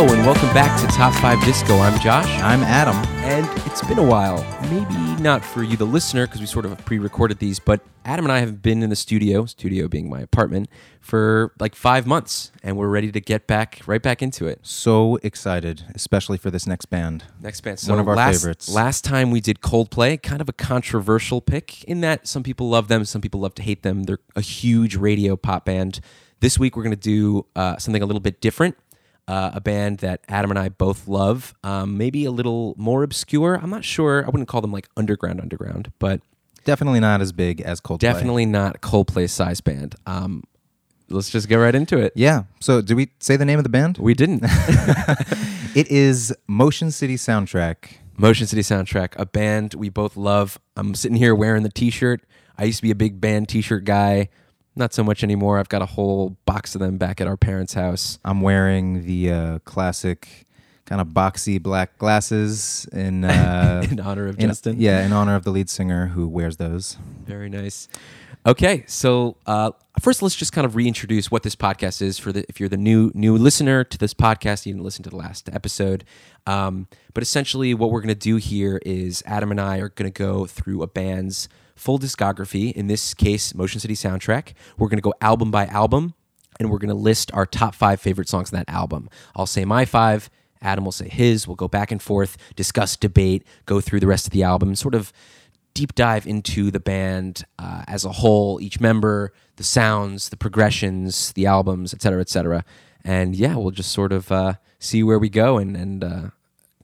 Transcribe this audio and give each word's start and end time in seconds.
Hello 0.00 0.14
and 0.14 0.24
welcome 0.24 0.48
back 0.54 0.80
to 0.80 0.86
Top 0.86 1.12
5 1.12 1.44
Disco. 1.44 1.76
I'm 1.76 2.00
Josh. 2.00 2.24
I'm 2.40 2.62
Adam. 2.62 2.96
And 3.22 3.46
it's 3.66 3.86
been 3.86 3.98
a 3.98 4.02
while. 4.02 4.42
Maybe 4.70 4.94
not 5.22 5.44
for 5.44 5.62
you, 5.62 5.76
the 5.76 5.84
listener, 5.84 6.26
because 6.26 6.40
we 6.40 6.46
sort 6.46 6.64
of 6.64 6.82
pre 6.86 6.98
recorded 6.98 7.38
these, 7.38 7.58
but 7.58 7.82
Adam 8.06 8.24
and 8.24 8.32
I 8.32 8.38
have 8.38 8.62
been 8.62 8.82
in 8.82 8.88
the 8.88 8.96
studio, 8.96 9.44
studio 9.44 9.88
being 9.88 10.08
my 10.08 10.20
apartment, 10.20 10.70
for 11.02 11.52
like 11.60 11.74
five 11.74 12.06
months. 12.06 12.50
And 12.62 12.78
we're 12.78 12.88
ready 12.88 13.12
to 13.12 13.20
get 13.20 13.46
back, 13.46 13.82
right 13.86 14.02
back 14.02 14.22
into 14.22 14.46
it. 14.46 14.60
So 14.62 15.18
excited, 15.22 15.84
especially 15.94 16.38
for 16.38 16.50
this 16.50 16.66
next 16.66 16.86
band. 16.86 17.24
Next 17.38 17.60
band. 17.60 17.78
So 17.78 17.92
One 17.92 18.00
of 18.00 18.08
our 18.08 18.16
last, 18.16 18.40
favorites. 18.40 18.70
Last 18.70 19.04
time 19.04 19.30
we 19.30 19.42
did 19.42 19.60
Coldplay, 19.60 20.22
kind 20.22 20.40
of 20.40 20.48
a 20.48 20.54
controversial 20.54 21.42
pick 21.42 21.84
in 21.84 22.00
that 22.00 22.26
some 22.26 22.42
people 22.42 22.70
love 22.70 22.88
them, 22.88 23.04
some 23.04 23.20
people 23.20 23.40
love 23.40 23.54
to 23.56 23.62
hate 23.62 23.82
them. 23.82 24.04
They're 24.04 24.20
a 24.34 24.40
huge 24.40 24.96
radio 24.96 25.36
pop 25.36 25.66
band. 25.66 26.00
This 26.40 26.58
week 26.58 26.74
we're 26.74 26.84
going 26.84 26.96
to 26.96 26.96
do 26.96 27.44
uh, 27.54 27.76
something 27.76 28.02
a 28.02 28.06
little 28.06 28.20
bit 28.20 28.40
different. 28.40 28.78
Uh, 29.30 29.50
a 29.54 29.60
band 29.60 29.98
that 29.98 30.22
Adam 30.28 30.50
and 30.50 30.58
I 30.58 30.70
both 30.70 31.06
love, 31.06 31.54
um, 31.62 31.96
maybe 31.96 32.24
a 32.24 32.32
little 32.32 32.74
more 32.76 33.04
obscure. 33.04 33.54
I'm 33.54 33.70
not 33.70 33.84
sure. 33.84 34.24
I 34.24 34.26
wouldn't 34.26 34.48
call 34.48 34.60
them 34.60 34.72
like 34.72 34.88
underground, 34.96 35.40
underground, 35.40 35.92
but 36.00 36.20
Definitely 36.64 37.00
not 37.00 37.20
as 37.20 37.30
big 37.32 37.60
as 37.60 37.80
Coldplay. 37.80 38.00
definitely 38.00 38.44
not 38.44 38.80
Coldplay 38.80 39.30
size 39.30 39.60
band. 39.60 39.94
Um, 40.04 40.42
let's 41.08 41.30
just 41.30 41.48
get 41.48 41.56
right 41.56 41.74
into 41.74 41.96
it. 41.98 42.12
Yeah. 42.16 42.42
So, 42.60 42.82
did 42.82 42.94
we 42.96 43.12
say 43.20 43.36
the 43.36 43.44
name 43.44 43.58
of 43.58 43.62
the 43.62 43.70
band? 43.70 43.98
We 43.98 44.14
didn't. 44.14 44.44
It 45.72 45.88
is 45.88 46.34
Motion 46.48 46.90
City 46.90 47.14
Soundtrack. 47.14 47.98
Motion 48.18 48.48
City 48.48 48.62
Soundtrack, 48.62 49.12
a 49.16 49.24
band 49.24 49.74
we 49.74 49.88
both 49.88 50.16
love. 50.16 50.58
I'm 50.76 50.96
sitting 50.96 51.16
here 51.16 51.32
wearing 51.32 51.62
the 51.62 51.68
T-shirt. 51.70 52.22
I 52.58 52.64
used 52.64 52.78
to 52.78 52.82
be 52.82 52.90
a 52.90 52.96
big 52.96 53.20
band 53.20 53.48
T-shirt 53.48 53.84
guy. 53.84 54.30
Not 54.76 54.94
so 54.94 55.02
much 55.02 55.22
anymore. 55.24 55.58
I've 55.58 55.68
got 55.68 55.82
a 55.82 55.86
whole 55.86 56.36
box 56.46 56.74
of 56.74 56.80
them 56.80 56.96
back 56.96 57.20
at 57.20 57.26
our 57.26 57.36
parents' 57.36 57.74
house. 57.74 58.18
I'm 58.24 58.40
wearing 58.40 59.04
the 59.04 59.30
uh, 59.32 59.58
classic 59.60 60.46
kind 60.86 61.00
of 61.00 61.08
boxy 61.08 61.60
black 61.62 61.98
glasses 61.98 62.86
in 62.92 63.24
uh, 63.24 63.86
In 63.90 64.00
honor 64.00 64.26
of 64.28 64.38
in- 64.38 64.48
Justin. 64.48 64.76
Yeah, 64.80 65.04
in 65.04 65.12
honor 65.12 65.34
of 65.34 65.44
the 65.44 65.50
lead 65.50 65.68
singer 65.68 66.06
who 66.08 66.28
wears 66.28 66.56
those. 66.56 66.96
Very 67.26 67.48
nice. 67.48 67.88
Okay, 68.46 68.84
so 68.86 69.36
uh, 69.44 69.72
first, 70.00 70.22
let's 70.22 70.34
just 70.34 70.52
kind 70.52 70.64
of 70.64 70.74
reintroduce 70.74 71.30
what 71.30 71.42
this 71.42 71.54
podcast 71.54 72.00
is 72.00 72.18
for 72.18 72.32
the 72.32 72.44
if 72.48 72.58
you're 72.58 72.70
the 72.70 72.78
new 72.78 73.10
new 73.14 73.36
listener 73.36 73.84
to 73.84 73.98
this 73.98 74.14
podcast, 74.14 74.64
you 74.64 74.72
didn't 74.72 74.84
listen 74.84 75.02
to 75.02 75.10
the 75.10 75.16
last 75.16 75.50
episode. 75.52 76.04
Um, 76.46 76.88
but 77.12 77.22
essentially, 77.22 77.74
what 77.74 77.90
we're 77.90 78.00
going 78.00 78.08
to 78.08 78.14
do 78.14 78.36
here 78.36 78.80
is 78.86 79.22
Adam 79.26 79.50
and 79.50 79.60
I 79.60 79.78
are 79.78 79.90
going 79.90 80.10
to 80.10 80.18
go 80.18 80.46
through 80.46 80.82
a 80.82 80.86
band's 80.86 81.50
full 81.80 81.98
discography. 81.98 82.72
In 82.72 82.86
this 82.86 83.14
case, 83.14 83.54
Motion 83.54 83.80
City 83.80 83.94
Soundtrack. 83.94 84.52
We're 84.76 84.88
going 84.88 84.98
to 84.98 85.02
go 85.02 85.14
album 85.20 85.50
by 85.50 85.66
album, 85.66 86.14
and 86.58 86.70
we're 86.70 86.78
going 86.78 86.88
to 86.88 86.94
list 86.94 87.32
our 87.32 87.46
top 87.46 87.74
five 87.74 88.00
favorite 88.00 88.28
songs 88.28 88.52
in 88.52 88.56
that 88.58 88.68
album. 88.68 89.08
I'll 89.34 89.46
say 89.46 89.64
my 89.64 89.84
five. 89.84 90.28
Adam 90.62 90.84
will 90.84 90.92
say 90.92 91.08
his. 91.08 91.46
We'll 91.46 91.56
go 91.56 91.68
back 91.68 91.90
and 91.90 92.02
forth, 92.02 92.36
discuss, 92.54 92.94
debate, 92.96 93.46
go 93.64 93.80
through 93.80 94.00
the 94.00 94.06
rest 94.06 94.26
of 94.26 94.32
the 94.32 94.42
album, 94.42 94.74
sort 94.74 94.94
of 94.94 95.10
deep 95.72 95.94
dive 95.94 96.26
into 96.26 96.70
the 96.70 96.80
band 96.80 97.44
uh, 97.58 97.84
as 97.88 98.04
a 98.04 98.12
whole, 98.12 98.60
each 98.60 98.78
member, 98.78 99.32
the 99.56 99.64
sounds, 99.64 100.28
the 100.28 100.36
progressions, 100.36 101.32
the 101.32 101.46
albums, 101.46 101.94
et 101.94 102.02
cetera, 102.02 102.20
et 102.20 102.28
cetera. 102.28 102.62
And 103.02 103.34
yeah, 103.34 103.56
we'll 103.56 103.70
just 103.70 103.92
sort 103.92 104.12
of 104.12 104.30
uh, 104.30 104.54
see 104.78 105.02
where 105.02 105.18
we 105.18 105.30
go 105.30 105.56
and, 105.56 105.76
and 105.76 106.04
uh, 106.04 106.22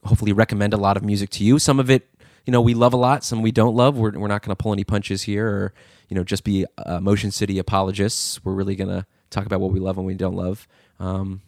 hopefully 0.05 0.33
recommend 0.33 0.73
a 0.73 0.77
lot 0.77 0.97
of 0.97 1.03
music 1.03 1.29
to 1.31 1.43
you. 1.43 1.59
Some 1.59 1.79
of 1.79 1.91
it, 1.91 2.09
you 2.47 2.51
know, 2.51 2.61
we 2.61 2.73
love 2.73 2.93
a 2.93 2.97
lot, 2.97 3.25
some 3.25 3.41
we 3.41 3.51
don't 3.51 3.75
love. 3.75 3.97
We're, 3.97 4.17
we're 4.17 4.29
not 4.29 4.41
going 4.41 4.55
to 4.55 4.55
pull 4.55 4.71
any 4.71 4.85
punches 4.85 5.23
here 5.23 5.45
or, 5.45 5.73
you 6.07 6.15
know, 6.15 6.23
just 6.23 6.45
be 6.45 6.65
uh, 6.77 7.01
Motion 7.01 7.29
City 7.29 7.59
apologists. 7.59 8.43
We're 8.43 8.53
really 8.53 8.75
going 8.75 8.89
to 8.89 9.05
talk 9.29 9.45
about 9.45 9.59
what 9.59 9.73
we 9.73 9.81
love 9.81 9.97
and 9.97 10.07
we 10.07 10.13
don't 10.13 10.35
love. 10.35 10.65
Um, 10.97 11.41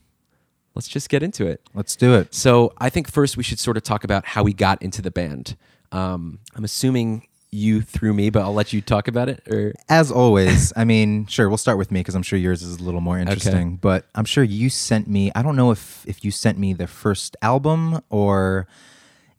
let's 0.75 0.89
just 0.89 1.07
get 1.07 1.23
into 1.23 1.47
it. 1.47 1.61
Let's 1.73 1.95
do 1.95 2.15
it. 2.15 2.35
So 2.35 2.73
I 2.79 2.89
think 2.89 3.09
first 3.09 3.37
we 3.37 3.43
should 3.43 3.59
sort 3.59 3.77
of 3.77 3.83
talk 3.83 4.03
about 4.03 4.25
how 4.25 4.43
we 4.43 4.51
got 4.51 4.81
into 4.81 5.01
the 5.01 5.09
band. 5.09 5.55
Um, 5.93 6.39
I'm 6.53 6.65
assuming 6.65 7.27
you 7.49 7.81
through 7.81 8.13
me, 8.13 8.29
but 8.29 8.41
I'll 8.41 8.53
let 8.53 8.73
you 8.73 8.81
talk 8.81 9.07
about 9.07 9.29
it. 9.29 9.41
Or 9.49 9.73
As 9.87 10.11
always, 10.11 10.73
I 10.75 10.83
mean, 10.83 11.25
sure, 11.29 11.47
we'll 11.47 11.57
start 11.57 11.77
with 11.77 11.91
me 11.91 12.01
because 12.01 12.13
I'm 12.13 12.23
sure 12.23 12.37
yours 12.37 12.61
is 12.61 12.75
a 12.75 12.83
little 12.83 12.99
more 12.99 13.17
interesting. 13.17 13.67
Okay. 13.67 13.77
But 13.79 14.05
I'm 14.15 14.25
sure 14.25 14.43
you 14.43 14.69
sent 14.69 15.07
me. 15.07 15.31
I 15.33 15.43
don't 15.43 15.55
know 15.55 15.71
if 15.71 16.03
if 16.05 16.25
you 16.25 16.31
sent 16.31 16.57
me 16.57 16.73
the 16.73 16.87
first 16.87 17.37
album 17.41 18.01
or 18.09 18.67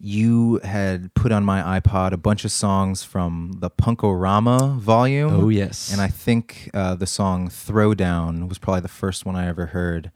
you 0.00 0.60
had 0.64 1.12
put 1.14 1.30
on 1.30 1.44
my 1.44 1.78
iPod 1.78 2.12
a 2.12 2.16
bunch 2.16 2.44
of 2.46 2.50
songs 2.50 3.04
from 3.04 3.52
the 3.58 3.70
Punkorama 3.70 4.78
volume. 4.78 5.32
Oh, 5.32 5.48
yes. 5.50 5.92
and 5.92 6.00
I 6.00 6.08
think 6.08 6.70
uh, 6.72 6.94
the 6.94 7.06
song 7.06 7.48
"Throwdown" 7.48 8.48
was 8.48 8.58
probably 8.58 8.80
the 8.80 8.88
first 8.88 9.26
one 9.26 9.36
I 9.36 9.46
ever 9.46 9.66
heard. 9.66 10.10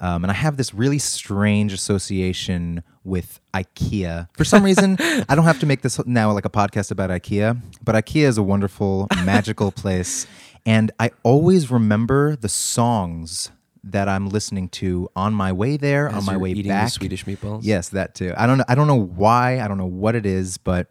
Um, 0.00 0.24
and 0.24 0.30
I 0.32 0.34
have 0.34 0.56
this 0.56 0.74
really 0.74 0.98
strange 0.98 1.72
association 1.72 2.82
with 3.04 3.40
IKEA. 3.54 4.28
For 4.34 4.44
some 4.44 4.64
reason, 4.64 4.96
I 5.00 5.34
don't 5.36 5.44
have 5.44 5.60
to 5.60 5.66
make 5.66 5.82
this 5.82 6.04
now 6.06 6.32
like 6.32 6.44
a 6.44 6.50
podcast 6.50 6.90
about 6.90 7.10
IKEA, 7.10 7.60
but 7.82 7.94
IKEA 7.94 8.24
is 8.24 8.36
a 8.36 8.42
wonderful, 8.42 9.06
magical 9.24 9.70
place. 9.82 10.26
And 10.66 10.90
I 10.98 11.10
always 11.22 11.70
remember 11.70 12.34
the 12.36 12.48
songs 12.48 13.50
that 13.84 14.08
I'm 14.08 14.28
listening 14.28 14.68
to 14.70 15.08
on 15.16 15.34
my 15.34 15.52
way 15.52 15.76
there, 15.76 16.08
on 16.08 16.24
my 16.24 16.36
way 16.36 16.60
back. 16.62 16.90
Swedish 16.90 17.24
meatballs? 17.24 17.60
Yes, 17.62 17.90
that 17.90 18.14
too. 18.14 18.32
I 18.36 18.46
don't 18.46 18.58
know. 18.58 18.64
I 18.68 18.74
don't 18.74 18.86
know 18.86 19.00
why. 19.00 19.60
I 19.60 19.68
don't 19.68 19.78
know 19.78 19.86
what 19.86 20.14
it 20.14 20.26
is, 20.26 20.58
but 20.58 20.88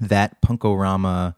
that 0.00 0.40
Punkorama 0.42 1.34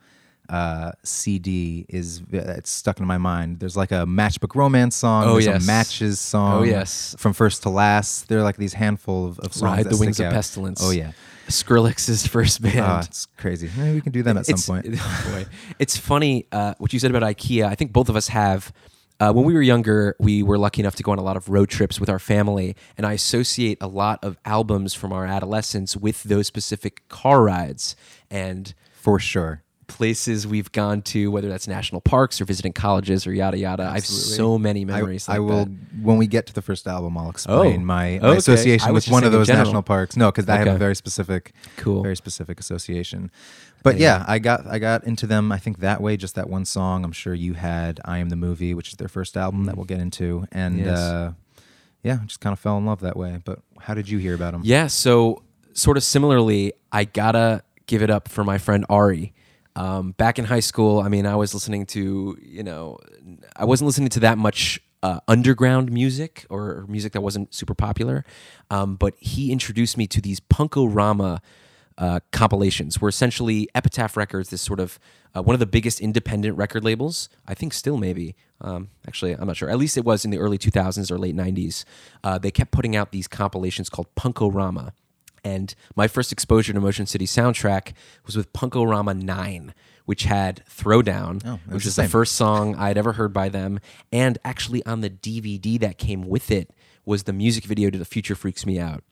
uh, 0.51 0.93
CD 1.05 1.87
is 1.89 2.23
it's 2.31 2.71
stuck 2.71 2.99
in 2.99 3.07
my 3.07 3.19
mind. 3.19 3.61
There's 3.61 3.77
like 3.77 3.93
a 3.93 4.05
Matchbook 4.07 4.55
Romance 4.55 4.97
song. 4.97 5.25
Oh, 5.25 5.33
there's 5.35 5.47
yes. 5.47 5.63
a 5.63 5.67
Matches 5.67 6.21
song. 6.21 6.61
Oh, 6.61 6.63
yes. 6.65 7.15
From 7.19 7.33
first 7.33 7.63
to 7.63 7.71
last, 7.71 8.29
there 8.29 8.39
are 8.39 8.43
like 8.43 8.57
these 8.57 8.73
handful 8.73 9.27
of, 9.27 9.39
of 9.41 9.53
songs. 9.53 9.63
Ride 9.63 9.85
that 9.87 9.91
the 9.91 9.97
Wings 9.97 10.19
of 10.19 10.27
out. 10.27 10.33
Pestilence. 10.33 10.81
Oh 10.83 10.91
yeah. 10.91 11.13
Skrillex's 11.49 12.27
first 12.27 12.63
band. 12.63 12.81
Ah, 12.81 13.03
it's 13.05 13.27
crazy. 13.27 13.71
Maybe 13.77 13.95
we 13.95 14.01
can 14.01 14.13
do 14.13 14.23
them 14.23 14.39
at 14.39 14.47
some 14.47 14.55
it's, 14.55 14.67
point. 14.67 14.87
oh 14.93 15.31
boy. 15.33 15.47
It's 15.79 15.97
funny 15.97 16.47
uh, 16.51 16.75
what 16.79 16.93
you 16.93 16.99
said 16.99 17.11
about 17.11 17.23
IKEA. 17.23 17.67
I 17.67 17.75
think 17.75 17.93
both 17.93 18.09
of 18.09 18.17
us 18.17 18.29
have. 18.29 18.73
Uh, 19.21 19.31
when 19.33 19.45
we 19.45 19.53
were 19.53 19.61
younger, 19.63 20.17
we 20.19 20.43
were 20.43 20.57
lucky 20.57 20.81
enough 20.81 20.95
to 20.97 21.03
go 21.03 21.13
on 21.13 21.19
a 21.19 21.23
lot 21.23 21.37
of 21.37 21.49
road 21.51 21.69
trips 21.69 22.01
with 22.01 22.09
our 22.09 22.19
family, 22.19 22.75
and 22.97 23.07
I 23.07 23.13
associate 23.13 23.77
a 23.83 23.87
lot 23.87 24.19
of 24.25 24.39
albums 24.47 24.95
from 24.95 25.13
our 25.13 25.27
adolescence 25.27 25.95
with 25.95 26.23
those 26.23 26.47
specific 26.47 27.07
car 27.09 27.43
rides 27.43 27.97
and 28.31 28.73
For 28.95 29.19
sure. 29.19 29.63
places 29.89 30.47
we've 30.47 30.73
gone 30.73 31.03
to, 31.03 31.31
whether 31.31 31.51
that's 31.51 31.69
national 31.69 32.01
parks 32.01 32.41
or 32.41 32.47
visiting 32.47 32.73
colleges 32.73 33.27
or 33.27 33.35
yada 33.35 33.59
yada. 33.59 33.83
I 33.91 33.95
have 33.95 34.07
so 34.07 34.57
many 34.57 34.87
memories. 34.87 35.29
I 35.29 35.33
like 35.37 35.41
will 35.51 35.65
that. 35.67 35.77
when 36.03 36.17
we 36.17 36.27
get 36.27 36.47
to 36.47 36.55
the 36.55 36.63
first 36.63 36.87
album. 36.87 37.19
I'll 37.19 37.29
explain 37.29 37.83
Oh. 37.83 37.85
my, 37.85 38.19
my 38.23 38.29
I 38.31 38.37
association 38.37 38.95
with 38.95 39.07
one 39.11 39.25
of 39.25 39.33
those 39.33 39.49
national 39.49 39.83
parks. 39.83 40.17
No, 40.17 40.31
because 40.31 40.49
I 40.49 40.57
have 40.57 40.67
a 40.69 40.79
very 40.79 40.97
specific, 40.97 41.53
Cool. 41.77 42.03
very 42.03 42.17
specific 42.17 42.59
association. 42.59 43.31
But 43.83 43.99
yeah, 43.99 44.25
I 44.29 44.39
got 44.39 44.67
I 44.67 44.79
got 44.79 45.05
into 45.05 45.27
them. 45.27 45.51
I 45.53 45.59
think 45.59 45.79
that 45.81 46.01
way, 46.03 46.17
just 46.17 46.35
that 46.35 46.49
one 46.51 46.65
song. 46.65 47.05
I'm 47.05 47.13
sure 47.13 47.35
you 47.35 47.55
had 47.55 48.01
"I 48.05 48.19
Am 48.19 48.29
the 48.29 48.37
Movie," 48.37 48.75
which 48.75 48.89
is 48.91 48.97
their 48.97 49.09
first 49.09 49.37
album 49.37 49.65
that 49.65 49.77
we'll 49.77 49.87
get 49.87 50.01
into, 50.01 50.47
and 50.53 50.81
Mm. 50.81 50.85
Yes. 50.85 50.99
uh, 50.99 51.33
yeah, 52.03 52.19
just 52.27 52.41
kind 52.41 52.53
of 52.53 52.59
fell 52.61 52.77
in 52.79 52.87
love 52.87 53.01
that 53.01 53.17
way. 53.17 53.41
But 53.45 53.61
how 53.79 53.95
did 53.95 54.09
you 54.09 54.19
hear 54.19 54.35
about 54.35 54.53
them? 54.53 54.63
Yeah, 54.65 54.87
so 54.87 55.43
sort 55.73 55.97
of 55.97 56.03
similarly, 56.03 56.73
I 56.93 57.05
gotta 57.05 57.63
give 57.87 58.03
it 58.03 58.11
up 58.11 58.29
for 58.29 58.45
my 58.45 58.59
friend 58.59 58.85
Ari. 58.89 59.33
Um, 59.77 60.13
back 60.13 60.39
in 60.39 60.45
high 60.47 60.61
school, 60.61 61.01
I 61.01 61.09
mean, 61.09 61.27
I 61.27 61.37
was 61.37 61.55
listening 61.55 61.87
to, 61.87 62.37
you 62.43 62.63
know, 62.63 62.99
I 63.57 63.65
wasn't 63.65 63.87
listening 63.87 64.09
to 64.11 64.21
that 64.21 64.37
much 64.37 64.81
uh, 65.03 65.21
underground 65.29 65.91
music 65.93 66.45
or 66.51 66.85
music 66.89 67.13
that 67.13 67.21
wasn't 67.23 67.55
super 67.55 67.73
popular, 67.75 68.25
um, 68.71 68.97
but 68.97 69.15
he 69.21 69.53
introduced 69.53 69.97
me 69.97 70.07
to 70.09 70.21
these 70.21 70.41
Punkorama 70.41 71.39
uh, 72.01 72.19
compilations. 72.33 73.01
Were 73.01 73.09
essentially 73.09 73.69
Epitaph 73.77 74.17
Records, 74.17 74.51
this 74.51 74.63
sort 74.63 74.81
of 74.81 74.99
uh, 75.37 75.43
one 75.43 75.55
of 75.55 75.61
the 75.61 75.67
biggest 75.67 76.01
independent 76.01 76.57
record 76.57 76.83
labels. 76.83 77.29
I 77.47 77.55
think 77.55 77.73
still 77.73 77.97
maybe. 77.99 78.35
Um, 78.61 78.89
actually, 79.07 79.33
I'm 79.35 79.47
not 79.47 79.57
sure. 79.57 79.71
At 79.71 79.79
least 79.79 79.97
it 79.97 80.05
was 80.05 80.25
in 80.25 80.31
the 80.33 80.39
early 80.39 80.59
2000s 80.59 81.11
or 81.11 81.19
late 81.19 81.37
90s. 81.37 81.85
Uh, 82.25 82.39
they 82.39 82.51
kept 82.51 82.73
putting 82.73 82.97
out 82.97 83.13
these 83.13 83.29
compilations 83.29 83.89
called 83.89 84.13
Punkorama. 84.17 84.91
And 85.43 85.75
my 85.97 86.07
first 86.09 86.33
exposure 86.33 86.73
to 86.75 86.81
Motion 86.81 87.07
City 87.07 87.27
soundtrack 87.27 87.95
was 88.27 88.37
with 88.37 88.53
Punkorama 88.53 89.19
9, 89.19 89.73
which 90.05 90.25
had 90.25 90.63
Throwdown, 90.69 91.41
Oh, 91.47 91.59
which 91.67 91.87
is 91.87 91.97
the 91.97 92.03
same. 92.03 92.11
first 92.11 92.35
song 92.35 92.75
I'd 92.77 92.99
ever 92.99 93.13
heard 93.15 93.33
by 93.33 93.49
them. 93.49 93.81
And 94.13 94.37
actually, 94.45 94.85
on 94.85 95.01
the 95.01 95.09
DVD 95.09 95.81
that 95.81 95.97
came 95.97 96.29
with 96.29 96.51
it 96.51 96.71
was 97.07 97.23
the 97.23 97.33
music 97.33 97.65
video 97.65 97.89
to 97.89 97.97
The 97.99 98.05
Future 98.05 98.35
Freaks 98.35 98.67
Me 98.67 98.79
Out. 98.79 99.03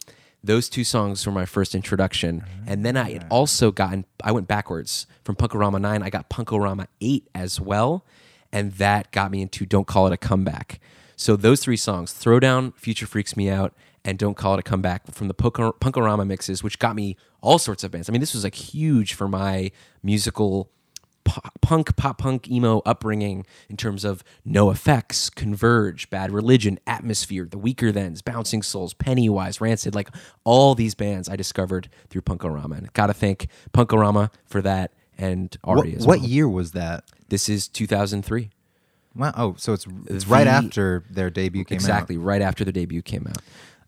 Those 0.43 0.69
two 0.69 0.85
songs 0.85 1.27
were 1.27 1.33
my 1.33 1.47
first 1.47 1.75
introduction. 1.75 2.41
Mm-hmm. 2.41 2.65
And 2.69 2.85
then 2.85 2.97
I 2.97 3.11
had 3.13 3.27
also 3.31 3.71
gotten, 3.71 4.05
I 4.23 4.33
went 4.33 4.47
backwards 4.49 5.07
from 5.25 5.37
Punkorama 5.37 5.81
9, 5.81 6.03
I 6.03 6.11
got 6.11 6.31
Punkorama 6.31 6.87
8 7.01 7.29
as 7.35 7.61
well. 7.61 8.05
And 8.53 8.73
that 8.75 9.11
got 9.11 9.31
me 9.31 9.43
into 9.43 9.67
Don't 9.67 9.87
Call 9.87 10.07
It 10.07 10.13
a 10.13 10.17
Comeback. 10.17 10.81
So 11.17 11.37
those 11.37 11.61
three 11.61 11.77
songs, 11.77 12.15
Throwdown, 12.15 12.75
Future 12.77 13.07
Freaks 13.07 13.37
Me 13.37 13.51
Out, 13.51 13.75
and 14.05 14.19
Don't 14.19 14.37
Call 14.37 14.55
It 14.55 14.61
a 14.61 14.63
Comeback 14.63 15.13
from 15.13 15.29
the 15.29 15.35
Punko- 15.35 15.79
Punkorama 15.81 16.27
mixes, 16.27 16.63
which 16.63 16.79
got 16.79 16.95
me 16.95 17.17
all 17.41 17.59
sorts 17.59 17.85
of 17.85 17.91
bands. 17.91 18.09
I 18.09 18.13
mean, 18.13 18.21
this 18.21 18.35
was 18.35 18.45
like 18.45 18.55
huge 18.55 19.15
for 19.15 19.29
my 19.29 19.71
musical 20.03 20.71
punk, 21.61 21.97
pop 21.97 22.19
punk, 22.19 22.51
emo 22.51 22.83
upbringing 22.85 23.47
in 23.69 23.77
terms 23.77 24.05
of 24.05 24.23
NOFX, 24.47 25.35
Converge, 25.35 26.11
Bad 26.11 26.33
Religion, 26.33 26.79
Atmosphere, 26.87 27.47
The 27.51 27.59
Weakerthans, 27.59 28.25
Bouncing 28.25 28.63
Souls, 28.63 28.95
Pennywise, 28.95 29.61
Rancid, 29.61 29.95
like 29.95 30.09
all 30.45 30.75
these 30.75 30.95
bands 30.95 31.29
I 31.29 31.37
discovered 31.37 31.89
through 32.09 32.23
Punkorama. 32.23 32.79
And 32.79 32.93
gotta 32.93 33.15
thank 33.15 33.49
Punkorama 33.73 34.31
for 34.47 34.63
that 34.63 34.93
and 35.19 35.57
Ari 35.65 35.77
What, 35.77 35.99
as 35.99 36.07
what 36.07 36.21
year 36.23 36.49
was 36.49 36.73
that? 36.73 37.05
This 37.29 37.49
is 37.49 37.69
2003. 37.69 38.51
Wow. 39.15 39.33
Oh, 39.37 39.55
so 39.59 39.73
it's 39.73 39.87
it's 40.07 40.27
right 40.27 40.47
after 40.47 41.05
their 41.11 41.29
debut 41.29 41.65
came 41.65 41.77
exactly, 41.77 41.93
out. 41.93 41.97
Exactly, 41.97 42.19
right 42.19 42.43
after 42.43 42.65
the 42.65 42.73
debut 42.73 43.03
came 43.03 43.27
out. 43.27 43.39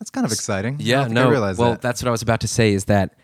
That's 0.01 0.11
kind 0.11 0.25
of 0.25 0.33
exciting. 0.33 0.79
Yeah, 0.81 1.07
no. 1.07 1.31
Well, 1.31 1.55
that. 1.55 1.83
that's 1.83 2.03
what 2.03 2.09
I 2.09 2.11
was 2.11 2.23
about 2.23 2.41
to 2.41 2.49
say. 2.49 2.73
Is 2.73 2.87
that 2.87 3.15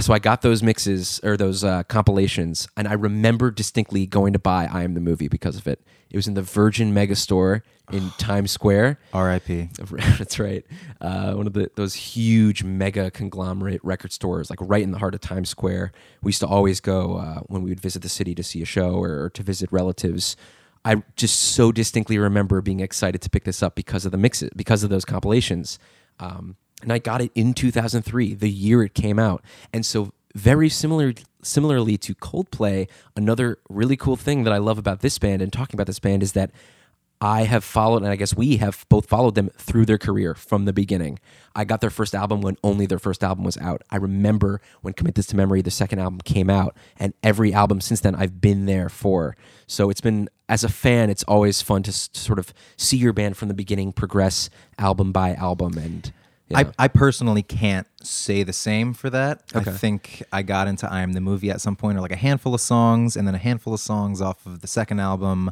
so? 0.00 0.12
I 0.12 0.18
got 0.18 0.42
those 0.42 0.62
mixes 0.62 1.20
or 1.22 1.36
those 1.36 1.64
uh, 1.64 1.82
compilations, 1.84 2.68
and 2.76 2.88
I 2.88 2.94
remember 2.94 3.50
distinctly 3.50 4.06
going 4.06 4.32
to 4.32 4.38
buy 4.38 4.68
"I 4.70 4.84
Am 4.84 4.94
the 4.94 5.00
Movie" 5.00 5.28
because 5.28 5.56
of 5.56 5.66
it. 5.66 5.80
It 6.10 6.16
was 6.16 6.28
in 6.28 6.34
the 6.34 6.42
Virgin 6.42 6.94
Megastore 6.94 7.62
in 7.90 8.10
Times 8.18 8.50
Square. 8.50 8.98
R.I.P. 9.12 9.68
That's 10.18 10.38
right. 10.38 10.64
Uh, 11.00 11.34
one 11.34 11.46
of 11.46 11.52
the 11.52 11.70
those 11.74 11.94
huge 11.94 12.62
mega 12.64 13.10
conglomerate 13.10 13.84
record 13.84 14.12
stores, 14.12 14.50
like 14.50 14.58
right 14.62 14.82
in 14.82 14.92
the 14.92 14.98
heart 14.98 15.14
of 15.14 15.20
Times 15.20 15.48
Square. 15.48 15.92
We 16.22 16.30
used 16.30 16.40
to 16.40 16.46
always 16.46 16.80
go 16.80 17.16
uh, 17.16 17.40
when 17.46 17.62
we 17.62 17.70
would 17.70 17.80
visit 17.80 18.02
the 18.02 18.08
city 18.08 18.34
to 18.34 18.42
see 18.42 18.62
a 18.62 18.66
show 18.66 18.94
or, 18.94 19.24
or 19.24 19.30
to 19.30 19.42
visit 19.42 19.70
relatives. 19.72 20.36
I 20.84 21.02
just 21.16 21.40
so 21.40 21.70
distinctly 21.70 22.18
remember 22.18 22.60
being 22.60 22.80
excited 22.80 23.22
to 23.22 23.30
pick 23.30 23.44
this 23.44 23.62
up 23.62 23.74
because 23.74 24.04
of 24.04 24.12
the 24.12 24.18
mixes, 24.18 24.50
because 24.56 24.82
of 24.82 24.90
those 24.90 25.04
compilations. 25.04 25.78
Um, 26.18 26.56
and 26.82 26.92
I 26.92 26.98
got 26.98 27.20
it 27.22 27.30
in 27.34 27.54
2003, 27.54 28.34
the 28.34 28.50
year 28.50 28.82
it 28.82 28.94
came 28.94 29.18
out. 29.18 29.42
And 29.72 29.84
so, 29.86 30.12
very 30.34 30.68
similar, 30.68 31.12
similarly 31.42 31.96
to 31.98 32.14
Coldplay, 32.14 32.88
another 33.16 33.58
really 33.68 33.96
cool 33.96 34.16
thing 34.16 34.44
that 34.44 34.52
I 34.52 34.58
love 34.58 34.78
about 34.78 35.00
this 35.00 35.18
band 35.18 35.42
and 35.42 35.52
talking 35.52 35.76
about 35.76 35.86
this 35.86 35.98
band 35.98 36.22
is 36.22 36.32
that 36.32 36.50
I 37.20 37.44
have 37.44 37.62
followed, 37.62 37.98
and 38.02 38.08
I 38.10 38.16
guess 38.16 38.34
we 38.34 38.56
have 38.56 38.84
both 38.88 39.06
followed 39.06 39.36
them 39.36 39.48
through 39.56 39.86
their 39.86 39.98
career 39.98 40.34
from 40.34 40.64
the 40.64 40.72
beginning. 40.72 41.20
I 41.54 41.62
got 41.64 41.80
their 41.80 41.90
first 41.90 42.16
album 42.16 42.40
when 42.40 42.56
only 42.64 42.84
their 42.86 42.98
first 42.98 43.22
album 43.22 43.44
was 43.44 43.56
out. 43.58 43.82
I 43.90 43.96
remember 43.98 44.60
when 44.80 44.92
Commit 44.94 45.14
This 45.14 45.26
to 45.26 45.36
Memory, 45.36 45.62
the 45.62 45.70
second 45.70 46.00
album, 46.00 46.18
came 46.24 46.50
out, 46.50 46.74
and 46.98 47.14
every 47.22 47.52
album 47.52 47.80
since 47.80 48.00
then 48.00 48.16
I've 48.16 48.40
been 48.40 48.66
there 48.66 48.88
for. 48.88 49.36
So 49.68 49.88
it's 49.88 50.00
been, 50.00 50.30
as 50.48 50.64
a 50.64 50.68
fan, 50.68 51.10
it's 51.10 51.22
always 51.24 51.62
fun 51.62 51.84
to, 51.84 51.90
s- 51.90 52.08
to 52.08 52.18
sort 52.18 52.40
of 52.40 52.52
see 52.76 52.96
your 52.96 53.12
band 53.12 53.36
from 53.36 53.46
the 53.46 53.54
beginning 53.54 53.92
progress 53.92 54.50
album 54.76 55.12
by 55.12 55.34
album. 55.34 55.78
And 55.78 56.12
yeah. 56.48 56.58
I, 56.58 56.84
I 56.84 56.88
personally 56.88 57.42
can't 57.42 57.86
say 58.02 58.42
the 58.42 58.52
same 58.52 58.94
for 58.94 59.10
that. 59.10 59.42
Okay. 59.54 59.70
I 59.70 59.74
think 59.74 60.22
I 60.32 60.42
got 60.42 60.68
into 60.68 60.90
I 60.90 61.00
Am 61.00 61.12
the 61.12 61.20
Movie 61.20 61.50
at 61.50 61.60
some 61.60 61.76
point, 61.76 61.96
or 61.98 62.00
like 62.00 62.12
a 62.12 62.16
handful 62.16 62.54
of 62.54 62.60
songs, 62.60 63.16
and 63.16 63.26
then 63.26 63.34
a 63.34 63.38
handful 63.38 63.72
of 63.74 63.80
songs 63.80 64.20
off 64.20 64.44
of 64.46 64.60
the 64.60 64.66
second 64.66 65.00
album. 65.00 65.50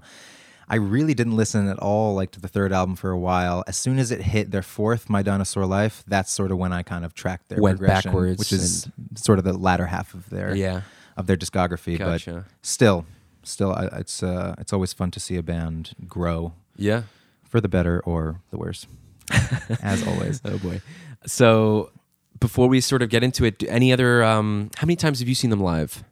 I 0.73 0.77
really 0.77 1.15
didn't 1.15 1.35
listen 1.35 1.67
at 1.67 1.81
all, 1.81 2.15
like 2.15 2.31
to 2.33 2.41
the 2.41 2.47
third 2.47 2.73
album 2.73 2.95
for 2.95 3.11
a 3.11 3.19
while. 3.19 3.65
As 3.67 3.77
soon 3.77 3.99
as 3.99 4.13
it 4.13 4.23
hit 4.23 4.53
their 4.53 4.63
fourth, 4.63 5.11
My 5.11 5.21
Dinosaur 5.21 5.67
Life, 5.67 6.05
that's 6.07 6.31
sort 6.31 6.53
of 6.53 6.59
when 6.59 6.73
I 6.73 6.85
kind 6.85 7.05
of 7.05 7.13
tracked 7.13 7.49
their 7.49 7.61
Went 7.61 7.79
progression, 7.79 8.13
backwards 8.13 8.39
which 8.39 8.53
is 8.53 8.89
sort 9.17 9.41
of 9.41 9.45
the 9.45 9.53
latter 9.53 9.87
half 9.87 10.15
of 10.15 10.31
their 10.31 10.55
Yeah. 10.55 10.83
of 11.17 11.27
their 11.27 11.37
discography. 11.37 11.99
Gotcha. 11.99 12.45
But 12.47 12.67
still, 12.67 13.05
still, 13.43 13.73
I, 13.73 13.87
it's 13.99 14.23
uh, 14.23 14.55
it's 14.59 14.73
always 14.73 14.93
fun 14.93 15.11
to 15.11 15.19
see 15.19 15.37
a 15.37 15.43
band 15.43 15.93
grow 16.07 16.53
yeah. 16.77 17.03
for 17.43 17.61
the 17.61 17.69
better 17.69 18.01
or 18.07 18.41
the 18.51 18.57
worse, 18.57 18.87
as 19.83 20.07
always. 20.07 20.41
Oh 20.45 20.59
boy. 20.59 20.81
So 21.27 21.91
before 22.39 22.69
we 22.69 22.81
sort 22.81 23.03
of 23.03 23.11
get 23.11 23.23
into 23.23 23.45
it, 23.45 23.63
any 23.69 23.93
other? 23.93 24.23
Um, 24.25 24.71
how 24.77 24.87
many 24.87 24.97
times 24.97 25.21
have 25.21 25.29
you 25.29 25.35
seen 25.35 25.51
them 25.51 25.61
live? 25.61 26.05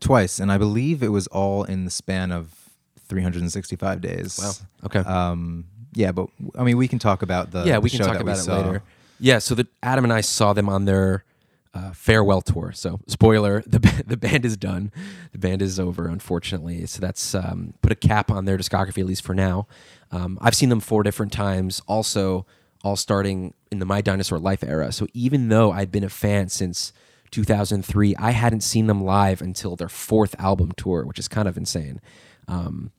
twice, 0.00 0.38
and 0.38 0.50
I 0.52 0.58
believe 0.58 1.02
it 1.02 1.08
was 1.08 1.26
all 1.28 1.64
in 1.64 1.84
the 1.84 1.90
span 1.90 2.32
of 2.32 2.54
365 3.08 4.00
days. 4.00 4.38
Wow. 4.42 4.52
Okay. 4.86 4.98
Um, 5.00 5.64
yeah, 5.92 6.12
but 6.12 6.28
I 6.58 6.64
mean, 6.64 6.76
we 6.76 6.88
can 6.88 6.98
talk 6.98 7.22
about 7.22 7.50
the 7.50 7.64
yeah, 7.64 7.74
the 7.74 7.80
we 7.80 7.90
can 7.90 8.00
talk 8.00 8.14
that 8.14 8.22
about 8.22 8.36
we 8.36 8.40
it 8.40 8.44
saw. 8.44 8.56
later. 8.56 8.82
Yeah, 9.18 9.38
so 9.38 9.54
the 9.54 9.66
Adam 9.82 10.04
and 10.04 10.12
I 10.12 10.20
saw 10.20 10.52
them 10.52 10.68
on 10.68 10.84
their 10.84 11.24
uh, 11.76 11.92
farewell 11.92 12.40
tour. 12.40 12.72
So 12.72 13.00
spoiler: 13.06 13.62
the 13.66 13.78
the 14.06 14.16
band 14.16 14.44
is 14.44 14.56
done. 14.56 14.90
The 15.32 15.38
band 15.38 15.60
is 15.62 15.78
over, 15.78 16.06
unfortunately. 16.08 16.86
So 16.86 17.00
that's 17.00 17.34
um, 17.34 17.74
put 17.82 17.92
a 17.92 17.96
cap 17.96 18.30
on 18.30 18.44
their 18.46 18.56
discography 18.58 18.98
at 19.00 19.06
least 19.06 19.22
for 19.24 19.34
now. 19.34 19.66
Um, 20.10 20.38
I've 20.40 20.54
seen 20.54 20.68
them 20.70 20.80
four 20.80 21.02
different 21.02 21.32
times. 21.32 21.82
Also, 21.86 22.46
all 22.84 22.96
starting 22.96 23.52
in 23.72 23.78
the 23.80 23.86
My 23.86 24.00
Dinosaur 24.00 24.38
Life 24.38 24.62
era. 24.64 24.92
So 24.92 25.06
even 25.12 25.48
though 25.48 25.72
I'd 25.72 25.90
been 25.90 26.04
a 26.04 26.08
fan 26.08 26.48
since 26.48 26.92
2003, 27.32 28.14
I 28.16 28.30
hadn't 28.30 28.60
seen 28.62 28.86
them 28.86 29.02
live 29.04 29.42
until 29.42 29.74
their 29.76 29.88
fourth 29.88 30.34
album 30.38 30.72
tour, 30.76 31.04
which 31.04 31.18
is 31.18 31.26
kind 31.28 31.48
of 31.48 31.56
insane. 31.56 32.00
Um, 32.48 32.92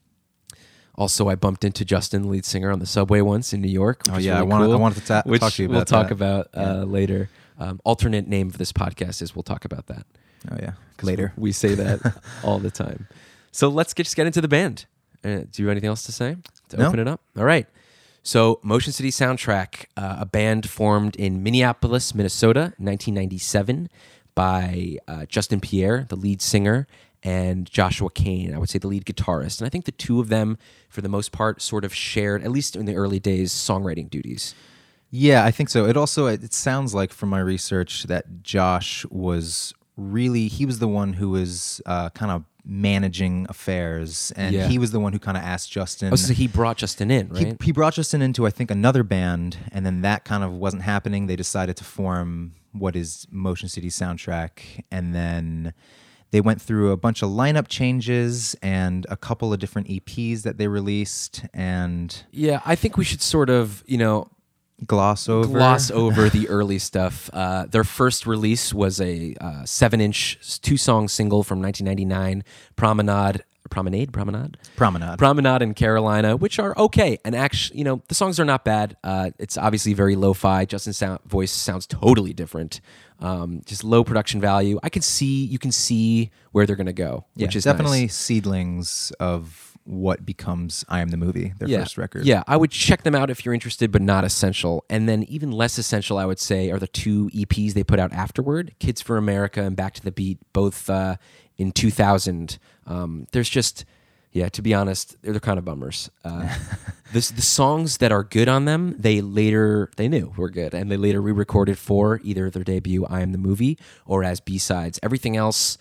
also, 0.96 1.30
I 1.30 1.36
bumped 1.36 1.64
into 1.64 1.86
Justin, 1.86 2.24
the 2.24 2.28
lead 2.28 2.44
singer, 2.46 2.72
on 2.72 2.80
the 2.80 2.86
subway 2.88 3.22
once 3.22 3.54
in 3.54 3.62
New 3.62 3.70
York. 3.72 4.02
Which 4.08 4.16
Oh, 4.16 4.18
yeah, 4.18 4.34
I 4.36 4.40
really 4.40 4.50
wanted- 4.50 4.72
I 4.74 4.76
wanted 4.78 4.96
to 5.02 5.06
ta- 5.08 5.24
which 5.26 5.42
talk 5.42 5.54
to 5.54 5.62
you 5.64 5.70
about. 5.70 5.76
we'll 5.78 5.86
talk 5.86 6.08
that. 6.08 6.14
about 6.14 6.48
uh, 6.56 6.62
Yeah. 6.62 6.84
later. 6.84 7.30
Um, 7.60 7.80
alternate 7.84 8.28
name 8.28 8.50
for 8.52 8.58
this 8.58 8.72
podcast 8.72 9.22
is 9.22 9.36
we'll 9.36 9.44
talk 9.44 9.66
about 9.66 9.88
that. 9.88 10.06
Oh 10.52 10.58
yeah, 10.62 10.74
later. 11.02 11.34
We 11.38 11.52
say 11.52 11.74
that 11.76 12.22
all 12.44 12.60
the 12.60 12.72
time. 12.72 13.08
So 13.52 13.70
let's 13.70 13.94
get, 13.94 14.04
just 14.04 14.16
get 14.16 14.28
into 14.28 14.42
the 14.42 14.48
band. 14.48 14.86
Uh, 15.24 15.40
do 15.52 15.62
you 15.64 15.68
have 15.68 15.72
anything 15.72 15.88
else 15.90 16.04
to 16.04 16.12
say 16.12 16.38
to 16.70 16.78
No. 16.78 16.88
open 16.88 17.00
it 17.00 17.08
up? 17.08 17.22
All 17.38 17.44
right. 17.46 17.68
So, 18.22 18.60
Motion 18.62 18.92
City 18.92 19.10
Soundtrack, 19.10 19.86
uh, 19.96 20.18
a 20.20 20.26
band 20.26 20.70
formed 20.70 21.16
in 21.16 21.42
Minneapolis, 21.44 22.14
Minnesota, 22.14 22.74
1997, 22.78 23.90
by 24.36 24.98
uh, 25.08 25.26
Justin 25.26 25.60
Pierre, 25.62 26.06
the 26.10 26.18
lead 26.18 26.42
singer, 26.42 26.88
and 27.24 27.70
Joshua 27.72 28.10
Cain, 28.12 28.54
I 28.54 28.58
would 28.58 28.70
say 28.70 28.80
the 28.80 28.88
lead 28.88 29.06
guitarist. 29.06 29.60
And 29.60 29.66
I 29.66 29.70
think 29.70 29.86
the 29.86 29.92
two 29.94 30.20
of 30.20 30.28
them, 30.30 30.58
for 30.90 31.02
the 31.02 31.10
most 31.10 31.32
part, 31.32 31.62
sort 31.62 31.84
of 31.86 31.94
shared, 31.94 32.44
at 32.44 32.52
least 32.52 32.76
in 32.76 32.86
the 32.86 32.96
early 32.96 33.20
days, 33.20 33.52
songwriting 33.54 34.10
duties. 34.10 34.54
Yeah, 35.10 35.46
I 35.46 35.52
think 35.52 35.70
so. 35.70 35.86
It 35.86 35.96
also 35.98 36.26
it 36.28 36.54
sounds 36.54 36.94
like 36.94 37.12
from 37.14 37.30
my 37.30 37.40
research 37.40 38.04
that 38.04 38.44
Josh 38.44 39.06
was 39.10 39.74
really 39.96 40.48
he 40.48 40.66
was 40.66 40.80
the 40.80 40.88
one 40.88 41.14
who 41.14 41.30
was 41.30 41.82
uh, 41.86 42.10
kind 42.10 42.32
of 42.32 42.44
managing 42.66 43.46
affairs, 43.50 44.34
and 44.36 44.54
Yeah. 44.54 44.68
he 44.68 44.78
was 44.78 44.92
the 44.92 45.00
one 45.00 45.14
who 45.14 45.20
kind 45.20 45.38
of 45.38 45.44
asked 45.44 45.72
Justin. 45.72 46.12
Oh, 46.12 46.18
so 46.18 46.34
he 46.34 46.48
brought 46.48 46.76
Justin 46.78 47.10
in, 47.10 47.30
right? 47.30 47.56
He, 47.62 47.68
he 47.68 47.72
brought 47.72 47.94
Justin 47.94 48.22
into 48.22 48.46
I 48.46 48.50
think 48.50 48.70
another 48.70 49.04
band, 49.04 49.58
and 49.72 49.86
then 49.86 50.02
that 50.02 50.26
kind 50.26 50.44
of 50.44 50.52
wasn't 50.54 50.84
happening. 50.84 51.28
They 51.28 51.38
decided 51.38 51.78
to 51.78 51.84
form 51.86 52.54
what 52.74 52.96
is 52.96 53.26
Motion 53.32 53.70
City 53.70 53.88
Soundtrack, 53.90 54.84
and 54.92 55.16
then 55.16 55.74
they 56.32 56.42
went 56.42 56.62
through 56.62 56.92
a 56.92 56.98
bunch 56.98 57.22
of 57.24 57.30
lineup 57.30 57.70
changes 57.70 58.54
and 58.62 59.06
a 59.10 59.16
couple 59.16 59.54
of 59.54 59.60
different 59.60 59.88
EPs 59.88 60.42
that 60.44 60.58
they 60.58 60.68
released, 60.68 61.46
and 61.54 62.24
yeah, 62.32 62.62
I 62.66 62.76
think 62.76 62.98
we 62.98 63.06
should 63.06 63.22
sort 63.22 63.50
of, 63.50 63.82
you 63.88 63.98
know, 63.98 64.28
gloss 64.86 65.28
over. 65.28 65.48
gloss 65.48 65.90
over 65.92 66.30
the 66.30 66.48
early 66.50 66.80
stuff. 66.80 67.30
Uh, 67.34 67.66
their 67.66 67.84
first 67.84 68.26
release 68.28 68.74
was 68.74 69.02
a 69.02 69.36
uh, 69.42 69.66
seven-inch 69.66 70.62
two-song 70.62 71.08
single 71.08 71.44
from 71.44 71.62
1999, 71.62 72.44
"Promenade." 72.76 73.44
Promenade, 73.70 74.14
promenade, 74.14 74.58
Promenade. 74.78 75.18
promenade 75.20 75.62
in 75.62 75.74
Carolina, 75.74 76.38
which 76.38 76.58
are 76.58 76.74
okay. 76.78 77.18
And 77.26 77.36
actually, 77.36 77.80
you 77.80 77.84
know, 77.84 78.02
the 78.08 78.16
songs 78.16 78.40
are 78.40 78.46
not 78.46 78.64
bad. 78.64 78.96
Uh, 79.04 79.32
it's 79.40 79.58
obviously 79.58 79.94
very 79.94 80.16
lo-fi. 80.16 80.64
Justin's 80.64 80.96
sound, 80.96 81.20
voice 81.26 81.52
sounds 81.52 81.86
totally 81.86 82.32
different. 82.32 82.80
Um, 83.20 83.62
just 83.66 83.84
low 83.84 84.06
production 84.06 84.40
value. 84.40 84.80
I 84.84 84.88
can 84.90 85.02
see, 85.02 85.44
you 85.44 85.60
can 85.60 85.74
see 85.74 86.32
where 86.54 86.66
they're 86.66 86.78
gonna 86.78 86.94
go, 86.94 87.26
yeah, 87.36 87.48
which 87.48 87.58
is 87.58 87.66
definitely 87.66 88.04
nice. 88.04 88.16
seedlings 88.16 89.12
of 89.20 89.67
what 89.88 90.26
becomes 90.26 90.84
I 90.90 91.00
Am 91.00 91.10
the 91.10 91.18
Movie, 91.18 91.54
their 91.58 91.68
yeah. 91.68 91.80
first 91.80 91.98
record. 91.98 92.26
Yeah, 92.26 92.44
I 92.46 92.58
would 92.58 92.72
check 92.72 93.04
them 93.04 93.16
out 93.16 93.30
if 93.30 93.46
you're 93.46 93.54
interested, 93.54 93.92
but 93.92 94.02
not 94.02 94.26
essential. 94.26 94.84
And 94.90 95.08
then 95.08 95.24
even 95.24 95.52
less 95.52 95.78
essential, 95.78 96.18
I 96.18 96.26
would 96.26 96.40
say, 96.40 96.70
are 96.72 96.80
the 96.80 96.88
two 96.88 97.30
EPs 97.30 97.74
they 97.74 97.84
put 97.84 98.00
out 98.00 98.12
afterward: 98.12 98.76
"Kids 98.80 99.02
for 99.02 99.18
America" 99.18 99.62
and 99.64 99.76
"Back 99.76 99.94
to 99.96 100.04
the 100.04 100.12
Beat," 100.12 100.40
both 100.52 100.90
uh, 100.90 101.16
in 101.58 101.72
2000. 101.72 102.60
Um, 102.86 103.28
there's 103.32 103.50
just, 103.50 103.86
yeah, 104.32 104.50
to 104.50 104.62
be 104.62 104.74
honest, 104.74 105.22
they're, 105.22 105.32
they're 105.32 105.40
kind 105.40 105.58
of 105.58 105.64
bummers. 105.64 106.10
Uh, 106.24 106.54
the 107.14 107.20
the 107.36 107.42
songs 107.42 107.98
that 107.98 108.12
are 108.12 108.24
good 108.24 108.50
on 108.50 108.66
them, 108.66 108.94
they 109.00 109.22
later 109.22 109.90
they 109.96 110.10
knew 110.10 110.34
were 110.36 110.50
good, 110.50 110.74
and 110.74 110.92
they 110.92 110.98
later 110.98 111.22
re-recorded 111.22 111.78
for 111.78 112.20
either 112.24 112.50
their 112.50 112.64
debut 112.64 113.06
"I 113.06 113.22
Am 113.22 113.32
the 113.32 113.38
Movie" 113.38 113.78
or 114.06 114.26
as 114.26 114.42
B 114.42 114.58
sides. 114.58 115.00
Everything 115.02 115.38
else 115.38 115.78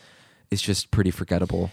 is 0.50 0.62
just 0.62 0.92
pretty 0.92 1.10
forgettable. 1.10 1.72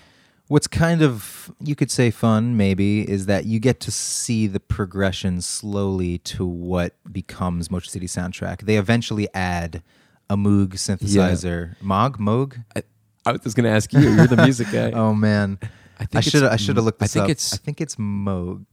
What's 0.49 0.67
kind 0.67 1.01
of 1.01 1.51
you 1.59 1.75
could 1.75 1.89
say 1.89 2.11
fun 2.11 2.57
maybe 2.57 3.09
is 3.09 3.25
that 3.27 3.45
you 3.45 3.59
get 3.59 3.79
to 3.81 3.91
see 3.91 4.45
the 4.47 4.59
progression 4.59 5.41
slowly 5.41 6.17
to 6.19 6.45
what 6.45 6.95
becomes 7.11 7.71
Motion 7.71 7.91
City 7.91 8.07
soundtrack. 8.07 8.61
They 8.61 8.77
eventually 8.77 9.27
add 9.33 9.81
a 10.29 10.35
Moog 10.35 10.73
synthesizer. 10.73 11.75
Moog, 11.81 12.17
Moog. 12.17 12.63
I, 12.75 12.83
I 13.25 13.31
was 13.43 13.53
going 13.53 13.63
to 13.65 13.69
ask 13.69 13.93
you. 13.93 14.01
You're 14.01 14.27
the 14.27 14.37
music 14.37 14.67
guy. 14.71 14.91
Oh 14.93 15.13
man, 15.13 15.57
I 15.99 16.05
think 16.05 16.15
I 16.15 16.21
should 16.21 16.43
I 16.43 16.55
should 16.57 16.75
have 16.75 16.85
looked 16.85 17.01
I 17.01 17.07
think 17.07 17.23
up. 17.25 17.29
it's- 17.29 17.53
I 17.53 17.57
think 17.57 17.79
it's 17.81 17.95
Moog. 17.95 18.65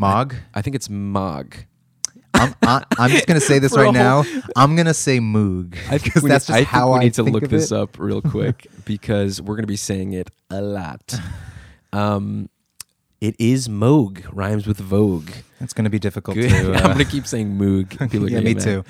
Moog. 0.00 0.36
I 0.54 0.62
think 0.62 0.76
it's 0.76 0.88
Mog. 0.88 1.54
I'm, 2.34 2.54
I, 2.62 2.84
I'm 2.98 3.10
just 3.10 3.26
gonna 3.26 3.40
say 3.40 3.58
this 3.58 3.72
right 3.76 3.92
now. 3.92 4.24
I'm 4.56 4.74
gonna 4.76 4.94
say 4.94 5.18
Moog 5.18 5.76
I 5.90 5.98
because 5.98 6.22
that's 6.22 6.48
need, 6.48 6.54
just 6.56 6.60
I 6.60 6.62
how 6.64 6.92
I 6.92 7.00
need 7.00 7.14
to 7.14 7.22
look 7.22 7.44
this 7.48 7.70
it. 7.72 7.76
up 7.78 7.98
real 7.98 8.22
quick 8.22 8.66
because 8.84 9.40
we're 9.40 9.54
going 9.54 9.64
to 9.64 9.68
be 9.68 9.76
saying 9.76 10.12
it 10.14 10.30
a 10.50 10.60
lot. 10.60 11.18
Um, 11.94 12.48
it 13.20 13.36
is 13.38 13.68
Moog, 13.68 14.24
rhymes 14.32 14.66
with 14.66 14.78
Vogue. 14.78 15.28
It's 15.60 15.74
going 15.74 15.84
to 15.84 15.90
be 15.90 15.98
difficult 15.98 16.38
to. 16.38 16.48
I'm 16.48 16.74
Uh, 16.74 16.80
gonna 16.88 17.04
keep 17.04 17.26
saying 17.26 17.58
Moog. 17.58 17.92
Yeah, 18.00 18.06
gonna 18.06 18.40
me 18.40 18.54
get 18.54 18.62
too. 18.62 18.84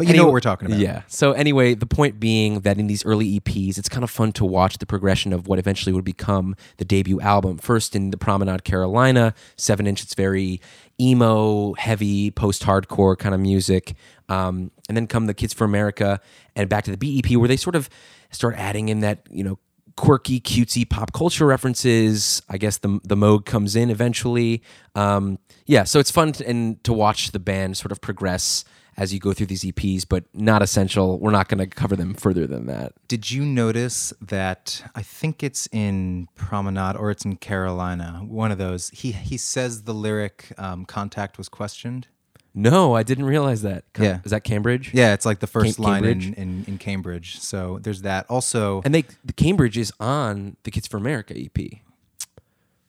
But 0.00 0.08
you 0.08 0.16
know 0.16 0.24
what 0.24 0.32
we're 0.32 0.40
talking 0.40 0.66
about. 0.66 0.78
Yeah. 0.78 1.02
So 1.08 1.32
anyway, 1.32 1.74
the 1.74 1.84
point 1.84 2.18
being 2.18 2.60
that 2.60 2.78
in 2.78 2.86
these 2.86 3.04
early 3.04 3.38
EPs, 3.38 3.76
it's 3.76 3.88
kind 3.88 4.02
of 4.02 4.10
fun 4.10 4.32
to 4.32 4.46
watch 4.46 4.78
the 4.78 4.86
progression 4.86 5.34
of 5.34 5.46
what 5.46 5.58
eventually 5.58 5.92
would 5.92 6.06
become 6.06 6.56
the 6.78 6.86
debut 6.86 7.20
album. 7.20 7.58
First 7.58 7.94
in 7.94 8.10
the 8.10 8.16
Promenade, 8.16 8.64
Carolina, 8.64 9.34
seven 9.56 9.86
inch. 9.86 10.02
It's 10.02 10.14
very 10.14 10.62
emo, 10.98 11.74
heavy, 11.74 12.30
post-hardcore 12.30 13.18
kind 13.18 13.34
of 13.34 13.42
music, 13.42 13.94
um, 14.30 14.70
and 14.88 14.96
then 14.96 15.06
come 15.06 15.26
the 15.26 15.34
Kids 15.34 15.52
for 15.52 15.64
America 15.64 16.18
and 16.56 16.70
back 16.70 16.84
to 16.84 16.96
the 16.96 16.96
BEP, 16.96 17.36
where 17.36 17.48
they 17.48 17.58
sort 17.58 17.76
of 17.76 17.90
start 18.30 18.54
adding 18.56 18.88
in 18.88 19.00
that 19.00 19.26
you 19.30 19.44
know 19.44 19.58
quirky, 19.96 20.40
cutesy 20.40 20.88
pop 20.88 21.12
culture 21.12 21.44
references. 21.44 22.40
I 22.48 22.56
guess 22.56 22.78
the 22.78 23.00
the 23.04 23.16
Moog 23.16 23.44
comes 23.44 23.76
in 23.76 23.90
eventually. 23.90 24.62
Um, 24.94 25.38
yeah, 25.66 25.84
so 25.84 25.98
it's 26.00 26.10
fun 26.10 26.32
to, 26.32 26.48
and 26.48 26.82
to 26.84 26.94
watch 26.94 27.32
the 27.32 27.38
band 27.38 27.76
sort 27.76 27.92
of 27.92 28.00
progress 28.00 28.64
as 29.00 29.12
you 29.14 29.18
go 29.18 29.32
through 29.32 29.46
these 29.46 29.64
EPs, 29.64 30.04
but 30.06 30.24
not 30.34 30.60
essential. 30.62 31.18
We're 31.18 31.30
not 31.30 31.48
going 31.48 31.58
to 31.58 31.66
cover 31.66 31.96
them 31.96 32.12
further 32.14 32.46
than 32.46 32.66
that. 32.66 32.92
Did 33.08 33.30
you 33.30 33.44
notice 33.46 34.12
that 34.20 34.84
I 34.94 35.00
think 35.02 35.42
it's 35.42 35.66
in 35.72 36.28
Promenade 36.36 36.96
or 36.96 37.10
it's 37.10 37.24
in 37.24 37.36
Carolina, 37.36 38.20
one 38.26 38.52
of 38.52 38.58
those. 38.58 38.90
He 38.90 39.12
he 39.12 39.36
says 39.38 39.82
the 39.84 39.94
lyric 39.94 40.52
um, 40.58 40.84
"contact 40.84 41.38
was 41.38 41.48
questioned." 41.48 42.06
No, 42.52 42.94
I 42.96 43.02
didn't 43.04 43.26
realize 43.26 43.62
that. 43.62 43.84
Yeah. 43.98 44.18
is 44.24 44.32
that 44.32 44.42
Cambridge? 44.44 44.90
Yeah, 44.92 45.14
it's 45.14 45.24
like 45.24 45.38
the 45.38 45.46
first 45.46 45.76
Cam- 45.76 45.84
line 45.84 46.04
in, 46.04 46.34
in 46.34 46.64
in 46.66 46.78
Cambridge. 46.78 47.38
So 47.38 47.78
there's 47.80 48.02
that. 48.02 48.26
Also, 48.28 48.82
and 48.84 48.94
they 48.94 49.04
the 49.24 49.32
Cambridge 49.32 49.78
is 49.78 49.92
on 50.00 50.56
the 50.64 50.70
Kids 50.70 50.86
for 50.88 50.96
America 50.98 51.32
EP. 51.34 51.78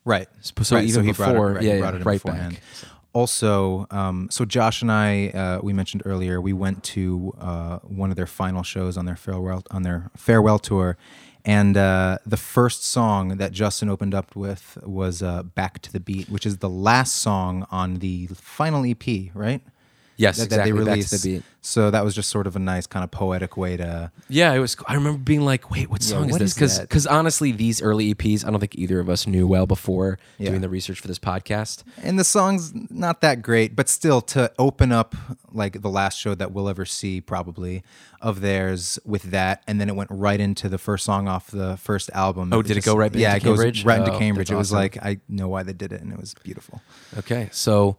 right. 0.03 0.27
So 0.61 0.75
right, 0.75 0.85
even 0.85 1.05
he 1.05 1.11
brought 1.13 1.29
it- 1.29 1.33
before- 1.33 1.53
right, 1.53 1.63
yeah, 1.63 1.73
yeah, 1.75 1.81
right 2.03 2.03
beforehand. 2.03 2.53
back. 2.55 2.90
Also, 3.13 3.87
um, 3.91 4.29
so 4.31 4.45
Josh 4.45 4.81
and 4.81 4.91
I, 4.91 5.29
uh, 5.29 5.59
we 5.61 5.73
mentioned 5.73 6.03
earlier, 6.05 6.39
we 6.39 6.53
went 6.53 6.81
to 6.85 7.33
uh, 7.39 7.79
one 7.79 8.09
of 8.09 8.15
their 8.15 8.25
final 8.25 8.63
shows 8.63 8.95
on 8.95 9.05
their 9.05 9.17
farewell 9.17 9.63
on 9.69 9.83
their 9.83 10.09
farewell 10.15 10.59
tour, 10.59 10.97
and 11.43 11.75
uh, 11.75 12.19
the 12.25 12.37
first 12.37 12.85
song 12.85 13.37
that 13.37 13.51
Justin 13.51 13.89
opened 13.89 14.13
up 14.13 14.33
with 14.33 14.77
was 14.83 15.21
uh, 15.21 15.43
"Back 15.43 15.81
to 15.81 15.91
the 15.91 15.99
Beat," 15.99 16.29
which 16.29 16.45
is 16.45 16.59
the 16.59 16.69
last 16.69 17.15
song 17.15 17.67
on 17.69 17.95
the 17.95 18.27
final 18.27 18.85
EP, 18.85 19.05
right? 19.33 19.61
Yes, 20.21 20.37
that, 20.37 20.43
exactly. 20.45 20.71
that 20.71 20.77
they 20.77 20.91
released. 20.91 21.23
the 21.23 21.29
beat. 21.37 21.43
So 21.63 21.91
that 21.91 22.03
was 22.03 22.15
just 22.15 22.29
sort 22.31 22.47
of 22.47 22.55
a 22.55 22.59
nice 22.59 22.87
kind 22.87 23.03
of 23.03 23.11
poetic 23.11 23.55
way 23.55 23.77
to. 23.77 24.11
Yeah, 24.29 24.51
it 24.53 24.59
was. 24.59 24.75
I 24.87 24.95
remember 24.95 25.19
being 25.19 25.41
like, 25.41 25.69
"Wait, 25.69 25.89
what 25.91 26.01
song 26.01 26.25
is 26.25 26.31
what 26.31 26.39
this?" 26.39 26.53
Because 26.55 26.79
because 26.79 27.05
honestly, 27.05 27.51
these 27.51 27.81
early 27.83 28.13
EPs, 28.15 28.43
I 28.45 28.49
don't 28.49 28.59
think 28.59 28.75
either 28.75 28.99
of 28.99 29.09
us 29.09 29.27
knew 29.27 29.45
well 29.47 29.67
before 29.67 30.17
Yeah. 30.39 30.49
doing 30.49 30.61
the 30.61 30.69
research 30.69 30.99
for 30.99 31.07
this 31.07 31.19
podcast. 31.19 31.83
And 32.01 32.17
the 32.17 32.23
song's 32.23 32.71
not 32.89 33.21
that 33.21 33.41
great, 33.43 33.75
but 33.75 33.89
still 33.89 34.21
to 34.21 34.51
open 34.57 34.91
up 34.91 35.13
like 35.53 35.81
the 35.81 35.89
last 35.89 36.17
show 36.19 36.33
that 36.35 36.51
we'll 36.51 36.67
ever 36.69 36.85
see, 36.85 37.21
probably 37.21 37.83
of 38.21 38.41
theirs 38.41 38.97
with 39.05 39.23
that, 39.23 39.61
and 39.67 39.79
then 39.81 39.87
it 39.89 39.95
went 39.95 40.09
right 40.11 40.39
into 40.39 40.67
the 40.69 40.77
first 40.77 41.05
song 41.05 41.27
off 41.27 41.51
the 41.51 41.77
first 41.77 42.09
album. 42.13 42.51
Oh, 42.53 42.57
was 42.59 42.67
did 42.67 42.77
it 42.77 42.83
go 42.85 42.95
right 42.95 43.13
Yeah, 43.13 43.35
into 43.35 43.45
it 43.47 43.49
goes 43.49 43.57
Cambridge? 43.59 43.85
right 43.85 43.99
into 43.99 44.13
Oh, 44.13 44.17
Cambridge. 44.19 44.51
It 44.51 44.55
was 44.55 44.71
awesome. 44.71 44.77
like 44.81 44.97
I 45.03 45.19
know 45.29 45.47
why 45.47 45.61
they 45.63 45.73
did 45.73 45.91
it, 45.93 46.01
and 46.01 46.11
it 46.11 46.19
was 46.19 46.33
beautiful. 46.43 46.81
Okay, 47.19 47.49
so 47.51 47.97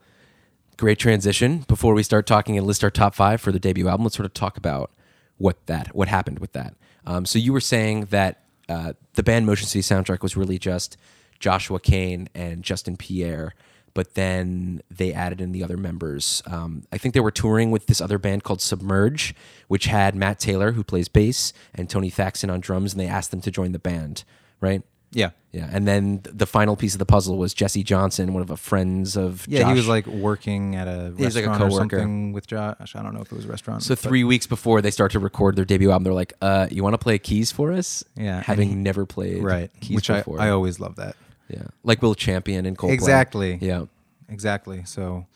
great 0.82 0.98
transition. 0.98 1.58
Before 1.68 1.94
we 1.94 2.02
start 2.02 2.26
talking 2.26 2.58
and 2.58 2.66
list 2.66 2.82
our 2.82 2.90
top 2.90 3.14
five 3.14 3.40
for 3.40 3.52
the 3.52 3.60
debut 3.60 3.86
album, 3.86 4.02
let's 4.02 4.16
sort 4.16 4.26
of 4.26 4.34
talk 4.34 4.56
about 4.56 4.90
what 5.38 5.64
that 5.66 5.94
what 5.94 6.08
happened 6.08 6.40
with 6.40 6.54
that. 6.54 6.74
Um, 7.06 7.24
so 7.24 7.38
you 7.38 7.52
were 7.52 7.60
saying 7.60 8.06
that 8.06 8.40
uh, 8.68 8.94
the 9.14 9.22
band 9.22 9.46
Motion 9.46 9.68
City 9.68 9.80
soundtrack 9.80 10.22
was 10.22 10.36
really 10.36 10.58
just 10.58 10.96
Joshua 11.38 11.78
Cain 11.78 12.28
and 12.34 12.64
Justin 12.64 12.96
Pierre, 12.96 13.54
but 13.94 14.14
then 14.14 14.82
they 14.90 15.12
added 15.12 15.40
in 15.40 15.52
the 15.52 15.62
other 15.62 15.76
members. 15.76 16.42
Um, 16.46 16.82
I 16.90 16.98
think 16.98 17.14
they 17.14 17.20
were 17.20 17.30
touring 17.30 17.70
with 17.70 17.86
this 17.86 18.00
other 18.00 18.18
band 18.18 18.42
called 18.42 18.60
Submerge, 18.60 19.36
which 19.68 19.84
had 19.84 20.16
Matt 20.16 20.40
Taylor 20.40 20.72
who 20.72 20.82
plays 20.82 21.06
bass 21.06 21.52
and 21.72 21.88
Tony 21.88 22.10
Thaxton 22.10 22.50
on 22.50 22.58
drums, 22.58 22.92
and 22.92 23.00
they 23.00 23.06
asked 23.06 23.30
them 23.30 23.40
to 23.42 23.52
join 23.52 23.70
the 23.70 23.78
band, 23.78 24.24
right? 24.60 24.82
Yeah, 25.14 25.30
Yeah, 25.52 25.68
and 25.70 25.86
then 25.86 26.20
th- 26.20 26.34
the 26.36 26.46
final 26.46 26.74
piece 26.74 26.94
of 26.94 26.98
the 26.98 27.04
puzzle 27.06 27.36
was 27.36 27.52
Jesse 27.52 27.82
Johnson, 27.82 28.32
one 28.32 28.40
of 28.40 28.48
the 28.48 28.56
friends 28.56 29.14
of 29.16 29.44
yeah. 29.46 29.58
He 29.58 29.64
Josh. 29.64 29.76
was 29.76 29.88
like 29.88 30.06
working 30.06 30.74
at 30.74 30.88
a 30.88 31.12
He 31.16 31.24
was 31.24 31.36
like 31.36 31.44
a 31.44 31.48
restaurant 31.50 31.62
or 31.62 31.68
coworker. 31.76 31.98
something 31.98 32.32
with 32.32 32.46
Josh. 32.46 32.96
I 32.96 33.02
don't 33.02 33.12
know 33.14 33.20
if 33.20 33.30
it 33.30 33.36
was 33.36 33.44
a 33.44 33.48
restaurant. 33.48 33.82
So 33.82 33.92
but- 33.94 33.98
three 33.98 34.24
weeks 34.24 34.46
before 34.46 34.80
they 34.80 34.90
start 34.90 35.12
to 35.12 35.18
record 35.18 35.56
their 35.56 35.66
debut 35.66 35.90
album, 35.90 36.04
they're 36.04 36.14
like, 36.14 36.32
"Uh, 36.40 36.66
you 36.70 36.82
want 36.82 36.94
to 36.94 36.98
play 36.98 37.18
keys 37.18 37.52
for 37.52 37.72
us?" 37.72 38.02
Yeah, 38.16 38.36
and 38.36 38.44
having 38.46 38.70
he- 38.70 38.74
never 38.74 39.04
played 39.04 39.42
right, 39.42 39.70
keys 39.80 39.96
which 39.96 40.08
I, 40.08 40.18
before. 40.18 40.40
I 40.40 40.48
always 40.48 40.80
love 40.80 40.96
that. 40.96 41.14
yeah, 41.48 41.64
like 41.84 42.00
Will 42.00 42.14
Champion 42.14 42.64
and 42.64 42.78
Coldplay. 42.78 42.92
Exactly. 42.94 43.58
Yeah. 43.60 43.84
Exactly. 44.30 44.84
So 44.86 45.26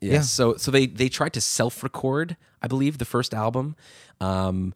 yeah. 0.00 0.14
Yeah. 0.14 0.20
So 0.22 0.56
so 0.56 0.70
they 0.72 0.86
they 0.86 1.08
tried 1.08 1.32
to 1.34 1.40
self-record, 1.40 2.36
I 2.60 2.66
believe, 2.66 2.98
the 2.98 3.04
first 3.04 3.32
album, 3.34 3.76
um, 4.20 4.74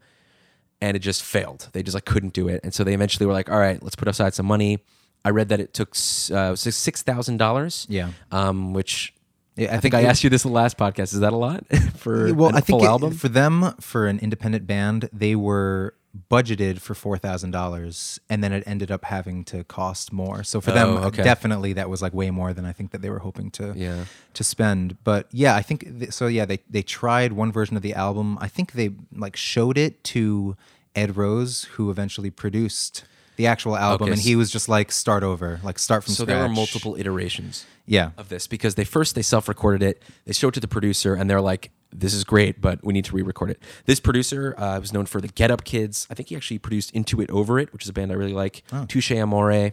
and 0.81 0.97
it 0.97 1.01
just 1.01 1.23
failed. 1.23 1.69
They 1.73 1.83
just 1.83 1.95
like 1.95 2.05
couldn't 2.05 2.33
do 2.33 2.49
it, 2.49 2.61
and 2.65 2.73
so 2.75 2.85
they 2.85 2.95
eventually 2.95 3.27
were 3.27 3.33
like, 3.33 3.51
"All 3.51 3.59
right, 3.59 3.83
let's 3.83 3.97
put 3.97 4.09
aside 4.09 4.35
some 4.35 4.47
money." 4.47 4.79
I 5.25 5.31
read 5.31 5.49
that 5.49 5.59
it 5.61 5.75
took 5.75 5.91
uh, 6.33 6.55
six 6.55 7.03
thousand 7.03 7.39
dollars. 7.39 7.87
Yeah. 7.89 8.11
Um, 8.31 8.73
which 8.75 9.13
Yeah, 9.57 9.75
I, 9.75 9.81
think 9.81 9.95
I 9.95 10.03
asked 10.05 10.23
you 10.23 10.31
this 10.31 10.45
in 10.45 10.53
the 10.53 10.55
last 10.55 10.77
podcast. 10.79 11.15
Is 11.15 11.21
that 11.21 11.33
a 11.33 11.37
lot 11.37 11.65
for 11.97 12.33
well, 12.33 12.51
a 12.51 12.59
I 12.59 12.61
think 12.61 12.79
full 12.81 12.85
it- 12.85 12.89
album? 12.89 13.13
for 13.15 13.29
them 13.29 13.73
for 13.81 14.07
an 14.07 14.21
independent 14.21 14.67
band, 14.69 15.09
they 15.13 15.35
were 15.35 15.95
budgeted 16.31 16.81
for 16.81 16.95
four 16.95 17.19
thousand 17.19 17.51
dollars, 17.51 18.19
and 18.29 18.43
then 18.43 18.53
it 18.53 18.63
ended 18.67 18.91
up 18.91 19.05
having 19.05 19.45
to 19.45 19.65
cost 19.65 20.13
more. 20.13 20.43
So 20.43 20.61
for 20.61 20.71
them, 20.73 20.89
Oh, 20.97 21.05
okay. 21.05 21.23
definitely 21.23 21.73
that 21.75 21.89
was 21.91 22.03
like 22.03 22.15
way 22.15 22.31
more 22.31 22.53
than 22.53 22.65
I 22.65 22.73
think 22.73 22.91
that 22.93 23.03
they 23.03 23.11
were 23.11 23.21
hoping 23.21 23.51
to 23.53 23.73
Yeah. 23.77 24.05
to 24.35 24.45
spend. 24.45 24.97
But 25.05 25.29
yeah, 25.33 25.55
I 25.57 25.63
think 25.63 25.99
th- 26.01 26.13
so. 26.13 26.27
Yeah, 26.27 26.45
they 26.45 26.61
they 26.69 26.83
tried 26.83 27.33
one 27.33 27.53
version 27.53 27.77
of 27.77 27.83
the 27.83 27.95
album. 27.95 28.39
I 28.41 28.49
think 28.49 28.73
they 28.73 28.91
like 29.15 29.37
showed 29.37 29.77
it 29.79 30.03
to 30.05 30.57
Ed 30.95 31.17
Rose, 31.17 31.65
who 31.75 31.91
eventually 31.91 32.31
produced 32.31 33.05
the 33.37 33.47
actual 33.47 33.77
album, 33.77 34.07
Okay, 34.07 34.13
and 34.13 34.21
he 34.21 34.35
was 34.35 34.51
just 34.51 34.67
like 34.69 34.91
start 34.91 35.23
over, 35.23 35.61
like 35.63 35.79
start 35.79 36.03
from 36.05 36.15
so 36.15 36.23
scratch. 36.25 36.35
there 36.35 36.43
were 36.43 36.49
multiple 36.49 36.97
iterations. 36.97 37.67
Yeah. 37.87 38.11
of 38.19 38.29
this 38.29 38.47
because 38.47 38.75
they 38.75 38.85
first 38.85 39.15
they 39.15 39.23
self-recorded 39.23 39.83
it 39.83 40.03
they 40.25 40.33
showed 40.33 40.49
it 40.49 40.55
to 40.55 40.61
the 40.61 40.69
producer 40.69 41.15
and 41.15 41.31
they're 41.31 41.41
like 41.41 41.71
this 41.93 42.15
is 42.15 42.25
great 42.25 42.61
but 42.61 42.85
we 42.85 42.93
need 42.93 43.05
to 43.07 43.15
re-record 43.15 43.51
it. 43.51 43.63
This 43.85 44.01
producer 44.01 44.55
uh, 44.59 44.79
was 44.81 44.93
known 44.93 45.07
for 45.07 45.21
the 45.21 45.29
get 45.29 45.51
up 45.51 45.65
kids. 45.65 46.07
I 46.11 46.15
think 46.15 46.29
he 46.31 46.37
actually 46.37 46.59
produced 46.59 46.91
into 46.93 47.21
it 47.21 47.31
over 47.31 47.59
it 47.59 47.73
which 47.73 47.85
is 47.85 47.89
a 47.89 47.93
band 47.93 48.11
i 48.11 48.15
really 48.15 48.33
like. 48.33 48.63
Touché 48.71 49.17
Amoré. 49.17 49.73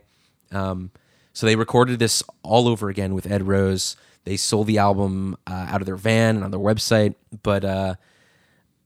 Um, 0.55 0.91
so 1.34 1.46
they 1.48 1.55
recorded 1.55 1.98
this 2.00 2.22
all 2.43 2.67
over 2.67 2.89
again 2.89 3.13
with 3.15 3.29
ed 3.29 3.48
rose. 3.48 3.96
They 4.25 4.38
sold 4.38 4.67
the 4.67 4.77
album 4.77 5.36
uh, 5.48 5.67
out 5.70 5.82
of 5.82 5.86
their 5.86 5.98
van 5.98 6.36
and 6.36 6.46
on 6.46 6.51
their 6.51 6.60
website 6.60 7.15
but 7.41 7.65
uh, 7.65 7.96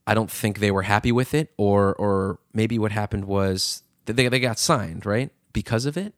i 0.07 0.13
don't 0.13 0.31
think 0.31 0.59
they 0.59 0.71
were 0.71 0.83
happy 0.83 1.11
with 1.11 1.33
it 1.33 1.51
or 1.57 1.93
or 1.95 2.39
maybe 2.53 2.79
what 2.79 2.91
happened 2.91 3.25
was 3.25 3.83
they, 4.05 4.27
they 4.29 4.39
got 4.39 4.57
signed 4.57 5.05
right? 5.05 5.31
Because 5.53 5.85
of 5.85 5.97
it 5.97 6.13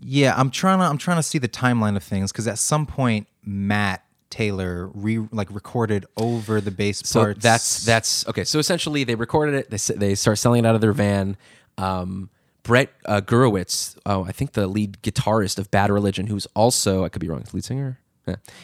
Yeah, 0.00 0.34
I'm 0.36 0.50
trying 0.50 0.78
to 0.78 0.84
I'm 0.84 0.98
trying 0.98 1.18
to 1.18 1.22
see 1.22 1.38
the 1.38 1.48
timeline 1.48 1.96
of 1.96 2.02
things 2.02 2.32
because 2.32 2.46
at 2.48 2.58
some 2.58 2.86
point 2.86 3.26
Matt 3.44 4.04
Taylor 4.30 4.88
re 4.94 5.18
like 5.30 5.52
recorded 5.52 6.06
over 6.16 6.60
the 6.60 6.70
bass 6.70 7.02
So 7.04 7.20
parts. 7.20 7.42
that's 7.42 7.84
that's 7.84 8.26
okay. 8.28 8.44
So 8.44 8.58
essentially, 8.58 9.04
they 9.04 9.14
recorded 9.14 9.54
it. 9.54 9.70
They 9.70 9.94
they 9.94 10.14
start 10.14 10.38
selling 10.38 10.64
it 10.64 10.68
out 10.68 10.74
of 10.74 10.80
their 10.80 10.92
van. 10.92 11.36
Um, 11.78 12.30
Brett 12.62 12.90
uh, 13.06 13.20
Gurewitz, 13.20 13.98
oh, 14.06 14.24
I 14.24 14.30
think 14.32 14.52
the 14.52 14.66
lead 14.68 15.02
guitarist 15.02 15.58
of 15.58 15.70
Bad 15.72 15.90
Religion, 15.90 16.28
who's 16.28 16.46
also 16.54 17.04
I 17.04 17.08
could 17.08 17.20
be 17.20 17.28
wrong, 17.28 17.44
lead 17.52 17.64
singer. 17.64 17.98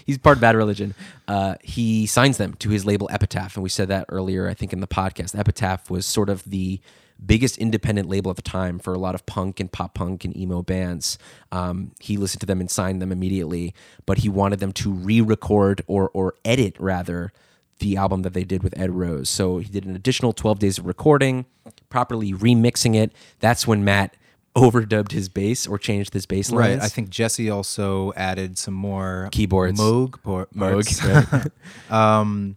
He's 0.04 0.18
part 0.18 0.36
of 0.36 0.40
Bad 0.40 0.56
Religion. 0.56 0.94
Uh, 1.26 1.54
he 1.62 2.06
signs 2.06 2.36
them 2.36 2.54
to 2.54 2.70
his 2.70 2.84
label 2.84 3.08
Epitaph, 3.12 3.56
and 3.56 3.62
we 3.62 3.68
said 3.68 3.88
that 3.88 4.06
earlier. 4.08 4.48
I 4.48 4.54
think 4.54 4.72
in 4.72 4.80
the 4.80 4.86
podcast, 4.86 5.38
Epitaph 5.38 5.90
was 5.90 6.06
sort 6.06 6.28
of 6.30 6.44
the 6.44 6.80
biggest 7.24 7.58
independent 7.58 8.08
label 8.08 8.30
at 8.30 8.36
the 8.36 8.42
time 8.42 8.78
for 8.78 8.94
a 8.94 8.98
lot 8.98 9.14
of 9.14 9.26
punk 9.26 9.58
and 9.58 9.70
pop 9.72 9.94
punk 9.94 10.24
and 10.24 10.36
emo 10.36 10.62
bands. 10.62 11.18
Um, 11.50 11.92
he 11.98 12.16
listened 12.16 12.40
to 12.40 12.46
them 12.46 12.60
and 12.60 12.70
signed 12.70 13.02
them 13.02 13.10
immediately, 13.10 13.74
but 14.06 14.18
he 14.18 14.28
wanted 14.28 14.60
them 14.60 14.72
to 14.74 14.92
re-record 14.92 15.82
or 15.86 16.10
or 16.14 16.34
edit 16.44 16.76
rather 16.78 17.32
the 17.80 17.96
album 17.96 18.22
that 18.22 18.34
they 18.34 18.44
did 18.44 18.62
with 18.62 18.78
Ed 18.78 18.90
Rose. 18.90 19.28
So 19.28 19.58
he 19.58 19.68
did 19.68 19.84
an 19.84 19.94
additional 19.94 20.32
12 20.32 20.58
days 20.58 20.78
of 20.78 20.86
recording, 20.86 21.46
properly 21.88 22.32
remixing 22.32 22.94
it. 22.96 23.12
That's 23.40 23.66
when 23.66 23.84
Matt 23.84 24.16
overdubbed 24.60 25.12
his 25.12 25.28
bass 25.28 25.66
or 25.66 25.78
changed 25.78 26.12
his 26.14 26.26
bass 26.26 26.50
right. 26.50 26.80
I 26.80 26.88
think 26.88 27.10
Jesse 27.10 27.50
also 27.50 28.12
added 28.14 28.58
some 28.58 28.74
more 28.74 29.28
Keyboards. 29.32 29.78
Moog 29.78 30.22
por- 30.22 30.48
Moog, 30.54 31.30
parts. 31.30 31.48
um, 31.90 32.56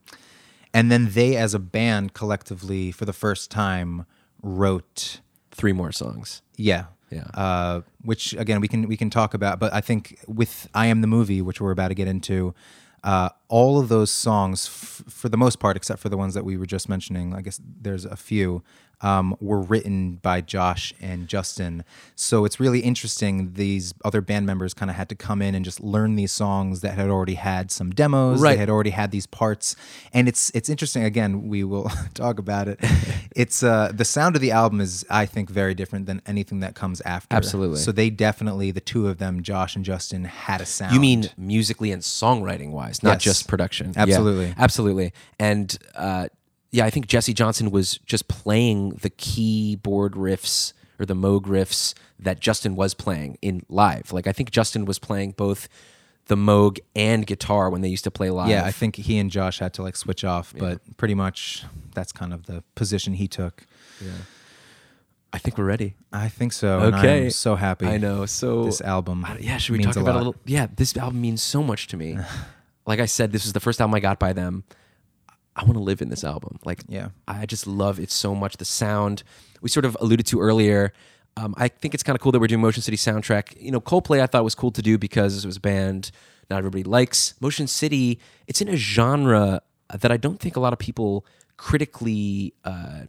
and 0.74 0.92
then 0.92 1.10
they, 1.12 1.36
as 1.36 1.54
a 1.54 1.60
band, 1.60 2.14
collectively 2.14 2.92
for 2.92 3.06
the 3.06 3.14
first 3.14 3.52
time 3.52 4.06
wrote 4.42 5.20
three 5.52 5.74
more 5.74 5.92
songs. 5.92 6.42
Yeah. 6.56 6.86
Yeah. 7.10 7.26
Uh, 7.34 7.82
which 8.04 8.34
again 8.34 8.62
we 8.62 8.70
can 8.70 8.88
we 8.88 8.96
can 8.96 9.10
talk 9.10 9.34
about, 9.34 9.60
but 9.60 9.74
I 9.74 9.82
think 9.82 10.20
with 10.28 10.70
I 10.74 10.88
am 10.88 11.02
the 11.02 11.08
movie, 11.08 11.42
which 11.42 11.60
we're 11.60 11.72
about 11.72 11.90
to 11.90 11.94
get 11.94 12.08
into, 12.08 12.56
uh, 13.04 13.30
all 13.50 13.80
of 13.80 13.90
those 13.90 14.12
songs, 14.12 14.68
f- 14.68 15.04
for 15.12 15.28
the 15.28 15.38
most 15.38 15.60
part, 15.60 15.76
except 15.76 16.00
for 16.00 16.08
the 16.10 16.18
ones 16.18 16.34
that 16.36 16.46
we 16.46 16.56
were 16.56 16.66
just 16.66 16.88
mentioning, 16.88 17.34
I 17.34 17.42
guess 17.42 17.60
there's 17.82 18.06
a 18.06 18.16
few, 18.16 18.64
um, 19.02 19.36
were 19.40 19.62
written 19.62 20.16
by 20.22 20.42
Josh 20.42 20.94
and 21.02 21.28
Justin. 21.28 21.84
So 22.16 22.46
it's 22.46 22.60
really 22.60 22.82
interesting. 22.82 23.54
These 23.54 23.94
other 24.06 24.22
band 24.22 24.46
members 24.46 24.74
kind 24.74 24.90
of 24.90 24.96
had 24.98 25.10
to 25.10 25.16
come 25.16 25.42
in 25.42 25.56
and 25.56 25.66
just 25.66 25.80
learn 25.82 26.16
these 26.16 26.32
songs 26.32 26.82
that 26.82 26.96
had 26.96 27.10
already 27.10 27.34
had 27.36 27.72
some 27.72 27.90
demos. 27.92 28.40
Right. 28.42 28.52
They 28.54 28.58
had 28.58 28.70
already 28.70 28.92
had 28.92 29.12
these 29.12 29.26
parts, 29.28 29.76
and 30.14 30.28
it's 30.28 30.50
it's 30.52 30.70
interesting. 30.70 31.04
Again, 31.04 31.48
we 31.48 31.64
will 31.64 31.90
talk 32.14 32.40
about 32.40 32.68
it. 32.68 32.80
it's 33.36 33.64
uh, 33.64 33.92
the 33.94 34.06
sound 34.06 34.36
of 34.36 34.42
the 34.42 34.52
album 34.52 34.82
is, 34.82 35.06
I 35.10 35.26
think, 35.26 35.50
very 35.50 35.74
different 35.74 36.06
than 36.06 36.22
anything 36.26 36.60
that 36.62 36.76
comes 36.76 37.02
after. 37.02 37.36
Absolutely. 37.36 37.78
So 37.80 37.92
they 37.92 38.10
definitely, 38.10 38.72
the 38.72 38.82
two 38.82 39.08
of 39.08 39.18
them, 39.18 39.42
Josh 39.44 39.76
and 39.76 39.84
Justin, 39.86 40.26
had 40.26 40.62
a 40.62 40.66
sound. 40.66 40.94
You 40.94 41.00
mean 41.00 41.30
musically 41.38 41.92
and 41.92 42.02
songwriting 42.02 42.72
wise, 42.72 43.02
not 43.04 43.14
Yes. 43.14 43.24
just 43.24 43.48
production. 43.48 43.94
Yeah, 43.96 44.04
Absolutely. 44.04 44.54
absolutely. 44.58 45.14
And 45.40 45.78
uh, 45.96 46.28
yeah, 46.72 46.86
I 46.86 46.90
think 46.90 47.08
Jesse 47.08 47.34
Johnson 47.34 47.70
was 47.72 47.98
just 48.06 48.28
playing 48.28 48.92
the 49.02 49.10
keyboard 49.10 50.14
riffs 50.14 50.74
or 51.00 51.06
the 51.06 51.16
Moog 51.16 51.42
riffs 51.44 51.94
that 52.20 52.40
Justin 52.40 52.76
was 52.76 52.94
playing 52.94 53.38
in 53.42 53.66
live. 53.70 54.12
Like 54.14 54.28
I 54.28 54.32
think 54.32 54.52
Justin 54.52 54.86
was 54.86 55.00
playing 55.00 55.32
both 55.32 55.68
the 56.28 56.36
Moog 56.36 56.80
and 56.96 57.26
guitar 57.28 57.70
when 57.70 57.82
they 57.82 57.90
used 57.90 58.04
to 58.06 58.12
play 58.12 58.30
live. 58.30 58.50
Yeah, 58.50 58.64
I 58.64 58.72
think 58.72 58.96
he 58.96 59.18
and 59.18 59.30
Josh 59.30 59.60
had 59.60 59.74
to 59.74 59.82
like 59.82 59.96
switch 59.96 60.24
off, 60.24 60.54
but 60.58 60.80
pretty 60.98 61.16
much 61.16 61.66
that's 61.94 62.12
kind 62.12 62.34
of 62.34 62.46
the 62.46 62.64
position 62.76 63.14
he 63.16 63.28
took. 63.28 63.66
Yeah. 64.00 64.12
I 65.34 65.38
think 65.38 65.58
we're 65.58 65.66
ready. 65.66 65.96
I 66.12 66.28
think 66.28 66.52
so. 66.54 66.80
Okay. 66.94 67.26
I'm 67.26 67.30
so 67.32 67.56
happy. 67.56 67.86
I 67.88 67.98
know. 67.98 68.26
So 68.26 68.66
This 68.66 68.82
album. 68.82 69.24
I- 69.26 69.38
yeah, 69.40 69.58
should 69.58 69.78
we 69.78 69.84
talk 69.84 69.96
about 69.96 70.10
it 70.10 70.16
a 70.16 70.18
little? 70.18 70.36
Yeah, 70.46 70.68
this 70.76 70.96
album 70.98 71.22
means 71.22 71.42
so 71.42 71.64
much 71.64 71.88
to 71.88 71.98
me. 71.98 72.18
like 72.86 73.00
I 73.00 73.06
said, 73.06 73.32
this 73.32 73.46
is 73.46 73.54
the 73.54 73.60
first 73.62 73.80
album 73.80 73.96
I 73.96 74.00
got 74.02 74.20
by 74.20 74.34
them. 74.34 74.64
I 75.56 75.64
want 75.64 75.74
to 75.74 75.80
live 75.84 76.02
in 76.02 76.10
this 76.10 76.24
album. 76.24 76.60
Like, 76.64 76.84
Yeah. 76.88 77.10
I 77.28 77.46
just 77.46 77.68
love 77.68 78.00
it 78.00 78.10
so 78.12 78.34
much. 78.34 78.58
The 78.58 78.66
sound 78.66 79.24
we 79.62 79.70
sort 79.70 79.86
of 79.86 79.98
alluded 80.00 80.26
to 80.28 80.40
earlier. 80.40 80.94
Um, 81.38 81.54
I 81.58 81.68
think 81.68 81.94
it's 81.94 82.04
kind 82.04 82.16
of 82.16 82.22
cool 82.22 82.32
that 82.32 82.40
we're 82.40 82.48
doing 82.48 82.62
Motion 82.62 82.82
City 82.82 82.98
soundtrack. 82.98 83.62
You 83.62 83.72
know, 83.72 83.80
Coldplay 83.82 84.22
I 84.22 84.28
thought 84.28 84.44
was 84.44 84.56
cool 84.56 84.72
to 84.72 84.82
do 84.82 84.98
because 84.98 85.44
it 85.44 85.48
was 85.48 85.58
a 85.58 85.62
band 85.62 86.12
not 86.52 86.58
everybody 86.60 86.84
likes. 86.84 87.34
Motion 87.40 87.66
City, 87.66 88.20
it's 88.46 88.62
in 88.62 88.68
a 88.68 88.76
genre 88.76 89.62
that 90.00 90.12
I 90.12 90.18
don't 90.18 90.40
think 90.40 90.56
a 90.56 90.60
lot 90.60 90.74
of 90.74 90.80
people 90.80 91.26
critically 91.58 92.54
uh, 92.64 93.04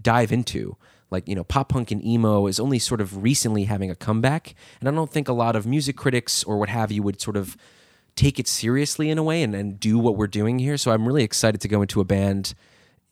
dive 0.00 0.32
into. 0.32 0.76
Like, 1.10 1.28
you 1.28 1.34
know, 1.34 1.44
pop 1.44 1.68
punk 1.68 1.90
and 1.90 2.04
emo 2.04 2.46
is 2.46 2.58
only 2.58 2.78
sort 2.78 3.00
of 3.00 3.22
recently 3.22 3.64
having 3.64 3.90
a 3.90 3.94
comeback. 3.94 4.54
And 4.80 4.88
I 4.88 4.92
don't 4.92 5.10
think 5.10 5.28
a 5.28 5.32
lot 5.32 5.54
of 5.54 5.66
music 5.66 5.96
critics 5.96 6.42
or 6.44 6.58
what 6.58 6.68
have 6.68 6.90
you 6.90 7.02
would 7.02 7.20
sort 7.20 7.36
of 7.36 7.56
take 8.18 8.40
it 8.40 8.48
seriously 8.48 9.10
in 9.10 9.16
a 9.16 9.22
way 9.22 9.42
and, 9.42 9.54
and 9.54 9.78
do 9.78 9.96
what 9.98 10.16
we're 10.16 10.26
doing 10.26 10.58
here. 10.58 10.76
So 10.76 10.90
I'm 10.90 11.06
really 11.06 11.22
excited 11.22 11.60
to 11.60 11.68
go 11.68 11.82
into 11.82 12.00
a 12.00 12.04
band 12.04 12.54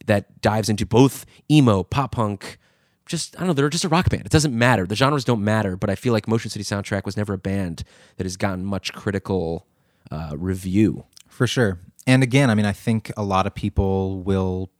that 0.06 0.40
dives 0.42 0.68
into 0.68 0.84
both 0.84 1.24
emo, 1.50 1.84
pop 1.84 2.12
punk, 2.12 2.58
just 3.06 3.36
I 3.36 3.40
don't 3.40 3.48
know, 3.48 3.52
they're 3.52 3.68
just 3.68 3.84
a 3.84 3.88
rock 3.88 4.10
band. 4.10 4.26
It 4.26 4.32
doesn't 4.32 4.56
matter. 4.56 4.84
The 4.84 4.96
genres 4.96 5.24
don't 5.24 5.44
matter, 5.44 5.76
but 5.76 5.88
I 5.88 5.94
feel 5.94 6.12
like 6.12 6.26
Motion 6.26 6.50
City 6.50 6.64
Soundtrack 6.64 7.04
was 7.04 7.16
never 7.16 7.34
a 7.34 7.38
band 7.38 7.84
that 8.16 8.24
has 8.24 8.36
gotten 8.36 8.64
much 8.64 8.92
critical 8.92 9.66
uh, 10.10 10.32
review. 10.36 11.04
For 11.28 11.46
sure. 11.46 11.78
And 12.06 12.22
again, 12.22 12.50
I 12.50 12.54
mean, 12.54 12.66
I 12.66 12.72
think 12.72 13.12
a 13.16 13.22
lot 13.22 13.46
of 13.46 13.54
people 13.54 14.20
will. 14.22 14.70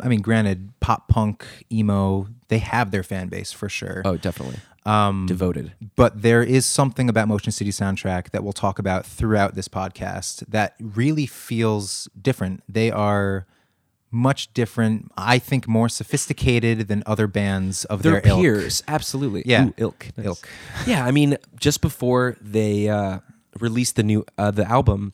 I 0.00 0.08
mean, 0.08 0.20
granted, 0.20 0.72
pop 0.80 1.08
punk, 1.08 1.46
emo, 1.72 2.28
they 2.48 2.58
have 2.58 2.90
their 2.90 3.02
fan 3.02 3.28
base 3.28 3.50
for 3.52 3.68
sure. 3.68 4.02
Oh, 4.04 4.16
definitely. 4.16 4.58
Um, 4.86 5.26
Devoted. 5.26 5.72
But 5.96 6.22
there 6.22 6.42
is 6.42 6.64
something 6.64 7.08
about 7.08 7.26
Motion 7.28 7.50
City 7.52 7.70
Soundtrack 7.70 8.30
that 8.30 8.44
we'll 8.44 8.52
talk 8.52 8.78
about 8.78 9.04
throughout 9.04 9.54
this 9.54 9.68
podcast 9.68 10.46
that 10.46 10.74
really 10.80 11.26
feels 11.26 12.08
different. 12.20 12.62
They 12.68 12.90
are 12.92 13.46
much 14.12 14.54
different, 14.54 15.10
I 15.16 15.38
think 15.38 15.66
more 15.66 15.88
sophisticated 15.88 16.86
than 16.88 17.02
other 17.04 17.26
bands 17.26 17.84
of 17.86 18.02
Their 18.02 18.20
their 18.20 18.30
ilk. 18.30 18.40
peers, 18.40 18.82
absolutely. 18.86 19.42
Yeah. 19.44 19.66
Ooh, 19.66 19.74
ilk. 19.76 20.06
Nice. 20.16 20.26
Ilk. 20.26 20.48
Yeah, 20.86 21.04
I 21.04 21.10
mean, 21.10 21.36
just 21.58 21.80
before 21.80 22.36
they 22.40 22.88
uh, 22.88 23.18
released 23.60 23.96
the 23.96 24.04
new 24.04 24.24
uh, 24.38 24.52
the 24.52 24.64
album, 24.70 25.12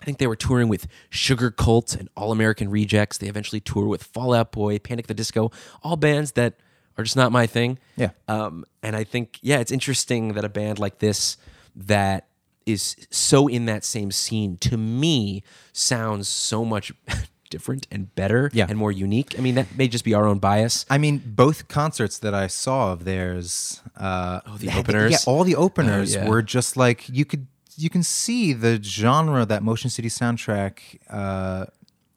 I 0.00 0.04
think 0.04 0.18
they 0.18 0.26
were 0.26 0.36
touring 0.36 0.68
with 0.68 0.86
Sugarcult 1.10 1.98
and 1.98 2.10
All 2.16 2.30
American 2.30 2.68
Rejects. 2.68 3.16
They 3.18 3.28
eventually 3.28 3.60
toured 3.60 3.88
with 3.88 4.02
Fall 4.02 4.34
Out 4.34 4.52
Boy, 4.52 4.78
Panic 4.78 5.06
the 5.06 5.14
Disco, 5.14 5.50
all 5.82 5.96
bands 5.96 6.32
that 6.32 6.54
are 6.98 7.04
just 7.04 7.16
not 7.16 7.32
my 7.32 7.46
thing. 7.46 7.78
Yeah. 7.96 8.10
Um, 8.28 8.64
and 8.82 8.96
I 8.96 9.04
think, 9.04 9.38
yeah, 9.42 9.58
it's 9.58 9.72
interesting 9.72 10.32
that 10.34 10.44
a 10.44 10.48
band 10.48 10.78
like 10.78 10.98
this 10.98 11.36
that 11.74 12.26
is 12.64 12.96
so 13.10 13.46
in 13.48 13.66
that 13.66 13.84
same 13.84 14.10
scene 14.10 14.56
to 14.58 14.76
me 14.76 15.42
sounds 15.72 16.26
so 16.28 16.64
much 16.64 16.92
different 17.50 17.86
and 17.92 18.12
better 18.16 18.50
Yeah. 18.52 18.66
and 18.68 18.76
more 18.78 18.90
unique. 18.90 19.34
I 19.38 19.42
mean, 19.42 19.54
that 19.54 19.76
may 19.76 19.86
just 19.88 20.04
be 20.04 20.14
our 20.14 20.26
own 20.26 20.38
bias. 20.38 20.84
I 20.90 20.98
mean, 20.98 21.22
both 21.24 21.68
concerts 21.68 22.18
that 22.18 22.34
I 22.34 22.48
saw 22.48 22.92
of 22.92 23.04
theirs, 23.04 23.82
uh, 23.96 24.40
oh, 24.46 24.56
the 24.56 24.70
openers? 24.76 25.12
yeah, 25.12 25.18
all 25.26 25.44
the 25.44 25.54
openers 25.54 26.16
Oh, 26.16 26.20
yeah. 26.20 26.28
were 26.28 26.42
just 26.42 26.76
like 26.76 27.08
you 27.08 27.24
could 27.24 27.46
you 27.78 27.90
can 27.90 28.02
see 28.02 28.54
the 28.54 28.82
genre 28.82 29.44
that 29.44 29.62
Motion 29.62 29.90
City 29.90 30.08
Soundtrack 30.08 30.98
uh, 31.10 31.66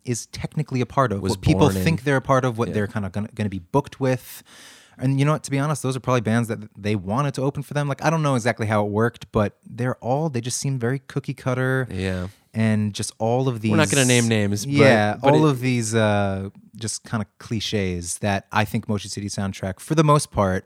is 0.05 0.25
technically 0.27 0.81
a 0.81 0.85
part 0.85 1.11
of. 1.11 1.21
What 1.21 1.41
people 1.41 1.69
in. 1.69 1.75
think 1.83 2.03
they're 2.03 2.17
a 2.17 2.21
part 2.21 2.45
of, 2.45 2.57
what 2.57 2.73
they're 2.73 2.87
kind 2.87 3.05
of 3.05 3.11
going 3.11 3.27
to 3.35 3.49
be 3.49 3.59
booked 3.59 3.99
with. 3.99 4.43
And 4.97 5.17
you 5.17 5.25
know 5.25 5.31
what? 5.31 5.43
To 5.43 5.51
be 5.51 5.57
honest, 5.59 5.81
those 5.81 5.95
are 5.95 6.01
probably 6.01 6.21
bands 6.21 6.49
that 6.49 6.59
they 6.77 6.95
wanted 6.95 7.33
to 7.35 7.41
open 7.41 7.63
for 7.63 7.73
them. 7.73 7.87
Like 7.87 8.03
I 8.03 8.09
don't 8.09 8.21
know 8.21 8.35
exactly 8.35 8.67
how 8.67 8.85
it 8.85 8.89
worked, 8.91 9.31
but 9.31 9.57
they're 9.65 9.95
all 9.97 10.29
they 10.29 10.41
just 10.41 10.57
seem 10.57 10.77
very 10.77 10.99
cookie 10.99 11.33
cutter. 11.33 11.87
Yeah. 11.89 12.27
And 12.53 12.93
just 12.93 13.13
all 13.19 13.47
of 13.47 13.61
these. 13.61 13.71
We're 13.71 13.77
not 13.77 13.89
gonna 13.91 14.05
name 14.05 14.27
names, 14.27 14.65
but- 14.65 14.73
Yeah, 14.73 15.17
but 15.21 15.33
all 15.33 15.45
it- 15.45 15.51
of 15.51 15.59
these 15.61 15.95
uh, 15.95 16.49
just 16.75 17.03
kind 17.05 17.21
of 17.23 17.27
cliches 17.37 18.17
that 18.17 18.47
I 18.51 18.65
think 18.65 18.89
Motion 18.89 19.09
City 19.09 19.27
Soundtrack, 19.27 19.79
for 19.79 19.95
the 19.95 20.03
most 20.03 20.31
part, 20.31 20.65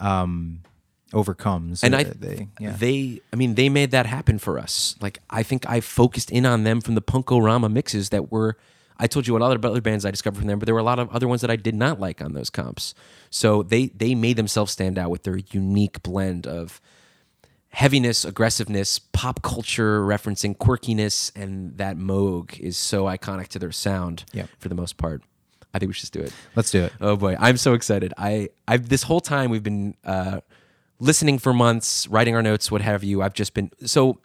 um, 0.00 0.62
overcomes. 1.12 1.82
and 1.82 1.94
Uh, 1.94 1.98
I 1.98 2.04
they, 2.04 2.48
yeah. 2.58 2.74
they 2.78 3.20
I 3.32 3.36
mean 3.36 3.54
they 3.54 3.68
made 3.68 3.90
that 3.90 4.06
happen 4.06 4.38
for 4.38 4.58
us. 4.58 4.96
Like 5.00 5.18
I 5.28 5.42
think 5.42 5.68
I 5.68 5.80
focused 5.80 6.30
in 6.30 6.46
on 6.46 6.64
them 6.64 6.80
from 6.80 6.94
the 6.94 7.02
Punkorama 7.02 7.70
mixes 7.70 8.10
that 8.10 8.30
were 8.30 8.56
I 9.02 9.06
told 9.06 9.26
you 9.26 9.32
what 9.32 9.40
other 9.42 9.58
other 9.66 9.80
bands 9.80 10.04
I 10.04 10.10
discovered 10.10 10.38
from 10.38 10.46
them, 10.48 10.58
but 10.58 10.66
there 10.66 10.74
were 10.74 10.80
a 10.80 10.84
lot 10.84 10.98
of 10.98 11.08
other 11.10 11.26
ones 11.26 11.40
that 11.40 11.50
I 11.50 11.56
did 11.56 11.74
not 11.74 11.98
like 11.98 12.20
on 12.22 12.34
those 12.34 12.50
comps. 12.50 12.94
So 13.30 13.62
they 13.62 13.86
they 13.88 14.14
made 14.14 14.36
themselves 14.36 14.72
stand 14.72 14.98
out 14.98 15.10
with 15.10 15.22
their 15.22 15.38
unique 15.52 16.02
blend 16.02 16.46
of 16.46 16.80
heaviness, 17.70 18.24
aggressiveness, 18.24 18.98
pop 18.98 19.42
culture 19.42 20.04
referencing 20.04 20.56
quirkiness, 20.56 21.30
and 21.40 21.76
that 21.78 21.96
Moog 21.96 22.58
is 22.58 22.76
so 22.76 23.04
iconic 23.04 23.48
to 23.48 23.58
their 23.58 23.70
sound 23.72 24.24
Yep. 24.32 24.48
for 24.58 24.68
the 24.68 24.74
most 24.74 24.96
part. 24.96 25.22
I 25.72 25.78
think 25.78 25.88
we 25.90 25.92
should 25.94 26.00
just 26.00 26.12
do 26.12 26.20
it. 26.20 26.32
Let's 26.56 26.72
do 26.72 26.82
it. 26.82 26.92
Oh 27.00 27.14
boy, 27.16 27.36
I'm 27.38 27.56
so 27.56 27.74
excited. 27.74 28.12
I 28.18 28.48
I've 28.66 28.88
this 28.88 29.04
whole 29.04 29.20
time 29.20 29.50
we've 29.50 29.62
been 29.62 29.94
uh, 30.04 30.40
listening 31.00 31.38
for 31.38 31.52
months, 31.52 32.06
writing 32.08 32.34
our 32.36 32.42
notes, 32.42 32.70
what 32.70 32.82
have 32.82 33.02
you. 33.02 33.22
I've 33.22 33.34
just 33.34 33.54
been 33.54 33.70
so. 33.84 34.18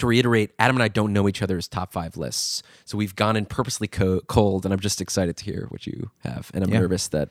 To 0.00 0.06
reiterate, 0.06 0.50
Adam 0.58 0.76
and 0.76 0.82
I 0.82 0.88
don't 0.88 1.14
know 1.14 1.26
each 1.28 1.40
other's 1.40 1.66
top 1.66 1.92
five 1.94 2.18
lists, 2.18 2.62
so 2.84 2.98
we've 2.98 3.16
gone 3.16 3.36
in 3.36 3.46
purposely 3.46 3.88
co- 3.88 4.20
cold, 4.28 4.66
and 4.66 4.72
I'm 4.72 4.80
just 4.80 5.00
excited 5.00 5.38
to 5.38 5.44
hear 5.46 5.64
what 5.70 5.86
you 5.86 6.10
have, 6.24 6.50
and 6.52 6.62
I'm 6.62 6.70
Yeah. 6.70 6.80
nervous 6.80 7.08
that 7.08 7.30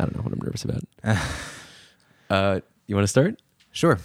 I 0.00 0.04
don't 0.04 0.16
know 0.16 0.22
what 0.22 0.32
I'm 0.32 0.40
nervous 0.40 0.64
about. 0.64 0.82
uh, 2.30 2.60
you 2.88 2.94
want 2.96 3.04
to 3.04 3.08
start? 3.08 3.40
Sure. 3.70 3.98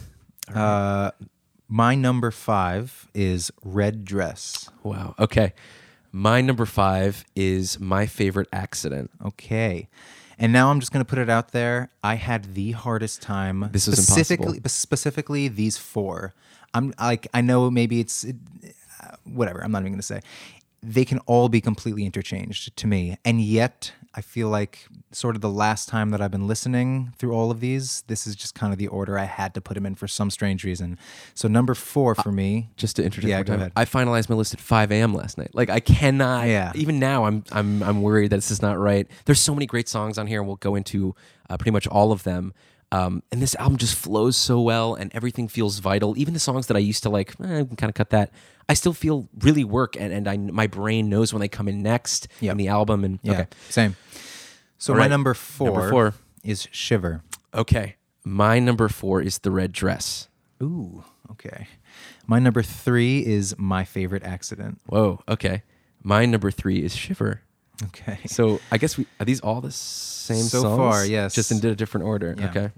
Uh, 0.54 1.10
my 1.68 1.96
number 1.96 2.30
five 2.30 3.08
is 3.16 3.52
Red 3.64 4.06
Dress. 4.06 4.70
Wow. 4.84 5.16
Okay, 5.18 5.54
my 6.12 6.40
number 6.40 6.68
five 6.68 7.26
is 7.36 7.80
my 7.80 8.06
favorite 8.06 8.48
accident. 8.54 9.10
Okay. 9.26 9.90
And 10.42 10.52
now 10.52 10.72
I'm 10.72 10.80
just 10.80 10.92
going 10.92 11.06
to 11.06 11.10
put 11.10 11.20
it 11.20 11.30
out 11.30 11.52
there. 11.52 11.92
I 12.04 12.16
had 12.16 12.56
the 12.56 12.72
hardest 12.72 13.22
time. 13.22 13.70
This 13.72 13.88
is 13.88 14.04
specifically, 14.04 14.58
impossible. 14.58 14.70
Specifically, 14.70 15.48
these 15.48 15.78
four. 15.78 16.34
I'm 16.74 16.96
like, 17.00 17.28
I 17.32 17.42
know 17.42 17.70
maybe 17.70 18.00
it's 18.00 18.24
it, 18.24 18.38
uh, 19.04 19.18
whatever. 19.24 19.64
I'm 19.64 19.72
not 19.72 19.84
even 19.84 19.92
going 19.92 20.00
to 20.00 20.06
say. 20.06 20.22
They 20.82 21.06
can 21.06 21.20
all 21.28 21.48
be 21.48 21.62
completely 21.62 22.06
interchanged 22.06 22.76
to 22.78 22.88
me, 22.88 23.18
and 23.24 23.40
yet 23.40 23.94
I 24.14 24.20
feel 24.22 24.50
like 24.50 24.88
sort 25.14 25.36
of 25.36 25.42
the 25.42 25.50
last 25.50 25.88
time 25.88 26.10
that 26.10 26.22
I've 26.22 26.32
been 26.32 26.46
listening 26.48 27.14
through 27.18 27.32
all 27.32 27.50
of 27.50 27.62
these, 27.62 28.04
this 28.08 28.28
is 28.28 28.36
just 28.36 28.56
kind 28.56 28.74
of 28.74 28.78
the 28.80 28.88
order 28.88 29.18
I 29.18 29.24
had 29.24 29.54
to 29.54 29.62
put 29.62 29.76
them 29.76 29.86
in 29.86 29.96
for 29.96 30.06
some 30.08 30.30
strange 30.30 30.66
reason. 30.66 31.00
So 31.34 31.48
number 31.48 31.74
four 31.74 32.14
for 32.16 32.30
me, 32.32 32.70
Just 32.76 32.98
to 32.98 33.04
introduce 33.06 33.30
Yeah, 33.30 33.38
go 33.44 33.54
time, 33.54 33.60
ahead. 33.62 33.72
I 33.76 33.86
finalized 33.86 34.28
my 34.30 34.36
list 34.36 34.54
at 34.54 34.60
5 34.60 34.92
a.m. 34.92 35.14
last 35.14 35.38
night. 35.38 35.52
Like 35.54 35.70
I 35.70 35.80
cannot. 35.80 36.48
Yeah. 36.48 36.74
Even 36.76 37.00
now, 37.00 37.24
I'm 37.24 37.44
I'm 37.54 37.82
I'm 37.84 38.02
worried 38.02 38.32
that 38.32 38.38
this 38.38 38.52
is 38.52 38.62
not 38.62 38.78
right. 38.78 39.08
There's 39.26 39.40
so 39.40 39.54
many 39.56 39.66
great 39.66 39.88
songs 39.88 40.18
on 40.18 40.28
here, 40.28 40.40
and 40.40 40.48
we'll 40.48 40.58
go 40.58 40.76
into 40.76 41.16
uh, 41.50 41.56
pretty 41.58 41.72
much 41.72 41.88
all 41.88 42.12
of 42.12 42.24
them. 42.24 42.54
Um, 42.94 43.24
and 43.32 43.42
this 43.42 43.56
album 43.56 43.78
just 43.78 43.96
flows 43.96 44.36
so 44.36 44.60
well, 44.60 44.96
and 44.96 45.10
everything 45.16 45.48
feels 45.48 45.80
vital. 45.80 46.18
Even 46.18 46.34
the 46.34 46.40
songs 46.42 46.68
that 46.68 46.76
I 46.76 46.82
used 46.82 47.04
to 47.04 47.10
like, 47.10 47.34
eh, 47.42 47.60
I 47.60 47.64
can 47.64 47.76
kind 47.78 47.90
of 47.90 47.94
cut 47.96 48.10
that. 48.10 48.32
I 48.68 48.74
still 48.74 48.94
feel 48.94 49.30
really 49.40 49.64
work, 49.64 49.96
and, 49.98 50.12
and 50.12 50.28
I 50.28 50.36
my 50.38 50.68
brain 50.68 51.10
knows 51.10 51.34
when 51.34 51.40
they 51.42 51.48
come 51.48 51.68
in 51.70 51.82
next 51.82 52.28
Yep. 52.42 52.52
in 52.52 52.58
the 52.58 52.68
album. 52.68 53.04
And 53.06 53.20
yeah, 53.24 53.32
okay, 53.34 53.48
same. 53.70 53.96
So 54.78 54.94
All 54.94 54.98
my 54.98 55.04
right. 55.06 55.10
number 55.10 55.34
four, 55.34 55.68
Number 55.68 55.90
four. 55.90 56.14
is 56.44 56.68
Shiver. 56.72 57.22
okay, 57.54 57.96
my 58.26 58.60
number 58.60 58.90
four 58.90 59.22
is 59.22 59.40
the 59.40 59.52
red 59.52 59.72
dress. 59.72 60.28
Ooh. 60.62 61.04
Okay. 61.32 61.68
My 62.28 62.40
number 62.40 62.62
three 62.62 63.26
is 63.26 63.56
my 63.58 63.84
favorite 63.86 64.24
accident. 64.24 64.80
Whoa. 64.86 65.22
Okay. 65.30 65.64
My 66.04 66.26
number 66.26 66.52
three 66.52 66.84
is 66.84 66.96
Shiver. 66.96 67.42
Okay. 67.86 68.20
So 68.28 68.60
I 68.72 68.78
guess 68.78 68.98
we 68.98 69.06
are 69.20 69.26
these 69.26 69.42
all 69.42 69.62
the 69.62 69.72
same 69.72 70.44
So 70.44 70.62
songs? 70.62 70.78
far, 70.78 71.06
yes. 71.06 71.34
Just 71.34 71.52
in 71.52 71.66
a 71.66 71.76
different 71.76 72.06
order. 72.06 72.36
Yeah. 72.38 72.50
Okay. 72.50 72.72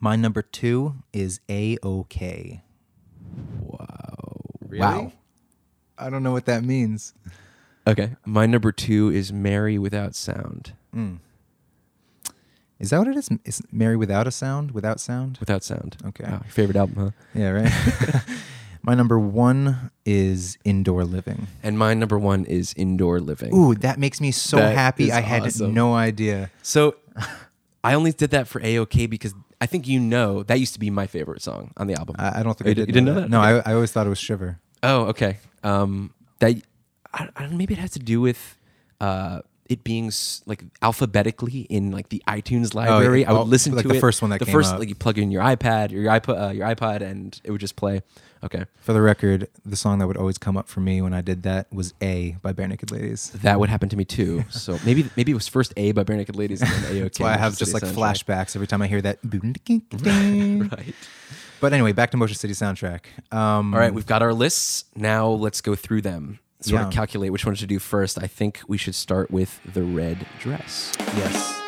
My 0.00 0.16
number 0.16 0.42
two 0.42 0.94
is 1.12 1.40
A 1.48 1.76
OK. 1.82 2.62
Wow. 3.60 4.34
Wow. 4.70 5.12
I 5.98 6.10
don't 6.10 6.22
know 6.22 6.32
what 6.32 6.46
that 6.46 6.64
means. 6.64 7.14
Okay. 7.86 8.16
My 8.24 8.46
number 8.46 8.72
two 8.72 9.10
is 9.10 9.32
Mary 9.32 9.78
without 9.78 10.14
sound. 10.14 10.72
Hmm. 10.92 11.16
Is 12.78 12.90
that 12.90 12.98
what 12.98 13.08
it 13.08 13.16
is? 13.16 13.28
Is 13.44 13.62
Mary 13.70 13.96
without 13.96 14.26
a 14.26 14.32
sound? 14.32 14.72
Without 14.72 14.98
sound? 14.98 15.36
Without 15.38 15.62
sound. 15.62 15.96
Okay. 16.04 16.24
Wow, 16.24 16.40
your 16.42 16.50
favorite 16.50 16.76
album, 16.76 16.96
huh? 16.96 17.10
Yeah, 17.32 17.50
right. 17.50 17.72
My 18.82 18.94
number 18.94 19.18
one 19.18 19.90
is 20.04 20.58
indoor 20.64 21.04
living. 21.04 21.46
And 21.62 21.78
my 21.78 21.94
number 21.94 22.18
one 22.18 22.44
is 22.44 22.74
Indoor 22.76 23.20
Living. 23.20 23.54
Ooh, 23.54 23.74
that 23.76 23.98
makes 23.98 24.20
me 24.20 24.32
so 24.32 24.56
That 24.56 24.74
happy. 24.74 25.12
I 25.12 25.20
had 25.20 25.44
awesome. 25.44 25.72
no 25.72 25.94
idea. 25.94 26.50
So 26.62 26.96
I 27.84 27.94
only 27.94 28.10
did 28.12 28.30
that 28.30 28.48
for 28.48 28.60
AOK 28.60 29.08
because 29.08 29.34
I 29.60 29.66
think 29.66 29.86
you 29.86 30.00
know 30.00 30.42
that 30.42 30.58
used 30.58 30.74
to 30.74 30.80
be 30.80 30.90
my 30.90 31.06
favorite 31.06 31.42
song 31.42 31.70
on 31.76 31.86
the 31.86 31.94
album. 31.94 32.16
I, 32.18 32.40
I 32.40 32.42
don't 32.42 32.58
think 32.58 32.66
I 32.66 32.70
you 32.70 32.74
did. 32.74 32.86
didn't 32.86 33.04
know 33.04 33.14
that? 33.14 33.30
No. 33.30 33.40
I, 33.40 33.58
I 33.64 33.74
always 33.74 33.92
thought 33.92 34.06
it 34.06 34.10
was 34.10 34.18
Shiver. 34.18 34.58
Oh, 34.82 35.02
okay. 35.06 35.38
Um, 35.62 36.12
that 36.40 36.56
I, 37.14 37.28
I 37.36 37.42
don't, 37.44 37.56
maybe 37.56 37.74
it 37.74 37.78
has 37.80 37.92
to 37.92 38.00
do 38.00 38.20
with 38.20 38.58
uh, 39.00 39.42
it 39.68 39.84
being 39.84 40.10
like 40.46 40.64
alphabetically 40.82 41.60
in 41.70 41.90
like 41.90 42.08
the 42.08 42.22
iTunes 42.28 42.74
library. 42.74 43.24
I 43.24 43.32
would 43.32 43.38
oh, 43.38 43.42
listen 43.44 43.74
like 43.74 43.82
to 43.82 43.88
the 43.88 43.96
it. 43.96 44.00
first 44.00 44.20
one 44.22 44.30
that 44.30 44.38
came 44.38 44.42
up. 44.42 44.46
the 44.46 44.52
first 44.52 44.72
up. 44.74 44.78
like 44.78 44.88
you 44.88 44.94
plug 44.94 45.18
in 45.18 45.30
your 45.30 45.42
iPad 45.42 45.92
or 45.92 45.96
your 45.96 46.12
iPod, 46.12 46.48
uh, 46.48 46.52
your 46.52 46.66
iPod, 46.66 47.00
and 47.00 47.40
it 47.44 47.50
would 47.50 47.60
just 47.60 47.76
play. 47.76 48.02
Okay, 48.44 48.64
For 48.80 48.92
the 48.92 49.00
record, 49.00 49.46
the 49.64 49.76
song 49.76 50.00
that 50.00 50.08
would 50.08 50.16
always 50.16 50.36
come 50.36 50.56
up 50.56 50.68
for 50.68 50.80
me 50.80 51.00
when 51.00 51.14
I 51.14 51.20
did 51.20 51.44
that 51.44 51.72
was 51.72 51.94
A 52.02 52.36
by 52.42 52.52
Barenaked 52.52 52.90
Ladies. 52.90 53.30
that 53.42 53.60
would 53.60 53.68
happen 53.68 53.88
to 53.90 53.96
me 53.96 54.04
too. 54.04 54.44
So 54.50 54.80
maybe 54.84 55.08
maybe 55.16 55.30
it 55.30 55.36
was 55.36 55.46
first 55.46 55.72
A 55.76 55.92
by 55.92 56.02
Barenaked 56.02 56.36
Ladies 56.36 56.60
and 56.60 56.70
then 56.70 56.94
AOK. 56.96 57.02
That's 57.02 57.20
why 57.20 57.34
I 57.34 57.36
have 57.36 57.56
just 57.56 57.72
like 57.72 57.84
Soundtrack. 57.84 58.24
flashbacks 58.24 58.56
every 58.56 58.66
time 58.66 58.82
I 58.82 58.88
hear 58.88 59.00
that. 59.02 59.20
Right. 60.72 60.94
But 61.60 61.72
anyway, 61.72 61.92
back 61.92 62.10
to 62.10 62.16
Motion 62.16 62.36
City 62.36 62.54
soundtrack. 62.54 63.02
Um, 63.30 63.72
All 63.72 63.78
right, 63.78 63.94
we've 63.94 64.06
got 64.06 64.20
our 64.20 64.34
lists. 64.34 64.86
Now 64.96 65.28
let's 65.28 65.60
go 65.60 65.76
through 65.76 66.02
them. 66.02 66.40
Sort 66.64 66.82
of 66.82 66.90
calculate 66.90 67.32
which 67.32 67.44
one 67.44 67.54
to 67.54 67.66
do 67.66 67.78
first. 67.78 68.22
I 68.22 68.26
think 68.26 68.60
we 68.66 68.78
should 68.78 68.94
start 68.94 69.30
with 69.30 69.60
the 69.72 69.82
red 69.82 70.26
dress. 70.40 70.92
Yes. 71.16 71.61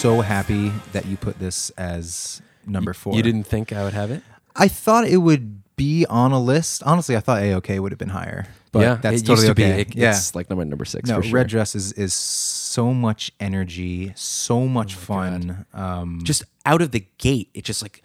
So 0.00 0.22
happy 0.22 0.72
that 0.92 1.04
you 1.04 1.18
put 1.18 1.38
this 1.38 1.68
as 1.70 2.40
number 2.66 2.94
four. 2.94 3.14
You 3.14 3.22
didn't 3.22 3.44
think 3.44 3.70
I 3.70 3.84
would 3.84 3.92
have 3.92 4.10
it? 4.10 4.22
I 4.56 4.66
thought 4.66 5.06
it 5.06 5.18
would 5.18 5.60
be 5.76 6.06
on 6.06 6.32
a 6.32 6.40
list. 6.40 6.82
Honestly, 6.84 7.16
I 7.16 7.20
thought 7.20 7.42
AOK 7.42 7.78
would 7.80 7.92
have 7.92 7.98
been 7.98 8.08
higher. 8.08 8.46
But 8.72 8.80
yeah, 8.80 8.94
that's 8.94 9.20
totally 9.20 9.46
to 9.48 9.52
okay. 9.52 9.80
It- 9.82 9.94
yeah. 9.94 10.10
It's 10.10 10.34
like 10.34 10.48
number 10.48 10.64
number 10.64 10.86
six. 10.86 11.08
no, 11.08 11.16
for 11.16 11.22
sure. 11.22 11.34
Red 11.34 11.48
Dress 11.48 11.74
is, 11.74 11.92
is 11.92 12.14
so 12.14 12.94
much 12.94 13.30
energy, 13.40 14.12
so 14.16 14.66
much 14.66 14.94
Oh 14.94 15.00
fun. 15.00 15.66
Um, 15.74 16.20
just 16.22 16.44
out 16.64 16.80
of 16.80 16.92
the 16.92 17.04
gate, 17.18 17.50
it 17.52 17.64
just 17.64 17.82
like 17.82 18.02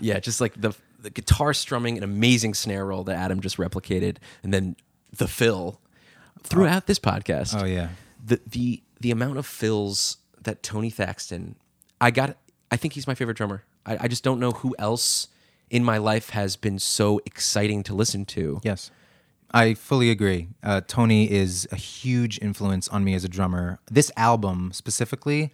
yeah, 0.00 0.18
just 0.18 0.40
like 0.40 0.60
the 0.60 0.72
the 1.00 1.10
guitar 1.10 1.54
strumming, 1.54 1.96
an 1.96 2.02
amazing 2.02 2.54
snare 2.54 2.84
roll 2.86 3.04
that 3.04 3.16
Adam 3.16 3.40
just 3.40 3.56
replicated, 3.56 4.16
and 4.42 4.52
then 4.52 4.74
the 5.16 5.28
fill 5.28 5.80
throughout 6.42 6.86
this 6.86 6.98
podcast. 6.98 7.60
oh 7.60 7.66
yeah. 7.66 7.90
the 8.24 8.40
the 8.46 8.82
the 9.02 9.10
amount 9.10 9.36
of 9.36 9.46
fills 9.46 10.18
that 10.40 10.62
Tony 10.62 10.90
Thaxton, 10.90 11.56
I 12.00 12.10
got. 12.10 12.36
I 12.70 12.76
think 12.76 12.94
he's 12.94 13.06
my 13.06 13.14
favorite 13.14 13.36
drummer. 13.36 13.64
I, 13.84 13.98
I 14.02 14.08
just 14.08 14.24
don't 14.24 14.40
know 14.40 14.52
who 14.52 14.74
else 14.78 15.28
in 15.70 15.84
my 15.84 15.98
life 15.98 16.30
has 16.30 16.56
been 16.56 16.78
so 16.78 17.20
exciting 17.26 17.82
to 17.82 17.94
listen 17.94 18.24
to. 18.26 18.60
Yes. 18.62 18.90
I 19.50 19.74
fully 19.74 20.10
agree. 20.10 20.48
Uh, 20.62 20.80
Tony 20.86 21.30
is 21.30 21.68
a 21.70 21.76
huge 21.76 22.38
influence 22.40 22.88
on 22.88 23.04
me 23.04 23.14
as 23.14 23.24
a 23.24 23.28
drummer. 23.28 23.80
This 23.90 24.10
album 24.16 24.72
specifically, 24.72 25.52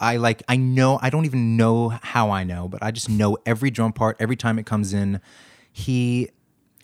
I 0.00 0.16
like. 0.16 0.42
I 0.48 0.56
know. 0.56 0.98
I 1.00 1.10
don't 1.10 1.24
even 1.26 1.56
know 1.56 1.90
how 2.02 2.30
I 2.30 2.42
know, 2.42 2.66
but 2.66 2.82
I 2.82 2.90
just 2.90 3.08
know 3.08 3.38
every 3.46 3.70
drum 3.70 3.92
part 3.92 4.16
every 4.18 4.34
time 4.36 4.58
it 4.58 4.66
comes 4.66 4.92
in. 4.92 5.20
He. 5.72 6.30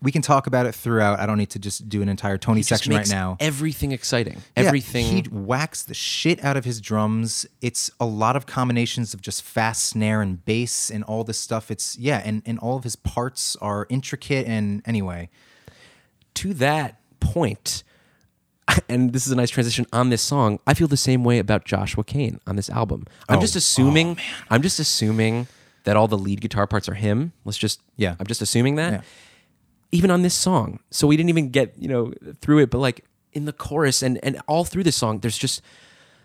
We 0.06 0.12
can 0.12 0.22
talk 0.22 0.46
about 0.46 0.66
it 0.66 0.72
throughout. 0.72 1.18
I 1.18 1.26
don't 1.26 1.36
need 1.36 1.50
to 1.50 1.58
just 1.58 1.88
do 1.88 2.00
an 2.00 2.08
entire 2.08 2.38
Tony 2.38 2.62
section 2.62 2.94
right 2.94 3.08
now. 3.08 3.36
Everything 3.40 3.90
exciting. 3.90 4.34
Yeah, 4.56 4.62
Everything. 4.62 5.04
he 5.04 5.22
whacks 5.22 5.82
the 5.82 5.94
shit 5.94 6.44
out 6.44 6.56
of 6.56 6.64
his 6.64 6.80
drums. 6.80 7.44
It's 7.60 7.90
a 7.98 8.06
lot 8.06 8.36
of 8.36 8.46
combinations 8.46 9.14
of 9.14 9.20
just 9.20 9.42
fast 9.42 9.84
snare 9.84 10.22
and 10.22 10.44
bass 10.44 10.90
and 10.90 11.02
all 11.02 11.24
this 11.24 11.40
stuff. 11.40 11.72
It's 11.72 11.98
yeah, 11.98 12.22
and 12.24 12.40
and 12.46 12.56
all 12.60 12.76
of 12.76 12.84
his 12.84 12.94
parts 12.94 13.56
are 13.56 13.88
intricate. 13.90 14.46
And 14.46 14.80
anyway, 14.86 15.28
to 16.34 16.54
that 16.54 17.00
point, 17.18 17.82
and 18.88 19.12
this 19.12 19.26
is 19.26 19.32
a 19.32 19.36
nice 19.36 19.50
transition 19.50 19.86
on 19.92 20.10
this 20.10 20.22
song. 20.22 20.60
I 20.68 20.74
feel 20.74 20.86
the 20.86 20.96
same 20.96 21.24
way 21.24 21.40
about 21.40 21.64
Joshua 21.64 22.04
Cain 22.04 22.38
on 22.46 22.54
this 22.54 22.70
album. 22.70 23.06
I'm 23.28 23.38
Oh. 23.38 23.40
just 23.40 23.56
assuming. 23.56 24.18
Oh, 24.20 24.44
I'm 24.50 24.62
just 24.62 24.78
assuming 24.78 25.48
that 25.82 25.96
all 25.96 26.06
the 26.06 26.16
lead 26.16 26.40
guitar 26.40 26.68
parts 26.68 26.88
are 26.88 26.94
him. 26.94 27.32
Let's 27.44 27.58
just. 27.58 27.80
Yeah. 27.96 28.14
I'm 28.20 28.26
just 28.28 28.40
assuming 28.40 28.76
that. 28.76 28.92
Yeah. 28.92 29.00
Even 29.92 30.10
on 30.10 30.22
this 30.22 30.34
song, 30.34 30.80
so 30.90 31.06
we 31.06 31.16
didn't 31.16 31.30
even 31.30 31.50
get 31.50 31.74
you 31.78 31.88
know 31.88 32.12
through 32.40 32.58
it, 32.58 32.70
but 32.70 32.78
like 32.78 33.04
in 33.32 33.44
the 33.44 33.52
chorus 33.52 34.02
and 34.02 34.18
and 34.22 34.40
all 34.48 34.64
through 34.64 34.82
the 34.84 34.92
song, 34.92 35.20
there's 35.20 35.38
just 35.38 35.62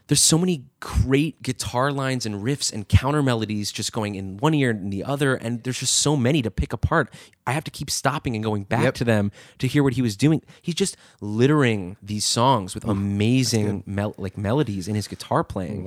there's 0.07 0.19
so 0.21 0.37
many 0.37 0.65
great 0.81 1.41
guitar 1.41 1.89
lines 1.89 2.25
and 2.25 2.43
riffs 2.43 2.73
and 2.73 2.89
counter 2.89 3.23
melodies 3.23 3.71
just 3.71 3.93
going 3.93 4.15
in 4.15 4.35
one 4.37 4.53
ear 4.53 4.71
and 4.71 4.91
the 4.91 5.05
other 5.05 5.35
and 5.35 5.63
there's 5.63 5.79
just 5.79 5.93
so 5.93 6.17
many 6.17 6.41
to 6.41 6.51
pick 6.51 6.73
apart 6.73 7.13
i 7.47 7.51
have 7.53 7.63
to 7.63 7.71
keep 7.71 7.89
stopping 7.89 8.35
and 8.35 8.43
going 8.43 8.63
back 8.63 8.83
Yep. 8.83 8.93
to 8.95 9.03
them 9.05 9.31
to 9.59 9.67
hear 9.67 9.83
what 9.83 9.93
he 9.93 10.01
was 10.01 10.17
doing 10.17 10.41
he's 10.61 10.75
just 10.75 10.97
littering 11.21 11.95
these 12.01 12.25
songs 12.25 12.73
with 12.75 12.83
amazing 12.83 13.83
mel- 13.85 14.15
like 14.17 14.37
melodies 14.37 14.87
in 14.89 14.95
his 14.95 15.07
guitar 15.07 15.43
playing 15.45 15.85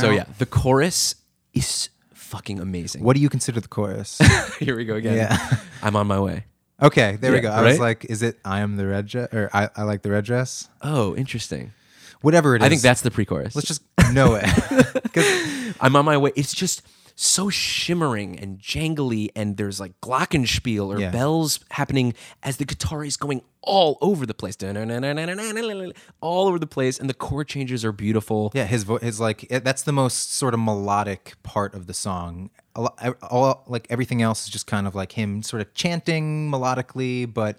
so 0.00 0.10
yeah 0.10 0.24
the 0.38 0.46
chorus 0.46 1.14
is 1.52 1.88
fucking 2.26 2.58
amazing 2.60 3.02
What 3.02 3.14
do 3.16 3.22
you 3.22 3.28
consider 3.28 3.60
the 3.60 3.68
chorus? 3.68 4.18
here 4.58 4.76
we 4.76 4.84
go 4.84 4.94
again 4.96 5.16
Yeah. 5.16 5.38
i'm 5.82 5.94
on 5.96 6.06
my 6.06 6.18
way 6.20 6.44
Okay, 6.82 7.16
there 7.16 7.30
we 7.32 7.38
Yeah, 7.38 7.42
go. 7.48 7.50
I 7.52 7.62
was 7.62 7.78
right? 7.78 7.80
like, 7.88 8.04
is 8.04 8.20
it 8.22 8.36
I 8.44 8.60
am 8.60 8.76
the 8.76 8.86
red 8.86 9.06
dress 9.06 9.32
or 9.32 9.48
I, 9.54 9.70
I 9.74 9.82
like 9.84 10.02
the 10.02 10.10
red 10.10 10.24
dress? 10.26 10.68
oh 10.82 11.14
interesting 11.16 11.72
Whatever 12.20 12.56
it 12.56 12.62
is. 12.62 12.66
i 12.66 12.68
think 12.68 12.82
that's 12.82 13.00
the 13.02 13.10
pre-chorus 13.10 13.54
let's 13.56 13.68
just 13.68 13.82
know 14.12 14.34
it. 14.34 14.44
'Cause- 15.12 15.74
I'm 15.80 15.94
on 15.96 16.04
my 16.04 16.16
way. 16.16 16.32
It's 16.36 16.54
just 16.54 16.82
so 17.18 17.48
shimmering 17.48 18.38
and 18.38 18.58
jangly, 18.58 19.30
and 19.34 19.56
there's 19.56 19.80
like 19.80 19.98
glockenspiel 20.02 20.86
or 20.94 21.00
Yeah. 21.00 21.10
bells 21.10 21.60
happening 21.70 22.12
as 22.42 22.58
the 22.58 22.64
guitar 22.66 23.02
is 23.04 23.16
going 23.16 23.40
all 23.62 23.96
over 24.00 24.26
the 24.26 24.34
place, 24.34 24.54
all 24.62 26.46
over 26.46 26.58
the 26.58 26.66
place, 26.66 26.98
and 27.00 27.08
the 27.10 27.14
chord 27.14 27.48
changes 27.48 27.84
are 27.84 27.92
beautiful. 27.92 28.50
yeah, 28.54 28.64
his 28.66 28.84
vo- 28.84 28.98
his 28.98 29.18
like 29.20 29.46
that's 29.48 29.82
the 29.82 29.92
most 29.92 30.34
sort 30.34 30.54
of 30.54 30.60
melodic 30.60 31.34
part 31.42 31.74
of 31.74 31.86
the 31.86 31.94
song. 31.94 32.50
A 32.74 32.82
lo- 32.82 32.94
e, 33.04 33.08
all 33.22 33.64
like 33.66 33.86
everything 33.90 34.22
else 34.22 34.44
is 34.44 34.50
just 34.50 34.66
kind 34.66 34.86
of 34.86 34.94
like 34.94 35.12
him 35.12 35.42
sort 35.42 35.62
of 35.62 35.72
chanting 35.74 36.50
melodically, 36.50 37.32
but 37.32 37.56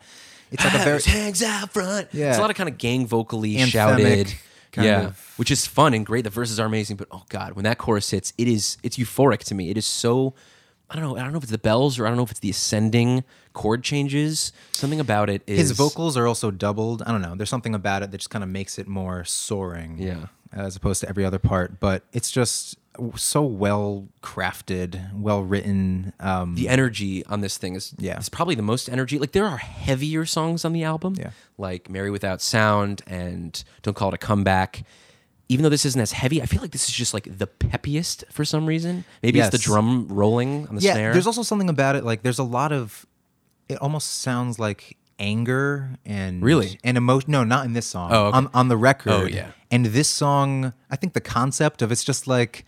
it's 0.52 0.64
like 0.64 0.76
a 0.76 0.78
very 0.80 1.02
hangs 1.02 1.42
out 1.44 1.74
front. 1.74 2.08
Yeah. 2.14 2.30
It's 2.30 2.38
a 2.38 2.42
lot 2.42 2.52
of 2.52 2.56
kind 2.56 2.70
of 2.70 2.78
gang 2.78 3.06
vocally 3.08 3.56
Anthemic 3.56 3.68
shouted. 3.72 4.34
Kind 4.78 4.88
yeah, 4.88 5.08
of- 5.08 5.34
which 5.38 5.52
is 5.52 5.66
fun 5.68 5.94
and 5.94 6.06
great. 6.06 6.24
The 6.24 6.30
verses 6.30 6.60
are 6.60 6.66
amazing, 6.66 6.98
but 6.98 7.08
oh 7.12 7.24
god, 7.30 7.54
when 7.54 7.64
that 7.64 7.78
chorus 7.78 8.10
hits, 8.10 8.34
it 8.38 8.48
is 8.48 8.78
it's 8.84 8.98
euphoric 8.98 9.40
to 9.46 9.56
me. 9.56 9.70
It 9.70 9.78
is 9.78 9.86
so 9.86 10.34
I 10.90 10.96
don't 10.96 11.04
know. 11.04 11.18
I 11.18 11.24
don't 11.24 11.32
know 11.34 11.38
if 11.38 11.44
it's 11.44 11.52
the 11.52 11.58
bells 11.58 12.00
or 12.00 12.06
I 12.06 12.10
don't 12.10 12.18
know 12.18 12.24
if 12.24 12.32
it's 12.32 12.40
the 12.40 12.50
ascending 12.50 13.24
chord 13.54 13.84
changes. 13.84 14.54
Something 14.72 15.00
about 15.00 15.30
it 15.30 15.42
is 15.46 15.60
his 15.60 15.72
vocals 15.72 16.16
are 16.16 16.28
also 16.28 16.50
doubled. 16.50 17.04
I 17.06 17.12
don't 17.12 17.22
know. 17.22 17.36
There's 17.36 17.50
something 17.50 17.76
about 17.76 18.04
it 18.04 18.12
that 18.12 18.18
just 18.18 18.30
kind 18.30 18.44
of 18.44 18.50
makes 18.50 18.80
it 18.80 18.88
more 18.88 19.26
soaring. 19.26 19.98
Yeah. 20.00 20.28
As 20.54 20.78
opposed 20.78 21.02
to 21.02 21.10
every 21.10 21.26
other 21.26 21.40
part, 21.40 21.82
but 21.82 22.04
it's 22.14 22.32
just 22.32 22.78
so 23.16 23.42
well 23.44 24.08
crafted, 24.24 25.14
well 25.14 25.44
written. 25.44 26.14
Um, 26.20 26.56
the 26.56 26.70
energy 26.70 27.26
on 27.26 27.42
this 27.42 27.58
thing 27.58 27.76
is 27.76 27.94
Yeah. 27.98 28.18
is 28.20 28.30
probably 28.30 28.56
the 28.56 28.62
most 28.62 28.90
energy. 28.90 29.20
Like 29.20 29.32
there 29.32 29.46
are 29.46 29.58
heavier 29.58 30.26
songs 30.26 30.64
on 30.66 30.74
the 30.74 30.84
album, 30.84 31.16
Yeah. 31.18 31.32
like 31.58 31.90
"Mary 31.90 32.10
Without 32.12 32.42
Sound" 32.42 33.02
and 33.08 33.64
"Don't 33.82 33.96
Call 33.96 34.10
It 34.10 34.16
a 34.16 34.18
Comeback." 34.18 34.84
even 35.50 35.64
though 35.64 35.70
this 35.70 35.86
isn't 35.86 36.02
as 36.02 36.12
heavy, 36.12 36.42
I 36.42 36.46
feel 36.46 36.60
like 36.62 36.72
this 36.72 36.90
is 36.90 36.94
just 36.94 37.14
like 37.14 37.38
the 37.38 37.48
peppiest 37.48 38.26
for 38.30 38.44
some 38.44 38.66
reason. 38.66 39.06
Maybe 39.24 39.40
it's 39.40 39.50
the 39.50 39.58
drum 39.58 40.06
rolling 40.10 40.68
on 40.68 40.76
the 40.76 40.82
yeah, 40.82 40.92
snare. 40.92 41.14
there's 41.14 41.26
also 41.26 41.42
something 41.42 41.70
about 41.70 41.96
it. 41.96 42.04
Like, 42.04 42.22
there's 42.22 42.38
a 42.40 42.44
lot 42.44 42.74
of. 42.74 43.06
It 43.70 43.78
almost 43.78 44.16
sounds 44.20 44.60
like 44.60 44.98
anger 45.20 45.98
and 46.06 46.44
Really? 46.44 46.78
and 46.84 46.98
emotion. 46.98 47.32
No, 47.32 47.46
not 47.46 47.64
in 47.66 47.72
this 47.72 47.86
song. 47.86 48.12
Oh, 48.12 48.26
okay. 48.26 48.38
on 48.38 48.50
on 48.54 48.68
the 48.68 48.76
record. 48.76 49.12
Oh, 49.14 49.26
yeah. 49.26 49.52
And 49.72 49.86
this 49.86 50.10
song, 50.10 50.74
I 50.92 50.98
think 50.98 51.14
the 51.14 51.22
concept 51.22 51.82
of 51.82 51.94
it's 51.94 52.04
just 52.04 52.28
like. 52.28 52.66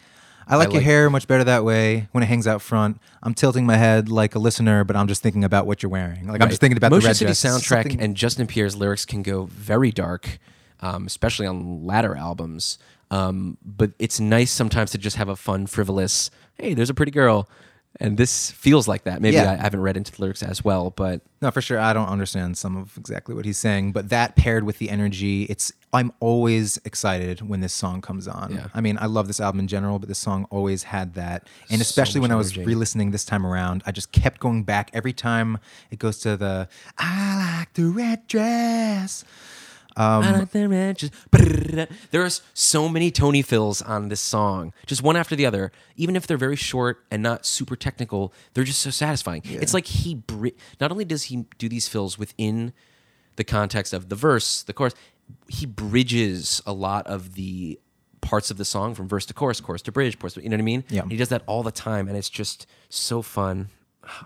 I 0.49 0.55
like 0.57 0.69
your 0.69 0.79
like- 0.81 0.85
hair 0.85 1.09
much 1.09 1.27
better 1.27 1.43
that 1.43 1.63
way 1.63 2.07
when 2.11 2.23
it 2.23 2.27
hangs 2.27 2.47
out 2.47 2.61
front. 2.61 2.99
I'm 3.21 3.33
tilting 3.33 3.65
my 3.65 3.77
head 3.77 4.09
like 4.09 4.35
a 4.35 4.39
listener, 4.39 4.83
but 4.83 4.95
I'm 4.95 5.07
just 5.07 5.21
thinking 5.21 5.43
about 5.43 5.67
what 5.67 5.83
you're 5.83 5.89
wearing. 5.91 6.27
Like 6.27 6.41
I'm 6.41 6.49
just 6.49 6.59
thinking 6.61 6.77
about 6.77 6.91
Motion 6.91 7.03
the 7.03 7.09
red 7.09 7.15
City 7.17 7.27
dress. 7.27 7.41
soundtrack 7.43 7.83
Something- 7.83 8.01
and 8.01 8.15
Justin 8.15 8.47
Pierre's 8.47 8.75
lyrics 8.75 9.05
can 9.05 9.21
go 9.21 9.45
very 9.45 9.91
dark, 9.91 10.39
um, 10.81 11.05
especially 11.05 11.45
on 11.45 11.85
latter 11.85 12.15
albums. 12.15 12.77
Um, 13.11 13.57
but 13.63 13.91
it's 13.99 14.19
nice 14.19 14.51
sometimes 14.51 14.91
to 14.91 14.97
just 14.97 15.17
have 15.17 15.29
a 15.29 15.35
fun, 15.35 15.65
frivolous. 15.67 16.29
Hey, 16.55 16.73
there's 16.73 16.89
a 16.89 16.93
pretty 16.93 17.11
girl, 17.11 17.49
and 17.99 18.17
this 18.17 18.51
feels 18.51 18.87
like 18.87 19.03
that. 19.03 19.21
Maybe 19.21 19.35
Yeah. 19.35 19.51
I 19.51 19.55
haven't 19.55 19.81
read 19.81 19.97
into 19.97 20.11
the 20.11 20.21
lyrics 20.21 20.43
as 20.43 20.63
well, 20.63 20.91
but 20.91 21.21
No, 21.41 21.51
for 21.51 21.61
sure. 21.61 21.79
I 21.79 21.93
don't 21.93 22.07
understand 22.09 22.57
some 22.57 22.75
of 22.75 22.97
exactly 22.97 23.33
what 23.33 23.45
he's 23.45 23.57
saying, 23.57 23.93
but 23.93 24.09
that 24.09 24.35
paired 24.35 24.63
with 24.63 24.77
the 24.77 24.89
energy, 24.89 25.43
it's 25.43 25.71
I'm 25.91 26.11
always 26.19 26.77
excited 26.85 27.47
when 27.47 27.61
this 27.61 27.73
song 27.73 28.01
comes 28.01 28.27
on. 28.27 28.53
Yeah. 28.53 28.67
I 28.73 28.81
mean, 28.81 28.97
I 29.01 29.07
love 29.07 29.27
this 29.27 29.39
album 29.39 29.59
in 29.59 29.67
general, 29.67 29.97
but 29.97 30.07
this 30.07 30.19
song 30.19 30.45
always 30.51 30.83
had 30.83 31.15
that. 31.15 31.47
And 31.71 31.81
especially 31.81 32.19
much 32.19 32.29
when 32.29 32.31
I 32.31 32.35
was 32.35 32.57
re-listening 32.57 33.11
this 33.11 33.25
time 33.25 33.45
around, 33.45 33.81
I 33.85 33.91
just 33.91 34.11
kept 34.11 34.39
going 34.39 34.63
back 34.63 34.91
every 34.93 35.13
time 35.13 35.57
it 35.89 35.97
goes 35.97 36.19
to 36.19 36.37
the 36.37 36.67
I 36.97 37.57
like 37.59 37.73
the 37.73 37.85
red 37.85 38.27
dress. 38.27 39.23
Um, 39.99 40.23
I 40.23 40.31
like 40.31 40.51
the 40.51 40.95
just- 40.97 41.13
brrrr. 41.29 41.91
There's 42.11 42.41
so 42.53 42.87
many 42.87 43.11
Tony 43.11 43.41
fills 43.41 43.81
on 43.81 44.07
this 44.09 44.21
song, 44.21 44.73
just 44.85 45.03
one 45.03 45.15
after 45.17 45.35
the 45.35 45.45
other. 45.45 45.71
Even 45.97 46.15
if 46.15 46.25
they're 46.25 46.37
very 46.37 46.55
short 46.55 47.03
and 47.11 47.21
not 47.21 47.45
super 47.45 47.75
technical, 47.75 48.33
they're 48.53 48.63
just 48.63 48.79
so 48.79 48.89
satisfying. 48.89 49.41
It's 49.45 49.73
like 49.73 49.85
he 49.87 50.23
not 50.79 50.91
only 50.91 51.05
does 51.05 51.23
he 51.23 51.45
do 51.57 51.67
these 51.67 51.87
fills 51.89 52.17
within 52.17 52.71
the 53.35 53.43
context 53.43 53.93
of 53.93 54.09
the 54.09 54.15
verse, 54.15 54.63
the 54.63 54.73
chorus, 54.73 54.95
he 55.47 55.65
bridges 55.65 56.61
a 56.65 56.73
lot 56.73 57.05
of 57.05 57.35
the 57.35 57.79
parts 58.21 58.49
of 58.51 58.57
the 58.57 58.65
song 58.65 58.95
from 58.95 59.07
verse 59.07 59.25
to 59.25 59.33
chorus, 59.33 59.59
chorus 59.61 59.81
to 59.83 59.91
bridge, 59.91 60.17
chorus. 60.17 60.33
To, 60.33 60.41
you 60.43 60.49
know 60.49 60.55
what 60.55 60.61
I 60.61 60.63
mean? 60.63 60.83
Yeah. 60.89 61.01
And 61.01 61.11
he 61.11 61.17
does 61.17 61.29
that 61.29 61.43
all 61.45 61.63
the 61.63 61.71
time, 61.71 62.07
and 62.07 62.17
it's 62.17 62.29
just 62.29 62.67
so 62.89 63.21
fun. 63.21 63.69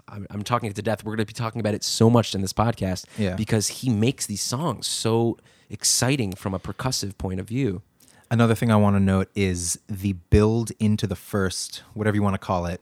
I'm, 0.07 0.25
I'm 0.29 0.43
talking 0.43 0.69
it 0.69 0.75
to 0.77 0.81
death. 0.81 1.03
We're 1.03 1.11
going 1.15 1.25
to 1.25 1.33
be 1.33 1.33
talking 1.33 1.59
about 1.59 1.73
it 1.73 1.83
so 1.83 2.09
much 2.09 2.33
in 2.35 2.41
this 2.41 2.53
podcast 2.53 3.05
Yeah. 3.17 3.35
because 3.35 3.67
he 3.67 3.89
makes 3.89 4.25
these 4.27 4.41
songs 4.41 4.87
so 4.87 5.37
exciting 5.69 6.33
from 6.33 6.53
a 6.53 6.59
percussive 6.59 7.17
point 7.17 7.39
of 7.39 7.47
view. 7.47 7.81
Another 8.29 8.55
thing 8.55 8.71
I 8.71 8.75
want 8.77 8.95
to 8.95 8.99
note 8.99 9.29
is 9.35 9.79
the 9.87 10.13
build 10.13 10.71
into 10.79 11.05
the 11.05 11.15
first, 11.15 11.83
whatever 11.93 12.15
you 12.15 12.23
want 12.23 12.33
to 12.33 12.39
call 12.39 12.65
it. 12.65 12.81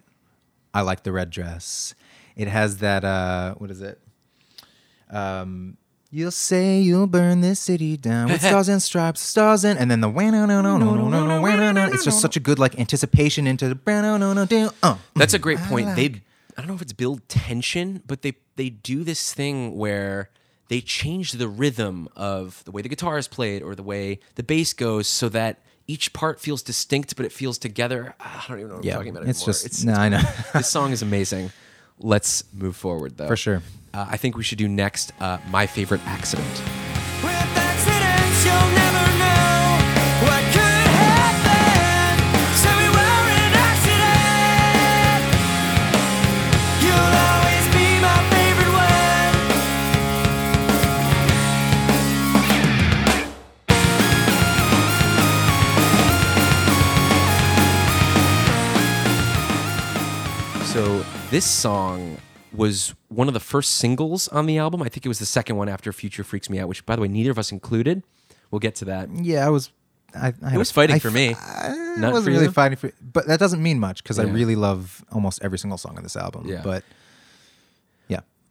I 0.73 0.81
like 0.81 1.03
the 1.03 1.11
red 1.11 1.29
dress. 1.29 1.93
It 2.35 2.47
has 2.47 2.77
that 2.77 3.03
uh, 3.03 3.55
what 3.55 3.69
is 3.69 3.81
it? 3.81 3.99
Um, 5.09 5.77
you'll 6.09 6.31
say 6.31 6.79
you'll 6.79 7.07
burn 7.07 7.41
this 7.41 7.59
city 7.59 7.97
down 7.97 8.29
with 8.29 8.41
stars 8.41 8.69
and 8.69 8.81
stripes, 8.81 9.19
stars 9.19 9.65
and 9.65 9.77
and 9.77 9.91
then 9.91 9.99
the 9.99 10.09
wah 10.09 10.29
no 10.29 10.45
no 10.45 10.61
no 10.61 10.77
no 10.77 10.95
no 10.95 11.09
no 11.09 11.41
no 11.41 11.71
no. 11.71 11.85
It's 11.87 12.05
just 12.05 12.21
such 12.21 12.37
a 12.37 12.39
good 12.39 12.57
like 12.59 12.79
anticipation 12.79 13.47
into 13.47 13.67
the 13.67 13.79
wah 13.85 14.01
no 14.01 14.17
no 14.17 14.33
no 14.33 14.47
no. 14.49 14.71
Uh, 14.81 14.95
That's 15.15 15.33
a 15.33 15.39
great 15.39 15.59
point. 15.59 15.87
I 15.87 15.89
like. 15.89 15.95
They 15.97 16.21
I 16.57 16.61
don't 16.61 16.67
know 16.67 16.75
if 16.75 16.81
it's 16.81 16.93
build 16.93 17.27
tension, 17.27 18.03
but 18.07 18.21
they 18.21 18.35
they 18.55 18.69
do 18.69 19.03
this 19.03 19.33
thing 19.33 19.75
where 19.75 20.29
they 20.71 20.79
change 20.79 21.33
the 21.33 21.49
rhythm 21.49 22.07
of 22.15 22.63
the 22.63 22.71
way 22.71 22.81
the 22.81 22.87
guitar 22.87 23.17
is 23.17 23.27
played 23.27 23.61
or 23.61 23.75
the 23.75 23.83
way 23.83 24.21
the 24.35 24.43
bass 24.43 24.71
goes, 24.71 25.05
so 25.05 25.27
that 25.27 25.59
each 25.85 26.13
part 26.13 26.39
feels 26.39 26.61
distinct, 26.63 27.17
but 27.17 27.25
it 27.25 27.33
feels 27.33 27.57
together. 27.57 28.15
I 28.21 28.45
don't 28.47 28.57
even 28.59 28.69
know 28.69 28.75
what 28.77 28.85
Yeah, 28.85 28.93
I'm 28.93 28.99
talking 28.99 29.17
about 29.17 29.27
it's 29.27 29.41
anymore. 29.41 29.53
just 29.53 29.85
no, 29.85 29.93
I 29.93 30.07
know. 30.07 30.21
this 30.53 30.69
song 30.69 30.93
is 30.93 31.01
amazing. 31.01 31.51
Let's 31.99 32.45
move 32.53 32.77
forward, 32.77 33.17
though. 33.17 33.27
For 33.27 33.35
sure. 33.35 33.61
Uh, 33.93 34.05
I 34.09 34.15
think 34.15 34.37
we 34.37 34.43
should 34.43 34.59
do 34.59 34.69
next 34.69 35.11
uh, 35.19 35.39
my 35.49 35.67
favorite 35.67 35.99
accident. 36.05 36.47
This 61.31 61.45
song 61.45 62.17
was 62.53 62.93
one 63.07 63.27
of 63.27 63.33
the 63.33 63.39
first 63.39 63.75
singles 63.75 64.27
on 64.27 64.45
the 64.45 64.57
album. 64.57 64.81
I 64.81 64.89
think 64.89 65.05
it 65.05 65.09
was 65.09 65.19
the 65.19 65.25
second 65.25 65.55
one 65.55 65.69
after 65.69 65.91
Future 65.93 66.23
Freaks 66.23 66.49
Me 66.49 66.59
Out, 66.59 66.67
which, 66.67 66.85
by 66.85 66.95
the 66.95 67.01
way, 67.01 67.07
neither 67.07 67.31
of 67.31 67.39
us 67.39 67.51
included. 67.51 68.03
We'll 68.51 68.59
get 68.59 68.75
to 68.75 68.85
that. 68.85 69.09
Yeah, 69.15 69.45
I 69.45 69.49
was. 69.49 69.71
I, 70.13 70.33
I 70.43 70.55
It 70.55 70.57
was 70.57 70.69
a- 70.69 70.73
fighting 70.73 70.97
I 70.97 70.99
for 70.99 71.09
me. 71.09 71.33
I 71.33 71.95
Not 71.97 72.11
wasn't 72.11 72.33
really 72.35 72.45
you? 72.47 72.51
fighting 72.51 72.75
for, 72.77 72.91
but 73.01 73.27
that 73.27 73.39
doesn't 73.39 73.63
mean 73.63 73.79
much 73.79 74.03
because 74.03 74.19
I 74.19 74.23
really 74.23 74.57
love 74.57 75.05
almost 75.11 75.39
every 75.41 75.57
single 75.57 75.77
song 75.77 75.95
on 75.95 76.03
this 76.03 76.17
album. 76.17 76.47
Yeah. 76.49 76.61
But 76.61 76.83
yeah, 76.83 76.87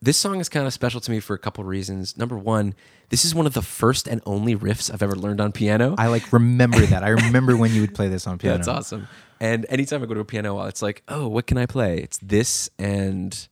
This 0.02 0.16
song 0.16 0.40
is 0.40 0.48
kind 0.48 0.66
of 0.66 0.72
special 0.72 0.98
to 1.02 1.10
me 1.10 1.20
for 1.20 1.34
a 1.34 1.38
couple 1.38 1.62
reasons. 1.62 2.16
Number 2.16 2.38
one, 2.38 2.74
this 3.10 3.22
is 3.22 3.34
one 3.34 3.44
of 3.44 3.52
the 3.52 3.60
first 3.60 4.08
and 4.08 4.22
only 4.24 4.56
riffs 4.56 4.90
I've 4.90 5.02
ever 5.02 5.14
learned 5.14 5.42
on 5.42 5.52
piano. 5.52 5.94
I 5.98 6.06
like 6.06 6.32
remember 6.32 6.80
that. 6.86 7.04
I 7.04 7.10
remember 7.10 7.54
when 7.54 7.74
you 7.74 7.82
would 7.82 7.94
play 7.94 8.08
this 8.08 8.26
on 8.26 8.38
piano. 8.38 8.56
That's 8.56 8.68
awesome. 8.68 9.08
And 9.40 9.66
anytime 9.68 10.02
I 10.02 10.06
go 10.06 10.14
to 10.14 10.20
a 10.20 10.24
piano, 10.24 10.54
wall, 10.54 10.66
it's 10.66 10.80
like, 10.80 11.02
oh, 11.08 11.28
what 11.28 11.46
can 11.46 11.58
I 11.58 11.66
play? 11.66 11.98
It's 11.98 12.16
this 12.18 12.70
and 12.78 13.46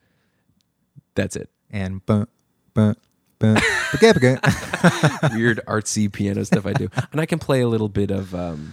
that's 1.14 1.36
it. 1.36 1.50
And 1.70 2.04
bum, 2.06 2.28
bum, 2.72 2.96
bum, 3.38 3.58
baga, 3.92 4.14
baga. 4.14 5.30
Weird 5.34 5.60
artsy 5.66 6.10
piano 6.10 6.46
stuff 6.46 6.64
I 6.64 6.72
do. 6.72 6.88
And 7.12 7.20
I 7.20 7.26
can 7.26 7.38
play 7.38 7.60
a 7.60 7.68
little 7.68 7.90
bit 7.90 8.10
of 8.10 8.34
um, 8.34 8.72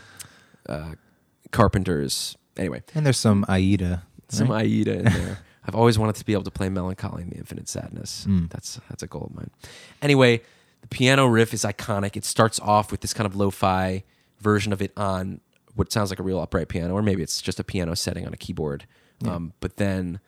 uh, 0.69 0.91
Carpenter's. 1.51 2.37
Anyway, 2.55 2.83
and 2.93 3.05
there's 3.05 3.17
some 3.17 3.43
Aida. 3.49 4.03
some 4.29 4.49
right? 4.49 4.65
Aida 4.65 4.99
in 4.99 5.03
there. 5.03 5.39
I've 5.67 5.75
always 5.75 5.97
wanted 5.97 6.15
to 6.15 6.25
be 6.25 6.33
able 6.33 6.43
to 6.43 6.51
play 6.51 6.69
Melancholy 6.69 7.23
and 7.23 7.31
the 7.31 7.37
Infinite 7.37 7.67
Sadness. 7.67 8.25
Mm. 8.27 8.49
That's 8.51 8.79
that's 8.89 9.03
a 9.03 9.07
goal 9.07 9.27
of 9.29 9.35
mine. 9.35 9.49
Anyway, 10.01 10.41
the 10.81 10.87
piano 10.87 11.25
riff 11.27 11.53
is 11.53 11.63
iconic. 11.63 12.15
It 12.15 12.25
starts 12.25 12.59
off 12.59 12.91
with 12.91 13.01
this 13.01 13.13
kind 13.13 13.25
of 13.25 13.35
lo-fi 13.35 14.03
version 14.39 14.71
of 14.73 14.81
it 14.81 14.91
on 14.97 15.41
what 15.75 15.91
sounds 15.91 16.09
like 16.11 16.19
a 16.19 16.23
real 16.23 16.39
upright 16.39 16.67
piano, 16.69 16.93
or 16.93 17.01
maybe 17.01 17.21
it's 17.23 17.41
just 17.41 17.59
a 17.59 17.63
piano 17.63 17.95
setting 17.95 18.25
on 18.25 18.33
a 18.33 18.37
keyboard. 18.37 18.85
Um, 19.25 19.53
but 19.59 19.77
then 19.77 20.19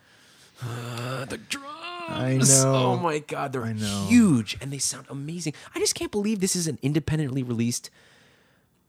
uh, 0.64 1.26
the 1.26 1.38
drums. 1.38 1.66
I 2.10 2.38
know. 2.64 2.74
Oh 2.76 2.98
my 2.98 3.20
god, 3.20 3.52
they're 3.54 3.66
huge 3.66 4.58
and 4.62 4.72
they 4.72 4.78
sound 4.78 5.06
amazing. 5.10 5.54
I 5.76 5.80
just 5.80 5.94
can't 5.94 6.12
believe 6.12 6.40
this 6.40 6.56
is 6.56 6.66
an 6.68 6.80
independently 6.82 7.44
released 7.44 7.90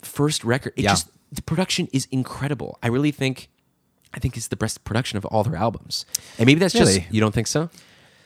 first 0.02 0.44
record. 0.44 0.72
It 0.76 0.84
Yeah. 0.84 0.90
just 0.90 1.10
the 1.32 1.42
production 1.42 1.88
is 1.92 2.06
incredible. 2.12 2.78
I 2.82 2.86
really 2.88 3.10
think 3.10 3.50
I 4.14 4.18
think 4.18 4.36
it's 4.36 4.48
the 4.48 4.56
best 4.56 4.84
production 4.84 5.18
of 5.18 5.24
all 5.26 5.44
their 5.44 5.56
albums. 5.56 6.06
And 6.38 6.46
maybe 6.46 6.60
that's 6.60 6.74
Really? 6.74 7.00
just 7.00 7.12
you 7.12 7.20
don't 7.20 7.34
think 7.34 7.46
so? 7.46 7.70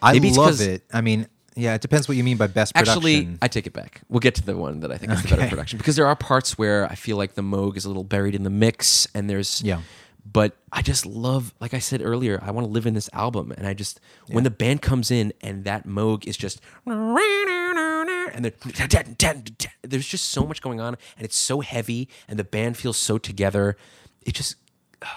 I 0.00 0.14
Maybe 0.14 0.30
love 0.32 0.60
it. 0.60 0.82
I 0.92 1.00
mean, 1.00 1.28
yeah, 1.54 1.74
it 1.74 1.80
depends 1.80 2.08
what 2.08 2.16
you 2.16 2.24
mean 2.24 2.36
by 2.36 2.46
best 2.46 2.74
production. 2.74 2.96
Actually, 2.96 3.38
I 3.42 3.48
take 3.48 3.66
it 3.66 3.72
back. 3.72 4.00
We'll 4.08 4.20
get 4.20 4.34
to 4.36 4.42
the 4.42 4.56
one 4.56 4.80
that 4.80 4.90
I 4.90 4.96
think 4.96 5.12
is 5.12 5.22
the 5.22 5.28
better 5.28 5.48
production 5.48 5.76
because 5.78 5.96
there 5.96 6.06
are 6.06 6.16
parts 6.16 6.56
where 6.58 6.86
I 6.90 6.94
feel 6.94 7.16
like 7.16 7.34
the 7.34 7.42
Moog 7.42 7.76
is 7.76 7.84
a 7.84 7.88
little 7.88 8.04
buried 8.04 8.34
in 8.34 8.42
the 8.42 8.50
mix, 8.50 9.06
and 9.14 9.28
there's 9.28 9.62
Yeah. 9.62 9.82
But 10.24 10.56
I 10.72 10.82
just 10.82 11.04
love, 11.04 11.52
like 11.60 11.74
I 11.74 11.80
said 11.80 12.00
earlier, 12.00 12.38
I 12.42 12.52
want 12.52 12.64
to 12.64 12.70
live 12.70 12.86
in 12.86 12.94
this 12.94 13.10
album, 13.12 13.52
and 13.56 13.66
I 13.66 13.74
just 13.74 13.98
when 14.28 14.44
the 14.44 14.50
band 14.50 14.80
comes 14.80 15.10
in 15.10 15.32
and 15.40 15.64
that 15.64 15.86
Moog 15.86 16.26
is 16.26 16.36
just 16.36 16.60
and 16.86 18.52
there's 19.82 20.06
just 20.06 20.28
so 20.30 20.44
much 20.44 20.62
going 20.62 20.80
on, 20.80 20.96
and 21.16 21.24
it's 21.24 21.36
so 21.36 21.60
heavy, 21.60 22.08
and 22.28 22.38
the 22.38 22.44
band 22.44 22.76
feels 22.76 22.96
so 22.96 23.18
together. 23.18 23.76
It 24.22 24.34
just 24.34 24.56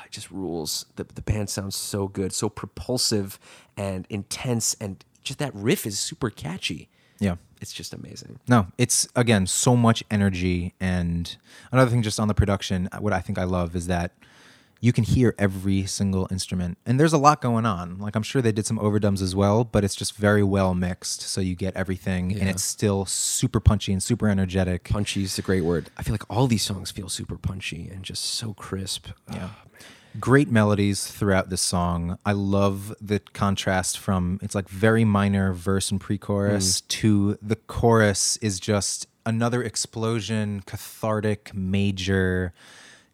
it 0.05 0.11
just 0.11 0.31
rules. 0.31 0.85
The 0.95 1.03
the 1.03 1.21
band 1.21 1.49
sounds 1.49 1.75
so 1.75 2.07
good, 2.07 2.33
so 2.33 2.49
propulsive 2.49 3.39
and 3.77 4.05
intense, 4.09 4.75
and 4.79 5.03
just 5.23 5.39
that 5.39 5.53
riff 5.55 5.85
is 5.85 5.99
super 5.99 6.29
catchy. 6.29 6.89
yeah. 7.19 7.35
It's 7.61 7.71
just 7.71 7.93
amazing. 7.93 8.37
No, 8.47 8.67
it's 8.77 9.07
again 9.15 9.47
so 9.47 9.75
much 9.75 10.03
energy. 10.11 10.73
And 10.79 11.35
another 11.71 11.89
thing, 11.89 12.03
just 12.03 12.19
on 12.19 12.27
the 12.27 12.33
production, 12.33 12.89
what 12.99 13.13
I 13.13 13.21
think 13.21 13.39
I 13.39 13.45
love 13.45 13.75
is 13.75 13.87
that 13.87 14.11
you 14.85 14.93
can 14.93 15.03
hear 15.03 15.33
every 15.39 15.87
single 15.87 16.27
instrument, 16.29 16.77
and 16.85 16.99
there's 16.99 17.11
a 17.11 17.17
lot 17.17 17.41
going 17.41 17.65
on. 17.65 17.97
Like 17.97 18.15
I'm 18.15 18.21
sure 18.21 18.39
they 18.39 18.51
did 18.51 18.67
some 18.67 18.77
overdubs 18.77 19.19
as 19.19 19.35
well, 19.35 19.63
but 19.63 19.83
it's 19.83 19.95
just 19.95 20.15
very 20.15 20.43
well 20.43 20.75
mixed, 20.75 21.21
so 21.21 21.41
you 21.41 21.55
get 21.55 21.75
everything, 21.75 22.39
and 22.39 22.47
it's 22.47 22.61
still 22.63 23.03
super 23.05 23.59
punchy 23.59 23.93
and 23.93 24.03
super 24.03 24.29
energetic. 24.29 24.83
Punchy 24.83 25.23
is 25.23 25.39
a 25.39 25.41
great 25.41 25.63
word. 25.63 25.89
I 25.97 26.03
feel 26.03 26.13
like 26.13 26.29
all 26.29 26.45
these 26.45 26.61
songs 26.61 26.91
feel 26.91 27.09
super 27.09 27.35
punchy 27.35 27.89
and 27.91 28.03
just 28.03 28.23
so 28.23 28.53
crisp. 28.53 29.07
Yeah. 29.33 29.49
Ah. 29.53 29.61
Great 30.19 30.51
melodies 30.51 31.07
throughout 31.07 31.49
this 31.49 31.63
song. 31.63 32.19
I 32.23 32.33
love 32.33 32.93
the 33.01 33.21
contrast 33.33 33.97
from 33.97 34.39
it's 34.43 34.53
like 34.53 34.69
very 34.69 35.03
minor 35.03 35.51
verse 35.51 35.89
and 35.89 35.99
pre-chorus 35.99 36.81
mm. 36.81 36.87
to 36.99 37.39
the 37.41 37.55
chorus 37.55 38.37
is 38.37 38.59
just 38.59 39.07
another 39.25 39.63
explosion, 39.63 40.61
cathartic, 40.67 41.55
major. 41.55 42.53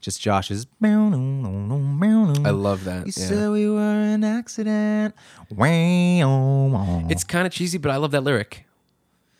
Just 0.02 0.20
Josh's. 0.22 0.66
I 0.84 0.88
I 0.88 2.50
love 2.50 2.84
that. 2.86 3.06
You 3.08 3.14
yeah. 3.16 3.28
said 3.28 3.50
we 3.52 3.70
were 3.70 3.80
an 3.80 4.24
accident. 4.24 5.14
It's 7.10 7.24
kind 7.24 7.46
of 7.48 7.54
cheesy, 7.54 7.78
but 7.78 7.92
I 7.92 7.98
love 7.98 8.12
that 8.12 8.22
lyric. 8.22 8.66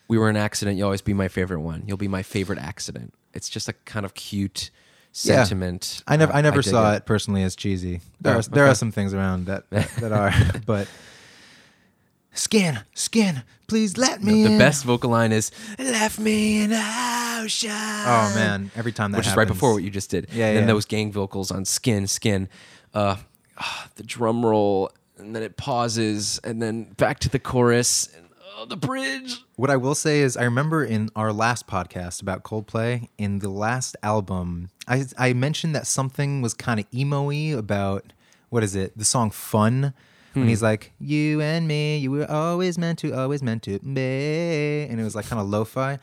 We 0.08 0.18
were 0.18 0.28
an 0.28 0.36
accident. 0.36 0.76
You'll 0.78 0.86
always 0.86 1.02
be 1.02 1.14
my 1.14 1.28
favorite 1.28 1.60
one. 1.60 1.84
You'll 1.86 1.96
be 1.96 2.08
my 2.08 2.22
favorite 2.22 2.58
accident. 2.58 3.14
It's 3.34 3.48
just 3.48 3.68
a 3.68 3.72
kind 3.72 4.04
of 4.06 4.14
cute 4.14 4.70
Yeah. 5.14 5.42
sentiment. 5.44 6.02
I 6.06 6.16
never, 6.16 6.32
Uh, 6.32 6.36
I 6.36 6.40
never 6.42 6.62
dig 6.62 6.70
saw 6.70 6.92
it. 6.94 7.06
personally 7.06 7.42
as 7.42 7.56
cheesy. 7.56 8.00
There, 8.20 8.34
Oh, 8.34 8.38
are, 8.38 8.42
there 8.42 8.64
okay. 8.64 8.70
are 8.72 8.74
some 8.74 8.92
things 8.92 9.14
around 9.14 9.46
that 9.46 9.68
that, 9.70 9.88
that 9.96 10.12
are, 10.22 10.32
but 10.66 10.86
skin, 12.32 12.80
skin, 12.94 13.42
please 13.66 13.96
let 13.96 14.22
me. 14.22 14.44
The 14.44 14.52
in. 14.52 14.58
best 14.58 14.84
vocal 14.84 15.10
line 15.10 15.32
is 15.32 15.50
"Left 15.78 16.18
me 16.18 16.62
in 16.62 16.72
ocean." 16.72 17.70
Oh 17.70 18.32
man, 18.34 18.70
every 18.76 18.92
time 18.92 19.12
that 19.12 19.18
which 19.18 19.26
is 19.26 19.36
right 19.36 19.48
before 19.48 19.72
what 19.72 19.82
you 19.82 19.90
just 19.90 20.10
did. 20.10 20.28
Yeah, 20.32 20.48
And 20.48 20.56
then 20.56 20.64
yeah. 20.64 20.74
those 20.74 20.84
gang 20.84 21.12
vocals 21.12 21.50
on 21.50 21.64
"Skin, 21.64 22.06
Skin," 22.06 22.48
uh, 22.94 23.16
ah, 23.58 23.88
the 23.96 24.02
drum 24.02 24.44
roll, 24.44 24.90
and 25.16 25.34
then 25.34 25.42
it 25.42 25.56
pauses, 25.56 26.40
and 26.44 26.60
then 26.60 26.84
back 26.96 27.18
to 27.20 27.28
the 27.28 27.38
chorus, 27.38 28.08
and 28.14 28.28
oh, 28.56 28.66
the 28.66 28.76
bridge. 28.76 29.42
What 29.56 29.70
I 29.70 29.76
will 29.76 29.94
say 29.94 30.20
is, 30.20 30.36
I 30.36 30.44
remember 30.44 30.84
in 30.84 31.08
our 31.16 31.32
last 31.32 31.66
podcast 31.66 32.20
about 32.22 32.42
Coldplay, 32.42 33.08
in 33.18 33.38
the 33.38 33.48
last 33.50 33.96
album, 34.02 34.70
I 34.88 35.04
I 35.18 35.32
mentioned 35.32 35.74
that 35.74 35.86
something 35.86 36.42
was 36.42 36.54
kind 36.54 36.80
of 36.80 36.86
emo-y 36.94 37.56
about 37.56 38.12
what 38.50 38.62
is 38.62 38.74
it? 38.74 38.96
The 38.96 39.04
song 39.04 39.30
"Fun." 39.30 39.94
Hmm. 40.34 40.40
When 40.40 40.48
he's 40.48 40.62
like, 40.62 40.92
"You 40.98 41.40
and 41.40 41.68
me, 41.68 41.98
you 41.98 42.10
were 42.10 42.30
always 42.30 42.78
meant 42.78 42.98
to, 43.00 43.12
always 43.12 43.42
meant 43.42 43.62
to," 43.64 43.78
be," 43.80 44.86
and 44.88 44.98
it 45.00 45.04
was 45.04 45.14
like 45.14 45.26
kind 45.26 45.40
of 45.40 45.48
lo-fi. 45.48 45.98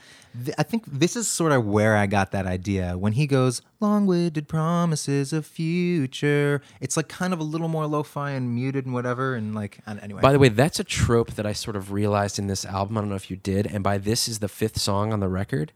Th- 0.45 0.55
I 0.57 0.63
think 0.63 0.85
this 0.85 1.15
is 1.15 1.27
sort 1.27 1.51
of 1.51 1.65
where 1.65 1.95
I 1.97 2.05
got 2.05 2.31
that 2.31 2.45
idea. 2.45 2.95
When 2.97 3.13
he 3.13 3.25
goes, 3.25 3.61
"Long-winded 3.79 4.47
promises 4.47 5.33
of 5.33 5.45
future," 5.45 6.61
it's 6.79 6.95
like 6.95 7.07
kind 7.07 7.33
of 7.33 7.39
a 7.39 7.43
little 7.43 7.67
more 7.67 7.87
lo-fi 7.87 8.31
and 8.31 8.53
muted 8.53 8.85
and 8.85 8.93
whatever. 8.93 9.35
And 9.35 9.55
like, 9.55 9.79
and 9.87 9.99
anyway, 9.99 10.21
By 10.21 10.31
the 10.31 10.39
way, 10.39 10.49
that's 10.49 10.79
a 10.79 10.83
trope 10.83 11.31
that 11.31 11.45
I 11.47 11.53
sort 11.53 11.75
of 11.75 11.91
realized 11.91 12.37
in 12.37 12.47
this 12.47 12.65
album. 12.65 12.97
I 12.97 13.01
don't 13.01 13.09
know 13.09 13.15
if 13.15 13.31
you 13.31 13.37
did. 13.37 13.65
And 13.65 13.83
by 13.83 13.97
this 13.97 14.27
is 14.27 14.39
the 14.39 14.47
fifth 14.47 14.79
song 14.79 15.11
on 15.11 15.19
the 15.19 15.29
record, 15.29 15.71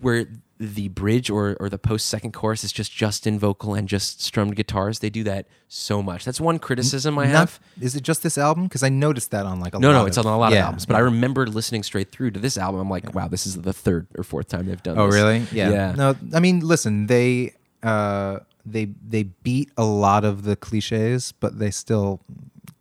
where 0.00 0.26
the 0.58 0.88
bridge 0.88 1.28
or, 1.28 1.56
or 1.60 1.68
the 1.68 1.78
post 1.78 2.06
second 2.06 2.32
chorus 2.32 2.64
is 2.64 2.72
just 2.72 2.90
Justin 2.92 3.38
vocal 3.38 3.74
and 3.74 3.86
just 3.86 4.22
strummed 4.22 4.56
guitars. 4.56 5.00
They 5.00 5.10
do 5.10 5.22
that 5.24 5.46
so 5.68 6.02
much. 6.02 6.24
That's 6.24 6.40
one 6.40 6.58
criticism 6.58 7.18
I 7.18 7.26
Not- 7.26 7.32
have. 7.34 7.60
Is 7.80 7.94
it 7.94 8.02
just 8.02 8.22
this 8.22 8.38
album? 8.38 8.64
Because 8.64 8.82
I 8.82 8.88
noticed 8.88 9.32
that 9.32 9.44
on 9.44 9.60
like 9.60 9.74
a 9.74 9.78
No, 9.78 9.88
lot 9.88 9.94
no, 9.94 10.00
of, 10.02 10.08
it's 10.08 10.18
on 10.18 10.24
a 10.24 10.38
lot 10.38 10.52
yeah, 10.52 10.60
of 10.60 10.64
albums. 10.66 10.86
But 10.86 10.96
I 10.96 11.00
remember 11.00 11.46
listening 11.46 11.82
straight 11.82 12.10
through 12.10 12.30
to 12.32 12.40
this 12.40 12.56
album. 12.56 12.80
I'm 12.80 12.88
like, 12.88 13.14
wow, 13.14 13.28
this 13.28 13.46
is 13.46 13.60
the 13.60 13.72
third 13.72 14.06
or 14.16 14.24
fourth 14.24 14.48
time 14.48 14.66
they've 14.66 14.82
done 14.82 14.96
this. 14.96 15.02
Oh, 15.02 15.06
this. 15.06 15.14
really? 15.14 15.38
Yeah. 15.52 15.70
Yeah. 15.70 15.94
No, 15.94 16.16
I 16.32 16.40
mean, 16.40 16.60
listen, 16.60 17.06
they 17.06 17.52
uh, 17.82 18.38
they 18.64 18.86
they 19.06 19.24
beat 19.24 19.70
a 19.76 19.84
lot 19.84 20.24
of 20.24 20.44
the 20.44 20.56
cliches, 20.56 21.32
but 21.32 21.58
they 21.58 21.70
still 21.70 22.20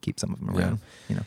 keep 0.02 0.20
some 0.20 0.32
of 0.32 0.40
them 0.40 0.52
around. 0.56 0.80
You 1.10 1.18
know. 1.18 1.24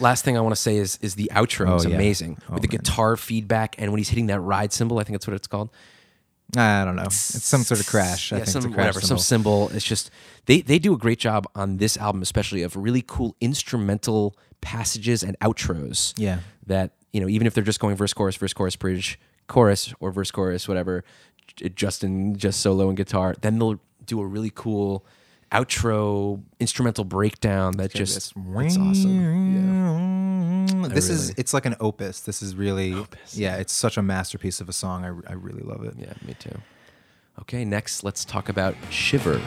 Last 0.00 0.24
thing 0.24 0.36
I 0.36 0.40
want 0.40 0.54
to 0.54 0.60
say 0.60 0.76
is 0.76 0.98
is 1.02 1.14
the 1.14 1.30
outro 1.34 1.68
Oh, 1.68 1.76
is 1.76 1.84
yeah. 1.86 1.94
amazing 1.94 2.38
Oh, 2.48 2.54
with 2.54 2.62
the 2.62 2.68
man. 2.68 2.78
guitar 2.78 3.16
feedback 3.16 3.76
and 3.78 3.90
when 3.92 3.98
he's 3.98 4.08
hitting 4.08 4.26
that 4.26 4.40
ride 4.40 4.72
cymbal. 4.72 4.98
I 4.98 5.04
think 5.04 5.14
that's 5.14 5.26
what 5.26 5.34
it's 5.36 5.46
called. 5.46 5.70
I 6.56 6.84
don't 6.84 6.96
know. 6.96 7.04
It's 7.04 7.16
some 7.16 7.62
sort 7.62 7.78
of 7.80 7.86
crash. 7.86 8.32
I 8.32 8.38
yeah, 8.38 8.44
think 8.44 8.52
some 8.52 8.58
it's 8.64 8.72
a 8.72 8.74
crash 8.74 8.86
whatever, 8.86 9.00
some 9.00 9.18
symbol. 9.18 9.66
symbol. 9.68 9.76
It's 9.76 9.84
just 9.84 10.10
they 10.46 10.62
they 10.62 10.78
do 10.80 10.92
a 10.94 10.98
great 10.98 11.18
job 11.20 11.46
on 11.54 11.76
this 11.76 11.96
album, 11.96 12.22
especially 12.22 12.62
of 12.62 12.74
really 12.76 13.04
cool 13.06 13.36
instrumental 13.40 14.36
passages 14.60 15.22
and 15.22 15.38
outros. 15.40 16.12
Yeah. 16.16 16.40
that 16.66 16.92
you 17.12 17.20
know, 17.20 17.28
even 17.28 17.46
if 17.46 17.54
they're 17.54 17.62
just 17.64 17.78
going 17.80 17.94
verse 17.96 18.12
chorus 18.12 18.36
verse 18.36 18.52
chorus 18.52 18.76
bridge 18.76 19.18
chorus 19.46 19.94
or 20.00 20.10
verse 20.12 20.30
chorus 20.30 20.66
whatever, 20.66 21.04
Justin 21.74 22.36
just 22.36 22.60
solo 22.60 22.88
and 22.88 22.96
guitar, 22.96 23.34
then 23.42 23.58
they'll 23.58 23.80
do 24.06 24.20
a 24.20 24.26
really 24.26 24.50
cool 24.54 25.04
outro 25.52 26.42
instrumental 26.58 27.04
breakdown 27.04 27.76
that 27.78 27.92
just 27.92 28.16
It's 28.16 28.34
it's 28.36 28.76
awesome. 28.76 30.66
This 30.88 31.08
is 31.08 31.30
it's 31.30 31.52
like 31.52 31.66
an 31.66 31.76
opus. 31.80 32.20
This 32.20 32.42
is 32.42 32.54
really 32.54 32.94
Opus, 32.94 33.36
yeah. 33.36 33.56
It's 33.56 33.72
such 33.72 33.96
a 33.96 34.02
masterpiece 34.02 34.60
of 34.60 34.68
a 34.68 34.72
song. 34.72 35.04
I, 35.04 35.08
I 35.30 35.34
really 35.34 35.62
love 35.62 35.84
it. 35.84 35.94
Yeah, 35.98 36.06
yeah, 36.06 36.26
me 36.26 36.34
too. 36.34 36.58
Okay, 37.40 37.64
next 37.64 38.04
let's 38.04 38.24
talk 38.24 38.48
about 38.48 38.74
Shiver. 38.90 39.40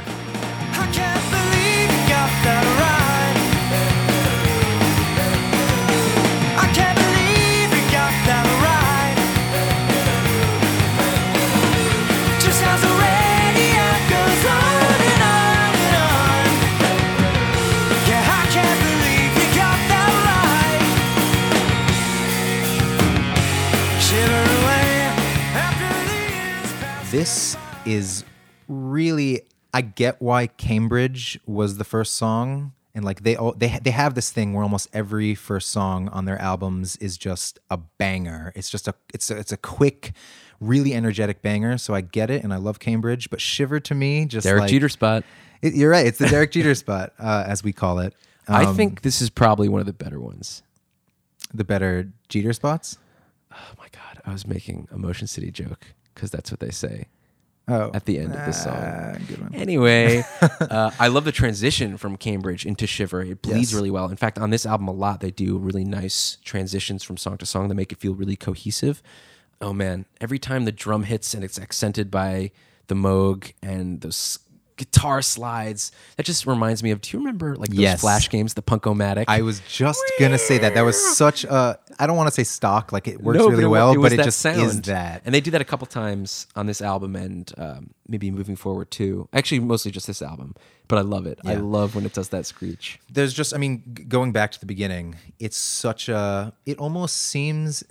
This 27.24 27.56
is 27.86 28.26
really 28.68 29.44
I 29.74 29.80
get 29.80 30.22
why 30.22 30.48
Cambridge 30.48 31.40
was 31.46 31.78
the 31.78 31.86
first 31.86 32.16
song 32.16 32.74
and 32.94 33.06
like 33.06 33.24
they 33.24 33.38
all 33.38 33.54
they 33.54 33.80
they 33.82 33.92
have 33.92 34.14
this 34.16 34.30
thing 34.30 34.52
where 34.54 34.62
almost 34.62 34.90
every 34.92 35.34
first 35.34 35.70
song 35.72 36.10
on 36.10 36.26
their 36.26 36.38
albums 36.42 36.98
is 36.98 37.18
just 37.18 37.60
a 37.70 37.78
banger. 37.78 38.52
It's 38.58 38.70
just 38.70 38.90
a 38.90 38.96
it's 39.14 39.32
a, 39.32 39.38
it's 39.38 39.54
a 39.54 39.58
quick 39.58 40.12
really 40.60 40.94
energetic 40.94 41.42
banger, 41.42 41.78
so 41.78 41.94
I 41.96 42.02
get 42.02 42.30
it 42.30 42.44
and 42.44 42.54
I 42.54 42.58
love 42.58 42.80
Cambridge, 42.80 43.30
but 43.30 43.40
Shiver 43.40 43.80
to 43.80 43.96
me 43.96 44.26
just 44.26 44.44
Derek 44.44 44.64
like, 44.64 44.70
Jeter 44.72 44.90
spot. 44.90 45.24
It, 45.62 45.76
you're 45.76 45.92
right, 45.92 46.06
it's 46.06 46.18
the 46.18 46.28
Derek 46.28 46.52
Jeter 46.52 46.76
spot 46.76 47.14
uh, 47.20 47.46
as 47.48 47.64
we 47.64 47.72
call 47.72 48.00
it. 48.00 48.14
I 48.50 48.66
Um, 48.66 48.76
think 48.76 49.02
this 49.02 49.22
is 49.22 49.30
probably 49.30 49.70
one 49.70 49.80
of 49.80 49.86
the 49.88 49.94
better 49.94 50.20
ones. 50.20 50.62
the 51.54 51.64
better 51.64 52.10
Jeter 52.28 52.52
spots. 52.52 52.98
Oh 53.54 53.76
my 53.78 53.88
god, 53.94 54.22
I 54.26 54.34
was 54.34 54.46
making 54.46 54.90
a 54.92 54.98
Motion 54.98 55.26
City 55.28 55.52
joke 55.52 55.94
because 56.13 56.32
that's 56.32 56.52
what 56.52 56.60
they 56.60 56.71
say 56.71 57.08
Oh. 57.67 57.91
at 57.93 58.04
the 58.06 58.19
end 58.19 58.34
of 58.36 58.45
the 58.45 58.52
song. 58.52 58.76
Ah, 58.78 59.13
good 59.26 59.39
one. 59.41 59.56
Anyway, 59.56 60.23
uh, 60.41 60.91
I 60.99 61.08
love 61.08 61.23
the 61.23 61.32
transition 61.32 61.95
from 61.97 62.17
Cambridge 62.17 62.65
into 62.65 62.86
Shiver. 62.86 63.21
It 63.21 63.41
bleeds 63.41 63.71
Yes. 63.71 63.73
really 63.73 63.89
well. 63.91 64.10
In 64.10 64.17
fact, 64.17 64.38
on 64.38 64.49
this 64.49 64.65
album 64.65 64.89
a 64.89 64.91
lot, 64.91 65.21
they 65.21 65.32
do 65.32 65.58
really 65.58 65.86
nice 65.86 66.38
transitions 66.43 67.04
from 67.04 67.15
song 67.15 67.38
to 67.38 67.45
song 67.45 67.69
that 67.69 67.76
make 67.76 67.93
it 67.93 67.99
feel 67.99 68.15
really 68.15 68.36
cohesive. 68.36 69.02
Oh 69.62 69.71
man, 69.71 70.06
every 70.19 70.39
time 70.39 70.65
the 70.65 70.73
drum 70.73 71.04
hits 71.04 71.34
and 71.34 71.41
it's 71.41 71.58
accented 71.58 72.12
by 72.12 72.52
the 72.88 72.95
Moog 72.95 73.54
and 73.62 74.02
those 74.02 74.39
guitar 74.76 75.21
slides, 75.21 75.93
that 76.17 76.26
just 76.26 76.45
reminds 76.45 76.84
me 76.84 76.91
of. 76.91 76.99
Do 76.99 77.15
you 77.15 77.19
remember 77.19 77.56
like 77.56 77.69
those 77.69 77.80
Yes. 77.80 78.02
Flash 78.02 78.30
games, 78.30 78.56
the 78.56 78.62
Punkomatic? 78.62 79.26
I 79.30 79.41
was 79.41 79.62
just 79.69 80.02
gonna 80.19 80.38
say 80.38 80.58
that. 80.58 80.73
That 80.73 80.82
was 80.84 81.15
such 81.15 81.45
a. 81.45 81.80
I 81.99 82.08
don't 82.08 82.17
want 82.17 82.27
to 82.27 82.34
say 82.34 82.43
stock, 82.43 82.91
like 82.91 83.08
it 83.08 83.21
works 83.21 83.38
No, 83.39 83.49
really 83.49 83.63
it, 83.63 83.67
well, 83.67 83.91
it 83.93 83.97
but 84.01 84.13
it 84.13 84.17
just 84.23 84.39
sound. 84.39 84.60
is 84.62 84.82
that. 84.84 85.21
And 85.25 85.34
they 85.34 85.41
do 85.41 85.51
that 85.51 85.62
a 85.62 85.65
couple 85.65 85.86
times 85.88 86.47
on 86.56 86.65
this 86.65 86.82
album 86.82 87.15
and 87.15 87.51
um, 87.58 87.93
maybe 88.08 88.32
moving 88.32 88.56
forward 88.56 88.91
too. 88.91 89.27
Actually, 89.34 89.60
mostly 89.60 89.91
just 89.91 90.08
this 90.08 90.21
album, 90.21 90.56
but 90.88 90.97
I 90.97 91.01
love 91.01 91.25
it. 91.25 91.39
I 91.45 91.56
love 91.56 91.95
when 91.95 92.06
it 92.06 92.13
does 92.13 92.29
that 92.29 92.45
screech. 92.45 92.99
There's 93.12 93.34
just, 93.34 93.53
I 93.53 93.58
mean, 93.58 94.06
going 94.08 94.32
back 94.32 94.51
to 94.53 94.60
the 94.60 94.65
beginning, 94.65 95.15
it's 95.39 95.58
such 95.58 96.10
a. 96.10 96.53
It 96.65 96.77
almost 96.79 97.15
seems 97.17 97.84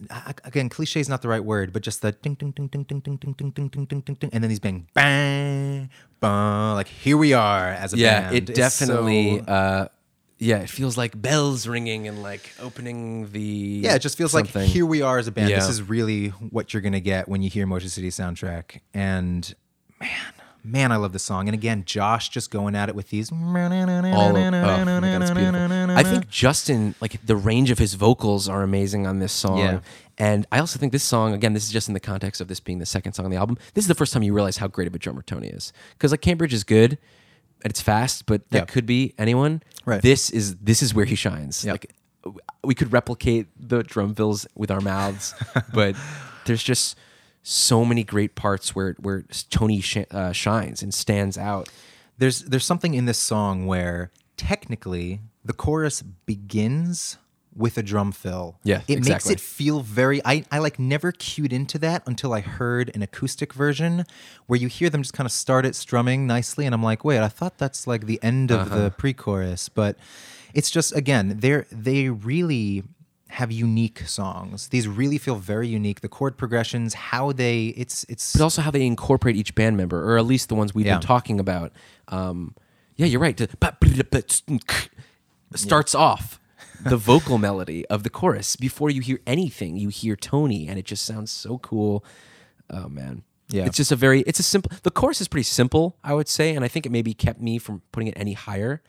again, 0.44 0.68
cliche 0.68 1.00
is 1.00 1.08
not 1.08 1.22
the 1.22 1.28
right 1.28 1.44
word, 1.44 1.72
but 1.72 1.82
just 1.82 2.02
the 2.02 2.12
ding 2.12 2.34
ding 2.34 2.50
ding 2.52 2.68
ding 2.68 2.84
ding 2.84 3.00
ding 3.00 3.16
ding 3.16 3.32
ding 3.34 3.50
ding 3.50 3.68
ding 3.68 3.84
ding 3.86 4.00
ding 4.00 4.14
ding, 4.20 4.30
and 4.32 4.42
then 4.42 4.48
these 4.48 4.60
bang, 4.60 4.86
bang 4.94 5.90
bang, 6.20 6.74
like 6.74 6.86
here 6.88 7.16
we 7.16 7.32
are 7.32 7.68
as 7.68 7.92
a 7.92 7.96
Yeah, 7.98 8.20
band. 8.22 8.32
Yeah, 8.32 8.38
it 8.38 8.46
definitely. 8.54 9.38
so- 9.40 9.44
uh, 9.52 9.88
yeah, 10.42 10.58
it 10.58 10.68
feels 10.70 10.98
like 10.98 11.20
bells 11.20 11.68
ringing 11.68 12.08
and 12.08 12.20
like 12.20 12.50
opening 12.60 13.30
the. 13.30 13.40
yeah, 13.40 13.94
it 13.94 14.00
just 14.00 14.18
feels 14.18 14.32
something. 14.32 14.62
like 14.62 14.70
here 14.70 14.84
we 14.84 15.00
are 15.00 15.18
as 15.18 15.28
a 15.28 15.32
band. 15.32 15.50
This 15.50 15.68
is 15.68 15.82
really 15.82 16.28
what 16.28 16.74
you're 16.74 16.80
gonna 16.80 17.00
get 17.00 17.28
when 17.28 17.42
you 17.42 17.50
hear 17.50 17.64
Motion 17.64 17.88
City 17.88 18.08
soundtrack. 18.08 18.80
And 18.92 19.54
man, 20.00 20.32
man, 20.64 20.90
I 20.90 20.96
love 20.96 21.12
this 21.12 21.22
song. 21.22 21.46
And 21.46 21.54
again, 21.54 21.84
Josh 21.84 22.28
just 22.28 22.50
going 22.50 22.74
at 22.74 22.88
it 22.88 22.96
with 22.96 23.10
these. 23.10 23.30
all 23.30 24.36
of, 24.36 24.36
oh 24.36 24.50
God, 24.50 25.04
it's 25.22 25.30
beautiful. 25.30 25.90
I 25.92 26.02
think 26.02 26.28
Justin, 26.28 26.96
like 27.00 27.24
the 27.24 27.36
range 27.36 27.70
of 27.70 27.78
his 27.78 27.94
vocals 27.94 28.48
are 28.48 28.64
amazing 28.64 29.06
on 29.06 29.20
this 29.20 29.32
song. 29.32 29.58
Yeah. 29.58 29.80
And 30.18 30.44
I 30.50 30.58
also 30.58 30.78
think 30.78 30.90
this 30.90 31.04
song, 31.04 31.34
again, 31.34 31.52
this 31.52 31.64
is 31.64 31.70
just 31.70 31.86
in 31.86 31.94
the 31.94 32.00
context 32.00 32.40
of 32.40 32.48
this 32.48 32.58
being 32.58 32.80
the 32.80 32.86
second 32.86 33.12
song 33.12 33.26
on 33.26 33.30
the 33.30 33.36
album. 33.36 33.58
This 33.74 33.84
is 33.84 33.88
the 33.88 33.94
first 33.94 34.12
time 34.12 34.24
you 34.24 34.34
realize 34.34 34.56
how 34.56 34.66
great 34.66 34.88
of 34.88 34.94
a 34.94 34.98
drummer 34.98 35.22
Tony 35.22 35.48
is. 35.48 35.72
Because 35.92 36.10
like 36.10 36.20
Cambridge 36.20 36.52
is 36.52 36.64
good 36.64 36.98
it's 37.64 37.80
fast, 37.80 38.26
but 38.26 38.48
that 38.50 38.58
Yeah. 38.58 38.64
could 38.64 38.86
be 38.86 39.14
anyone. 39.18 39.62
Right. 39.84 40.02
This 40.02 40.30
is 40.30 40.56
this 40.56 40.82
is 40.82 40.94
where 40.94 41.04
he 41.06 41.14
shines. 41.14 41.64
Yeah. 41.64 41.72
Like 41.72 41.94
we 42.64 42.74
could 42.74 42.92
replicate 42.92 43.46
the 43.58 43.82
drum 43.82 44.14
fills 44.14 44.46
with 44.54 44.70
our 44.70 44.80
mouths, 44.80 45.34
but 45.74 45.96
there's 46.46 46.62
just 46.62 46.96
so 47.42 47.84
many 47.84 48.04
great 48.04 48.34
parts 48.36 48.74
where 48.74 48.94
where 49.00 49.24
Tony 49.50 49.80
sh- 49.80 50.06
uh, 50.10 50.32
shines 50.32 50.82
and 50.82 50.92
stands 50.94 51.36
out. 51.36 51.68
there's 52.18 52.42
there's 52.44 52.64
something 52.64 52.94
in 52.94 53.06
this 53.06 53.18
song 53.18 53.66
where 53.66 54.10
technically 54.36 55.20
the 55.44 55.52
chorus 55.52 56.02
begins 56.02 57.18
with 57.54 57.76
a 57.76 57.82
drum 57.82 58.12
fill. 58.12 58.58
Yeah, 58.64 58.80
it 58.88 59.04
makes 59.04 59.28
it 59.28 59.38
feel 59.40 59.80
very. 59.80 60.20
I 60.24 60.44
I 60.50 60.58
like 60.58 60.78
never 60.78 61.12
cued 61.12 61.52
into 61.52 61.78
that 61.80 62.02
until 62.06 62.32
I 62.32 62.40
heard 62.40 62.90
an 62.94 63.02
acoustic 63.02 63.52
version 63.52 64.04
where 64.46 64.58
you 64.58 64.68
hear 64.68 64.88
them 64.90 65.02
just 65.02 65.12
kind 65.14 65.26
of 65.26 65.32
start 65.32 65.66
it 65.66 65.74
strumming 65.74 66.26
nicely, 66.26 66.64
and 66.66 66.74
I'm 66.74 66.82
like, 66.82 67.04
wait, 67.04 67.20
I 67.20 67.28
thought 67.28 67.58
that's 67.58 67.86
like 67.86 68.06
the 68.06 68.18
end 68.22 68.50
of 68.50 68.60
Uh-huh. 68.60 68.76
the 68.84 68.90
pre-chorus, 68.90 69.68
but 69.68 69.96
it's 70.54 70.70
just 70.70 70.94
again 70.96 71.36
they're 71.40 71.66
they 71.70 72.08
really 72.08 72.84
have 73.28 73.50
unique 73.50 74.00
songs. 74.00 74.68
These 74.68 74.86
really 74.86 75.16
feel 75.18 75.36
very 75.36 75.66
unique. 75.66 76.02
The 76.02 76.08
chord 76.08 76.36
progressions, 76.36 76.92
how 76.94 77.32
they 77.32 77.68
it's 77.78 78.04
it's 78.08 78.32
but 78.34 78.42
also 78.42 78.60
how 78.62 78.70
they 78.70 78.84
incorporate 78.86 79.36
each 79.36 79.54
band 79.54 79.76
member, 79.76 80.02
or 80.10 80.18
at 80.18 80.26
least 80.26 80.48
the 80.48 80.54
ones 80.54 80.74
we've 80.74 80.84
Yeah. 80.86 80.94
been 80.96 81.06
talking 81.06 81.40
about. 81.40 81.72
Um, 82.08 82.54
yeah, 82.96 83.06
you're 83.06 83.20
right. 83.20 83.38
Starts 85.54 85.94
off 85.94 86.40
the 86.84 86.96
vocal 86.96 87.38
melody 87.38 87.86
of 87.86 88.02
the 88.02 88.10
chorus 88.10 88.56
before 88.56 88.90
you 88.90 89.00
hear 89.00 89.20
anything. 89.26 89.76
You 89.76 89.88
hear 89.88 90.16
Tony, 90.16 90.68
and 90.68 90.78
it 90.78 90.84
just 90.84 91.04
sounds 91.04 91.30
so 91.30 91.58
cool. 91.58 92.04
Oh 92.70 92.88
man, 92.88 93.22
Yeah. 93.48 93.66
It's 93.66 93.76
just 93.76 93.92
a 93.92 93.96
very. 93.96 94.20
It's 94.22 94.40
a 94.40 94.42
simple. 94.42 94.70
The 94.82 94.90
chorus 94.90 95.20
is 95.20 95.28
pretty 95.28 95.44
simple, 95.44 95.96
I 96.02 96.14
would 96.14 96.28
say, 96.28 96.54
and 96.54 96.64
I 96.64 96.68
think 96.68 96.86
it 96.86 96.92
maybe 96.92 97.14
kept 97.14 97.40
me 97.40 97.58
from 97.58 97.82
putting 97.92 98.08
it 98.08 98.14
any 98.16 98.32
higher. 98.34 98.82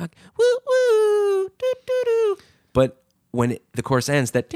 Like, 0.00 0.14
woo 0.38 0.44
woo, 0.66 1.48
doo, 1.58 1.74
doo, 1.86 2.02
doo. 2.04 2.36
But 2.72 3.02
when 3.30 3.52
it, 3.52 3.64
the 3.72 3.82
chorus 3.82 4.08
ends, 4.08 4.30
that 4.32 4.46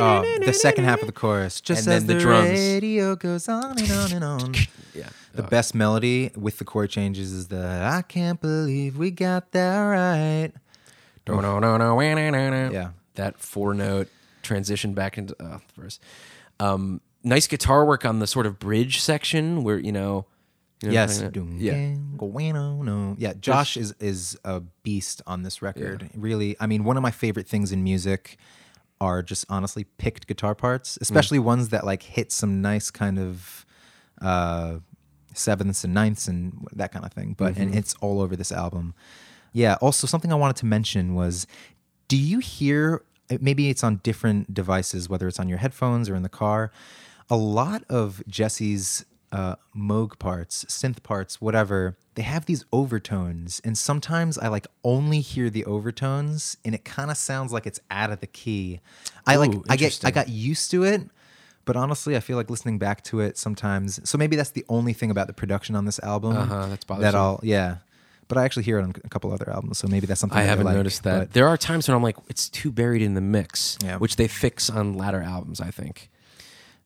Oh, 0.00 0.22
the 0.44 0.52
second 0.52 0.84
half 0.84 1.00
of 1.00 1.06
the 1.06 1.12
chorus, 1.12 1.60
just 1.60 1.86
And 1.86 1.94
as 1.94 2.04
then 2.04 2.06
the, 2.06 2.14
the 2.14 2.20
drums. 2.20 2.50
radio 2.50 3.16
goes 3.16 3.48
on 3.48 3.78
and 3.78 3.90
on 3.90 4.12
and 4.12 4.24
on. 4.24 4.54
yeah, 4.94 5.08
The 5.34 5.44
oh. 5.44 5.48
best 5.48 5.74
melody 5.74 6.30
with 6.36 6.58
the 6.58 6.64
chord 6.64 6.90
changes 6.90 7.32
is 7.32 7.48
the 7.48 7.66
"I 7.92 8.02
can't 8.02 8.40
believe 8.40 8.96
we 8.96 9.10
got 9.10 9.50
that 9.52 9.78
right." 9.80 10.52
Yeah. 12.72 12.90
That 13.14 13.38
four 13.40 13.74
note 13.74 14.08
transition 14.42 14.94
back 14.94 15.18
into 15.18 15.34
uh, 15.42 15.58
the 15.74 15.80
verse. 15.82 16.00
Um, 16.60 17.00
nice 17.24 17.46
guitar 17.46 17.84
work 17.84 18.04
on 18.04 18.18
the 18.20 18.26
sort 18.26 18.46
of 18.46 18.58
bridge 18.58 19.00
section 19.00 19.62
where, 19.64 19.78
you 19.78 19.92
know. 19.92 20.26
you 20.82 20.88
know 20.88 20.92
Yes, 20.94 21.18
what 21.18 21.26
I'm 21.26 21.32
Dum, 21.32 21.48
saying? 21.58 21.60
yeah. 21.60 21.72
dum, 21.72 22.14
go, 22.16 22.28
no, 22.52 22.82
no. 22.82 23.16
yeah. 23.18 23.32
Josh 23.40 23.76
is 23.76 23.94
is 24.00 24.38
a 24.44 24.60
beast 24.82 25.22
on 25.26 25.42
this 25.42 25.60
record. 25.62 26.08
Really, 26.14 26.56
I 26.60 26.66
mean, 26.66 26.84
one 26.84 26.96
of 26.96 27.02
my 27.02 27.10
favorite 27.10 27.48
things 27.48 27.72
in 27.72 27.82
music 27.82 28.38
are 29.00 29.22
just 29.22 29.44
honestly 29.48 29.84
picked 29.98 30.26
guitar 30.26 30.54
parts, 30.54 30.94
Mm. 30.96 31.02
especially 31.02 31.38
ones 31.40 31.68
that 31.70 31.84
like 31.84 32.02
hit 32.04 32.30
some 32.32 32.60
nice 32.62 32.90
kind 32.90 33.18
of 33.18 33.64
uh, 34.20 34.78
sevenths 35.34 35.84
and 35.84 35.94
ninths 35.94 36.26
and 36.28 36.66
that 36.72 36.92
kind 36.92 37.04
of 37.04 37.12
thing. 37.12 37.34
But 37.36 37.56
and 37.56 37.70
Mm-hmm. 37.70 37.78
it's 37.78 37.94
all 38.00 38.20
over 38.20 38.34
this 38.36 38.50
album. 38.52 38.94
Yeah. 39.52 39.76
Also, 39.80 40.06
something 40.06 40.32
I 40.32 40.36
wanted 40.36 40.56
to 40.56 40.66
mention 40.66 41.14
was, 41.14 41.46
do 42.08 42.16
you 42.16 42.38
hear? 42.38 43.02
Maybe 43.40 43.68
it's 43.68 43.84
on 43.84 43.96
different 44.02 44.54
devices, 44.54 45.08
whether 45.08 45.28
it's 45.28 45.38
on 45.38 45.48
your 45.48 45.58
headphones 45.58 46.08
or 46.08 46.14
in 46.14 46.22
the 46.22 46.30
car. 46.30 46.72
A 47.28 47.36
lot 47.36 47.84
of 47.90 48.22
Jesse's 48.26 49.04
uh, 49.32 49.56
Moog 49.76 50.18
parts, 50.18 50.64
synth 50.66 51.02
parts, 51.02 51.40
whatever, 51.40 51.96
they 52.14 52.22
have 52.22 52.46
these 52.46 52.64
overtones, 52.72 53.60
and 53.64 53.76
sometimes 53.76 54.38
I 54.38 54.48
like 54.48 54.66
only 54.82 55.20
hear 55.20 55.50
the 55.50 55.64
overtones, 55.66 56.56
and 56.64 56.74
it 56.74 56.84
kind 56.84 57.10
of 57.10 57.16
sounds 57.16 57.52
like 57.52 57.66
it's 57.66 57.80
out 57.90 58.10
of 58.10 58.20
the 58.20 58.26
key. 58.26 58.80
I 59.26 59.36
like 59.36 59.54
Ooh, 59.54 59.64
I 59.68 59.76
get 59.76 60.00
I 60.04 60.10
got 60.10 60.28
used 60.28 60.70
to 60.72 60.82
it, 60.84 61.02
but 61.64 61.76
honestly, 61.76 62.16
I 62.16 62.20
feel 62.20 62.36
like 62.36 62.50
listening 62.50 62.78
back 62.78 63.04
to 63.04 63.20
it 63.20 63.36
sometimes. 63.36 64.00
So 64.08 64.16
maybe 64.18 64.36
that's 64.36 64.50
the 64.50 64.64
only 64.68 64.94
thing 64.94 65.10
about 65.10 65.26
the 65.26 65.32
production 65.32 65.76
on 65.76 65.84
this 65.84 66.00
album 66.00 66.36
Uh-huh, 66.36 66.66
that's 66.66 66.84
that. 66.86 67.14
I'll 67.14 67.40
yeah. 67.42 67.76
But 68.28 68.36
I 68.38 68.44
actually 68.44 68.64
hear 68.64 68.78
it 68.78 68.82
on 68.82 68.94
a 69.02 69.08
couple 69.08 69.32
other 69.32 69.48
albums, 69.50 69.78
so 69.78 69.88
maybe 69.88 70.06
that's 70.06 70.20
something 70.20 70.38
I 70.38 70.42
that 70.42 70.48
haven't 70.50 70.66
like, 70.66 70.76
noticed 70.76 71.02
that. 71.04 71.18
but- 71.18 71.32
There 71.32 71.48
are 71.48 71.56
times 71.56 71.88
when 71.88 71.96
I'm 71.96 72.02
like, 72.02 72.16
it's 72.28 72.48
too 72.50 72.70
buried 72.70 73.00
in 73.02 73.14
the 73.14 73.20
mix, 73.22 73.78
Yeah. 73.82 73.96
which 73.96 74.16
they 74.16 74.28
fix 74.28 74.68
on 74.68 74.94
latter 74.98 75.22
albums, 75.22 75.60
I 75.60 75.70
think. 75.70 76.10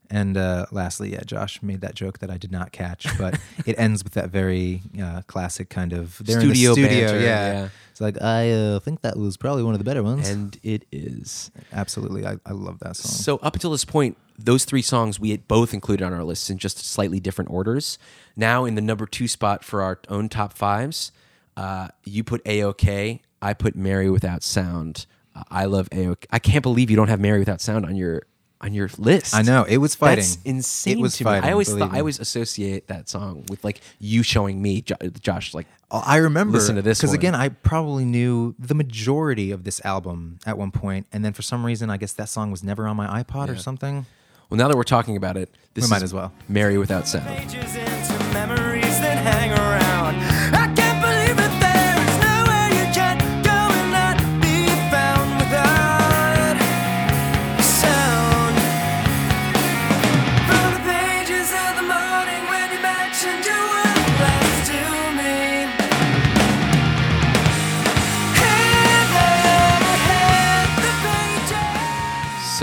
And 0.09 0.37
uh, 0.37 0.67
lastly, 0.71 1.11
yeah, 1.11 1.21
Josh 1.25 1.61
made 1.63 1.81
that 1.81 1.95
joke 1.95 2.19
that 2.19 2.29
I 2.29 2.37
did 2.37 2.51
not 2.51 2.71
catch, 2.71 3.07
but 3.17 3.39
it 3.65 3.77
ends 3.79 4.03
with 4.03 4.13
that 4.13 4.29
very 4.29 4.81
uh, 5.01 5.23
classic 5.27 5.69
kind 5.69 5.91
of 5.91 6.13
Studio 6.23 6.73
studio. 6.73 6.75
banter, 7.05 7.19
yeah. 7.19 7.53
yeah. 7.53 7.69
it's 7.91 7.99
like 8.01 8.21
I 8.21 8.51
uh, 8.51 8.79
think 8.79 9.01
that 9.01 9.17
was 9.17 9.37
probably 9.37 9.63
one 9.63 9.73
of 9.73 9.79
the 9.79 9.85
better 9.85 10.03
ones. 10.03 10.29
And 10.29 10.57
it 10.61 10.85
is. 10.91 11.49
Absolutely, 11.71 12.27
I, 12.27 12.35
I 12.45 12.51
love 12.51 12.79
that 12.79 12.95
song. 12.95 13.11
So 13.11 13.37
up 13.37 13.55
until 13.55 13.71
this 13.71 13.85
point, 13.85 14.17
those 14.37 14.65
three 14.65 14.81
songs 14.83 15.19
we 15.19 15.31
had 15.31 15.47
both 15.47 15.73
included 15.73 16.05
on 16.05 16.13
our 16.13 16.23
lists 16.23 16.49
in 16.49 16.57
just 16.57 16.77
slightly 16.85 17.19
different 17.19 17.49
orders. 17.49 17.97
Now 18.35 18.65
in 18.65 18.75
the 18.75 18.81
number 18.81 19.05
two 19.07 19.27
spot 19.27 19.63
for 19.63 19.81
our 19.81 19.99
own 20.09 20.29
top 20.29 20.53
fives, 20.53 21.11
uh, 21.57 21.87
you 22.03 22.23
put 22.23 22.43
AOK, 22.45 23.19
I 23.41 23.53
put 23.53 23.75
Mary 23.75 24.09
Without 24.09 24.43
Sound. 24.43 25.05
Uh, 25.35 25.43
I 25.49 25.65
love 25.65 25.89
AOK. 25.91 26.25
I 26.31 26.39
can't 26.39 26.63
believe 26.63 26.89
you 26.89 26.95
don't 26.95 27.07
have 27.09 27.19
Mary 27.19 27.39
Without 27.39 27.61
Sound 27.61 27.85
on 27.85 27.95
your 27.95 28.23
on 28.61 28.73
your 28.73 28.89
list. 28.97 29.35
I 29.35 29.41
know 29.41 29.63
it 29.65 29.75
was 29.77 29.93
fighting. 29.93 30.23
That's 30.23 30.37
insane 30.45 30.99
It 30.99 31.01
was 31.01 31.17
to 31.17 31.25
fighting. 31.25 31.41
me. 31.41 31.49
I 31.49 31.51
always 31.51 31.67
believe 31.67 31.81
thought 31.89 31.93
I 31.95 31.99
always 31.99 32.17
associate 32.21 32.87
that 32.87 33.09
song 33.09 33.43
with 33.49 33.61
like 33.65 33.81
you 33.99 34.23
showing 34.23 34.61
me 34.61 34.81
Jo- 34.81 34.95
Josh 35.19 35.53
like 35.53 35.67
Oh, 35.91 36.01
I 36.05 36.17
remember 36.17 36.53
Listen 36.57 36.75
to 36.77 36.81
this 36.81 36.99
because 36.99 37.13
again, 37.13 37.35
I 37.35 37.49
probably 37.49 38.05
knew 38.05 38.55
the 38.57 38.73
majority 38.73 39.51
of 39.51 39.63
this 39.65 39.83
album 39.85 40.39
at 40.45 40.57
one 40.57 40.71
point, 40.71 41.07
and 41.11 41.25
then 41.25 41.33
for 41.33 41.41
some 41.41 41.65
reason, 41.65 41.89
I 41.89 41.97
guess 41.97 42.13
that 42.13 42.29
song 42.29 42.51
was 42.51 42.63
never 42.63 42.87
on 42.87 42.95
my 42.95 43.21
iPod 43.21 43.49
or 43.49 43.57
something. 43.57 44.05
well 44.49 44.57
now 44.57 44.69
that 44.69 44.77
we're 44.77 44.83
talking 44.83 45.17
about 45.17 45.35
it 45.35 45.49
this 45.73 45.83
We 45.85 45.89
might 45.89 45.97
is 45.97 46.03
as 46.03 46.13
well. 46.13 46.31
Mary 46.47 46.77
Without 46.77 47.05
Sound. 47.07 47.27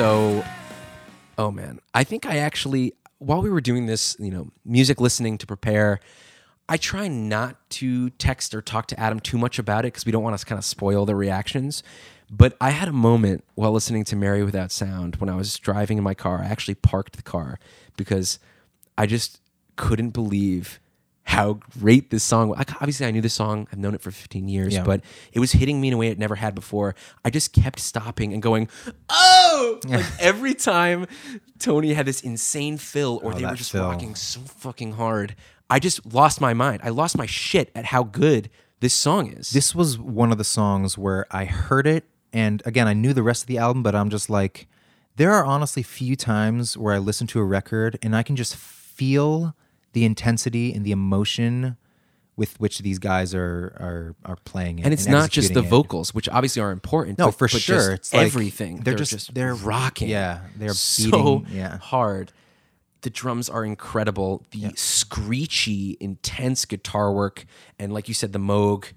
So, 0.00 0.42
oh 1.36 1.50
man, 1.50 1.78
I 1.92 2.04
think 2.04 2.24
I 2.24 2.38
actually, 2.38 2.94
while 3.18 3.42
we 3.42 3.50
were 3.50 3.60
doing 3.60 3.84
this, 3.84 4.16
you 4.18 4.30
know, 4.30 4.48
music 4.64 4.98
listening 4.98 5.36
to 5.36 5.46
prepare, 5.46 6.00
I 6.70 6.78
try 6.78 7.06
not 7.06 7.56
to 7.72 8.08
text 8.08 8.54
or 8.54 8.62
talk 8.62 8.86
to 8.86 8.98
Adam 8.98 9.20
too 9.20 9.36
much 9.36 9.58
about 9.58 9.80
it 9.84 9.88
because 9.92 10.06
we 10.06 10.10
don't 10.12 10.22
want 10.22 10.38
to 10.38 10.46
kind 10.46 10.58
of 10.58 10.64
spoil 10.64 11.04
the 11.04 11.14
reactions. 11.14 11.82
But 12.30 12.56
I 12.62 12.70
had 12.70 12.88
a 12.88 12.94
moment 12.94 13.44
while 13.56 13.72
listening 13.72 14.04
to 14.04 14.16
Mary 14.16 14.42
Without 14.42 14.72
Sound 14.72 15.16
when 15.16 15.28
I 15.28 15.36
was 15.36 15.58
driving 15.58 15.98
in 15.98 16.04
my 16.04 16.14
car. 16.14 16.40
I 16.40 16.46
actually 16.46 16.76
parked 16.76 17.16
the 17.16 17.22
car 17.22 17.58
because 17.98 18.38
I 18.96 19.04
just 19.04 19.38
couldn't 19.76 20.10
believe 20.12 20.80
how 21.24 21.60
great 21.78 22.10
this 22.10 22.24
song 22.24 22.48
was. 22.48 22.58
Obviously, 22.80 23.06
I 23.06 23.10
knew 23.10 23.20
this 23.20 23.34
song. 23.34 23.68
I've 23.70 23.78
known 23.78 23.94
it 23.94 24.00
for 24.00 24.10
15 24.10 24.48
years, 24.48 24.74
Yeah. 24.74 24.82
but 24.82 25.02
it 25.32 25.38
was 25.38 25.52
hitting 25.52 25.80
me 25.80 25.88
in 25.88 25.94
a 25.94 25.96
way 25.98 26.08
it 26.08 26.18
never 26.18 26.36
had 26.36 26.54
before. 26.56 26.94
I 27.24 27.30
just 27.30 27.52
kept 27.52 27.78
stopping 27.78 28.32
and 28.32 28.42
going, 28.42 28.68
"Oh!" 29.10 29.39
Like 29.88 30.06
every 30.18 30.54
time 30.54 31.06
Tony 31.58 31.94
had 31.94 32.06
this 32.06 32.20
insane 32.20 32.76
fill, 32.78 33.20
or 33.22 33.32
Oh, 33.32 33.34
they 33.36 33.42
were 33.42 33.50
that 33.50 33.56
just 33.58 33.72
fill. 33.72 33.84
rocking 33.84 34.14
so 34.14 34.40
fucking 34.40 34.92
hard. 34.92 35.34
I 35.68 35.78
just 35.78 36.04
lost 36.12 36.40
my 36.40 36.52
mind. 36.54 36.80
I 36.84 36.88
lost 36.90 37.16
my 37.16 37.26
shit 37.26 37.70
at 37.74 37.86
how 37.86 38.02
good 38.02 38.50
this 38.80 38.94
song 38.94 39.30
is. 39.32 39.50
This 39.50 39.74
was 39.74 39.98
one 39.98 40.32
of 40.32 40.38
the 40.38 40.44
songs 40.44 40.96
where 40.98 41.26
I 41.30 41.44
heard 41.44 41.86
it, 41.86 42.04
and 42.32 42.62
again, 42.66 42.88
I 42.88 42.92
knew 42.94 43.12
the 43.12 43.22
rest 43.22 43.42
of 43.42 43.46
the 43.46 43.58
album, 43.58 43.82
but 43.82 43.94
I'm 43.94 44.10
just 44.10 44.28
like, 44.30 44.66
there 45.16 45.32
are 45.32 45.44
honestly 45.44 45.82
few 45.82 46.16
times 46.16 46.76
where 46.78 46.94
I 46.94 46.98
listen 46.98 47.26
to 47.28 47.40
a 47.40 47.44
record 47.44 47.98
and 48.02 48.16
I 48.16 48.22
can 48.22 48.36
just 48.36 48.56
feel 48.56 49.54
the 49.92 50.04
intensity 50.04 50.72
and 50.72 50.84
the 50.84 50.92
emotion 50.92 51.76
with 52.40 52.58
which 52.58 52.78
these 52.78 52.98
guys 52.98 53.34
are 53.34 53.64
are 53.86 54.14
are 54.30 54.36
playing 54.52 54.78
it, 54.78 54.84
and 54.84 54.92
it's 54.94 55.06
not 55.06 55.28
just 55.30 55.52
the 55.52 55.60
it. 55.62 55.68
vocals, 55.68 56.14
which 56.14 56.28
obviously 56.30 56.62
are 56.62 56.70
important. 56.72 57.18
No, 57.18 57.26
but- 57.26 57.34
for 57.40 57.48
but 57.48 57.60
sure. 57.60 57.92
It's 57.92 58.12
like 58.14 58.26
everything. 58.26 58.76
they're 58.76 58.84
They're, 58.94 58.94
just- 59.04 59.10
just 59.12 59.34
they're- 59.34 59.54
rocking. 59.54 60.08
yeah, 60.08 60.40
they're 60.56 60.72
so 60.74 61.10
beating- 61.40 61.56
yeah. 61.58 61.76
hard. 61.78 62.32
The 63.02 63.10
drums 63.10 63.48
are 63.48 63.64
incredible. 63.64 64.44
The 64.52 64.72
screechy, 64.74 65.96
intense 66.00 66.64
guitar 66.64 67.12
work, 67.12 67.44
and 67.78 67.92
like 67.92 68.08
you 68.08 68.14
said, 68.14 68.32
the 68.32 68.38
Moog. 68.38 68.92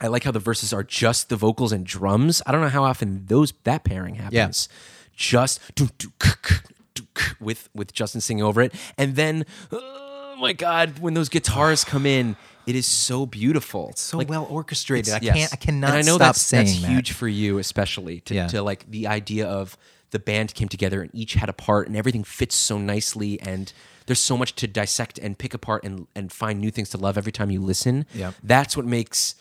I 0.00 0.06
like 0.06 0.24
how 0.24 0.30
the 0.30 0.38
verses 0.38 0.72
are 0.72 0.84
just 0.84 1.28
the 1.28 1.36
vocals 1.36 1.72
and 1.72 1.84
drums. 1.84 2.40
I 2.46 2.52
don't 2.52 2.60
know 2.60 2.68
how 2.68 2.84
often 2.84 3.26
those 3.26 3.52
that 3.64 3.82
pairing 3.84 4.14
happens. 4.14 4.68
Yeah. 4.70 4.76
Just 5.16 5.60
doo, 5.74 5.88
doo, 5.98 6.12
k, 6.20 6.30
k, 6.42 6.54
doo, 6.94 7.02
k, 7.14 7.24
with 7.40 7.68
with 7.74 7.92
Justin 7.92 8.20
singing 8.20 8.44
over 8.44 8.60
it, 8.62 8.72
and 8.96 9.16
then 9.16 9.44
oh 9.72 10.36
my 10.40 10.52
god, 10.52 11.00
when 11.00 11.14
those 11.14 11.28
guitars 11.28 11.82
come 11.84 12.06
in, 12.06 12.36
it 12.68 12.76
is 12.76 12.86
so 12.86 13.24
beautiful. 13.26 13.92
so 13.96 14.18
well 14.24 14.46
orchestrated. 14.50 15.14
I 15.14 15.20
yes. 15.22 15.36
can't 15.36 15.52
I 15.52 15.56
cannot 15.56 15.90
and 15.90 15.98
I 15.98 16.02
know 16.02 16.16
stop 16.16 16.34
that's, 16.34 16.42
saying 16.42 16.66
that's 16.66 16.80
that. 16.82 16.90
huge 16.90 17.12
for 17.12 17.26
you, 17.26 17.58
especially 17.58 18.20
to, 18.20 18.34
Yeah. 18.34 18.46
to 18.48 18.62
like 18.62 18.88
the 18.90 19.06
idea 19.06 19.46
of 19.46 19.76
the 20.10 20.18
band 20.18 20.54
came 20.54 20.68
together 20.68 21.02
and 21.02 21.10
each 21.14 21.34
had 21.34 21.48
a 21.48 21.52
part 21.52 21.86
and 21.88 21.96
everything 21.96 22.24
fits 22.24 22.54
so 22.56 22.78
nicely 22.78 23.40
and 23.40 23.72
there's 24.06 24.20
so 24.20 24.36
much 24.38 24.54
to 24.56 24.66
dissect 24.66 25.18
and 25.18 25.36
pick 25.38 25.52
apart 25.54 25.84
and, 25.84 26.06
and 26.14 26.32
find 26.32 26.60
new 26.60 26.70
things 26.70 26.88
to 26.90 26.98
love 26.98 27.18
every 27.18 27.32
time 27.32 27.50
you 27.50 27.60
listen. 27.60 28.06
Yep. 28.14 28.34
That's 28.42 28.76
what 28.76 28.86
makes 28.86 29.34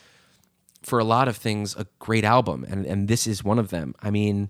for 0.83 0.99
a 0.99 1.03
lot 1.03 1.27
of 1.27 1.35
things 1.37 1.75
a 1.75 1.85
great 1.99 2.23
album, 2.23 2.65
and 2.69 2.85
and 2.85 3.07
this 3.09 3.27
is 3.27 3.43
one 3.43 3.59
of 3.59 3.69
them. 3.69 3.93
I 4.01 4.09
mean, 4.09 4.49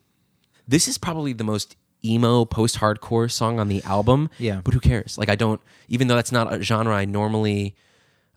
this 0.68 0.88
is 0.88 0.98
probably 1.00 1.34
the 1.34 1.44
most 1.44 1.76
emo 2.06 2.46
post 2.46 2.78
hardcore 2.80 3.32
song 3.32 3.60
on 3.60 3.68
the 3.70 3.82
album. 3.84 4.30
Yeah. 4.38 4.62
but 4.64 4.74
who 4.76 4.80
cares? 4.80 5.18
Like 5.18 5.30
I 5.30 5.36
don't, 5.36 5.62
even 5.88 6.08
though 6.08 6.16
that's 6.16 6.32
not 6.32 6.54
a 6.54 6.62
genre 6.62 6.96
I 6.96 7.06
normally 7.06 7.76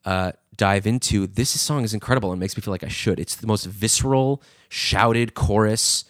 uh, 0.04 0.32
dive 0.56 0.86
into. 0.86 1.26
This 1.26 1.58
song 1.60 1.84
is 1.84 1.94
incredible 1.94 2.32
and 2.32 2.40
makes 2.40 2.56
me 2.56 2.60
feel 2.62 2.72
like 2.72 2.84
I 2.84 2.88
should. 2.88 3.18
It's 3.18 3.36
the 3.36 3.46
most 3.46 3.66
visceral, 3.66 4.42
shouted 4.68 5.34
chorus. 5.34 6.04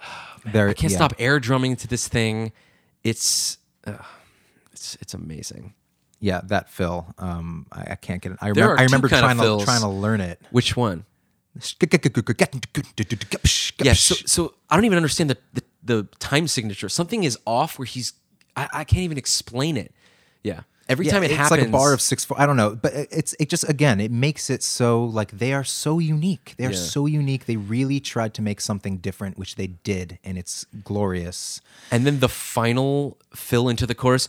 There, 0.42 0.70
I 0.70 0.72
can't 0.72 0.90
yeah. 0.90 0.96
stop 0.96 1.12
air 1.18 1.38
drumming 1.38 1.76
to 1.76 1.86
this 1.86 2.08
thing. 2.08 2.52
It's 3.04 3.58
uh, 3.86 3.98
it's 4.72 4.96
it's 5.02 5.12
amazing. 5.12 5.74
Yeah, 6.18 6.40
that 6.44 6.70
fill. 6.70 7.14
Um, 7.18 7.66
I, 7.70 7.92
I 7.92 7.94
can't 7.96 8.22
get 8.22 8.32
it. 8.32 8.38
I, 8.40 8.48
remember, 8.48 8.78
I 8.78 8.84
remember 8.84 9.08
trying 9.08 9.36
to 9.36 9.62
trying 9.62 9.82
to 9.82 9.88
learn 9.88 10.22
it. 10.22 10.40
Which 10.50 10.78
one? 10.78 11.04
Yeah, 13.84 13.92
so 13.92 14.14
so 14.26 14.54
I 14.70 14.76
don't 14.76 14.86
even 14.86 14.96
understand 14.96 15.28
the 15.28 15.36
the, 15.52 15.62
the 15.82 16.08
time 16.18 16.48
signature. 16.48 16.88
Something 16.88 17.24
is 17.24 17.38
off 17.46 17.78
where 17.78 17.84
he's 17.84 18.14
I, 18.56 18.68
I 18.72 18.84
can't 18.84 19.02
even 19.02 19.18
explain 19.18 19.76
it. 19.76 19.92
Yeah. 20.42 20.60
Every 20.90 21.06
Yeah, 21.06 21.12
time 21.12 21.22
it 21.22 21.30
happens. 21.30 21.40
it's 21.40 21.48
happens 21.50 21.60
like 21.60 21.68
a 21.68 21.72
bar 21.72 21.92
of 21.94 22.00
six 22.00 22.24
four. 22.24 22.38
I 22.40 22.44
don't 22.46 22.56
know, 22.56 22.74
but 22.74 22.92
it's 23.20 23.32
it 23.38 23.48
just 23.48 23.64
again 23.68 24.00
it 24.00 24.10
makes 24.10 24.50
it 24.50 24.62
so 24.62 25.04
like 25.04 25.30
they 25.42 25.52
are 25.52 25.64
so 25.64 25.98
unique. 26.00 26.54
They 26.58 26.66
are 26.66 26.72
Yeah. 26.72 26.90
so 26.96 27.06
unique. 27.06 27.46
They 27.46 27.56
really 27.56 28.00
tried 28.00 28.34
to 28.34 28.42
make 28.42 28.60
something 28.60 28.98
different, 28.98 29.38
which 29.38 29.54
they 29.54 29.68
did, 29.68 30.18
and 30.24 30.36
it's 30.36 30.66
glorious. 30.84 31.60
and 31.92 32.04
then 32.06 32.18
the 32.20 32.28
final 32.28 33.16
fill 33.34 33.68
into 33.68 33.86
the 33.86 33.94
chorus 33.94 34.26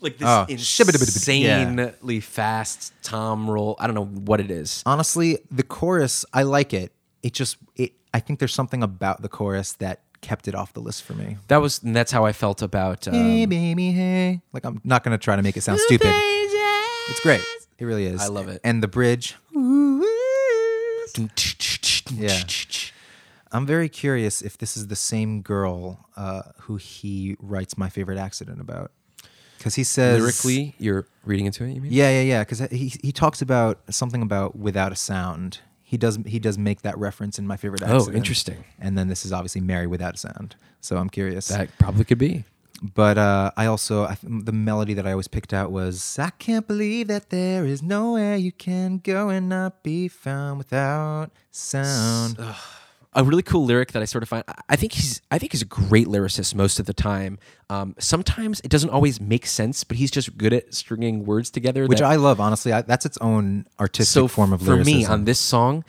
like 0.00 0.18
this 0.18 0.28
Oh, 0.28 0.46
shibbidi-bidi-bidi. 0.48 1.42
Yeah. 1.42 1.60
insanely 1.62 2.20
fast 2.20 2.92
tom 3.02 3.48
roll. 3.50 3.76
I 3.78 3.86
don't 3.86 3.94
know 3.94 4.04
what 4.04 4.40
it 4.40 4.50
is. 4.50 4.82
Honestly, 4.86 5.38
the 5.50 5.62
chorus 5.62 6.24
I 6.32 6.42
like 6.42 6.72
it. 6.72 6.92
It 7.22 7.32
just 7.34 7.56
it. 7.76 7.92
I 8.14 8.20
think 8.20 8.38
there's 8.38 8.54
something 8.54 8.82
about 8.82 9.22
the 9.22 9.28
chorus 9.28 9.72
that 9.74 10.00
kept 10.20 10.48
it 10.48 10.54
off 10.54 10.72
the 10.72 10.80
list 10.80 11.02
for 11.02 11.14
me. 11.14 11.36
That 11.48 11.58
was 11.58 11.82
and 11.82 11.94
that's 11.94 12.12
how 12.12 12.24
I 12.24 12.32
felt 12.32 12.62
about 12.62 13.04
hey 13.04 13.44
um, 13.44 13.48
baby, 13.48 13.92
hey. 13.92 14.40
Like 14.52 14.64
I'm 14.64 14.80
not 14.84 15.04
gonna 15.04 15.18
try 15.18 15.36
to 15.36 15.42
make 15.42 15.56
it 15.56 15.62
sound 15.62 15.80
stupid. 15.80 16.10
It's 17.10 17.20
great. 17.20 17.40
It 17.78 17.84
really 17.84 18.06
is. 18.06 18.20
I 18.20 18.26
love 18.26 18.48
it. 18.48 18.60
And 18.64 18.82
the 18.82 18.88
bridge. 18.88 19.36
Yeah. 22.10 22.42
I'm 23.50 23.66
very 23.66 23.88
curious 23.88 24.42
if 24.42 24.58
this 24.58 24.76
is 24.76 24.88
the 24.88 24.96
same 24.96 25.40
girl 25.40 26.06
uh, 26.16 26.42
who 26.62 26.76
he 26.76 27.36
writes 27.40 27.78
my 27.78 27.88
favorite 27.88 28.18
accident 28.18 28.60
about. 28.60 28.92
Because 29.56 29.74
he 29.74 29.84
says 29.84 30.20
lyrically. 30.20 30.74
You're 30.78 31.06
reading 31.24 31.46
into 31.46 31.64
it. 31.64 31.72
You 31.72 31.80
mean? 31.80 31.92
Yeah, 31.92 32.10
yeah, 32.10 32.22
yeah. 32.22 32.44
Because 32.44 32.60
he 32.70 32.92
he 33.02 33.10
talks 33.10 33.42
about 33.42 33.80
something 33.90 34.22
about 34.22 34.56
without 34.56 34.92
a 34.92 34.96
sound. 34.96 35.60
He 35.88 35.96
does 35.96 36.18
he 36.26 36.38
does 36.38 36.58
make 36.58 36.82
that 36.82 36.98
reference 36.98 37.38
in 37.38 37.46
my 37.46 37.56
favorite 37.56 37.82
Oh, 37.82 38.12
interesting. 38.12 38.62
And 38.78 38.98
then 38.98 39.08
this 39.08 39.24
is 39.24 39.32
obviously 39.32 39.62
Mary 39.62 39.86
without 39.86 40.16
a 40.16 40.18
sound. 40.18 40.54
So 40.82 40.98
I'm 40.98 41.08
curious. 41.08 41.48
That 41.48 41.70
probably 41.78 42.04
could 42.04 42.18
be. 42.18 42.44
But 42.82 43.16
uh, 43.16 43.52
I 43.56 43.64
also 43.64 44.04
I, 44.04 44.14
th- 44.20 44.44
the 44.44 44.52
melody 44.52 44.92
that 44.92 45.06
I 45.06 45.12
always 45.12 45.28
picked 45.28 45.54
out 45.54 45.72
was 45.72 46.18
I 46.18 46.28
can't 46.28 46.66
believe 46.66 47.08
that 47.08 47.30
there 47.30 47.64
is 47.64 47.82
nowhere 47.82 48.36
you 48.36 48.52
can 48.52 48.98
go 48.98 49.30
and 49.30 49.48
not 49.48 49.82
be 49.82 50.08
found 50.08 50.58
without 50.58 51.30
sound. 51.50 52.38
A 53.14 53.24
really 53.24 53.42
cool 53.42 53.64
lyric 53.64 53.92
that 53.92 54.02
I 54.02 54.04
sort 54.04 54.22
of 54.22 54.28
find. 54.28 54.44
I- 54.68 54.76
think 54.76 54.92
he's 54.92 55.20
I 55.30 55.38
think 55.38 55.52
he's 55.52 55.62
a 55.62 55.66
great 55.66 56.06
lyricist 56.06 56.54
most 56.54 56.78
of 56.78 56.86
the 56.86 56.92
time. 56.92 57.38
Um, 57.70 57.94
sometimes 57.98 58.60
it 58.60 58.68
doesn't 58.70 58.90
always 58.90 59.20
make 59.20 59.46
sense, 59.46 59.84
but 59.84 59.96
he's 59.96 60.10
just 60.10 60.36
good 60.36 60.52
at 60.52 60.74
stringing 60.74 61.24
words 61.24 61.50
together. 61.50 61.86
Which 61.86 62.02
I 62.02 62.16
love, 62.16 62.40
honestly. 62.40 62.72
I, 62.72 62.82
that's 62.82 63.06
its 63.06 63.18
own 63.18 63.66
artistic 63.80 64.12
so 64.12 64.28
form 64.28 64.52
of 64.52 64.62
for 64.62 64.76
me 64.76 65.04
on 65.04 65.24
this 65.24 65.40
song, 65.40 65.84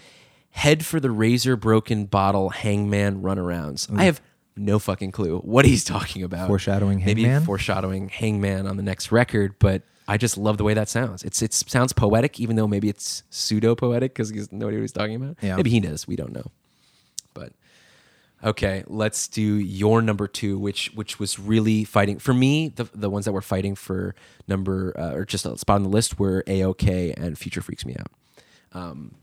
head 0.52 0.86
for 0.86 1.00
the 1.00 1.12
razor 1.12 1.56
broken 1.56 2.06
bottle 2.06 2.50
hangman 2.50 3.22
runarounds. 3.22 3.90
I 3.96 4.06
have 4.06 4.22
no 4.56 4.80
fucking 4.80 5.12
clue 5.12 5.40
what 5.40 5.66
he's 5.66 5.84
talking 5.84 6.24
about. 6.24 6.48
Foreshadowing 6.48 7.04
maybe 7.04 7.24
Hangman? 7.24 7.44
foreshadowing 7.46 8.10
hangman 8.10 8.68
on 8.68 8.78
the 8.78 8.84
next 8.84 9.12
record, 9.12 9.56
but. 9.60 9.84
I 10.08 10.18
just 10.18 10.40
love 10.40 10.58
the 10.58 10.64
way 10.64 10.74
that 10.74 10.90
sounds. 10.90 11.22
It's 11.22 11.40
it 11.44 11.54
sounds 11.54 11.94
poetic, 11.94 12.40
even 12.40 12.56
though 12.56 12.68
maybe 12.68 12.90
it's 12.90 13.22
pseudo 13.30 13.76
poetic 13.76 14.12
because 14.16 14.32
he 14.32 14.38
doesn't 14.38 14.58
know 14.58 14.66
what 14.66 14.74
he's 14.74 14.92
talking 14.92 15.14
about. 15.14 15.38
Yeah. 15.40 15.56
Maybe 15.56 15.70
he 15.70 15.80
does. 15.80 16.08
We 16.08 16.16
don't 16.16 16.34
know. 16.34 16.50
Okay, 18.44 18.84
let's 18.88 19.28
do 19.28 19.42
your 19.42 20.02
number 20.02 20.28
two, 20.28 20.58
which 20.58 20.92
which 20.96 21.20
was 21.20 21.38
really 21.38 21.84
fighting 21.84 22.20
for 22.20 22.34
me. 22.34 22.70
The 22.70 22.86
the 22.96 23.10
ones 23.10 23.26
that 23.26 23.34
were 23.34 23.42
fighting 23.42 23.76
for 23.76 24.16
number 24.48 24.98
uh, 24.98 25.14
or 25.14 25.26
just 25.26 25.46
a 25.46 25.58
spot 25.58 25.76
on 25.76 25.84
the 25.84 25.90
list 25.90 26.20
were 26.20 26.44
AOK 26.48 27.14
and 27.18 27.38
Future 27.38 27.62
Freaks 27.62 27.86
Me 27.86 27.96
Out. 28.00 28.12
Um, 28.72 29.16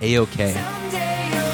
AOK. 0.00 0.52
Someday 0.52 1.49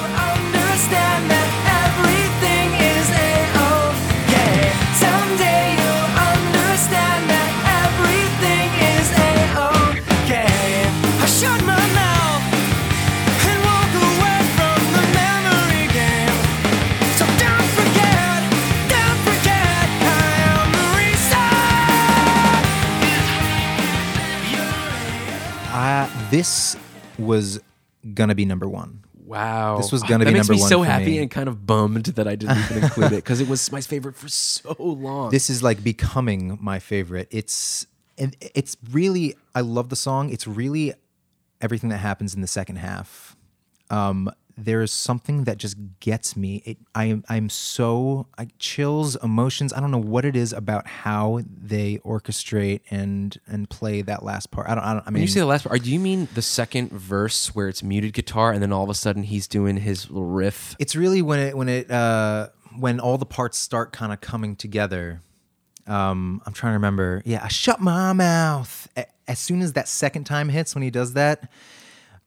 this 26.29 26.75
was 27.17 27.59
gonna 28.13 28.35
be 28.35 28.45
number 28.45 28.67
one. 28.67 29.03
Wow, 29.25 29.75
This 29.77 29.91
was 29.91 30.03
gonna 30.03 30.23
that 30.23 30.31
be 30.31 30.37
makes 30.37 30.47
number 30.47 30.53
me 30.57 30.61
one 30.61 30.69
so 30.69 30.79
for 30.83 30.85
happy 30.89 31.05
me. 31.11 31.17
and 31.19 31.29
kind 31.29 31.49
of 31.49 31.65
bummed 31.67 32.05
that 32.05 32.29
I 32.29 32.35
didn't 32.35 32.59
even 32.59 32.83
include 32.83 33.11
it 33.11 33.15
because 33.17 33.41
it 33.41 33.49
was 33.49 33.69
my 33.73 33.81
favorite 33.81 34.15
for 34.15 34.29
so 34.29 34.73
long. 34.79 35.31
This 35.31 35.49
is 35.49 35.61
like 35.61 35.83
becoming 35.83 36.57
my 36.61 36.79
favorite. 36.79 37.27
It's 37.29 37.87
and 38.17 38.37
it's 38.39 38.77
really 38.91 39.35
I 39.53 39.61
love 39.61 39.89
the 39.89 39.97
song. 39.97 40.29
It's 40.29 40.47
really 40.47 40.93
everything 41.59 41.89
that 41.89 41.97
happens 41.97 42.35
in 42.35 42.41
the 42.41 42.47
second 42.47 42.77
half. 42.77 43.35
Um, 43.89 44.31
there 44.57 44.81
is 44.81 44.91
something 44.91 45.43
that 45.43 45.57
just 45.57 45.77
gets 45.99 46.35
me. 46.35 46.63
It, 46.65 46.77
I 46.95 47.21
I'm 47.29 47.49
so 47.49 48.27
I, 48.37 48.47
chills, 48.57 49.15
emotions. 49.17 49.71
I 49.71 49.79
don't 49.79 49.91
know 49.91 49.99
what 49.99 50.25
it 50.25 50.35
is 50.35 50.51
about 50.51 50.87
how 50.87 51.41
they 51.47 51.99
orchestrate 51.99 52.81
and 52.89 53.39
and 53.47 53.69
play 53.69 54.01
that 54.01 54.23
last 54.23 54.49
part. 54.49 54.67
I 54.67 54.75
don't. 54.75 54.83
I, 54.83 54.93
don't, 54.93 55.01
I 55.01 55.05
when 55.05 55.13
mean, 55.15 55.21
you 55.21 55.27
say 55.27 55.39
the 55.39 55.45
last 55.45 55.65
part, 55.67 55.83
do 55.83 55.91
you 55.91 55.99
mean 55.99 56.27
the 56.33 56.41
second 56.41 56.91
verse 56.91 57.53
where 57.53 57.67
it's 57.67 57.83
muted 57.83 58.13
guitar 58.13 58.51
and 58.51 58.61
then 58.61 58.73
all 58.73 58.83
of 58.83 58.89
a 58.89 58.95
sudden 58.95 59.23
he's 59.23 59.47
doing 59.47 59.77
his 59.77 60.09
little 60.09 60.25
riff? 60.25 60.75
it's 60.79 60.95
really 60.95 61.21
when 61.21 61.39
it 61.39 61.55
when 61.55 61.69
it 61.69 61.89
uh 61.91 62.49
when 62.77 62.99
all 62.99 63.17
the 63.17 63.25
parts 63.25 63.57
start 63.57 63.91
kind 63.91 64.11
of 64.11 64.21
coming 64.21 64.55
together 64.55 65.21
um 65.87 66.41
i'm 66.45 66.53
trying 66.53 66.71
to 66.71 66.75
remember 66.75 67.21
yeah 67.25 67.41
i 67.43 67.47
shut 67.47 67.79
my 67.79 68.13
mouth 68.13 68.87
as 69.27 69.39
soon 69.39 69.61
as 69.61 69.73
that 69.73 69.87
second 69.87 70.25
time 70.25 70.49
hits 70.49 70.75
when 70.75 70.81
he 70.81 70.89
does 70.89 71.13
that 71.13 71.49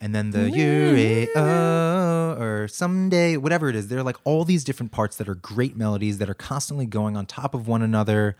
and 0.00 0.14
then 0.14 0.30
the 0.30 1.30
oh, 1.36 2.36
or 2.38 2.68
someday 2.68 3.36
whatever 3.36 3.68
it 3.68 3.76
is 3.76 3.88
there 3.88 3.98
are 3.98 4.02
like 4.02 4.16
all 4.24 4.44
these 4.44 4.64
different 4.64 4.92
parts 4.92 5.16
that 5.16 5.28
are 5.28 5.34
great 5.34 5.76
melodies 5.76 6.18
that 6.18 6.30
are 6.30 6.34
constantly 6.34 6.86
going 6.86 7.16
on 7.16 7.26
top 7.26 7.54
of 7.54 7.66
one 7.68 7.82
another 7.82 8.36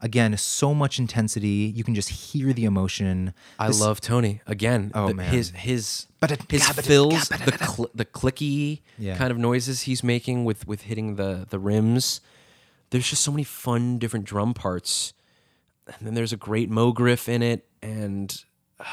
again 0.00 0.36
so 0.36 0.74
much 0.74 0.98
intensity 0.98 1.72
you 1.74 1.82
can 1.84 1.94
just 1.94 2.08
hear 2.10 2.52
the 2.52 2.64
emotion 2.64 3.32
I 3.58 3.68
This- 3.68 3.80
love 3.80 4.00
Tony 4.00 4.40
again. 4.46 4.90
Oh, 4.94 5.08
the- 5.08 5.14
man. 5.14 5.32
his 5.32 5.50
his 5.50 6.06
his 6.48 6.66
fills, 6.68 7.28
the 7.28 7.58
cl- 7.66 7.90
the 7.94 8.04
clicky 8.06 8.80
Yeah. 8.98 9.16
kind 9.18 9.30
of 9.30 9.36
noises 9.38 9.82
he's 9.82 10.02
making 10.02 10.44
with 10.44 10.66
with 10.66 10.82
hitting 10.82 11.16
the 11.16 11.46
the 11.48 11.58
rims. 11.58 12.20
There's 12.90 13.08
just 13.08 13.22
so 13.22 13.30
many 13.32 13.44
fun 13.44 13.98
different 13.98 14.24
drum 14.26 14.54
parts, 14.54 15.12
and 15.86 16.06
then 16.06 16.14
there's 16.14 16.32
a 16.32 16.36
great 16.36 16.70
Moog 16.70 16.98
riff 16.98 17.28
in 17.28 17.42
it, 17.42 17.66
and 17.82 18.44
uh, 18.80 18.84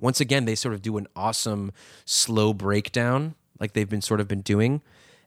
once 0.00 0.20
again 0.20 0.44
they 0.44 0.54
sort 0.54 0.74
of 0.74 0.82
do 0.82 0.96
an 0.96 1.06
awesome 1.14 1.72
slow 2.04 2.52
breakdown 2.52 3.34
like 3.60 3.74
they've 3.74 3.88
been 3.88 4.02
sort 4.02 4.20
of 4.20 4.26
been 4.26 4.40
doing. 4.40 4.80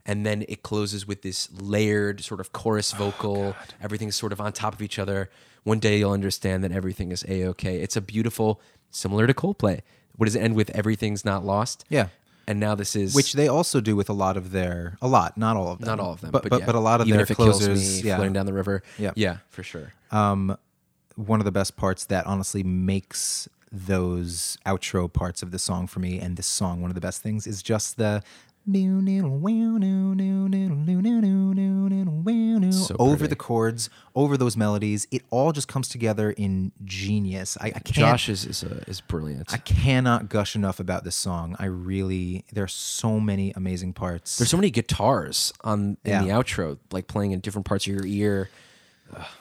And 0.06 0.26
then 0.26 0.44
it 0.50 0.64
closes 0.64 1.08
with 1.08 1.22
this 1.22 1.50
layered 1.54 2.22
sort 2.26 2.42
of 2.42 2.52
chorus 2.52 2.94
Oh, 2.94 2.98
vocal. 2.98 3.56
Everything's 3.82 4.18
sort 4.18 4.34
of 4.34 4.42
on 4.42 4.52
top 4.52 4.74
of 4.74 4.82
each 4.82 5.00
other. 5.00 5.30
One 5.64 5.80
day 5.80 6.00
you'll 6.00 6.12
understand 6.12 6.62
that 6.66 6.74
everything 6.74 7.14
is 7.14 7.24
a 7.30 7.46
okay. 7.50 7.80
It's 7.80 7.96
a 7.96 8.02
beautiful, 8.02 8.60
similar 8.92 9.28
to 9.28 9.34
Coldplay. 9.34 9.80
What 10.18 10.26
does 10.26 10.36
it 10.36 10.42
end 10.42 10.56
with? 10.56 10.70
Everything's 10.72 11.24
not 11.24 11.46
lost. 11.46 11.86
Yeah. 11.88 12.08
And 12.46 12.60
now 12.60 12.76
this 12.76 12.98
is 12.98 13.16
which 13.16 13.32
they 13.32 13.48
also 13.48 13.80
do 13.80 13.96
with 13.96 14.10
a 14.10 14.14
lot 14.14 14.36
of 14.36 14.52
their 14.52 14.98
a 15.02 15.08
lot 15.08 15.38
not 15.38 15.56
all 15.56 15.72
of 15.72 15.80
them 15.80 15.88
not 15.88 16.02
all 16.02 16.12
of 16.12 16.20
them, 16.20 16.32
but 16.32 16.50
but, 16.50 16.60
yeah. 16.60 16.66
but 16.66 16.76
a 16.76 16.80
lot 16.80 17.00
of 17.00 17.08
Even 17.08 17.20
their 17.20 17.26
if 17.30 17.38
closers 17.38 18.04
me, 18.04 18.10
yeah 18.10 18.18
floating 18.18 18.34
down 18.34 18.46
the 18.46 18.52
river. 18.52 18.84
Yeah. 18.98 19.12
yeah, 19.16 19.38
for 19.50 19.64
sure. 19.64 19.94
um 20.12 20.58
one 21.16 21.40
of 21.40 21.46
the 21.46 21.52
best 21.52 21.76
parts 21.76 22.06
that 22.06 22.26
honestly 22.26 22.64
makes 22.64 23.48
those 23.72 24.58
outro 24.66 25.12
parts 25.12 25.42
of 25.42 25.52
the 25.52 25.60
song 25.60 25.88
for 25.88 26.00
me 26.00 26.20
and 26.20 26.38
this 26.38 26.46
song 26.46 26.82
one 26.82 26.92
of 26.92 26.96
the 26.96 27.02
best 27.02 27.22
things 27.24 27.48
is 27.48 27.64
just 27.64 27.98
the 27.98 28.24
So 32.72 32.96
over 32.98 33.28
the 33.28 33.36
chords, 33.36 33.90
over 34.16 34.38
those 34.38 34.56
melodies. 34.56 35.06
It 35.12 35.24
all 35.30 35.52
just 35.52 35.68
comes 35.68 35.90
together 35.90 36.32
in 36.32 36.72
genius. 36.86 37.58
I, 37.60 37.68
I 37.68 37.72
can't. 37.72 37.94
Josh 37.94 38.30
is 38.30 38.46
is, 38.46 38.64
uh, 38.64 38.84
is 38.88 39.02
brilliant. 39.02 39.54
I 39.54 39.58
cannot 39.58 40.30
gush 40.30 40.56
enough 40.56 40.80
about 40.80 41.04
this 41.04 41.16
song. 41.16 41.56
I 41.60 41.66
really, 41.66 42.46
there 42.54 42.64
are 42.64 42.70
so 42.70 43.20
many 43.20 43.52
amazing 43.56 43.94
parts. 43.94 44.38
There's 44.38 44.50
so 44.50 44.58
many 44.58 44.72
guitars 44.72 45.52
on 45.62 45.98
in 46.06 46.12
Yeah. 46.12 46.22
the 46.24 46.30
outro, 46.30 46.78
like 46.92 47.08
playing 47.08 47.32
in 47.32 47.42
different 47.42 47.66
parts 47.66 47.86
of 47.86 47.94
your 47.94 48.06
ear. 48.06 48.50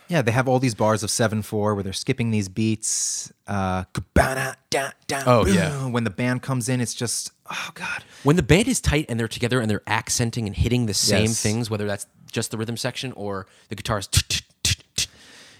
Yeah, 0.08 0.22
they 0.22 0.32
have 0.32 0.48
all 0.48 0.58
these 0.58 0.74
bars 0.74 1.02
of 1.02 1.10
seven 1.10 1.42
four 1.42 1.74
where 1.74 1.82
they're 1.82 1.92
skipping 1.92 2.30
these 2.30 2.48
beats. 2.48 3.32
Uh, 3.46 3.84
kabana, 3.94 4.54
da, 4.70 4.90
da, 5.06 5.22
Oh, 5.26 5.44
boom. 5.44 5.54
yeah. 5.54 5.86
When 5.86 6.04
the 6.04 6.10
band 6.10 6.42
comes 6.42 6.68
in, 6.68 6.80
it's 6.80 6.94
just 6.94 7.32
oh 7.50 7.70
god. 7.74 8.04
When 8.22 8.36
the 8.36 8.42
band 8.42 8.68
is 8.68 8.80
tight 8.80 9.06
and 9.08 9.18
they're 9.18 9.28
together 9.28 9.60
and 9.60 9.70
they're 9.70 9.82
accenting 9.86 10.46
and 10.46 10.56
hitting 10.56 10.86
the 10.86 10.94
same 10.94 11.26
Yes. 11.26 11.42
things, 11.42 11.70
whether 11.70 11.86
that's 11.86 12.06
just 12.30 12.50
the 12.50 12.56
rhythm 12.58 12.76
section 12.76 13.12
or 13.12 13.46
the 13.68 13.74
guitars. 13.74 14.08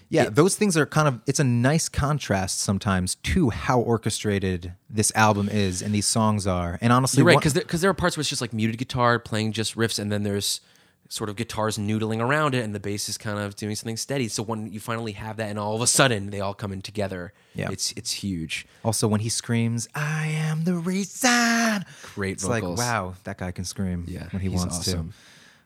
Yeah, 0.09 0.29
those 0.29 0.55
things 0.55 0.77
are 0.77 0.85
kind 0.85 1.07
of. 1.07 1.21
It's 1.25 1.39
a 1.39 1.43
nice 1.43 1.89
contrast 1.89 2.59
sometimes 2.59 3.15
to 3.15 3.49
how 3.49 3.79
orchestrated 3.79 4.73
this 4.87 5.11
album 5.15 5.49
is 5.49 5.81
and 5.81 5.93
these 5.95 6.05
songs 6.05 6.45
are. 6.45 6.77
And 6.81 6.93
honestly, 6.93 7.17
You're 7.19 7.25
right, 7.27 7.33
one- 7.35 7.39
because 7.41 7.53
there, 7.53 7.63
'cause 7.63 7.81
there 7.81 7.89
are 7.89 7.95
parts 7.95 8.15
where 8.15 8.21
it's 8.21 8.29
just 8.29 8.41
like 8.41 8.53
muted 8.53 8.77
guitar 8.77 9.17
playing 9.17 9.53
just 9.53 9.75
riffs, 9.75 9.97
and 9.97 10.11
then 10.11 10.21
there's 10.21 10.61
sort 11.09 11.29
of 11.29 11.35
guitars 11.35 11.77
noodling 11.77 12.19
around 12.21 12.55
it, 12.55 12.63
and 12.63 12.73
the 12.73 12.79
bass 12.79 13.07
is 13.09 13.17
kind 13.17 13.37
of 13.37 13.55
doing 13.55 13.75
something 13.75 13.97
steady. 13.97 14.27
So 14.27 14.41
when 14.41 14.71
you 14.71 14.79
finally 14.79 15.11
have 15.13 15.37
that, 15.37 15.49
and 15.49 15.59
all 15.59 15.75
of 15.75 15.81
a 15.81 15.87
sudden 15.87 16.29
they 16.31 16.39
all 16.39 16.53
come 16.53 16.71
in 16.71 16.81
together, 16.81 17.33
Yeah. 17.55 17.69
it's 17.71 17.91
it's 17.95 18.11
huge. 18.11 18.65
also 18.83 19.07
when 19.07 19.19
he 19.21 19.29
screams, 19.29 19.87
"I 19.93 20.27
am 20.27 20.63
the 20.63 20.73
reason." 20.75 21.85
Great 22.15 22.33
It's 22.33 22.43
vocals. 22.43 22.77
like 22.79 22.87
wow, 22.87 23.13
that 23.25 23.37
guy 23.37 23.51
can 23.51 23.65
scream 23.65 24.05
Yeah, 24.07 24.27
when 24.31 24.41
he 24.41 24.49
wants 24.49 24.79
awesome. 24.79 25.09
to. 25.09 25.15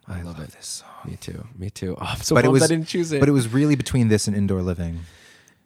I, 0.10 0.22
love, 0.22 0.40
it. 0.40 0.52
This 0.52 0.66
song. 0.66 0.90
Me 1.12 1.18
too. 1.18 1.46
Me 1.58 1.70
too. 1.70 1.96
Oh, 2.00 2.06
I'm 2.16 2.22
so 2.22 2.34
But 2.36 2.46
it 2.46 2.50
was. 2.50 2.64
I 2.64 2.68
didn't 2.68 2.88
choose 2.88 3.12
it. 3.12 3.20
But 3.20 3.28
it 3.28 3.34
was 3.34 3.50
really 3.52 3.76
between 3.76 4.08
this 4.08 4.28
and 4.28 4.36
indoor 4.38 4.62
living. 4.62 5.02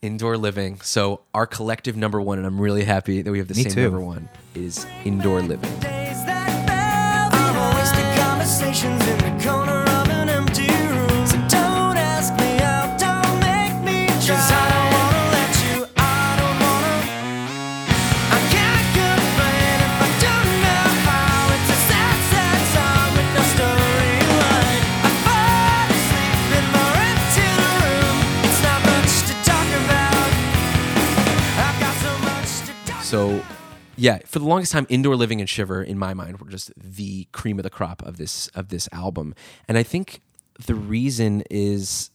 indoor 0.02 0.36
living. 0.36 0.82
So 0.82 1.22
our 1.34 1.46
collective 1.46 1.96
number 1.96 2.20
one, 2.20 2.40
and 2.40 2.48
I'm 2.48 2.60
really 2.60 2.84
happy 2.84 3.22
that 3.22 3.32
we 3.32 3.38
have 3.38 3.48
the 3.48 3.54
Me 3.54 3.64
same 3.64 3.72
too. 3.74 3.84
number 3.84 4.00
one, 4.02 4.30
is 4.56 4.84
indoor 5.06 5.42
living. 5.44 6.01
Conversations 8.42 9.08
in 9.08 9.18
the 9.20 9.44
corner 9.44 9.81
yeah, 34.02 34.18
for 34.26 34.40
the 34.40 34.46
longest 34.46 34.72
time, 34.72 34.88
indoor 34.90 35.16
living 35.16 35.42
and 35.42 35.48
shiver 35.48 35.84
in 35.84 35.96
my 36.00 36.16
mind 36.16 36.40
were 36.40 36.50
just 36.50 36.72
the 36.76 37.28
cream 37.32 37.60
of 37.60 37.64
the 37.64 37.70
crop 37.70 38.02
of 38.02 38.18
this 38.18 38.48
of 38.50 38.70
this 38.70 38.90
album, 38.92 39.36
and 39.68 39.78
I 39.78 39.84
think 39.84 40.22
the 40.66 40.74
reason 40.74 41.44
is, 41.52 42.10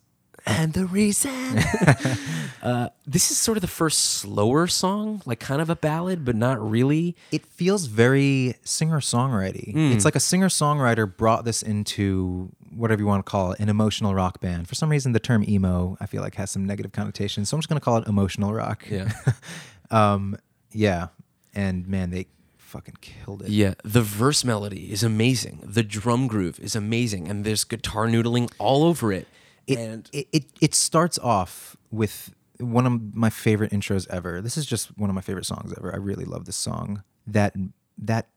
and 0.44 0.72
the 0.72 0.84
reason, 0.84 1.30
uh, 2.62 2.88
this 3.06 3.30
is 3.30 3.38
sort 3.38 3.56
of 3.56 3.62
the 3.62 3.68
first 3.68 4.00
slower 4.00 4.66
song, 4.66 5.22
like 5.26 5.38
kind 5.38 5.62
of 5.62 5.70
a 5.70 5.76
ballad, 5.76 6.24
but 6.24 6.34
not 6.34 6.60
really. 6.60 7.14
it 7.30 7.46
feels 7.46 7.86
very 7.86 8.56
singer 8.64 8.98
songwriter. 8.98 9.70
Hmm. 9.70 9.92
It's 9.92 10.04
like 10.04 10.16
a 10.16 10.20
singer 10.20 10.48
songwriter 10.48 11.06
brought 11.16 11.44
this 11.44 11.62
into 11.62 12.50
whatever 12.74 13.00
you 13.00 13.06
want 13.06 13.24
to 13.24 13.30
call 13.30 13.52
it, 13.52 13.60
an 13.60 13.68
emotional 13.68 14.12
rock 14.12 14.40
band. 14.40 14.68
For 14.68 14.74
some 14.74 14.90
reason, 14.90 15.12
the 15.12 15.20
term 15.20 15.44
emo 15.48 15.96
I 16.00 16.06
feel 16.06 16.20
like 16.20 16.34
has 16.34 16.50
some 16.50 16.66
negative 16.66 16.90
connotations, 16.90 17.48
so 17.48 17.56
I'm 17.56 17.60
just 17.60 17.68
going 17.68 17.78
to 17.78 17.84
call 17.84 17.98
it 17.98 18.08
emotional 18.08 18.52
rock. 18.52 18.84
Yeah. 18.90 19.12
um, 19.92 20.36
yeah, 20.72 21.08
and 21.56 21.88
man, 21.88 22.10
they 22.10 22.26
fucking 22.58 22.98
killed 23.00 23.42
it. 23.42 23.48
Yeah, 23.48 23.74
the 23.82 24.02
verse 24.02 24.44
melody 24.44 24.92
is 24.92 25.02
amazing. 25.02 25.60
The 25.64 25.82
drum 25.82 26.28
groove 26.28 26.60
is 26.60 26.76
amazing, 26.76 27.28
and 27.28 27.44
there's 27.44 27.64
guitar 27.64 28.06
noodling 28.06 28.52
all 28.58 28.84
over 28.84 29.12
it. 29.12 29.26
It, 29.66 29.78
and 29.78 30.08
it, 30.12 30.28
it 30.32 30.44
it 30.60 30.74
starts 30.74 31.18
off 31.18 31.76
with 31.90 32.32
one 32.60 32.86
of 32.86 33.14
my 33.14 33.30
favorite 33.30 33.72
intros 33.72 34.06
ever. 34.10 34.40
This 34.40 34.56
is 34.56 34.66
just 34.66 34.96
one 34.98 35.10
of 35.10 35.14
my 35.14 35.22
favorite 35.22 35.46
songs 35.46 35.74
ever. 35.76 35.92
I 35.92 35.96
really 35.96 36.24
love 36.24 36.44
this 36.44 36.56
song. 36.56 37.02
That 37.26 37.56
that 37.98 38.28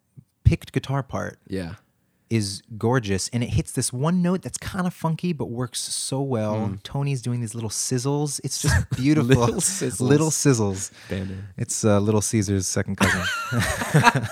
picked 0.43 0.72
guitar 0.72 1.03
part 1.03 1.38
yeah, 1.47 1.76
is 2.30 2.61
gorgeous 2.77 3.27
and 3.30 3.43
it 3.43 3.49
hits 3.49 3.71
this 3.71 3.91
one 3.91 4.21
note 4.21 4.41
that's 4.43 4.57
kind 4.57 4.86
of 4.86 4.93
funky 4.93 5.34
but 5.34 5.45
works 5.45 5.80
so 5.80 6.21
well. 6.21 6.77
Tony's 6.84 7.21
doing 7.21 7.39
these 7.41 7.55
little 7.55 7.69
sizzles. 7.69 8.39
It's 8.43 8.61
just 8.61 8.89
beautiful. 8.95 9.36
Little 9.36 9.61
sizzles. 9.61 9.99
Little 9.99 10.30
sizzles. 10.30 10.91
Bandit. 11.09 11.38
It's 11.57 11.84
uh, 11.84 11.99
Little 11.99 12.21
Caesar's 12.21 12.67
second 12.67 12.97
cousin. 12.97 14.27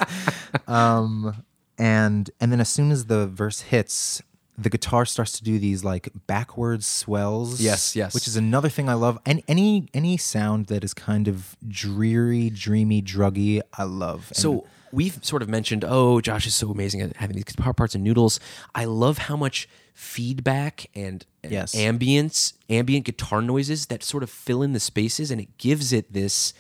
um, 0.67 1.43
and 1.77 2.29
and 2.39 2.51
then 2.51 2.59
as 2.59 2.69
soon 2.69 2.91
as 2.91 3.05
the 3.05 3.27
verse 3.27 3.61
hits, 3.61 4.21
the 4.57 4.69
guitar 4.69 5.05
starts 5.05 5.33
to 5.33 5.43
do 5.43 5.59
these 5.59 5.83
like 5.83 6.09
backwards 6.25 6.87
swells. 6.87 7.61
Yes, 7.61 7.95
yes. 7.95 8.13
Which 8.13 8.27
is 8.27 8.35
another 8.35 8.69
thing 8.69 8.89
I 8.89 8.93
love. 8.93 9.19
And 9.25 9.43
any 9.47 9.87
any 9.93 10.17
sound 10.17 10.67
that 10.67 10.83
is 10.83 10.93
kind 10.93 11.27
of 11.27 11.55
dreary, 11.67 12.49
dreamy, 12.49 13.01
druggy, 13.01 13.61
I 13.77 13.83
love. 13.83 14.27
And 14.29 14.37
So 14.37 14.65
we've 14.91 15.23
sort 15.23 15.41
of 15.41 15.49
mentioned, 15.49 15.83
oh, 15.87 16.21
Josh 16.21 16.47
is 16.47 16.55
so 16.55 16.71
amazing 16.71 17.01
at 17.01 17.15
having 17.17 17.35
these 17.35 17.45
power 17.57 17.73
parts 17.73 17.95
and 17.95 18.03
noodles. 18.03 18.39
I 18.75 18.85
love 18.85 19.17
how 19.17 19.35
much 19.35 19.67
feedback 19.93 20.87
and, 20.95 21.25
and 21.43 21.51
Yes. 21.51 21.75
ambience, 21.75 22.53
ambient 22.69 23.05
guitar 23.05 23.41
noises 23.41 23.87
that 23.87 24.03
sort 24.03 24.23
of 24.23 24.29
fill 24.29 24.61
in 24.61 24.73
the 24.73 24.79
spaces, 24.79 25.31
and 25.31 25.39
it 25.41 25.57
gives 25.57 25.91
it 25.93 26.13
this. 26.13 26.53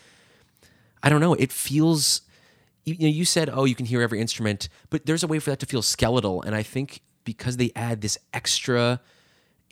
I 1.03 1.09
don't 1.09 1.21
know. 1.21 1.33
It 1.33 1.51
feels. 1.51 2.21
You, 2.85 2.95
know, 2.99 3.07
you 3.07 3.25
said, 3.25 3.49
oh, 3.51 3.65
you 3.65 3.75
can 3.75 3.85
hear 3.85 4.01
every 4.01 4.21
instrument, 4.21 4.69
but 4.89 5.05
there's 5.05 5.21
a 5.21 5.27
way 5.27 5.39
for 5.39 5.49
that 5.49 5.59
to 5.59 5.65
feel 5.65 5.81
skeletal, 5.81 6.41
and 6.43 6.55
I 6.55 6.63
think 6.63 7.01
because 7.25 7.57
they 7.57 7.71
add 7.75 7.99
this 7.99 8.17
extra 8.33 9.01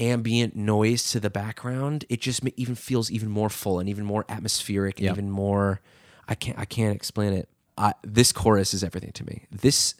ambient 0.01 0.53
noise 0.57 1.09
to 1.11 1.21
the 1.21 1.29
background, 1.29 2.03
it 2.09 2.19
just 2.19 2.41
even 2.57 2.75
feels 2.75 3.09
even 3.09 3.29
more 3.29 3.49
full 3.49 3.79
and 3.79 3.87
even 3.87 4.03
more 4.03 4.25
atmospheric 4.27 4.97
and 4.99 5.05
Yeah. 5.05 5.11
even 5.13 5.31
more. 5.31 5.79
I 6.27 6.35
can't. 6.35 6.59
I 6.59 6.65
can't 6.65 6.93
explain 6.93 7.31
it. 7.31 7.47
I, 7.77 7.93
this 8.03 8.31
chorus 8.31 8.73
is 8.73 8.83
everything 8.83 9.11
to 9.13 9.25
me. 9.25 9.45
This, 9.51 9.95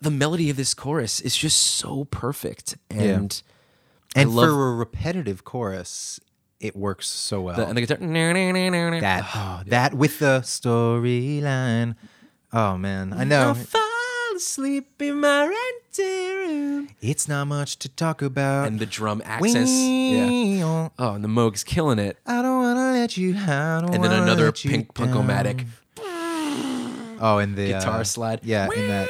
the 0.00 0.10
melody 0.10 0.50
of 0.50 0.56
this 0.56 0.74
chorus 0.74 1.20
is 1.20 1.36
just 1.36 1.58
so 1.58 2.04
perfect, 2.04 2.76
and 2.90 3.42
I 4.14 4.22
and 4.22 4.34
love 4.34 4.48
for 4.50 4.68
a 4.68 4.74
repetitive 4.74 5.44
chorus, 5.44 6.20
it 6.60 6.76
works 6.76 7.08
so 7.08 7.40
well. 7.42 7.56
the, 7.56 7.66
and 7.66 7.76
the 7.76 7.80
guitar. 7.82 7.98
that 9.00 9.24
oh, 9.34 9.60
oh 9.60 9.62
that 9.66 9.94
with 9.94 10.18
the 10.20 10.40
storyline. 10.42 11.96
Oh 12.52 12.78
man, 12.78 13.12
I 13.12 13.24
know. 13.24 13.50
I 13.50 13.54
fall 13.54 13.82
asleep 14.36 15.02
in 15.02 15.20
my 15.20 15.46
rented 15.46 16.36
room. 16.36 16.88
It's 17.00 17.28
not 17.28 17.46
much 17.46 17.78
to 17.80 17.88
talk 17.88 18.22
about. 18.22 18.68
And 18.68 18.78
the 18.78 18.86
drum 18.86 19.22
accents. 19.24 19.70
Yeah. 19.70 20.26
Yeah. 20.26 20.88
Oh, 20.98 21.14
and 21.14 21.24
the 21.24 21.28
Moog's 21.28 21.64
killing 21.64 21.98
it. 21.98 22.16
I 22.26 22.42
don't 22.42 22.62
wanna 22.62 22.92
let 22.92 23.16
you. 23.16 23.34
I 23.36 23.80
don't 23.82 23.94
And 23.94 24.04
then 24.04 24.12
another 24.12 24.52
pink 24.52 24.94
punkomatic. 24.94 25.66
Oh, 27.20 27.38
and 27.38 27.56
the 27.56 27.68
Guitar 27.68 28.00
uh, 28.00 28.04
slide. 28.04 28.40
Yeah, 28.42 28.68
in 28.74 28.88
that 28.88 29.08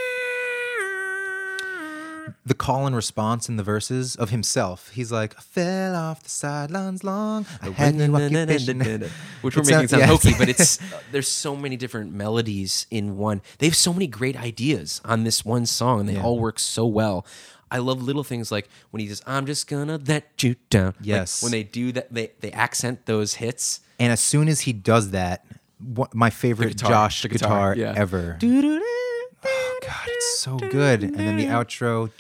the 2.45 2.55
call 2.55 2.87
and 2.87 2.95
response 2.95 3.49
in 3.49 3.57
the 3.57 3.63
verses 3.63 4.17
of 4.17 4.31
himself. 4.31 4.91
He's 4.91 5.11
like, 5.11 5.37
I 5.37 5.41
fell 5.41 5.95
off 5.95 6.23
the 6.23 6.31
sidelines 6.31 7.03
long. 7.05 7.47
I 7.61 7.71
had 7.71 7.95
no 7.95 8.15
occupation. 8.15 8.81
Which 9.43 9.57
we're 9.57 9.65
making 9.65 9.89
sound 9.89 10.01
yeah. 10.01 10.07
hokey, 10.07 10.33
but 10.39 10.49
it's 10.55 10.81
uh, 10.81 11.01
there's 11.13 11.29
so 11.29 11.57
many 11.57 11.77
different 11.77 12.13
melodies 12.13 12.87
in 12.91 13.17
one. 13.17 13.43
They 13.59 13.67
have 13.67 13.77
so 13.77 13.93
many 13.93 14.07
great 14.07 14.37
ideas 14.37 15.01
on 15.05 15.25
this 15.25 15.45
one 15.45 15.67
song, 15.67 16.01
and 16.01 16.09
they 16.09 16.15
Yeah. 16.15 16.23
all 16.23 16.39
work 16.39 16.59
so 16.59 16.87
well. 16.87 17.27
I 17.71 17.79
love 17.79 18.01
little 18.01 18.23
things 18.23 18.53
like 18.53 18.69
when 18.93 19.01
he 19.01 19.09
says, 19.09 19.23
"I'm 19.27 19.45
just 19.45 19.67
gonna 19.67 19.99
let 20.07 20.43
you 20.43 20.55
down." 20.71 20.87
Like, 20.87 20.97
Yes. 21.03 21.43
when 21.43 21.51
they 21.51 21.65
do 21.65 21.91
that, 21.93 22.13
they 22.15 22.31
they 22.41 22.53
accent 22.53 23.07
those 23.07 23.35
hits. 23.35 23.81
And 23.99 24.13
as 24.13 24.21
soon 24.21 24.49
as 24.49 24.61
he 24.61 24.73
does 24.73 25.11
that, 25.11 25.45
what, 25.79 26.15
my 26.15 26.31
favorite 26.31 26.71
guitar, 26.71 26.91
Josh 26.91 27.23
the 27.23 27.29
guitar, 27.29 27.75
guitar, 27.75 27.95
yeah. 27.95 28.01
ever. 28.01 28.39
Oh 28.43 29.79
God, 29.83 30.07
it's 30.09 30.39
so 30.41 30.57
good. 30.57 31.03
And 31.03 31.15
then 31.17 31.37
the 31.37 31.47
outro. 31.47 32.11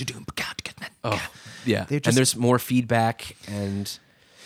Oh, 1.04 1.28
yeah. 1.64 1.84
Just- 1.88 2.06
and 2.06 2.16
there's 2.16 2.36
more 2.36 2.58
feedback, 2.58 3.36
and 3.48 3.98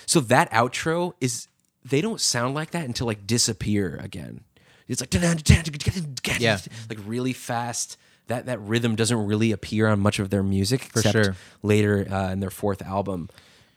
so 0.06 0.20
that 0.20 0.50
outro 0.50 1.14
is 1.20 1.48
they 1.84 2.00
don't 2.00 2.20
sound 2.20 2.54
like 2.54 2.70
that 2.72 2.84
until 2.84 3.06
like 3.06 3.26
disappear 3.26 3.98
again. 4.02 4.44
It's 4.88 5.00
like 5.00 5.10
Yeah. 6.40 6.58
like 6.88 6.98
really 7.06 7.32
fast. 7.32 7.96
That 8.26 8.46
that 8.46 8.60
rhythm 8.60 8.94
doesn't 8.96 9.26
really 9.26 9.50
appear 9.52 9.88
on 9.88 10.00
much 10.00 10.18
of 10.18 10.30
their 10.30 10.42
music, 10.42 10.86
except 10.94 11.12
sure. 11.24 11.36
later 11.62 12.06
uh, 12.10 12.30
in 12.30 12.40
their 12.40 12.50
fourth 12.50 12.80
album. 12.82 13.28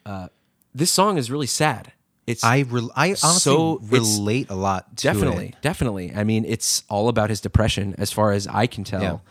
Uh, 0.05 0.27
this 0.75 0.91
song 0.91 1.17
is 1.17 1.31
really 1.31 1.47
sad. 1.47 1.91
It's 2.26 2.43
I 2.43 2.59
re- 2.61 2.89
I 2.95 3.07
honestly 3.09 3.39
So 3.39 3.80
relate 3.84 4.49
a 4.49 4.55
lot 4.55 4.95
to 4.97 5.03
definitely 5.03 5.47
it. 5.49 5.55
definitely 5.61 6.13
i 6.15 6.24
mean 6.24 6.45
it's 6.45 6.84
all 6.89 7.09
about 7.09 7.30
his 7.30 7.41
depression 7.41 7.95
as 7.97 8.11
far 8.11 8.32
as 8.32 8.47
i 8.47 8.65
can 8.67 8.84
tell 8.84 9.21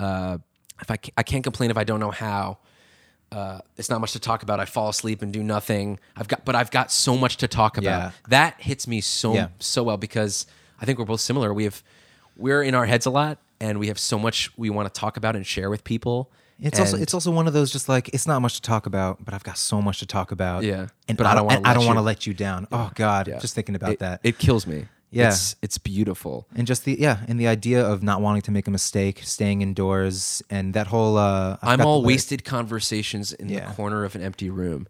uh, 0.00 0.38
if 0.80 0.90
I 0.90 0.96
can't, 0.96 1.14
I 1.16 1.22
can't 1.22 1.44
complain 1.44 1.70
if 1.70 1.76
I 1.76 1.84
don't 1.84 2.00
know 2.00 2.10
how. 2.10 2.58
Uh, 3.30 3.60
it's 3.76 3.88
not 3.88 4.00
much 4.00 4.12
to 4.12 4.18
talk 4.18 4.42
about. 4.42 4.58
I 4.58 4.64
fall 4.64 4.88
asleep 4.88 5.22
and 5.22 5.32
do 5.32 5.40
nothing. 5.42 6.00
I've 6.16 6.26
got, 6.26 6.44
but 6.44 6.54
I've 6.56 6.72
got 6.72 6.90
so 6.90 7.16
much 7.16 7.36
to 7.38 7.46
talk 7.48 7.78
about. 7.78 7.84
Yeah. 7.88 8.10
That 8.28 8.60
hits 8.60 8.88
me 8.88 9.00
so 9.00 9.32
Yeah. 9.34 9.48
so 9.60 9.84
well 9.84 9.96
because 9.96 10.44
I 10.80 10.84
think 10.84 10.98
we're 10.98 11.04
both 11.04 11.20
similar. 11.20 11.54
We 11.54 11.64
have 11.64 11.82
we're 12.36 12.62
in 12.64 12.74
our 12.74 12.84
heads 12.84 13.06
a 13.06 13.10
lot, 13.10 13.38
and 13.60 13.78
we 13.78 13.86
have 13.88 13.98
so 13.98 14.18
much 14.18 14.50
we 14.58 14.70
want 14.70 14.92
to 14.92 15.00
talk 15.00 15.16
about 15.16 15.36
and 15.36 15.46
share 15.46 15.70
with 15.70 15.84
people. 15.84 16.32
It's 16.62 16.78
also 16.80 16.96
it's 16.96 17.12
also 17.14 17.30
one 17.30 17.46
of 17.48 17.52
those 17.52 17.70
just 17.72 17.88
like 17.88 18.08
it's 18.14 18.26
not 18.26 18.40
much 18.40 18.54
to 18.54 18.62
talk 18.62 18.86
about, 18.86 19.24
but 19.24 19.34
I've 19.34 19.42
got 19.44 19.58
so 19.58 19.82
much 19.82 19.98
to 20.00 20.06
talk 20.06 20.30
about. 20.32 20.62
Yeah. 20.62 20.86
and 21.08 21.18
But 21.18 21.26
I 21.26 21.34
don't 21.34 21.46
wanna 21.46 21.60
I 21.64 21.74
don't 21.74 21.86
want 21.86 21.98
to 21.98 22.02
let 22.02 22.26
you 22.26 22.34
down. 22.34 22.66
Oh 22.72 22.90
God, 22.94 23.28
Yeah. 23.28 23.38
just 23.40 23.54
thinking 23.54 23.74
about 23.74 23.92
It- 23.92 23.98
that. 24.00 24.20
It 24.22 24.38
kills 24.38 24.66
me. 24.66 24.86
Yeah. 25.14 25.28
it's, 25.28 25.56
it's 25.60 25.76
beautiful. 25.76 26.46
and 26.54 26.66
just 26.66 26.84
the 26.86 26.96
yeah, 26.98 27.18
and 27.28 27.38
the 27.38 27.46
idea 27.46 27.84
of 27.84 28.02
not 28.02 28.22
wanting 28.22 28.40
to 28.42 28.50
make 28.50 28.66
a 28.66 28.70
mistake, 28.70 29.20
staying 29.24 29.60
indoors, 29.60 30.42
and 30.48 30.72
that 30.72 30.86
whole 30.86 31.18
uh, 31.18 31.58
I 31.60 31.72
I'm 31.72 31.78
forgot 31.78 31.86
all 31.86 32.00
the 32.00 32.06
wasted 32.06 32.44
conversations 32.44 33.32
in 33.34 33.48
Yeah. 33.50 33.68
the 33.68 33.74
corner 33.74 34.04
of 34.04 34.14
an 34.14 34.22
empty 34.22 34.48
room. 34.48 34.86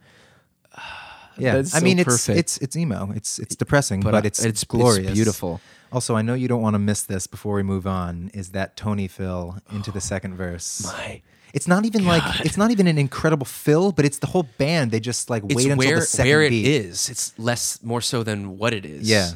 Yeah, 1.39 1.55
That's 1.57 1.75
I 1.75 1.79
so 1.79 1.85
mean 1.85 1.99
it's 1.99 2.07
perfect. 2.09 2.39
it's 2.39 2.59
it's 2.59 2.77
emo. 2.77 3.11
It's 3.17 3.39
it's 3.39 3.57
depressing, 3.57 4.01
But, 4.01 4.11
but, 4.13 4.27
it's 4.27 4.39
it's- 4.41 4.51
it's 4.63 4.65
glorious, 4.65 5.13
beautiful. 5.13 5.61
Also, 5.91 6.15
I 6.15 6.23
know 6.23 6.35
you 6.35 6.47
don't 6.49 6.63
want 6.63 6.75
to 6.75 6.79
miss 6.79 7.03
this 7.03 7.27
before 7.27 7.55
we 7.55 7.63
move 7.63 7.87
on. 7.87 8.31
Is 8.33 8.51
that 8.51 8.77
Tony 8.77 9.09
fill 9.09 9.59
into 9.73 9.91
the 9.91 10.01
second 10.01 10.37
verse? 10.37 10.85
My 10.85 11.21
It's 11.53 11.69
not 11.69 11.85
even 11.85 12.07
like 12.07 12.23
it's 12.45 12.57
not 12.57 12.71
even 12.71 12.87
an 12.87 12.99
incredible 12.99 13.45
fill, 13.45 13.93
but 13.93 14.05
it's 14.05 14.19
the 14.19 14.27
whole 14.27 14.45
band. 14.59 14.91
They 14.91 15.01
just 15.01 15.29
like 15.29 15.45
it's 15.45 15.55
wait 15.55 15.71
until 15.71 15.79
where 15.79 16.01
the 16.01 16.07
second 16.07 16.31
where 16.31 16.43
it 16.43 16.51
beat. 16.51 16.67
is. 16.67 17.09
It's 17.11 17.39
less 17.39 17.83
more 17.83 18.01
so 18.01 18.23
than 18.23 18.59
what 18.59 18.73
it 18.73 18.87
is. 18.87 19.09
Yeah. 19.09 19.33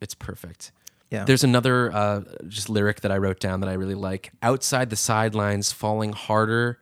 It's 0.00 0.14
perfect. 0.14 0.72
Yeah. 1.10 1.24
There's 1.24 1.44
another 1.44 1.92
uh, 1.92 2.22
just 2.48 2.68
lyric 2.68 3.02
that 3.02 3.12
I 3.12 3.18
wrote 3.18 3.38
down 3.38 3.60
that 3.60 3.68
I 3.68 3.74
really 3.74 3.94
like. 3.94 4.32
Outside 4.42 4.90
the 4.90 4.96
sidelines, 4.96 5.70
falling 5.70 6.12
harder, 6.12 6.80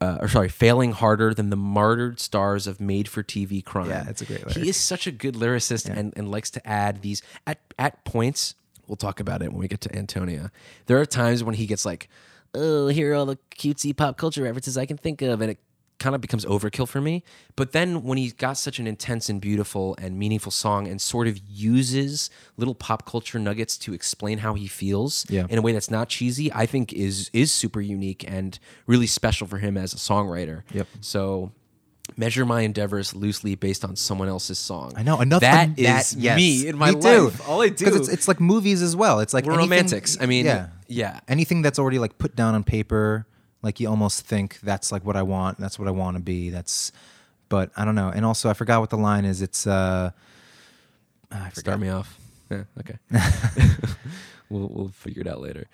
uh, 0.00 0.18
or 0.20 0.28
sorry, 0.28 0.48
failing 0.48 0.92
harder 0.92 1.34
than 1.34 1.50
the 1.50 1.56
martyred 1.56 2.18
stars 2.18 2.66
of 2.66 2.80
made-for-TV 2.80 3.64
crime. 3.64 3.90
Yeah, 3.90 4.08
it's 4.08 4.22
a 4.22 4.24
great 4.24 4.40
lyric. 4.40 4.56
He 4.56 4.68
is 4.70 4.76
such 4.76 5.06
a 5.06 5.10
good 5.10 5.34
lyricist 5.34 5.88
and, 5.88 6.14
and 6.16 6.30
likes 6.30 6.50
to 6.52 6.66
add 6.66 7.02
these 7.02 7.22
at 7.46 7.58
at 7.78 8.04
points. 8.04 8.54
We'll 8.86 8.96
talk 8.96 9.20
about 9.20 9.42
it 9.42 9.52
when 9.52 9.60
we 9.60 9.68
get 9.68 9.82
to 9.82 9.94
Antonia. 9.94 10.50
There 10.86 10.98
are 10.98 11.04
times 11.04 11.44
when 11.44 11.54
he 11.54 11.66
gets 11.66 11.84
like, 11.84 12.08
"Oh, 12.54 12.88
here 12.88 13.12
are 13.12 13.14
all 13.14 13.26
the 13.26 13.38
cutesy 13.56 13.96
pop 13.96 14.16
culture 14.16 14.42
references 14.42 14.76
I 14.78 14.86
can 14.86 14.96
think 14.96 15.22
of," 15.22 15.40
and 15.40 15.50
it 15.50 15.58
kind 15.98 16.14
of 16.14 16.20
becomes 16.20 16.44
overkill 16.44 16.86
for 16.86 17.00
me. 17.00 17.24
But 17.56 17.72
then 17.72 18.04
when 18.04 18.18
he's 18.18 18.32
got 18.32 18.52
such 18.56 18.78
an 18.78 18.86
intense 18.86 19.28
and 19.28 19.40
beautiful 19.40 19.96
and 20.00 20.16
meaningful 20.16 20.52
song 20.52 20.86
and 20.86 21.00
sort 21.00 21.26
of 21.26 21.40
uses 21.48 22.30
little 22.56 22.76
pop 22.76 23.04
culture 23.04 23.38
nuggets 23.40 23.76
to 23.78 23.92
explain 23.94 24.38
how 24.38 24.54
he 24.54 24.68
feels 24.68 25.26
Yeah. 25.28 25.46
in 25.50 25.58
a 25.58 25.60
way 25.62 25.72
that's 25.72 25.90
not 25.90 26.08
cheesy, 26.08 26.52
I 26.52 26.66
think 26.66 26.92
is 26.92 27.30
is 27.32 27.50
super 27.52 27.80
unique 27.80 28.24
and 28.28 28.58
really 28.86 29.08
special 29.08 29.48
for 29.48 29.58
him 29.58 29.76
as 29.76 29.92
a 29.92 29.96
songwriter. 29.96 30.62
Yep. 30.72 30.86
So 31.00 31.50
measure 32.18 32.44
my 32.44 32.62
endeavors 32.62 33.14
loosely 33.14 33.54
based 33.54 33.84
on 33.84 33.94
someone 33.94 34.28
else's 34.28 34.58
song. 34.58 34.92
I 34.96 35.04
know 35.04 35.20
enough. 35.20 35.40
That 35.40 35.68
of 35.70 35.78
is 35.78 36.10
that, 36.10 36.18
yes. 36.18 36.36
me 36.36 36.66
in 36.66 36.76
my 36.76 36.90
Me 36.90 37.00
too. 37.00 37.24
life. 37.26 37.48
All 37.48 37.62
I 37.62 37.68
do 37.68 37.84
because 37.84 38.00
it's 38.00 38.08
it's 38.08 38.28
like 38.28 38.40
movies 38.40 38.82
as 38.82 38.96
well. 38.96 39.20
It's 39.20 39.32
like 39.32 39.44
we're 39.44 39.52
anything- 39.52 39.70
romantics. 39.70 40.18
I 40.20 40.26
mean, 40.26 40.44
yeah, 40.44 40.68
yeah. 40.88 41.20
anything 41.28 41.62
that's 41.62 41.78
already 41.78 41.98
like 42.00 42.18
put 42.18 42.34
down 42.34 42.54
on 42.56 42.64
paper, 42.64 43.26
like 43.62 43.78
you 43.80 43.88
almost 43.88 44.26
think 44.26 44.58
that's 44.60 44.90
like 44.90 45.04
what 45.04 45.16
I 45.16 45.22
want. 45.22 45.58
That's 45.58 45.78
what 45.78 45.86
I 45.86 45.92
want 45.92 46.16
to 46.16 46.22
be. 46.22 46.50
That's, 46.50 46.90
but 47.48 47.70
I 47.76 47.84
don't 47.84 47.94
know. 47.94 48.08
And 48.14 48.24
also, 48.26 48.50
I 48.50 48.54
forgot 48.54 48.80
what 48.80 48.90
the 48.90 48.98
line 48.98 49.24
is. 49.24 49.40
It's 49.40 49.66
uh, 49.66 50.10
I 51.30 51.36
forgot. 51.50 51.56
Start 51.56 51.80
me 51.80 51.88
off. 51.88 52.18
Yeah, 52.50 52.64
okay. 52.80 52.98
we'll 54.50 54.68
we'll 54.68 54.88
figure 54.88 55.22
it 55.22 55.28
out 55.28 55.40
later. 55.40 55.68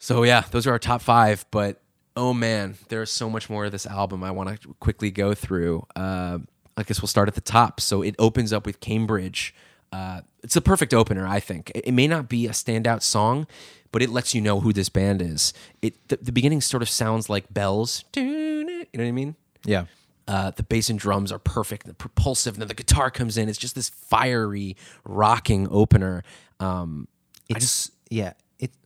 So 0.00 0.24
yeah, 0.24 0.42
those 0.50 0.66
are 0.66 0.72
our 0.72 0.78
top 0.80 1.00
five. 1.00 1.44
But 1.52 1.80
oh 2.20 2.34
man, 2.34 2.76
there's 2.88 3.10
so 3.10 3.30
much 3.30 3.48
more 3.48 3.64
of 3.64 3.72
this 3.72 3.86
album 3.86 4.22
I 4.22 4.30
want 4.30 4.60
to 4.60 4.74
quickly 4.78 5.10
go 5.10 5.32
through. 5.32 5.86
Uh, 5.96 6.40
I 6.76 6.82
guess 6.82 7.00
we'll 7.00 7.08
start 7.08 7.28
at 7.28 7.34
the 7.34 7.40
top. 7.40 7.80
So 7.80 8.02
it 8.02 8.14
opens 8.18 8.52
up 8.52 8.66
with 8.66 8.78
Cambridge. 8.80 9.54
Uh, 9.90 10.20
it's 10.44 10.54
a 10.54 10.60
perfect 10.60 10.92
opener, 10.92 11.26
I 11.26 11.40
think. 11.40 11.70
It, 11.74 11.88
it 11.88 11.92
may 11.92 12.06
not 12.06 12.28
be 12.28 12.46
a 12.46 12.50
standout 12.50 13.02
song, 13.02 13.46
but 13.90 14.02
it 14.02 14.10
lets 14.10 14.34
you 14.34 14.42
know 14.42 14.60
who 14.60 14.70
this 14.74 14.90
band 14.90 15.22
is. 15.22 15.54
It 15.80 15.94
the, 16.08 16.18
the 16.18 16.30
beginning 16.30 16.60
sort 16.60 16.82
of 16.82 16.90
sounds 16.90 17.30
like 17.30 17.52
bells. 17.52 18.04
You 18.14 18.64
know 18.64 18.84
what 18.92 19.08
I 19.08 19.12
mean? 19.12 19.34
Yeah. 19.64 19.86
Uh, 20.28 20.50
the 20.50 20.62
bass 20.62 20.90
and 20.90 20.98
drums 20.98 21.32
are 21.32 21.38
perfect, 21.38 21.86
the 21.86 21.94
propulsive, 21.94 22.54
and 22.54 22.60
then 22.60 22.68
the 22.68 22.74
guitar 22.74 23.10
comes 23.10 23.38
in. 23.38 23.48
It's 23.48 23.58
just 23.58 23.74
this 23.74 23.88
fiery, 23.88 24.76
rocking 25.04 25.66
opener. 25.70 26.22
Um, 26.60 27.08
It's 27.48 27.90
yeah. 28.10 28.34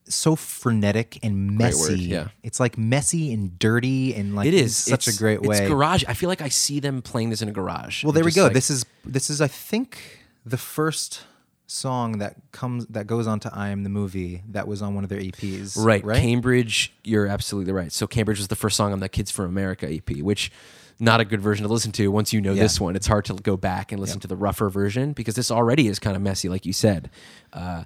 So 0.06 0.36
frenetic 0.36 1.18
and 1.22 1.56
messy. 1.56 1.90
word, 1.92 1.98
yeah. 1.98 2.28
It's 2.42 2.60
like 2.60 2.76
messy 2.76 3.32
and 3.32 3.58
dirty 3.58 4.14
and 4.14 4.34
like 4.34 4.46
it 4.46 4.54
is 4.54 4.76
such 4.76 5.08
a 5.08 5.16
great 5.16 5.40
way. 5.42 5.58
It's 5.58 5.68
garage. 5.68 6.04
I 6.06 6.14
feel 6.14 6.28
like 6.28 6.42
I 6.42 6.48
see 6.50 6.78
them 6.80 7.00
playing 7.00 7.30
this 7.30 7.40
in 7.40 7.48
a 7.48 7.52
garage. 7.52 8.04
Well, 8.04 8.12
there 8.12 8.24
we 8.24 8.30
go. 8.32 8.44
like- 8.44 8.52
this 8.52 8.68
is 8.70 8.84
this 9.04 9.30
is 9.30 9.40
I 9.40 9.48
think 9.48 9.98
the 10.44 10.58
first 10.58 11.22
song 11.66 12.18
that 12.18 12.36
comes 12.52 12.86
that 12.88 13.06
goes 13.06 13.26
on 13.26 13.40
to 13.40 13.50
I 13.54 13.70
Am 13.70 13.82
the 13.82 13.88
Movie 13.88 14.42
that 14.50 14.68
was 14.68 14.82
on 14.82 14.94
one 14.94 15.04
of 15.04 15.10
their 15.10 15.20
EPs. 15.20 15.74
right. 15.82 16.04
Right. 16.04 16.20
Cambridge. 16.20 16.92
You're 17.02 17.26
absolutely 17.26 17.72
right. 17.72 17.90
So 17.90 18.06
Cambridge 18.06 18.38
was 18.38 18.48
the 18.48 18.56
first 18.56 18.76
song 18.76 18.92
on 18.92 19.00
the 19.00 19.08
Kids 19.08 19.30
for 19.30 19.46
America 19.46 19.90
EP, 19.90 20.18
which 20.20 20.52
not 21.00 21.20
a 21.20 21.24
good 21.24 21.40
version 21.40 21.66
to 21.66 21.72
listen 21.72 21.90
to 21.92 22.08
once 22.10 22.32
you 22.32 22.40
know 22.42 22.52
Yeah. 22.52 22.62
this 22.62 22.78
one. 22.78 22.94
It's 22.94 23.06
hard 23.06 23.24
to 23.24 23.34
go 23.34 23.56
back 23.56 23.90
and 23.90 24.00
listen 24.00 24.20
to 24.20 24.28
the 24.28 24.36
rougher 24.36 24.68
version 24.68 25.12
because 25.14 25.34
this 25.34 25.50
already 25.50 25.88
is 25.88 25.98
kind 25.98 26.14
of 26.14 26.20
messy, 26.22 26.48
like 26.50 26.66
you 26.66 26.72
said. 26.74 27.08
Uh, 27.54 27.84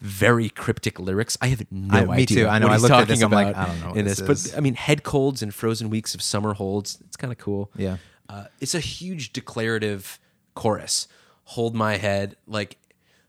very 0.00 0.48
cryptic 0.48 0.98
lyrics. 1.00 1.36
I 1.40 1.48
have 1.48 1.64
no 1.70 1.94
I- 1.94 2.04
me 2.04 2.12
idea. 2.22 2.26
too. 2.44 2.46
I 2.48 2.58
know. 2.58 2.66
What 2.66 2.72
I 2.72 2.74
he's 2.76 2.82
looked 2.82 2.94
at 2.94 3.08
this, 3.08 3.22
I'm 3.22 3.30
like, 3.30 3.56
I 3.56 3.66
don't 3.66 3.80
know 3.80 3.92
in 3.94 4.04
this 4.04 4.18
this, 4.18 4.44
is. 4.46 4.50
but 4.52 4.58
I 4.58 4.60
mean, 4.60 4.74
head 4.74 5.02
colds 5.02 5.42
and 5.42 5.54
frozen 5.54 5.90
weeks 5.90 6.14
of 6.14 6.22
summer 6.22 6.54
holds. 6.54 6.98
It's 7.06 7.16
kind 7.16 7.32
of 7.32 7.38
cool. 7.38 7.70
Yeah. 7.76 7.96
Uh, 8.28 8.44
it's 8.60 8.74
a 8.74 8.80
huge 8.80 9.32
declarative 9.32 10.18
chorus. 10.54 11.08
Hold 11.44 11.74
my 11.74 11.96
head, 11.96 12.36
like 12.46 12.76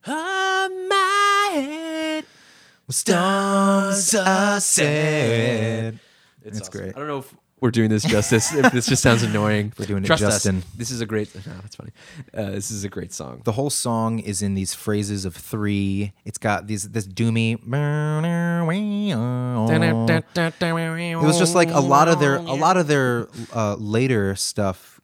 hold 0.03 0.71
my 0.89 1.49
head. 1.53 2.25
Stars 2.89 4.15
are 4.15 4.59
said. 4.59 5.99
It's 6.43 6.61
awesome. 6.61 6.71
great. 6.71 6.95
I 6.95 6.99
don't 6.99 7.07
know 7.07 7.19
if 7.19 7.33
we're 7.61 7.71
doing 7.71 7.89
this 7.89 8.03
justice. 8.03 8.53
if 8.53 8.71
this 8.71 8.87
just 8.87 9.01
sounds 9.03 9.23
annoying, 9.23 9.73
We're 9.77 9.85
doing 9.85 10.03
it, 10.03 10.07
Trust 10.07 10.21
Justin. 10.21 10.57
Us. 10.59 10.63
This 10.77 10.91
is 10.91 11.01
a 11.01 11.05
great. 11.05 11.33
No, 11.35 11.53
that's 11.61 11.75
funny. 11.75 11.91
Uh, 12.33 12.51
this 12.51 12.71
is 12.71 12.83
a 12.83 12.89
great 12.89 13.13
song. 13.13 13.41
The 13.43 13.51
whole 13.51 13.69
song 13.69 14.19
is 14.19 14.41
in 14.41 14.55
these 14.55 14.73
phrases 14.73 15.25
of 15.25 15.35
three. 15.35 16.13
It's 16.25 16.37
got 16.37 16.67
these 16.67 16.89
this 16.89 17.07
doomy. 17.07 17.59
It 21.23 21.25
was 21.25 21.37
just 21.39 21.55
like 21.55 21.69
a 21.71 21.79
lot 21.79 22.07
of 22.07 22.19
their 22.19 22.37
a 22.37 22.53
lot 22.53 22.77
of 22.77 22.87
their 22.87 23.27
uh, 23.53 23.75
later 23.75 24.35
stuff 24.35 24.99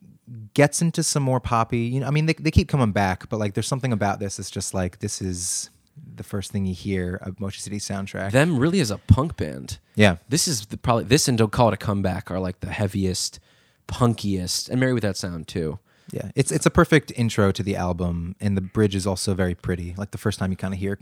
gets 0.53 0.81
into 0.81 1.03
some 1.03 1.23
more 1.23 1.39
poppy. 1.39 1.79
You 1.79 1.99
know, 1.99 2.07
I 2.07 2.11
mean, 2.11 2.25
they 2.25 2.33
they 2.33 2.51
keep 2.51 2.67
coming 2.67 2.91
back, 2.91 3.29
but 3.29 3.37
like 3.37 3.53
there's 3.53 3.67
something 3.67 3.93
about 3.93 4.19
this. 4.19 4.39
It's 4.39 4.51
just 4.51 4.73
like 4.73 4.99
this 4.99 5.21
is 5.21 5.69
the 6.15 6.23
first 6.23 6.51
thing 6.51 6.65
you 6.65 6.73
hear 6.75 7.15
of 7.21 7.39
Motion 7.39 7.61
City 7.61 7.77
soundtrack. 7.77 8.31
Them 8.31 8.57
really 8.59 8.79
as 8.79 8.91
a 8.91 8.97
punk 8.97 9.37
band. 9.37 9.79
yeah, 9.95 10.17
This 10.29 10.47
is 10.47 10.65
the, 10.67 10.77
probably 10.77 11.05
this 11.05 11.27
and 11.27 11.37
don't 11.37 11.51
call 11.51 11.67
it 11.69 11.73
a 11.73 11.77
comeback 11.77 12.29
are 12.31 12.39
like 12.39 12.59
the 12.61 12.69
heaviest, 12.69 13.39
punkiest, 13.87 14.69
and 14.69 14.79
Mary 14.79 14.93
Without 14.93 15.17
Sound 15.17 15.47
too. 15.47 15.79
yeah. 16.11 16.31
It's 16.35 16.51
it's 16.51 16.65
a 16.65 16.69
perfect 16.69 17.11
intro 17.15 17.51
to 17.51 17.63
the 17.63 17.75
album, 17.75 18.35
and 18.39 18.55
the 18.57 18.61
bridge 18.61 18.95
is 18.95 19.07
also 19.07 19.33
very 19.33 19.55
pretty. 19.55 19.93
Like 19.97 20.11
the 20.11 20.17
first 20.17 20.37
time 20.39 20.51
you 20.51 20.57
kind 20.57 20.73
of 20.73 20.79
hear 20.79 20.99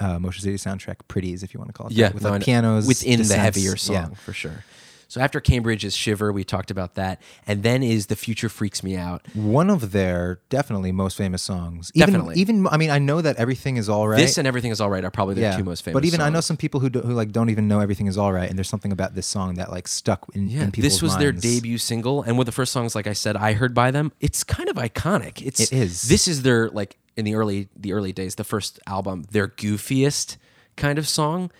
uh, 0.00 0.18
Motion 0.18 0.42
City 0.42 0.56
soundtrack, 0.56 0.96
pretties 1.08 1.42
if 1.42 1.52
you 1.54 1.58
want 1.60 1.68
to 1.68 1.74
call 1.74 1.86
it. 1.88 1.92
Yeah, 1.92 2.06
that, 2.08 2.14
with 2.14 2.22
no, 2.24 2.30
like 2.30 2.42
pianos 2.44 2.86
within 2.86 3.22
the 3.22 3.36
heavier 3.36 3.76
song 3.76 3.94
Yeah. 3.94 4.08
for 4.14 4.32
sure. 4.32 4.64
So 5.08 5.20
after 5.20 5.40
Cambridge 5.40 5.84
is 5.84 5.94
Shiver, 5.94 6.32
we 6.32 6.42
talked 6.42 6.70
about 6.70 6.94
that, 6.94 7.22
and 7.46 7.62
then 7.62 7.82
is 7.82 8.06
The 8.06 8.16
Future 8.16 8.48
Freaks 8.48 8.82
Me 8.82 8.96
Out. 8.96 9.22
One 9.34 9.70
of 9.70 9.92
their 9.92 10.40
definitely 10.48 10.90
most 10.90 11.16
famous 11.16 11.42
songs. 11.42 11.92
Even, 11.94 12.06
Definitely. 12.08 12.34
Even 12.36 12.66
I 12.66 12.76
mean, 12.76 12.90
I 12.90 12.98
know 12.98 13.20
that 13.20 13.36
everything 13.36 13.76
is 13.76 13.88
all 13.88 14.08
right. 14.08 14.16
This 14.16 14.38
and 14.38 14.46
Everything 14.48 14.70
Is 14.70 14.80
All 14.80 14.90
Right 14.90 15.04
are 15.04 15.10
probably 15.10 15.34
their 15.34 15.56
two 15.56 15.64
most 15.64 15.82
famous. 15.82 15.94
But 15.94 16.04
even 16.04 16.20
I 16.20 16.28
know 16.28 16.40
some 16.40 16.56
people 16.56 16.80
who 16.80 16.90
do, 16.90 17.00
who 17.00 17.12
like 17.12 17.32
don't 17.32 17.50
even 17.50 17.68
know 17.68 17.80
everything 17.80 18.06
is 18.06 18.18
all 18.18 18.32
right, 18.32 18.48
and 18.48 18.58
there's 18.58 18.68
something 18.68 18.92
about 18.92 19.14
this 19.14 19.26
song 19.26 19.54
that 19.54 19.70
like 19.70 19.86
stuck 19.86 20.26
in, 20.34 20.48
Yeah, 20.48 20.64
in 20.64 20.72
people's 20.72 20.94
this 20.94 21.02
was 21.02 21.16
their 21.18 21.32
debut 21.32 21.78
single, 21.78 22.22
and 22.22 22.36
one 22.36 22.42
of 22.42 22.46
the 22.46 22.52
first 22.52 22.72
songs, 22.72 22.94
like 22.94 23.06
I 23.06 23.12
said, 23.12 23.36
I 23.36 23.52
heard 23.52 23.74
by 23.74 23.90
them. 23.90 24.12
It's 24.20 24.42
kind 24.44 24.68
of 24.68 24.76
iconic. 24.76 25.44
It's 25.44 25.60
It 25.60 25.72
is. 25.72 26.02
This 26.02 26.26
is 26.26 26.42
their 26.42 26.68
like 26.70 26.96
in 27.16 27.24
the 27.24 27.34
early 27.34 27.68
the 27.76 27.92
early 27.92 28.12
days, 28.12 28.34
the 28.34 28.44
first 28.44 28.80
album, 28.86 29.24
their 29.30 29.48
goofiest 29.48 30.36
kind 30.76 30.98
of 30.98 31.08
song, 31.08 31.50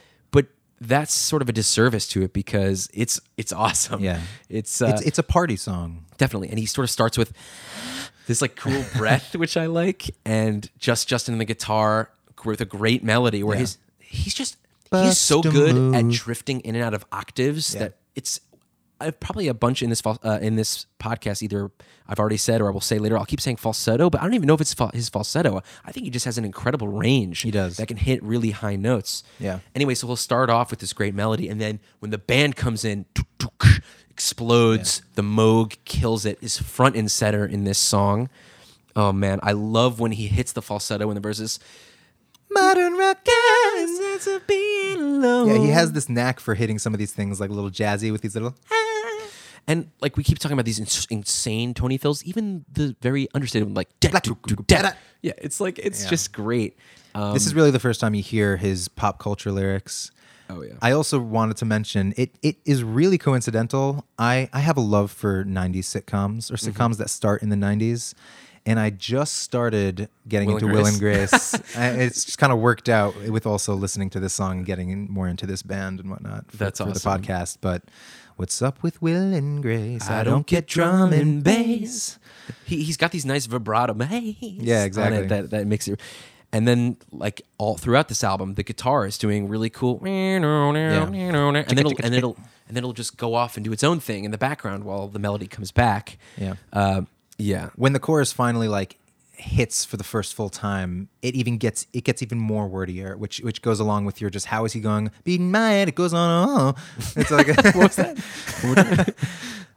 that's 0.80 1.12
sort 1.14 1.42
of 1.42 1.48
a 1.48 1.52
disservice 1.52 2.06
to 2.08 2.22
it 2.22 2.32
because 2.32 2.88
it's 2.92 3.20
it's 3.36 3.52
awesome. 3.52 4.00
Yeah. 4.02 4.20
it's 4.48 4.82
uh, 4.82 4.88
It's 4.88 5.02
it's 5.02 5.18
a 5.18 5.22
party 5.22 5.56
song. 5.56 6.04
definitely, 6.18 6.48
and 6.50 6.58
he 6.58 6.66
sort 6.66 6.84
of 6.84 6.90
starts 6.90 7.16
with 7.18 7.32
this 8.26 8.42
like 8.42 8.56
cool 8.56 8.84
breath, 8.96 9.34
which 9.36 9.56
I 9.56 9.66
like, 9.66 10.10
and 10.24 10.68
just 10.78 11.08
Justin 11.08 11.34
in 11.34 11.38
the 11.38 11.44
guitar 11.44 12.10
with 12.44 12.60
a 12.60 12.64
great 12.66 13.02
melody 13.02 13.42
where 13.42 13.56
Yeah. 13.56 13.60
his 13.60 13.78
he's 13.98 14.34
just 14.34 14.56
he's 14.92 15.18
so 15.18 15.42
good 15.42 15.94
at 15.94 16.08
drifting 16.10 16.60
in 16.60 16.74
and 16.74 16.84
out 16.84 16.94
of 16.94 17.04
octaves 17.10 17.74
Yeah. 17.74 17.80
that 17.80 17.96
it's 18.14 18.40
I've 19.01 19.20
probably 19.20 19.49
a 19.49 19.55
bunch 19.55 19.82
in 19.82 19.90
this 19.90 20.03
uh, 20.07 20.38
in 20.40 20.57
this 20.57 20.86
podcast. 20.99 21.42
Either 21.42 21.70
I've 22.09 22.18
already 22.18 22.36
said 22.36 22.61
or 22.61 22.68
I 22.68 22.70
will 22.70 22.80
say 22.80 22.99
later. 22.99 23.18
I'll 23.18 23.26
keep 23.26 23.40
saying 23.40 23.57
falsetto, 23.57 24.09
but 24.09 24.20
I 24.20 24.24
don't 24.24 24.34
even 24.34 24.47
know 24.47 24.55
if 24.55 24.61
it's 24.61 24.74
fa- 24.74 24.90
his 24.94 25.09
falsetto. 25.09 25.62
I 25.84 25.92
think 25.92 26.05
he 26.05 26.11
just 26.11 26.24
has 26.24 26.38
an 26.38 26.44
incredible 26.44 26.88
range. 26.88 27.40
He 27.40 27.51
does. 27.51 27.76
that 27.76 27.88
can 27.88 27.97
hit 27.99 28.22
really 28.22 28.51
high 28.53 28.76
notes. 28.76 29.22
Yeah. 29.38 29.59
Anyway, 29.74 29.94
so 29.94 30.07
we'll 30.07 30.16
start 30.16 30.49
off 30.51 30.70
with 30.70 30.80
this 30.80 30.92
great 30.92 31.14
melody, 31.14 31.49
and 31.49 31.61
then 31.61 31.80
when 31.99 32.11
the 32.11 32.18
band 32.18 32.57
comes 32.57 32.84
in, 32.84 33.05
explodes. 34.11 35.03
The 35.14 35.22
Moog 35.22 35.76
kills 35.84 36.24
it. 36.24 36.38
Is 36.40 36.59
front 36.59 36.97
and 36.97 37.11
center 37.11 37.44
in 37.44 37.64
this 37.64 37.78
song. 37.78 38.28
Oh 38.94 39.12
man, 39.12 39.40
I 39.42 39.53
love 39.53 40.01
when 40.01 40.12
he 40.12 40.26
hits 40.26 40.53
the 40.53 40.62
falsetto 40.62 41.11
in 41.11 41.14
the 41.14 41.20
verses. 41.20 41.61
Modern 42.51 42.97
rock 42.97 43.18
is 43.76 44.26
a 44.26 44.40
being 44.47 45.01
alone. 45.01 45.49
Yeah, 45.49 45.59
he 45.59 45.68
has 45.68 45.92
this 45.92 46.09
knack 46.09 46.40
for 46.40 46.55
hitting 46.55 46.78
some 46.78 46.94
of 46.94 46.99
these 46.99 47.12
things 47.12 47.40
like 47.40 47.51
a 47.51 47.53
little 47.53 47.70
jazzy 47.70 48.11
with 48.12 48.22
these 48.22 48.34
little. 48.34 48.55
And 49.68 49.90
like 50.01 50.16
we 50.16 50.22
keep 50.22 50.38
talking 50.38 50.53
about 50.53 50.64
these 50.64 50.78
ins- 50.78 51.07
insane 51.11 51.74
Tony 51.74 51.99
fills, 51.99 52.22
even 52.24 52.64
the 52.72 52.94
very 53.03 53.26
understated 53.34 53.66
one, 53.66 53.74
like 53.74 53.88
da- 53.99 54.20
do- 54.20 54.38
do- 54.47 54.55
da. 54.68 54.92
yeah, 55.22 55.32
it's 55.38 55.59
like 55.61 55.80
it's 55.80 56.05
Yeah. 56.05 56.11
just 56.11 56.32
great. 56.32 56.76
Um, 57.16 57.34
this 57.34 57.47
is 57.47 57.55
really 57.55 57.72
the 57.72 57.80
first 57.80 58.01
time 58.01 58.14
you 58.14 58.22
hear 58.22 58.57
his 58.59 58.86
pop 58.88 59.18
culture 59.18 59.51
lyrics. 59.51 60.12
oh 60.49 60.62
yeah, 60.62 60.74
I 60.80 60.92
also 60.92 61.18
wanted 61.18 61.57
to 61.57 61.64
mention 61.64 62.14
it. 62.16 62.36
It 62.42 62.59
is 62.64 62.84
really 62.84 63.18
coincidental. 63.18 64.07
I 64.20 64.49
I 64.53 64.61
have 64.61 64.76
a 64.76 64.80
love 64.80 65.11
for 65.11 65.44
'90s 65.44 65.86
sitcoms 65.86 66.49
or 66.49 66.55
Mm-hmm. 66.55 66.70
sitcoms 66.70 66.99
that 66.99 67.11
start 67.11 67.42
in 67.42 67.49
the 67.49 67.57
'90s, 67.57 68.14
and 68.66 68.78
I 68.80 68.90
just 68.90 69.36
started 69.38 70.08
getting 70.28 70.48
Will 70.48 70.56
into 70.56 70.66
Will 70.66 70.84
and 70.86 70.98
Grace. 70.98 71.54
I- 71.76 71.90
it's 71.90 72.24
just 72.24 72.38
kind 72.38 72.52
of 72.52 72.58
worked 72.58 72.88
out 72.88 73.14
with 73.30 73.46
also 73.46 73.74
listening 73.74 74.10
to 74.10 74.20
this 74.20 74.34
song, 74.34 74.58
and 74.58 74.66
getting 74.66 74.90
in- 74.90 75.10
more 75.10 75.28
into 75.28 75.46
this 75.46 75.62
band 75.62 76.00
and 76.00 76.10
whatnot. 76.10 76.50
For, 76.50 76.56
That's 76.58 76.80
for 76.80 76.88
awesome. 76.88 77.22
the 77.22 77.26
podcast. 77.26 77.58
But 77.60 77.84
what's 78.36 78.60
up 78.60 78.82
with 78.82 79.00
Will 79.00 79.32
and 79.32 79.62
Grace? 79.62 80.10
I 80.10 80.24
don't 80.24 80.46
get 80.46 80.66
drum 80.66 81.12
and 81.12 81.42
bass. 81.42 82.18
He 82.64 82.82
he's 82.82 82.96
got 82.96 83.12
these 83.12 83.24
nice 83.24 83.46
vibrato. 83.46 83.94
Yeah, 83.94 84.80
on 84.80 84.86
exactly. 84.86 85.18
it 85.18 85.28
that 85.28 85.50
that 85.50 85.66
makes 85.66 85.88
it. 85.88 86.00
And 86.52 86.66
then, 86.66 86.96
like 87.12 87.42
all 87.58 87.76
throughout 87.76 88.08
this 88.08 88.22
album, 88.24 88.54
the 88.54 88.62
guitar 88.62 89.04
is 89.04 89.18
doing 89.18 89.48
really 89.48 89.68
cool. 89.68 90.00
And 91.68 91.76
then 91.76 91.86
it'll, 91.86 92.04
and 92.04 92.14
it'll 92.14 92.36
and 92.68 92.76
then 92.76 92.82
it'll 92.82 92.92
just 92.92 93.16
go 93.16 93.34
off 93.34 93.56
and 93.56 93.64
do 93.64 93.72
its 93.72 93.84
own 93.84 94.00
thing 94.00 94.24
in 94.24 94.30
the 94.30 94.38
background 94.38 94.84
while 94.84 95.08
the 95.08 95.18
melody 95.18 95.46
comes 95.48 95.70
back. 95.72 96.18
Yeah. 96.36 96.54
uh, 96.72 97.02
yeah. 97.39 97.70
when 97.76 97.93
the 97.93 98.01
chorus 98.01 98.32
finally 98.32 98.68
like 98.68 98.99
hits 99.32 99.84
for 99.84 99.97
the 99.97 100.05
first 100.05 100.34
full 100.34 100.49
time, 100.49 101.09
it 101.22 101.34
even 101.34 101.59
gets 101.59 101.87
it 101.93 102.05
gets 102.05 102.22
even 102.22 102.39
more 102.39 102.68
wordier, 102.68 103.16
which 103.16 103.41
which 103.41 103.62
goes 103.62 103.80
along 103.80 104.05
with 104.05 104.20
your 104.20 104.30
just 104.30 104.47
how 104.47 104.64
is 104.64 104.72
he 104.72 104.80
going 104.80 105.11
beating 105.24 105.51
my 105.51 105.70
head? 105.72 105.89
It 105.89 105.95
goes 105.95 106.14
on. 106.14 106.49
Oh. 106.49 106.74
It's 107.16 107.30
like 107.30 107.49
What's 107.74 107.97
that? 107.97 109.14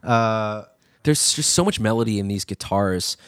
Uh, 0.02 0.64
there's 1.02 1.34
just 1.34 1.52
so 1.52 1.62
much 1.62 1.78
melody 1.78 2.18
in 2.18 2.26
these 2.26 2.46
guitars. 2.46 3.18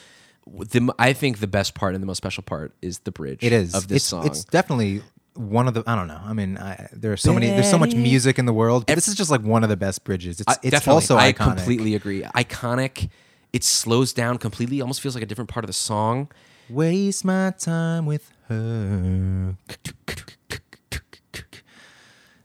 The, 0.46 0.90
I 0.98 1.12
think 1.12 1.38
the 1.38 1.46
best 1.46 1.74
part 1.74 1.94
and 1.94 2.02
the 2.02 2.06
most 2.06 2.16
special 2.16 2.42
part 2.42 2.72
is 2.80 3.00
the 3.00 3.12
bridge. 3.12 3.40
it 3.42 3.52
is 3.52 3.74
of 3.74 3.88
this 3.88 3.96
it's, 3.96 4.04
song. 4.06 4.26
It's 4.26 4.44
definitely 4.44 5.02
one 5.34 5.68
of 5.68 5.74
the 5.74 5.84
I 5.86 5.94
don't 5.94 6.08
know. 6.08 6.20
I 6.22 6.32
mean, 6.32 6.56
I, 6.56 6.88
there 6.92 7.12
are 7.12 7.16
so 7.18 7.32
many. 7.32 7.48
There's 7.48 7.70
so 7.70 7.78
much 7.78 7.94
music 7.94 8.38
in 8.38 8.46
the 8.46 8.52
world. 8.52 8.86
But 8.86 8.94
this 8.94 9.06
is 9.08 9.14
just 9.14 9.30
like 9.30 9.42
one 9.42 9.62
of 9.62 9.68
the 9.68 9.76
best 9.76 10.02
bridges. 10.04 10.40
It's 10.40 10.48
I- 10.48 10.58
it's 10.62 10.88
also 10.88 11.16
I 11.16 11.32
iconic. 11.32 11.36
completely 11.36 11.94
agree. 11.94 12.22
Iconic. 12.22 13.10
It 13.52 13.64
slows 13.64 14.12
down 14.12 14.38
completely. 14.38 14.80
Almost 14.80 15.00
feels 15.00 15.14
like 15.14 15.22
a 15.22 15.26
different 15.26 15.50
part 15.50 15.64
of 15.64 15.66
the 15.68 15.72
song. 15.74 16.28
waste 16.70 17.24
my 17.24 17.50
time 17.58 18.06
with 18.06 18.30
her. 18.48 19.56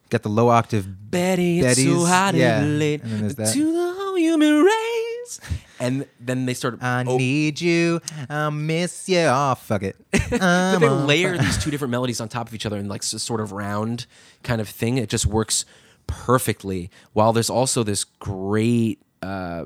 Got 0.09 0.23
the 0.23 0.29
low 0.29 0.47
octave 0.49 0.87
Betty, 1.11 1.59
it's 1.59 1.77
so 1.77 1.83
Betty's- 1.83 2.07
hot 2.07 2.35
yeah, 2.35 2.61
and 2.61 2.79
late 2.79 3.03
and 3.03 3.11
then 3.11 3.19
there's 3.21 3.35
that. 3.35 3.53
to 3.53 3.73
the 3.73 3.93
whole 3.93 4.15
human 4.17 4.63
race. 4.63 5.41
And 5.79 6.07
then 6.19 6.45
they 6.45 6.53
start. 6.53 6.81
I 6.81 7.03
oh, 7.05 7.17
need 7.17 7.59
you. 7.59 7.99
I 8.29 8.49
miss 8.49 9.09
you. 9.09 9.19
Oh, 9.19 9.55
fuck 9.55 9.83
it. 9.83 9.97
but 10.29 10.79
they 10.79 10.89
layer 10.89 11.37
these 11.37 11.61
two 11.61 11.69
different 11.71 11.91
melodies 11.91 12.21
on 12.21 12.29
top 12.29 12.47
of 12.47 12.55
each 12.55 12.65
other 12.65 12.77
in 12.77 12.87
like 12.87 13.01
s- 13.01 13.21
sort 13.21 13.41
of 13.41 13.51
round 13.51 14.05
kind 14.43 14.61
of 14.61 14.69
thing. 14.69 14.97
It 14.97 15.09
just 15.09 15.25
works 15.25 15.65
perfectly. 16.07 16.89
While 17.11 17.33
there's 17.33 17.49
also 17.49 17.83
this 17.83 18.05
great 18.05 19.01
uh, 19.21 19.65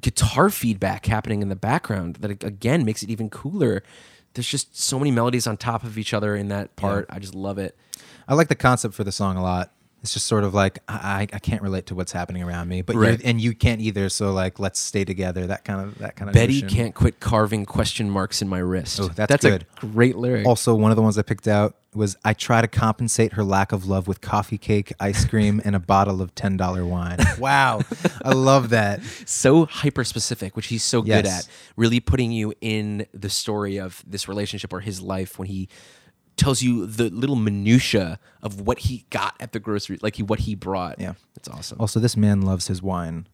guitar 0.00 0.50
feedback 0.50 1.06
happening 1.06 1.42
in 1.42 1.48
the 1.48 1.56
background 1.56 2.16
that 2.16 2.42
again 2.42 2.84
makes 2.84 3.02
it 3.02 3.10
even 3.10 3.30
cooler. 3.30 3.82
There's 4.34 4.48
just 4.48 4.76
so 4.80 4.98
many 4.98 5.10
melodies 5.10 5.46
on 5.46 5.56
top 5.56 5.84
of 5.84 5.96
each 5.96 6.12
other 6.12 6.34
in 6.34 6.48
that 6.48 6.74
part. 6.76 7.06
I 7.08 7.18
just 7.20 7.34
love 7.34 7.58
it. 7.58 7.76
I 8.26 8.34
like 8.34 8.48
the 8.48 8.54
concept 8.56 8.94
for 8.94 9.04
the 9.04 9.12
song 9.12 9.36
a 9.36 9.42
lot. 9.42 9.72
It's 10.04 10.12
just 10.12 10.26
sort 10.26 10.44
of 10.44 10.52
like 10.52 10.80
I, 10.86 11.26
I 11.32 11.38
can't 11.38 11.62
relate 11.62 11.86
to 11.86 11.94
what's 11.94 12.12
happening 12.12 12.42
around 12.42 12.68
me, 12.68 12.82
but 12.82 12.94
Right. 12.94 13.18
and 13.24 13.40
you 13.40 13.54
can't 13.54 13.80
either. 13.80 14.10
So 14.10 14.32
like, 14.34 14.58
let's 14.58 14.78
stay 14.78 15.02
together. 15.02 15.46
That 15.46 15.64
kind 15.64 15.80
of 15.80 15.96
that 15.98 16.14
kind 16.14 16.28
of. 16.28 16.34
Betty 16.34 16.60
notion. 16.60 16.68
can't 16.68 16.94
quit 16.94 17.20
carving 17.20 17.64
question 17.64 18.10
marks 18.10 18.42
in 18.42 18.48
my 18.50 18.58
wrist. 18.58 19.00
Oh, 19.00 19.08
that's 19.08 19.42
good. 19.42 19.64
a 19.82 19.86
great 19.86 20.16
lyric. 20.16 20.46
Also, 20.46 20.74
one 20.74 20.90
of 20.90 20.96
the 20.96 21.02
ones 21.02 21.16
I 21.16 21.22
picked 21.22 21.48
out 21.48 21.74
was 21.94 22.18
I 22.22 22.34
try 22.34 22.60
to 22.60 22.68
compensate 22.68 23.32
her 23.34 23.42
lack 23.44 23.72
of 23.72 23.86
love 23.86 24.06
with 24.06 24.20
coffee 24.20 24.58
cake, 24.58 24.92
ice 25.00 25.24
cream, 25.24 25.62
and 25.64 25.74
a 25.74 25.80
bottle 25.80 26.20
of 26.20 26.34
ten 26.34 26.58
dollar 26.58 26.84
wine. 26.84 27.16
Wow, 27.38 27.80
I 28.22 28.32
love 28.34 28.68
that. 28.70 29.02
so 29.24 29.64
hyper 29.64 30.04
specific, 30.04 30.54
which 30.54 30.66
he's 30.66 30.84
so 30.84 31.00
good 31.00 31.24
at, 31.24 31.48
really 31.78 32.00
putting 32.00 32.30
you 32.30 32.52
in 32.60 33.06
the 33.14 33.30
story 33.30 33.78
of 33.78 34.04
this 34.06 34.28
relationship 34.28 34.70
or 34.74 34.80
his 34.80 35.00
life 35.00 35.38
when 35.38 35.48
he 35.48 35.70
tells 36.36 36.62
you 36.62 36.86
the 36.86 37.10
little 37.10 37.36
minutia 37.36 38.18
of 38.42 38.60
what 38.60 38.80
he 38.80 39.04
got 39.10 39.34
at 39.40 39.52
the 39.52 39.60
grocery, 39.60 39.98
like 40.02 40.16
he 40.16 40.22
what 40.22 40.40
he 40.40 40.54
brought. 40.54 41.00
Yeah. 41.00 41.14
it's 41.36 41.48
awesome. 41.48 41.78
Also, 41.80 42.00
this 42.00 42.16
man 42.16 42.42
loves 42.42 42.66
his 42.68 42.82
wine, 42.82 43.26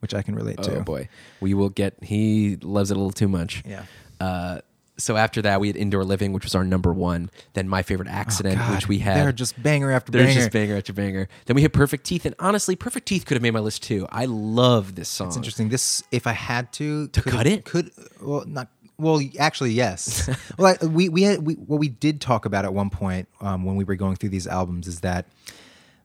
which 0.00 0.14
I 0.14 0.22
can 0.22 0.34
relate 0.34 0.62
to. 0.62 0.78
oh 0.78 0.82
boy, 0.82 1.08
we 1.40 1.54
will 1.54 1.70
get. 1.70 1.94
He 2.02 2.56
loves 2.62 2.90
it 2.90 2.94
a 2.96 3.00
little 3.00 3.12
too 3.12 3.28
much. 3.28 3.62
Yeah. 3.66 3.84
Uh, 4.20 4.60
so 4.98 5.14
after 5.18 5.42
that, 5.42 5.60
we 5.60 5.66
had 5.66 5.76
indoor 5.76 6.04
living, 6.04 6.32
which 6.32 6.44
was 6.44 6.54
our 6.54 6.64
number 6.64 6.90
one. 6.90 7.30
Then 7.52 7.68
my 7.68 7.82
favorite 7.82 8.08
accident, 8.08 8.58
Oh, 8.58 8.74
which 8.74 8.88
we 8.88 8.98
had. 9.00 9.18
They're 9.18 9.30
just 9.32 9.62
banger 9.62 9.90
after 9.90 10.10
banger. 10.10 10.24
There's 10.24 10.34
banger. 10.36 10.44
just 10.46 10.52
banger 10.52 10.76
after 10.78 10.92
banger. 10.94 11.28
Then 11.44 11.54
we 11.54 11.60
had 11.60 11.74
Perfect 11.74 12.04
Teeth, 12.06 12.24
and 12.24 12.34
honestly, 12.38 12.76
Perfect 12.76 13.06
Teeth 13.06 13.26
could 13.26 13.34
have 13.34 13.42
made 13.42 13.50
my 13.50 13.60
list 13.60 13.82
too. 13.82 14.06
I 14.10 14.24
love 14.24 14.94
this 14.94 15.10
song. 15.10 15.26
It's 15.28 15.36
interesting. 15.36 15.68
This, 15.68 16.02
if 16.12 16.26
I 16.26 16.32
had 16.32 16.72
to, 16.74 17.08
To 17.08 17.20
could- 17.20 17.32
cut 17.32 17.46
it? 17.46 17.66
could 17.66 17.90
well 18.22 18.44
not. 18.46 18.68
Well, 18.98 19.20
actually, 19.38 19.72
yes. 19.72 20.28
well, 20.58 20.76
I, 20.80 20.86
we 20.86 21.08
we 21.08 21.22
had 21.22 21.44
we, 21.46 21.54
what 21.54 21.78
we 21.78 21.88
did 21.88 22.20
talk 22.20 22.44
about 22.46 22.64
at 22.64 22.72
one 22.72 22.90
point 22.90 23.28
um, 23.40 23.64
when 23.64 23.76
we 23.76 23.84
were 23.84 23.96
going 23.96 24.16
through 24.16 24.30
these 24.30 24.46
albums 24.46 24.86
is 24.86 25.00
that 25.00 25.26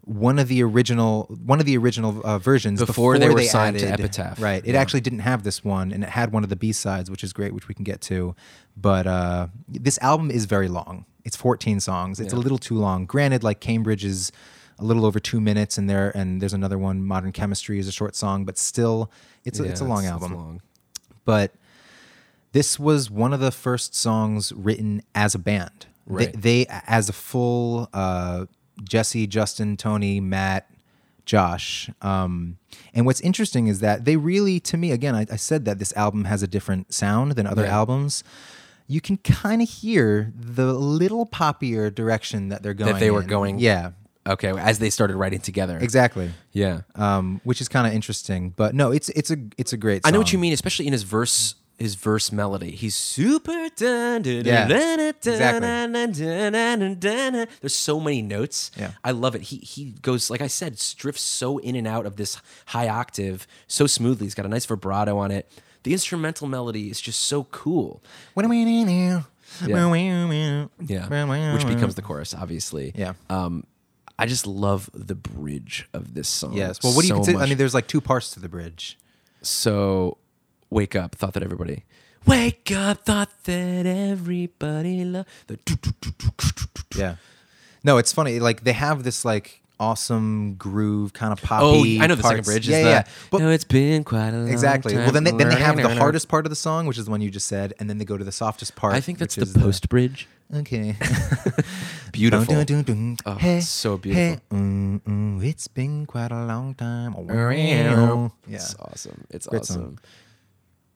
one 0.03 0.39
of 0.39 0.47
the 0.47 0.63
original 0.63 1.25
one 1.45 1.59
of 1.59 1.65
the 1.65 1.77
original 1.77 2.21
uh, 2.25 2.37
versions 2.39 2.83
Before 2.83 3.17
they 3.17 3.29
were 3.29 3.43
signed 3.43 3.77
to 3.79 3.85
Epitaph. 3.87 4.41
right? 4.41 4.61
It 4.65 4.73
Yeah. 4.73 4.81
actually 4.81 5.01
didn't 5.01 5.19
have 5.19 5.43
this 5.43 5.63
one, 5.63 5.91
and 5.91 6.03
it 6.03 6.09
had 6.09 6.33
one 6.33 6.43
of 6.43 6.49
the 6.49 6.55
B 6.55 6.71
sides, 6.71 7.09
which 7.09 7.23
is 7.23 7.33
great, 7.33 7.53
which 7.53 7.67
we 7.67 7.75
can 7.75 7.83
get 7.83 8.01
to. 8.01 8.35
But 8.75 9.05
uh, 9.07 9.47
this 9.67 9.99
album 10.01 10.31
is 10.31 10.45
very 10.45 10.67
long. 10.67 11.05
It's 11.23 11.35
14 11.35 11.79
songs. 11.79 12.19
It's 12.19 12.33
a 12.33 12.37
little 12.37 12.57
too 12.57 12.77
long. 12.77 13.05
Granted, 13.05 13.43
like 13.43 13.59
Cambridge 13.59 14.03
is 14.03 14.31
a 14.79 14.83
little 14.83 15.05
over 15.05 15.19
two 15.19 15.39
minutes, 15.39 15.77
and 15.77 15.87
there 15.87 16.11
and 16.17 16.41
there's 16.41 16.53
another 16.53 16.79
one. 16.79 17.03
Modern 17.05 17.31
Chemistry 17.31 17.77
is 17.77 17.87
a 17.87 17.91
short 17.91 18.15
song, 18.15 18.43
but 18.43 18.57
still, 18.57 19.11
it's 19.45 19.59
a, 19.59 19.63
it's 19.65 19.81
a 19.81 19.85
long 19.85 20.03
it's 20.03 20.11
album. 20.11 20.33
long. 20.33 20.61
But 21.25 21.53
this 22.53 22.79
was 22.79 23.09
one 23.09 23.33
of 23.33 23.39
the 23.39 23.51
first 23.51 23.95
songs 23.95 24.51
written 24.53 25.01
as 25.15 25.35
a 25.35 25.39
band. 25.39 25.85
Right. 26.05 26.33
They, 26.33 26.65
they 26.65 26.67
as 26.87 27.09
a 27.09 27.13
full 27.13 27.89
uh, 27.93 28.45
Jesse, 28.83 29.27
Justin, 29.27 29.77
Tony, 29.77 30.19
Matt, 30.19 30.69
Josh. 31.25 31.89
Um, 32.01 32.57
and 32.93 33.05
what's 33.05 33.21
interesting 33.21 33.67
is 33.67 33.79
that 33.79 34.05
they 34.05 34.17
really, 34.17 34.59
to 34.61 34.75
me, 34.77 34.91
again, 34.91 35.15
I, 35.15 35.25
I 35.31 35.35
said 35.35 35.65
that 35.65 35.79
this 35.79 35.93
album 35.95 36.25
has 36.25 36.43
a 36.43 36.47
different 36.47 36.93
sound 36.93 37.33
than 37.33 37.45
other 37.47 37.63
Right. 37.63 37.71
albums. 37.71 38.23
You 38.87 38.99
can 38.99 39.17
kind 39.17 39.61
of 39.61 39.69
hear 39.69 40.33
the 40.37 40.73
little 40.73 41.25
poppier 41.25 41.93
direction 41.93 42.49
that 42.49 42.61
they're 42.63 42.73
going. 42.73 42.91
That 42.93 42.99
they 42.99 43.11
were 43.11 43.21
in. 43.21 43.27
going. 43.27 43.59
Yeah, 43.59 43.91
Okay, 44.27 44.49
as 44.49 44.79
they 44.79 44.89
started 44.89 45.15
writing 45.15 45.39
together. 45.39 45.77
exactly. 45.79 46.31
Yeah. 46.51 46.81
Um, 46.95 47.39
which 47.43 47.61
is 47.61 47.67
kind 47.69 47.87
of 47.87 47.93
interesting, 47.93 48.49
but 48.55 48.75
no, 48.75 48.91
it's 48.91 49.09
it's 49.09 49.31
a 49.31 49.37
it's 49.57 49.71
a 49.73 49.77
great. 49.77 50.01
I 50.03 50.11
know 50.11 50.19
what 50.19 50.33
you 50.33 50.39
mean, 50.39 50.51
especially 50.53 50.87
in 50.87 50.93
his 50.93 51.03
verse 51.03 51.55
his 51.81 51.95
verse 51.95 52.31
melody. 52.31 52.71
He's 52.71 52.95
super 52.95 53.69
dun, 53.75 54.21
dun, 54.21 54.45
Yeah, 54.45 54.67
dun, 54.67 54.99
exactly. 55.33 55.59
There's 57.61 57.75
so 57.75 57.99
many 57.99 58.21
notes. 58.21 58.71
Yeah. 58.77 58.91
I 59.03 59.11
love 59.11 59.35
it. 59.35 59.41
He 59.43 59.57
he 59.57 59.91
goes 60.01 60.29
like 60.29 60.41
I 60.41 60.47
said, 60.47 60.79
drifts 60.97 61.23
so 61.23 61.57
in 61.57 61.75
and 61.75 61.87
out 61.87 62.05
of 62.05 62.15
this 62.15 62.41
high 62.67 62.87
octave 62.89 63.47
so 63.67 63.87
smoothly. 63.87 64.25
He's 64.25 64.35
got 64.35 64.45
a 64.45 64.49
nice 64.49 64.65
vibrato 64.65 65.17
on 65.17 65.31
it. 65.31 65.51
The 65.83 65.93
instrumental 65.93 66.47
melody 66.47 66.89
is 66.89 67.01
just 67.01 67.21
so 67.21 67.45
cool. 67.45 68.03
Yeah. 69.65 69.75
Yeah. 70.79 71.07
Which 71.53 71.67
becomes 71.67 71.95
the 71.95 72.01
chorus, 72.01 72.33
obviously. 72.33 72.93
Yeah. 72.95 73.13
Um 73.29 73.65
I 74.19 74.27
just 74.27 74.45
love 74.45 74.89
the 74.93 75.15
bridge 75.15 75.89
of 75.93 76.13
this 76.13 76.29
song. 76.29 76.53
Yes. 76.53 76.83
Well, 76.83 76.93
what 76.93 77.01
do 77.01 77.07
you 77.07 77.13
so 77.13 77.15
consider? 77.15 77.39
I 77.39 77.47
mean, 77.47 77.57
there's 77.57 77.73
like 77.73 77.87
two 77.87 78.01
parts 78.01 78.31
to 78.31 78.39
the 78.39 78.49
bridge. 78.49 78.99
So, 79.41 80.19
wake 80.71 80.95
up, 80.95 81.13
thought 81.15 81.33
that 81.33 81.43
everybody. 81.43 81.83
Wake 82.25 82.71
up, 82.71 83.05
thought 83.05 83.29
that 83.45 83.85
everybody 83.85 85.03
loved 85.05 85.27
the. 85.47 85.59
Yeah. 86.95 87.15
No, 87.83 87.97
it's 87.97 88.13
funny. 88.13 88.39
Like 88.39 88.63
they 88.63 88.73
have 88.73 89.03
this 89.03 89.23
like 89.25 89.61
awesome 89.79 90.53
groove, 90.55 91.13
kind 91.13 91.33
of 91.33 91.39
Oh, 91.43 91.47
poppy. 91.47 91.99
I 91.99 92.05
know 92.05 92.13
the 92.15 92.21
second 92.21 92.37
parts. 92.45 92.47
bridge. 92.49 92.69
Yeah, 92.69 92.77
is 92.77 92.85
yeah. 92.85 93.01
the, 93.01 93.09
But 93.31 93.37
no, 93.41 93.49
it's 93.49 93.63
been 93.63 94.03
quite 94.03 94.29
a 94.29 94.33
long 94.33 94.45
time. 94.45 94.53
exactly. 94.53 94.95
Well, 94.95 95.11
then 95.11 95.23
they, 95.23 95.31
then 95.31 95.49
they 95.49 95.55
have 95.55 95.77
the 95.77 95.95
hardest 95.95 96.27
part 96.27 96.45
of 96.45 96.51
the 96.51 96.55
song, 96.55 96.85
which 96.85 96.99
is 96.99 97.05
the 97.05 97.11
one 97.11 97.21
you 97.21 97.31
just 97.31 97.47
said, 97.47 97.73
and 97.79 97.89
then 97.89 97.97
they 97.97 98.05
go 98.05 98.17
to 98.17 98.23
the 98.23 98.31
softest 98.31 98.75
part. 98.75 98.93
I 98.93 99.01
think 99.01 99.17
that's 99.17 99.35
which 99.37 99.49
the 99.49 99.59
is 99.59 99.63
post 99.63 99.89
bridge. 99.89 100.27
Okay. 100.53 100.95
Beautiful. 102.11 102.53
Dun, 102.53 102.65
dun, 102.65 102.83
dun, 102.83 102.83
dun. 102.83 103.17
Oh, 103.25 103.35
Hey, 103.35 103.61
so 103.61 103.97
beautiful. 103.97 104.23
Hey, 104.35 104.39
mm, 104.51 105.01
mm, 105.01 105.43
it's 105.43 105.67
been 105.67 106.05
quite 106.05 106.31
a 106.31 106.45
long 106.45 106.75
time. 106.75 107.15
Yeah. 107.27 107.51
Yeah. 108.47 108.55
It's 108.57 108.75
awesome. 108.79 109.25
It's 109.29 109.47
Great 109.47 109.61
awesome. 109.61 109.75
song. 109.81 109.99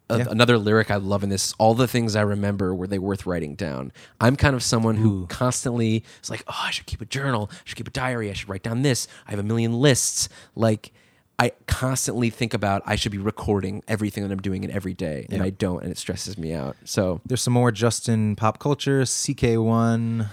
A- 0.10 0.20
Yeah. 0.20 0.26
Another 0.30 0.58
lyric 0.58 0.91
I 0.91 0.97
love 0.97 1.24
in 1.24 1.30
this, 1.30 1.53
all 1.58 1.74
the 1.74 1.88
things 1.88 2.16
I 2.16 2.22
remember 2.22 2.76
were 2.76 2.88
they 2.88 2.99
worth 2.99 3.26
writing 3.26 3.56
down. 3.56 3.91
I'm 4.22 4.36
kind 4.36 4.56
of 4.56 4.62
someone 4.64 4.97
who 4.97 5.26
constantly 5.28 6.03
is 6.24 6.30
like, 6.30 6.43
oh, 6.47 6.62
I 6.64 6.72
should 6.72 6.86
keep 6.86 7.01
a 7.01 7.06
journal. 7.06 7.49
I 7.51 7.56
should 7.66 7.78
keep 7.78 7.88
a 7.88 7.91
diary. 7.91 8.30
I 8.30 8.34
should 8.34 8.49
write 8.49 8.62
down 8.64 8.84
this. 8.84 9.08
I 9.28 9.32
have 9.32 9.39
a 9.39 9.43
million 9.43 9.74
lists. 9.74 10.30
Like, 10.56 10.91
I 11.39 11.51
constantly 11.68 12.30
think 12.30 12.53
about 12.53 12.82
I 12.86 12.95
should 12.95 13.12
be 13.12 13.18
recording 13.18 13.84
everything 13.88 14.24
that 14.24 14.32
I'm 14.32 14.41
doing 14.41 14.64
in 14.64 14.72
every 14.72 14.93
day, 14.93 15.26
and 15.30 15.39
Yeah. 15.39 15.45
I 15.45 15.49
don't, 15.49 15.82
and 15.84 15.91
it 15.91 15.97
stresses 15.97 16.38
me 16.38 16.53
out. 16.53 16.78
So, 16.86 17.20
There's 17.26 17.41
some 17.41 17.53
more 17.53 17.72
Justin 17.72 18.36
pop 18.38 18.58
culture. 18.60 19.06
CK1. 19.06 20.28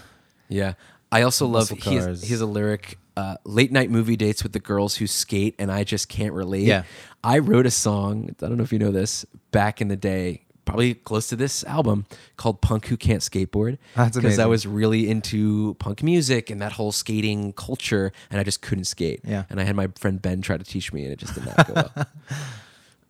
yeah. 0.48 0.74
I 1.10 1.22
also 1.22 1.46
love 1.46 1.68
he 1.68 1.94
has, 1.96 2.22
he 2.22 2.28
has 2.28 2.40
a 2.40 2.46
lyric 2.46 2.98
uh, 3.16 3.36
late 3.44 3.72
night 3.72 3.90
movie 3.90 4.16
dates 4.16 4.42
with 4.42 4.52
the 4.52 4.60
girls 4.60 4.96
who 4.96 5.06
skate 5.06 5.54
and 5.58 5.70
I 5.70 5.84
just 5.84 6.08
can't 6.08 6.32
relate. 6.32 6.64
Yeah. 6.64 6.84
I 7.22 7.38
wrote 7.38 7.66
a 7.66 7.70
song, 7.70 8.34
I 8.42 8.46
don't 8.48 8.56
know 8.56 8.64
if 8.64 8.72
you 8.72 8.78
know 8.78 8.90
this, 8.90 9.24
back 9.50 9.80
in 9.80 9.88
the 9.88 9.96
day, 9.96 10.42
probably 10.64 10.94
close 10.94 11.26
to 11.28 11.36
this 11.36 11.64
album 11.64 12.06
called 12.36 12.60
Punk 12.60 12.86
Who 12.86 12.96
Can't 12.96 13.20
Skateboard. 13.20 13.78
That's 13.94 14.16
Because 14.16 14.38
I 14.38 14.46
was 14.46 14.66
really 14.66 15.10
into 15.10 15.74
punk 15.74 16.02
music 16.02 16.50
and 16.50 16.60
that 16.62 16.72
whole 16.72 16.92
skating 16.92 17.52
culture 17.52 18.12
and 18.30 18.40
I 18.40 18.44
just 18.44 18.62
couldn't 18.62 18.84
skate. 18.84 19.20
Yeah. 19.24 19.44
And 19.50 19.60
I 19.60 19.64
had 19.64 19.76
my 19.76 19.88
friend 19.98 20.20
Ben 20.20 20.40
try 20.40 20.56
to 20.56 20.64
teach 20.64 20.92
me 20.92 21.04
and 21.04 21.12
it 21.12 21.18
just 21.18 21.34
did 21.34 21.44
not 21.44 21.66
go 21.66 21.74
well. 21.74 22.06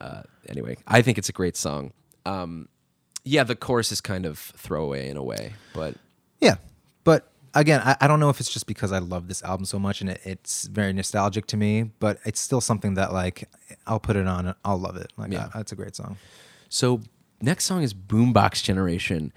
Uh, 0.00 0.22
anyway, 0.48 0.76
I 0.84 1.00
think 1.00 1.16
it's 1.16 1.28
a 1.28 1.32
great 1.32 1.56
song. 1.56 1.92
Um, 2.26 2.68
yeah, 3.22 3.44
the 3.44 3.54
chorus 3.54 3.92
is 3.92 4.00
kind 4.00 4.26
of 4.26 4.36
throwaway 4.36 5.08
in 5.08 5.16
a 5.16 5.22
way, 5.22 5.52
but 5.74 5.94
Yeah. 6.40 6.56
But 7.04 7.30
again, 7.54 7.80
I, 7.84 7.96
I 8.00 8.06
don't 8.08 8.20
know 8.20 8.28
if 8.30 8.40
it's 8.40 8.50
just 8.52 8.66
because 8.66 8.92
I 8.92 8.98
love 8.98 9.28
this 9.28 9.42
album 9.42 9.64
so 9.64 9.78
much 9.78 10.00
and 10.00 10.10
it, 10.10 10.20
it's 10.24 10.66
very 10.66 10.92
nostalgic 10.92 11.46
to 11.48 11.56
me, 11.56 11.90
but 12.00 12.18
it's 12.24 12.40
still 12.40 12.60
something 12.60 12.94
that 12.94 13.12
like 13.12 13.48
I'll 13.86 14.00
put 14.00 14.16
it 14.16 14.26
on 14.26 14.46
and 14.46 14.54
I'll 14.64 14.78
love 14.78 14.96
it. 14.96 15.12
Like 15.16 15.32
Yeah. 15.32 15.48
I- 15.54 15.58
that's 15.58 15.72
a 15.72 15.76
great 15.76 15.94
song. 15.96 16.16
So 16.68 17.00
next 17.40 17.64
song 17.64 17.82
is 17.82 17.92
Boombox 17.94 18.62
Generation. 18.62 19.32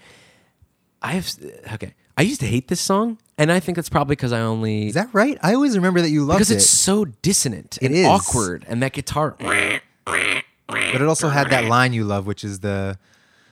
I 1.01 1.11
have 1.13 1.29
okay. 1.73 1.93
I 2.17 2.21
used 2.21 2.39
to 2.39 2.47
hate 2.47 2.69
this 2.69 2.79
song, 2.79 3.17
and 3.37 3.51
I 3.51 3.59
think 3.59 3.75
that's 3.75 3.89
probably 3.89 4.15
because 4.15 4.31
I 4.31 4.39
only 4.39 4.87
Is 4.87 4.93
that 4.93 5.09
right? 5.13 5.37
I 5.43 5.53
always 5.53 5.75
remember 5.75 5.99
that 6.01 6.09
you 6.09 6.23
loved 6.23 6.37
because 6.39 6.49
it. 6.49 6.53
Because 6.55 6.63
it's 6.63 6.71
so 6.71 7.03
dissonant 7.05 7.77
It 7.81 7.87
and 7.87 7.95
is. 7.95 8.07
awkward, 8.07 8.65
and 8.69 8.81
that 8.81 8.93
guitar. 8.93 9.35
But 9.37 11.01
it 11.01 11.01
also 11.01 11.29
had 11.29 11.49
that 11.49 11.65
line 11.65 11.91
you 11.93 12.05
love, 12.05 12.25
which 12.25 12.43
is 12.43 12.59
the 12.61 12.97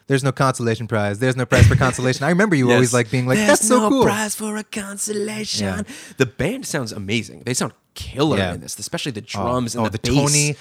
"There's 0.08 0.24
no 0.24 0.32
consolation 0.32 0.88
prize. 0.88 1.20
There's 1.20 1.36
no 1.36 1.46
prize 1.46 1.68
for 1.68 1.76
consolation." 1.76 2.24
I 2.26 2.30
remember 2.30 2.56
you 2.56 2.72
always 2.76 2.94
like 2.94 3.10
being 3.12 3.28
like, 3.28 3.38
There's 3.38 3.60
"That's 3.60 3.68
so 3.68 3.80
no 3.80 3.90
cool." 3.90 4.04
prize 4.04 4.36
for 4.36 4.58
a 4.58 4.64
consolation. 4.64 5.66
Yeah. 5.68 5.82
The 6.18 6.26
band 6.26 6.66
sounds 6.66 6.92
amazing. 6.92 7.44
They 7.46 7.54
sound 7.54 7.74
killer 7.96 8.38
Yeah. 8.38 8.54
in 8.54 8.62
this, 8.62 8.78
especially 8.80 9.12
the 9.12 9.22
Oh, 9.22 9.26
drums 9.28 9.76
oh, 9.76 9.86
and 9.86 9.94
the, 9.94 9.98
the 9.98 10.12
bass. 10.12 10.32
Tony, 10.32 10.56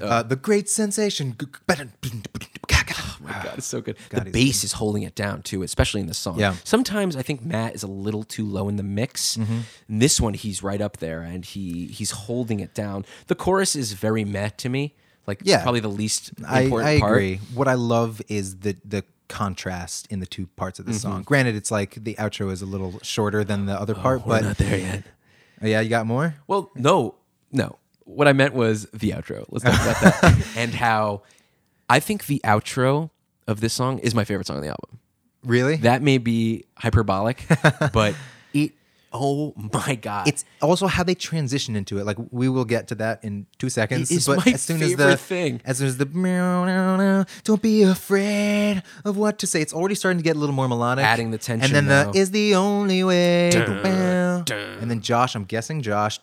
uh, 0.00 0.22
the 0.22 0.36
great 0.36 0.68
sensation. 0.68 1.36
Oh 1.38 3.16
my 3.20 3.32
god, 3.44 3.58
it's 3.58 3.66
so 3.66 3.80
good. 3.80 3.96
God, 4.08 4.26
the 4.26 4.30
bass 4.30 4.64
is 4.64 4.72
holding 4.72 5.02
it 5.04 5.14
down 5.14 5.42
too, 5.42 5.62
especially 5.62 6.00
in 6.00 6.06
the 6.08 6.14
song. 6.14 6.38
Yeah. 6.38 6.54
Sometimes 6.64 7.14
I 7.16 7.22
think 7.22 7.44
Matt 7.44 7.74
is 7.74 7.82
a 7.82 7.86
little 7.86 8.24
too 8.24 8.44
low 8.44 8.68
in 8.68 8.76
the 8.76 8.82
mix. 8.82 9.36
Mm-hmm. 9.36 9.60
In 9.88 9.98
this 9.98 10.20
one, 10.20 10.34
he's 10.34 10.62
right 10.62 10.80
up 10.80 10.96
there, 10.98 11.22
and 11.22 11.44
he 11.44 11.86
he's 11.86 12.10
holding 12.12 12.60
it 12.60 12.74
down. 12.74 13.04
The 13.28 13.34
chorus 13.34 13.76
is 13.76 13.92
very 13.92 14.24
meh 14.24 14.48
to 14.58 14.68
me. 14.68 14.94
Like, 15.26 15.40
Yeah. 15.44 15.62
probably 15.62 15.80
the 15.80 15.88
least 15.88 16.32
I, 16.46 16.62
important 16.62 16.88
I 16.88 16.98
part. 17.00 17.12
agree. 17.12 17.36
What 17.54 17.68
I 17.68 17.74
love 17.74 18.20
is 18.28 18.56
the 18.60 18.76
the 18.84 19.04
contrast 19.28 20.06
in 20.10 20.20
the 20.20 20.26
two 20.26 20.46
parts 20.56 20.78
of 20.78 20.84
the 20.84 20.92
Mm-hmm. 20.92 20.98
song. 20.98 21.22
Granted, 21.22 21.56
it's 21.56 21.70
like 21.70 21.94
the 21.94 22.14
outro 22.16 22.50
is 22.52 22.60
a 22.60 22.66
little 22.66 22.98
shorter 23.02 23.44
than 23.44 23.66
the 23.66 23.80
other 23.80 23.94
part, 23.94 24.20
Oh, 24.24 24.28
We're 24.28 24.40
but 24.40 24.44
not 24.44 24.58
there 24.58 24.78
yet. 24.78 25.04
Oh, 25.62 25.66
yeah, 25.66 25.80
you 25.80 25.88
got 25.88 26.06
more. 26.06 26.34
Well, 26.46 26.70
no, 26.74 27.14
no. 27.50 27.78
What 28.04 28.26
I 28.28 28.32
meant 28.32 28.52
was 28.52 28.86
the 28.92 29.10
outro. 29.10 29.46
Let's 29.48 29.64
talk 29.64 29.74
about 29.74 30.00
that 30.22 30.46
and 30.56 30.74
how 30.74 31.22
I 31.88 32.00
think 32.00 32.26
the 32.26 32.40
outro 32.44 33.10
of 33.46 33.60
this 33.60 33.72
song 33.72 34.00
is 34.00 34.14
my 34.14 34.24
favorite 34.24 34.46
song 34.48 34.56
on 34.56 34.62
the 34.62 34.68
album. 34.68 34.98
Really? 35.44 35.76
That 35.76 36.02
may 36.02 36.18
be 36.18 36.64
hyperbolic, 36.76 37.44
but 37.92 38.14
it. 38.52 38.72
Oh 39.12 39.54
my 39.72 39.94
god! 39.94 40.26
it's 40.28 40.44
also 40.60 40.86
how 40.86 41.02
they 41.02 41.14
transition 41.14 41.76
into 41.76 41.98
it. 41.98 42.04
Like 42.04 42.16
we 42.30 42.48
will 42.48 42.64
get 42.64 42.88
to 42.88 42.94
that 42.96 43.22
in 43.22 43.46
two 43.58 43.68
seconds. 43.68 44.10
It 44.10 44.16
is 44.16 44.26
but 44.26 44.44
my 44.46 44.52
as 44.52 44.62
soon 44.62 44.82
as 44.82 44.92
the 44.92 44.96
favorite 44.96 45.20
thing. 45.20 45.60
as 45.64 45.78
soon 45.78 45.86
as 45.88 45.96
the 45.98 46.06
meow, 46.06 46.64
meow, 46.64 46.96
meow, 46.96 47.24
don't 47.44 47.60
be 47.62 47.82
afraid 47.82 48.82
of 49.04 49.16
what 49.16 49.38
to 49.40 49.46
say. 49.46 49.60
It's 49.60 49.72
already 49.74 49.94
starting 49.94 50.18
to 50.18 50.24
get 50.24 50.36
a 50.36 50.38
little 50.38 50.54
more 50.54 50.68
melodic, 50.68 51.04
Adding 51.04 51.30
the 51.30 51.38
tension 51.38 51.64
and 51.76 51.88
then 51.88 52.06
now. 52.06 52.10
the 52.12 52.18
is 52.18 52.30
the 52.30 52.54
only 52.54 53.04
way. 53.04 53.50
Dun, 53.50 54.44
dun. 54.44 54.78
And 54.80 54.90
then 54.90 55.00
Josh, 55.00 55.34
I'm 55.34 55.44
guessing 55.44 55.82
Josh. 55.82 56.18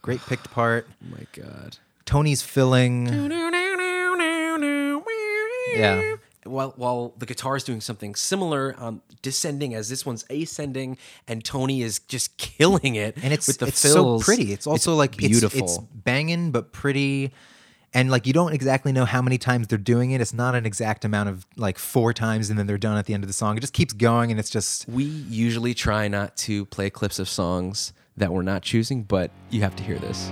Great 0.00 0.20
picked 0.26 0.50
part. 0.50 0.86
oh 0.90 1.06
my 1.10 1.26
god. 1.32 1.78
Tony's 2.04 2.42
filling. 2.42 3.06
Yeah. 5.74 6.16
While 6.44 6.72
while 6.76 7.14
the 7.18 7.26
guitar 7.26 7.56
is 7.56 7.62
doing 7.62 7.80
something 7.80 8.14
similar, 8.16 8.74
um, 8.78 9.00
descending 9.22 9.74
as 9.74 9.88
this 9.88 10.04
one's 10.04 10.24
ascending, 10.28 10.98
and 11.28 11.44
Tony 11.44 11.82
is 11.82 12.00
just 12.00 12.36
killing 12.58 12.96
it. 12.96 13.16
and 13.22 13.32
it's 13.32 13.46
with 13.46 13.58
the 13.58 13.66
it's 13.66 13.82
fills. 13.82 14.24
so 14.24 14.24
pretty. 14.24 14.52
It's 14.52 14.66
also 14.66 14.94
like 14.94 15.14
it's- 15.14 15.30
beautiful. 15.30 15.60
It's, 15.64 15.78
banging 15.78 16.50
but 16.50 16.72
pretty, 16.72 17.32
and 17.94 18.10
like 18.10 18.26
you 18.26 18.32
don't 18.32 18.52
exactly 18.52 18.90
know 18.90 19.04
how 19.04 19.22
many 19.22 19.38
times 19.38 19.68
they're 19.68 19.78
doing 19.78 20.10
it. 20.10 20.20
It's 20.20 20.34
not 20.34 20.54
an 20.56 20.66
exact 20.66 21.04
amount 21.04 21.28
of 21.28 21.46
like 21.56 21.78
four 21.78 22.12
times 22.12 22.50
and 22.50 22.58
then 22.58 22.66
they're 22.66 22.76
done 22.78 22.96
at 22.98 23.06
the 23.06 23.14
end 23.14 23.22
of 23.22 23.28
the 23.28 23.34
song. 23.34 23.56
It 23.56 23.60
just 23.60 23.72
keeps 23.72 23.92
going, 23.92 24.30
and 24.32 24.40
it's 24.40 24.50
just 24.50 24.88
we 24.88 25.04
usually 25.04 25.74
try 25.74 26.08
not 26.08 26.36
to 26.38 26.64
play 26.66 26.90
clips 26.90 27.18
of 27.20 27.28
songs 27.28 27.92
that 28.16 28.32
we're 28.32 28.42
not 28.42 28.62
choosing, 28.62 29.04
but 29.04 29.30
you 29.50 29.60
have 29.62 29.76
to 29.76 29.82
hear 29.84 29.98
this. 29.98 30.30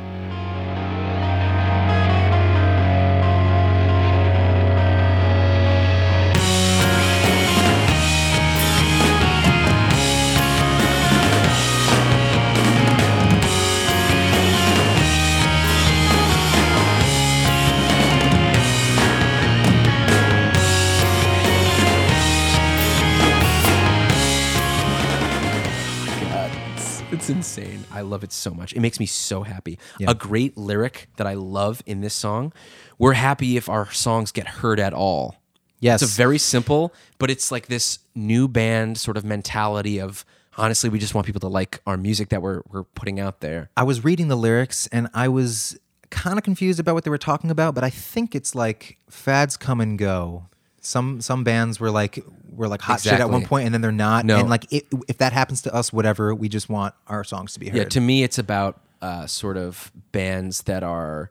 It's, 27.21 27.31
insane. 27.31 27.85
I 27.91 28.01
love 28.01 28.25
it 28.25 28.33
so 28.33 28.51
much. 28.53 28.73
It 28.73 28.81
makes 28.81 28.99
me 28.99 29.07
so 29.07 29.43
happy. 29.43 29.79
Yeah. 29.99 30.11
A 30.11 30.15
great 30.15 30.57
lyric 30.57 31.09
that 31.17 31.27
I 31.27 31.35
love 31.35 31.83
in 31.87 32.01
this 32.01 32.15
song. 32.15 32.53
We're 32.99 33.13
happy 33.15 33.57
if 33.57 33.69
our 33.69 33.91
songs 33.93 34.33
get 34.33 34.47
heard 34.49 34.81
at 34.81 34.93
all. 34.93 35.37
yes, 35.81 36.03
It's 36.03 36.13
a 36.13 36.17
very 36.17 36.39
simple, 36.39 36.93
but 37.19 37.31
it's 37.31 37.51
like 37.51 37.67
this 37.67 37.99
new 38.15 38.49
band 38.49 38.99
sort 38.99 39.17
of 39.17 39.25
mentality 39.25 40.01
of 40.01 40.25
honestly, 40.57 40.91
we 40.91 40.99
just 40.99 41.15
want 41.15 41.27
people 41.27 41.41
to 41.41 41.49
like 41.49 41.81
our 41.87 41.97
music 41.97 42.29
that 42.31 42.43
we're 42.43 42.63
we're 42.71 42.85
putting 42.85 43.21
out 43.21 43.41
there. 43.41 43.71
I 43.77 43.83
was 43.85 44.05
reading 44.05 44.29
the 44.29 44.37
lyrics 44.37 44.87
and 44.89 45.09
I 45.15 45.29
was 45.29 45.79
kind 46.11 46.37
of 46.39 46.45
confused 46.45 46.81
about 46.81 46.95
what 46.95 47.05
they 47.05 47.11
were 47.11 47.19
talking 47.19 47.51
about, 47.51 47.75
but 47.75 47.85
I 47.85 47.91
think 47.91 48.35
it's 48.35 48.55
like 48.55 48.99
fads 49.09 49.57
come 49.57 49.81
and 49.81 49.99
go. 49.99 50.47
Some 50.81 51.21
some 51.21 51.45
bands 51.45 51.79
were 51.81 51.91
like 51.91 52.25
were 52.61 52.69
like 52.69 52.83
hot 52.83 53.01
shit 53.01 53.15
at 53.15 53.31
one 53.31 53.45
point 53.45 53.65
and 53.65 53.75
then 53.75 53.81
they're 53.81 53.91
not. 53.91 54.25
No. 54.25 54.39
And 54.39 54.51
like 54.51 54.71
it, 54.71 54.87
if 55.09 55.19
that 55.19 55.33
happens 55.33 55.63
to 55.63 55.75
us, 55.75 55.93
whatever, 55.93 56.35
we 56.35 56.49
just 56.49 56.69
want 56.69 56.95
our 57.09 57.25
songs 57.25 57.55
to 57.55 57.61
be 57.61 57.69
heard. 57.69 57.77
Yeah, 57.77 57.85
to 57.85 58.01
me, 58.01 58.23
it's 58.23 58.39
about 58.39 58.81
uh, 59.01 59.27
sort 59.27 59.57
of 59.57 59.91
bands 60.13 60.63
that 60.65 60.83
are, 60.83 61.31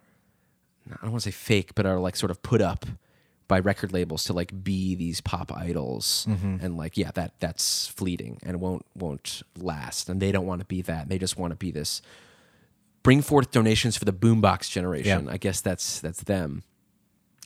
I 0.90 1.02
don't 1.04 1.12
want 1.12 1.24
to 1.24 1.32
say 1.32 1.36
fake, 1.36 1.76
but 1.76 1.86
are 1.86 2.00
like 2.00 2.16
sort 2.16 2.32
of 2.32 2.42
put 2.42 2.62
up 2.62 2.86
by 3.48 3.60
record 3.60 3.94
labels 3.94 4.24
to 4.26 4.34
like 4.34 4.64
be 4.64 4.96
these 4.96 5.22
pop 5.22 5.52
idols, 5.56 6.26
and 6.28 6.78
like 6.78 6.98
yeah, 6.98 7.12
that 7.16 7.34
that's 7.40 7.88
fleeting 7.88 8.40
and 8.44 8.60
won't 8.60 8.86
won't 8.96 9.42
last, 9.58 10.10
and 10.10 10.22
they 10.22 10.32
don't 10.32 10.46
want 10.46 10.62
to 10.62 10.66
be 10.66 10.82
that. 10.84 11.10
They 11.10 11.18
just 11.18 11.38
want 11.38 11.52
to 11.52 11.58
be 11.58 11.72
this. 11.72 12.02
Bring 13.02 13.22
forth 13.22 13.52
donations 13.52 13.98
for 13.98 14.06
the 14.06 14.14
boombox 14.14 14.70
generation. 14.70 15.26
Yeah. 15.26 15.32
I 15.32 15.38
guess 15.38 15.62
that's 15.62 16.00
that's 16.00 16.22
them. 16.24 16.64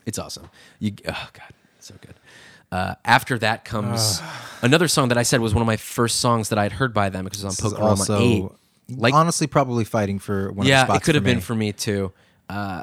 It's 0.06 0.20
awesome. 0.20 0.50
You 0.80 0.94
oh 1.08 1.30
god, 1.34 1.54
so 1.80 1.96
good. 2.02 2.16
Uh, 2.74 2.96
after 3.06 3.38
that 3.38 3.66
comes 3.66 4.20
another 4.64 4.88
song 4.88 5.10
that 5.10 5.18
I 5.20 5.22
said 5.22 5.42
was 5.42 5.54
one 5.54 5.62
of 5.62 5.68
my 5.68 5.78
first 5.78 6.20
songs 6.20 6.50
that 6.50 6.58
I'd 6.58 6.72
heard 6.72 6.92
by 6.92 7.10
them 7.10 7.24
because 7.24 7.44
it 7.44 7.46
was 7.46 7.60
on 7.60 7.70
Punk-O-Rama 7.70 7.90
also 7.92 8.20
Eight. 8.20 8.46
Like 8.90 9.14
honestly 9.14 9.46
probably 9.46 9.84
fighting 9.84 10.18
for 10.18 10.52
one 10.52 10.66
yeah, 10.66 10.82
of 10.82 10.88
the 10.88 10.94
spots 10.94 11.04
it 11.04 11.06
could 11.06 11.16
have 11.16 11.24
been 11.24 11.38
me. 11.38 11.42
for 11.42 11.54
me 11.54 11.72
too. 11.72 12.12
Uh, 12.50 12.82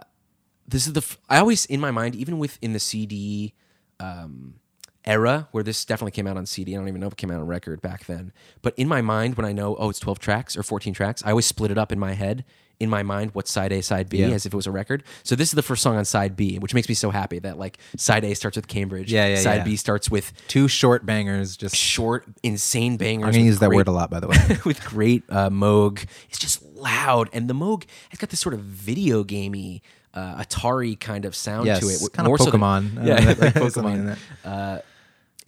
this 0.68 0.86
is 0.86 0.92
the 0.92 1.00
f- 1.00 1.18
I 1.28 1.38
always 1.38 1.66
in 1.66 1.80
my 1.80 1.90
mind, 1.90 2.14
even 2.14 2.38
within 2.38 2.72
the 2.72 2.78
CD 2.78 3.52
um, 3.98 4.60
era 5.04 5.48
where 5.50 5.64
this 5.64 5.84
definitely 5.84 6.12
came 6.12 6.28
out 6.28 6.36
on 6.36 6.46
CD. 6.46 6.76
I 6.76 6.78
don't 6.78 6.86
even 6.86 7.00
know 7.00 7.08
if 7.08 7.14
it 7.14 7.16
came 7.16 7.32
out 7.32 7.40
on 7.40 7.48
record 7.48 7.82
back 7.82 8.06
then. 8.06 8.32
But 8.62 8.78
in 8.78 8.86
my 8.86 9.02
mind, 9.02 9.36
when 9.36 9.44
I 9.44 9.50
know, 9.50 9.74
oh, 9.74 9.90
it's 9.90 9.98
12 9.98 10.20
tracks 10.20 10.56
or 10.56 10.62
14 10.62 10.94
tracks, 10.94 11.20
I 11.26 11.30
always 11.30 11.46
split 11.46 11.72
it 11.72 11.78
up 11.78 11.90
in 11.90 11.98
my 11.98 12.12
head, 12.12 12.44
in 12.80 12.88
my 12.90 13.02
mind, 13.02 13.30
what's 13.34 13.52
side 13.52 13.72
A, 13.72 13.82
side 13.82 14.08
B, 14.08 14.18
Yeah. 14.18 14.28
as 14.28 14.46
if 14.46 14.52
it 14.54 14.56
was 14.56 14.66
a 14.66 14.70
record. 14.70 15.04
So 15.22 15.36
this 15.36 15.48
is 15.48 15.52
the 15.52 15.62
first 15.62 15.82
song 15.82 15.96
on 15.96 16.04
side 16.06 16.34
B, 16.34 16.58
which 16.58 16.72
makes 16.74 16.88
me 16.88 16.94
so 16.94 17.10
happy 17.10 17.38
that 17.40 17.58
like 17.58 17.78
side 17.96 18.24
A 18.24 18.34
starts 18.34 18.56
with 18.56 18.66
Cambridge, 18.68 19.12
Yeah, 19.12 19.26
yeah, 19.28 19.36
side 19.36 19.56
yeah. 19.58 19.64
B 19.64 19.76
starts 19.76 20.10
with 20.10 20.32
Two 20.48 20.66
short 20.66 21.04
bangers. 21.06 21.56
Just 21.56 21.76
short, 21.76 22.24
insane 22.42 22.96
bangers. 22.96 23.26
I'm 23.28 23.32
gonna 23.32 23.44
use 23.44 23.58
that 23.60 23.70
word 23.70 23.86
a 23.86 23.92
lot, 23.92 24.10
by 24.10 24.18
the 24.18 24.26
way. 24.28 24.36
with 24.64 24.82
great 24.84 25.22
uh, 25.28 25.50
Moog. 25.50 26.04
It's 26.30 26.38
just 26.38 26.62
loud, 26.74 27.28
and 27.32 27.48
the 27.48 27.54
Moog 27.54 27.84
has 28.08 28.18
got 28.18 28.30
this 28.30 28.40
sort 28.40 28.54
of 28.54 28.60
video 28.60 29.22
gamey, 29.24 29.82
uh, 30.14 30.42
Atari 30.42 30.98
kind 30.98 31.24
of 31.26 31.36
sound 31.36 31.66
Yes, 31.66 31.80
to 31.80 31.86
it. 31.86 32.12
kind 32.12 32.26
of 32.26 32.38
so 32.40 32.50
than- 32.50 32.60
Pokemon. 32.60 32.98
Uh, 32.98 33.00
yeah, 33.04 33.14
like 33.38 33.54
Pokemon. 33.54 34.16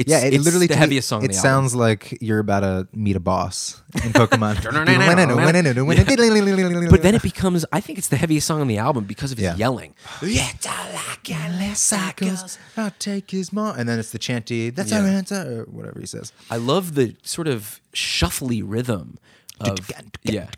That. 0.07 0.13
It's, 0.17 0.23
yeah, 0.23 0.29
it 0.29 0.35
it's 0.35 0.45
literally 0.45 0.67
the 0.67 0.77
heaviest 0.77 1.09
song. 1.09 1.25
It 1.25 1.29
the 1.29 1.35
album. 1.37 1.43
sounds 1.51 1.75
like 1.75 2.19
you're 2.21 2.39
about 2.39 2.61
to 2.61 2.89
meet 2.93 3.17
a 3.17 3.21
boss 3.21 3.83
in 4.05 4.13
Pokemon. 4.13 4.63
But 6.91 7.03
then 7.03 7.15
it 7.15 7.23
becomes, 7.23 7.65
I 7.73 7.81
think 7.81 7.99
it's 7.99 8.09
the 8.09 8.17
heaviest 8.17 8.47
song 8.47 8.61
on 8.61 8.69
the 8.69 8.79
album 8.79 9.05
because 9.05 9.33
of 9.33 9.39
his 9.39 9.45
Yeah. 9.45 9.57
yelling. 9.57 9.95
cycles, 11.75 12.59
I'll 12.77 12.93
take 12.99 13.31
his 13.31 13.53
mom, 13.53 13.79
and 13.79 13.89
then 13.89 13.99
it's 13.99 14.11
the 14.11 14.19
chanty. 14.19 14.71
That's 14.71 14.91
Yeah. 14.91 15.01
our 15.01 15.07
answer, 15.07 15.61
or 15.61 15.65
whatever 15.73 16.01
he 16.01 16.07
says. 16.07 16.33
I 16.51 16.57
love 16.57 16.95
the 16.95 17.17
sort 17.23 17.49
of 17.49 17.81
shuffly 17.95 18.63
rhythm 18.65 19.19
of 19.61 19.79
yeah. 20.25 20.49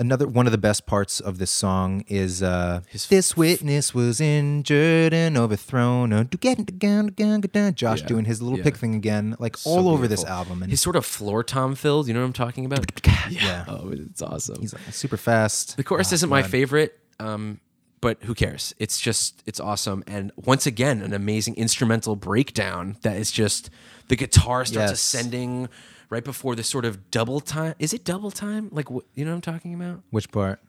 Another 0.00 0.26
one 0.26 0.46
of 0.46 0.52
the 0.52 0.56
best 0.58 0.86
parts 0.86 1.20
of 1.20 1.36
this 1.36 1.50
song 1.50 2.04
is 2.08 2.42
uh, 2.42 2.80
His 2.88 3.06
this 3.06 3.36
witness 3.36 3.92
was 3.94 4.18
injured 4.18 5.12
and 5.12 5.36
overthrown. 5.36 6.10
Uh, 6.14 6.24
Josh 6.24 8.00
Yeah, 8.00 8.06
doing 8.06 8.24
his 8.24 8.40
little 8.40 8.56
yeah. 8.56 8.64
pick 8.64 8.78
thing 8.78 8.94
again, 8.94 9.36
like 9.38 9.58
So 9.58 9.68
all 9.68 9.88
over 9.90 10.08
this 10.08 10.24
album, 10.24 10.62
and 10.62 10.70
his 10.70 10.80
sort 10.80 10.96
of 10.96 11.04
floor 11.04 11.44
tom 11.44 11.74
fills. 11.74 12.08
You 12.08 12.14
know 12.14 12.20
what 12.20 12.26
I'm 12.28 12.32
talking 12.32 12.64
about? 12.64 12.86
Yeah. 13.28 13.66
Oh, 13.68 13.90
it's 13.92 14.22
awesome. 14.22 14.60
he's 14.60 14.72
like 14.72 14.82
super 14.90 15.18
fast. 15.18 15.76
The 15.76 15.84
chorus 15.84 16.12
Oh, 16.12 16.14
isn't 16.14 16.30
my 16.30 16.42
favorite, 16.42 16.98
um, 17.20 17.60
but 18.00 18.16
who 18.22 18.34
cares? 18.34 18.74
It's 18.78 18.98
just 18.98 19.42
it's 19.44 19.60
awesome, 19.60 20.02
and 20.06 20.32
once 20.36 20.64
again, 20.66 21.02
an 21.02 21.12
amazing 21.12 21.56
instrumental 21.56 22.16
breakdown 22.16 22.96
that 23.02 23.16
is 23.18 23.30
just 23.30 23.68
the 24.08 24.16
guitar 24.16 24.64
starts 24.64 24.90
Yes. 24.90 24.92
ascending 24.92 25.68
right 26.10 26.22
before 26.24 26.54
the 26.54 26.62
sort 26.62 26.84
of 26.84 27.10
double 27.10 27.40
time. 27.40 27.74
Is 27.78 27.94
it 27.94 28.04
double 28.04 28.30
time? 28.30 28.68
Like 28.72 28.88
wh- 28.88 29.06
you 29.14 29.24
know 29.24 29.30
what 29.30 29.46
I'm 29.46 29.54
talking 29.54 29.72
about? 29.74 30.02
Which 30.10 30.30
part? 30.30 30.60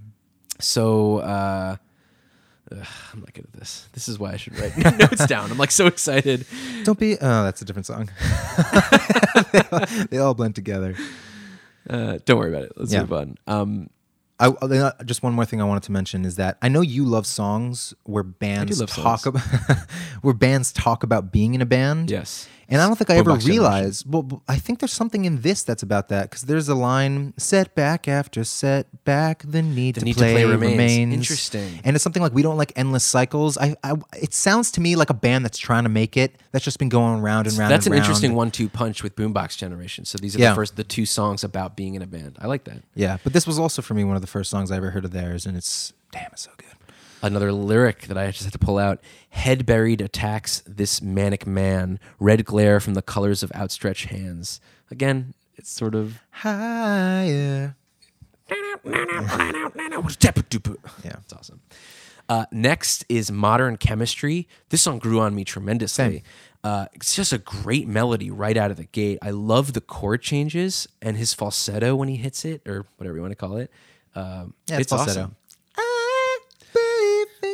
So 0.59 1.17
uh, 1.17 1.75
ugh, 2.71 2.87
I'm 3.13 3.19
not 3.19 3.33
good 3.33 3.45
at 3.45 3.53
this. 3.53 3.87
This 3.93 4.07
is 4.07 4.17
why 4.19 4.31
I 4.33 4.37
should 4.37 4.57
write 4.59 4.77
notes 4.99 5.25
down. 5.25 5.51
I'm 5.51 5.57
like 5.57 5.71
so 5.71 5.87
excited. 5.87 6.45
Don't 6.83 6.97
be. 6.99 7.15
Oh, 7.19 7.43
that's 7.43 7.61
a 7.61 7.65
different 7.65 7.85
song. 7.87 8.09
they, 9.51 9.61
all, 9.71 9.85
they 10.11 10.17
all 10.19 10.33
blend 10.33 10.55
together. 10.55 10.95
Uh, 11.89 12.19
don't 12.25 12.37
worry 12.37 12.49
about 12.51 12.63
it. 12.63 12.73
Let's 12.77 12.93
Yeah. 12.93 13.01
move 13.01 13.13
on. 13.13 13.37
Um, 13.47 13.89
I, 14.39 14.47
uh, 14.47 14.91
just 15.03 15.21
one 15.21 15.33
more 15.33 15.45
thing 15.45 15.61
I 15.61 15.65
wanted 15.65 15.83
to 15.83 15.91
mention 15.91 16.25
is 16.25 16.35
that 16.37 16.57
I 16.63 16.67
know 16.69 16.81
you 16.81 17.05
love 17.05 17.27
songs 17.27 17.93
where 18.03 18.23
bands 18.23 18.79
love 18.79 18.89
talk 18.89 19.19
songs. 19.21 19.35
about 19.65 19.77
where 20.23 20.33
bands 20.33 20.71
talk 20.73 21.03
about 21.03 21.31
being 21.31 21.53
in 21.53 21.61
a 21.61 21.65
band. 21.65 22.09
yes. 22.09 22.47
And 22.71 22.81
I 22.81 22.87
don't 22.87 22.95
think 22.95 23.09
I 23.09 23.17
ever 23.17 23.35
realized. 23.35 24.11
Well, 24.11 24.41
I 24.47 24.55
think 24.55 24.79
there's 24.79 24.93
something 24.93 25.25
in 25.25 25.41
this 25.41 25.61
that's 25.63 25.83
about 25.83 26.07
that 26.09 26.29
because 26.29 26.43
there's 26.43 26.69
a 26.69 26.73
line: 26.75 27.33
set 27.37 27.75
back 27.75 28.07
after 28.07 28.43
setback, 28.45 29.43
the 29.45 29.61
need, 29.61 29.95
The 29.95 29.99
to, 29.99 30.05
need 30.05 30.13
to 30.13 30.19
play 30.19 30.33
play 30.33 30.45
remains." 30.45 30.71
remains." 30.71 31.13
Interesting. 31.13 31.81
And 31.83 31.95
it's 31.95 32.03
something 32.03 32.21
like 32.23 32.33
we 32.33 32.41
don't 32.41 32.57
like 32.57 32.71
endless 32.77 33.03
cycles. 33.03 33.57
I, 33.57 33.75
I, 33.83 33.95
it 34.19 34.33
sounds 34.33 34.71
to 34.71 34.81
me 34.81 34.95
like 34.95 35.09
a 35.09 35.13
band 35.13 35.43
that's 35.43 35.57
trying 35.57 35.83
to 35.83 35.89
make 35.89 36.15
it. 36.17 36.37
That's 36.53 36.63
just 36.63 36.79
been 36.79 36.89
going 36.89 37.21
round 37.21 37.47
and 37.47 37.57
round. 37.57 37.71
That's 37.71 37.85
and 37.85 37.93
an 37.93 37.99
round. 37.99 38.05
interesting 38.05 38.35
one-two 38.35 38.69
punch 38.69 39.03
with 39.03 39.15
Boombox 39.17 39.57
Generation. 39.57 40.05
So 40.05 40.17
these 40.17 40.35
are 40.35 40.39
Yeah. 40.39 40.49
the 40.51 40.55
first, 40.55 40.77
the 40.77 40.83
two 40.85 41.05
songs 41.05 41.43
about 41.43 41.75
being 41.75 41.95
in 41.95 42.01
a 42.01 42.07
band. 42.07 42.37
I 42.39 42.47
like 42.47 42.63
that. 42.63 42.83
Yeah, 42.95 43.17
but 43.23 43.33
this 43.33 43.45
was 43.45 43.59
also 43.59 43.81
for 43.81 43.93
me 43.95 44.03
one 44.05 44.15
of 44.15 44.21
the 44.21 44.27
first 44.27 44.49
songs 44.49 44.71
I 44.71 44.77
ever 44.77 44.91
heard 44.91 45.03
of 45.05 45.11
theirs, 45.11 45.45
and 45.45 45.57
it's 45.57 45.91
damn, 46.13 46.29
it's 46.31 46.43
so 46.43 46.51
good. 46.57 46.67
Another 47.23 47.51
lyric 47.51 48.03
that 48.07 48.17
I 48.17 48.31
just 48.31 48.43
had 48.45 48.53
to 48.53 48.59
pull 48.59 48.77
out: 48.77 48.99
"Head 49.29 49.65
buried 49.65 50.01
attacks 50.01 50.61
this 50.65 51.01
manic 51.01 51.45
man. 51.45 51.99
Red 52.19 52.45
glare 52.45 52.79
from 52.79 52.93
the 52.95 53.01
colors 53.01 53.43
of 53.43 53.51
outstretched 53.53 54.09
hands." 54.09 54.59
Again, 54.89 55.33
it's 55.55 55.69
sort 55.71 55.95
of 55.95 56.19
Higher. 56.31 57.75
yeah, 61.03 61.15
it's 61.23 61.33
awesome. 61.33 61.61
Uh, 62.27 62.45
next 62.51 63.05
is 63.09 63.31
Modern 63.31 63.77
Chemistry. 63.77 64.47
This 64.69 64.81
song 64.81 64.99
grew 64.99 65.19
on 65.19 65.35
me 65.35 65.43
tremendously. 65.43 66.23
Uh, 66.63 66.85
it's 66.93 67.15
just 67.15 67.33
a 67.33 67.37
great 67.37 67.87
melody 67.87 68.29
right 68.29 68.55
out 68.55 68.71
of 68.71 68.77
the 68.77 68.85
gate. 68.85 69.17
I 69.21 69.31
love 69.31 69.73
the 69.73 69.81
chord 69.81 70.21
changes 70.21 70.87
and 71.01 71.17
his 71.17 71.33
falsetto 71.33 71.95
when 71.95 72.07
he 72.07 72.17
hits 72.17 72.45
it, 72.45 72.61
or 72.67 72.85
whatever 72.97 73.15
you 73.17 73.21
want 73.21 73.31
to 73.31 73.35
call 73.35 73.57
it. 73.57 73.71
Um, 74.15 74.53
Yeah, 74.67 74.75
it's 74.75 74.81
it's 74.83 74.89
falsetto. 74.91 75.19
awesome. 75.21 75.35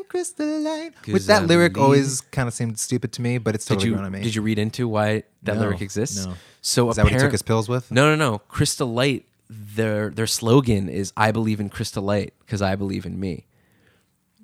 I 0.09 0.13
believe 0.13 0.85
in 0.85 0.91
crystalline. 0.93 1.13
With 1.13 1.25
that 1.27 1.43
I 1.43 1.45
lyric 1.45 1.73
believe- 1.73 1.83
always 1.85 2.21
kind 2.21 2.47
of 2.47 2.53
seemed 2.53 2.79
stupid 2.79 3.11
to 3.13 3.21
me, 3.21 3.37
but 3.37 3.55
it's 3.55 3.65
Did 3.65 3.75
totally 3.75 3.89
you 3.89 3.93
grown 3.95 4.05
on 4.05 4.11
me. 4.11 4.21
did 4.23 4.35
you 4.35 4.41
read 4.41 4.59
into 4.59 4.87
why 4.87 5.23
that 5.43 5.55
No, 5.55 5.61
lyric 5.61 5.81
exists? 5.81 6.25
no. 6.25 6.33
So 6.61 6.89
Is 6.89 6.95
that 6.97 7.03
what 7.03 7.09
he 7.11 7.15
took 7.15 7.19
apparent- 7.19 7.31
his 7.33 7.41
pills 7.43 7.69
with? 7.69 7.91
No, 7.91 8.13
no, 8.13 8.15
no. 8.15 8.39
Crystal 8.39 8.91
Light. 8.91 9.25
Their 9.49 10.09
their 10.09 10.27
slogan 10.27 10.89
is 10.89 11.13
"I 11.15 11.31
believe 11.31 11.59
in 11.61 11.69
Crystal 11.69 12.03
Light 12.03 12.33
because 12.39 12.61
I 12.61 12.75
believe 12.75 13.05
in 13.05 13.17
me." 13.17 13.45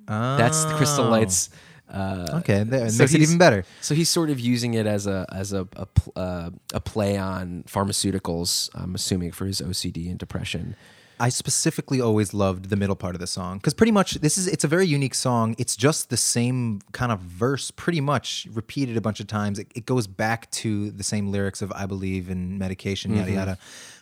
That's 0.06 0.64
the 0.64 0.74
Crystal 0.74 1.04
Oh. 1.04 1.10
Light's. 1.10 1.50
Uh, 1.92 2.26
Okay, 2.40 2.62
that 2.64 2.92
so 2.92 3.02
makes 3.02 3.12
it 3.14 3.18
he's- 3.18 3.28
even 3.28 3.36
better. 3.38 3.64
So 3.82 3.94
he's 3.94 4.08
sort 4.08 4.30
of 4.30 4.40
using 4.40 4.72
it 4.74 4.86
as 4.86 5.06
a 5.06 5.26
as 5.30 5.52
a 5.52 5.68
a, 5.76 5.86
pl- 5.86 6.12
uh, 6.16 6.50
a 6.72 6.80
play 6.80 7.18
on 7.18 7.64
pharmaceuticals. 7.68 8.70
I'm 8.74 8.94
assuming 8.94 9.32
for 9.32 9.44
his 9.46 9.60
OCD 9.60 10.08
and 10.08 10.18
depression. 10.18 10.74
I 11.20 11.28
specifically 11.28 12.00
always 12.00 12.34
loved 12.34 12.70
the 12.70 12.76
middle 12.76 12.96
part 12.96 13.14
of 13.14 13.20
the 13.20 13.26
song 13.26 13.58
because 13.58 13.74
pretty 13.74 13.92
much 13.92 14.14
this 14.14 14.36
is 14.36 14.46
it's 14.48 14.64
a 14.64 14.68
very 14.68 14.86
unique 14.86 15.14
song. 15.14 15.54
It's 15.58 15.76
just 15.76 16.10
the 16.10 16.16
same 16.16 16.80
kind 16.92 17.12
of 17.12 17.20
verse, 17.20 17.70
pretty 17.70 18.00
much 18.00 18.46
repeated 18.52 18.96
a 18.96 19.00
bunch 19.00 19.20
of 19.20 19.26
times. 19.26 19.58
It, 19.58 19.68
it 19.74 19.86
goes 19.86 20.06
back 20.06 20.50
to 20.62 20.90
the 20.90 21.04
same 21.04 21.28
lyrics 21.30 21.62
of 21.62 21.70
"I 21.72 21.86
believe 21.86 22.28
in 22.30 22.58
medication," 22.58 23.14
yada 23.14 23.28
Mm-hmm. 23.28 23.38
yada, 23.38 23.58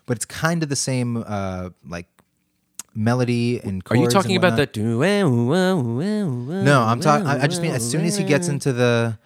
but 0.06 0.16
it's 0.16 0.24
kind 0.24 0.62
of 0.62 0.68
the 0.68 0.76
same 0.76 1.22
uh, 1.26 1.70
like 1.86 2.06
melody 2.94 3.60
and. 3.60 3.82
Are 3.90 3.96
you 3.96 4.08
talking 4.08 4.36
about 4.36 4.56
the? 4.56 4.80
No, 4.80 6.62
No, 6.62 6.80
I'm 6.82 7.00
talking. 7.00 7.26
I 7.26 7.42
I 7.44 7.46
just 7.46 7.62
mean 7.62 7.72
as 7.72 7.88
soon 7.88 8.04
as 8.04 8.16
he 8.16 8.24
gets 8.24 8.48
into 8.48 8.72
the, 8.72 9.18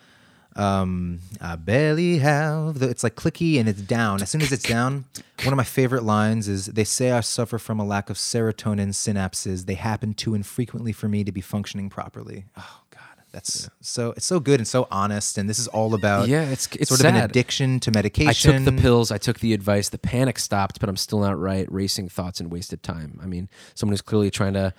um, 0.56 1.20
I 1.40 1.56
barely 1.56 2.18
have. 2.18 2.78
The, 2.78 2.88
it's 2.88 3.02
like 3.04 3.14
clicky 3.14 3.58
and 3.60 3.68
it's 3.68 3.80
down. 3.82 4.22
As 4.22 4.30
soon 4.30 4.42
as 4.42 4.52
it's 4.52 4.62
down, 4.64 5.04
one 5.44 5.52
of 5.52 5.56
my 5.56 5.64
favorite 5.64 6.02
lines 6.02 6.48
is, 6.48 6.66
"They 6.66 6.84
say 6.84 7.10
I 7.12 7.20
suffer 7.20 7.58
from 7.58 7.78
a 7.78 7.84
lack 7.84 8.10
of 8.10 8.16
serotonin 8.16 8.88
synapses. 8.88 9.66
They 9.66 9.74
happen 9.74 10.14
too 10.14 10.34
infrequently 10.34 10.92
for 10.92 11.08
me 11.08 11.24
to 11.24 11.32
be 11.32 11.40
functioning 11.40 11.90
properly." 11.90 12.46
Oh 12.56 12.80
God, 12.90 13.00
that's 13.32 13.68
so. 13.80 14.12
It's 14.16 14.24
so 14.26 14.40
good 14.40 14.58
and 14.60 14.66
so 14.66 14.88
honest. 14.90 15.36
And 15.38 15.48
this 15.48 15.58
is 15.58 15.68
all 15.68 15.94
about 15.94 16.28
Yeah, 16.28 16.42
it's- 16.44 16.68
it's 16.78 16.88
sort 16.88 17.00
of 17.00 17.06
an 17.06 17.16
addiction 17.30 17.78
to 17.80 17.90
medication. 17.90 18.28
I 18.28 18.58
took 18.58 18.64
the 18.64 18.80
pills. 18.80 19.10
I 19.10 19.18
took 19.18 19.40
the 19.40 19.52
advice. 19.52 19.90
The 19.90 19.98
panic 19.98 20.38
stopped, 20.38 20.80
but 20.80 20.88
I'm 20.88 20.96
still 20.96 21.20
not 21.20 21.38
right. 21.38 21.70
Racing 21.70 22.08
thoughts 22.08 22.40
and 22.40 22.50
wasted 22.50 22.82
time. 22.82 23.20
I 23.22 23.26
mean, 23.26 23.48
someone 23.74 23.92
who's 23.92 24.00
clearly 24.02 24.30
trying 24.30 24.54
to 24.54 24.72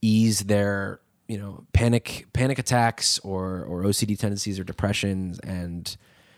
ease 0.00 0.40
their, 0.40 1.00
you 1.34 1.40
know, 1.42 1.64
panic 1.72 2.26
panic 2.32 2.58
attacks 2.60 3.18
or 3.20 3.64
or 3.64 3.82
OCD 3.82 4.16
tendencies 4.16 4.58
or 4.60 4.64
depressions, 4.64 5.38
and 5.40 5.96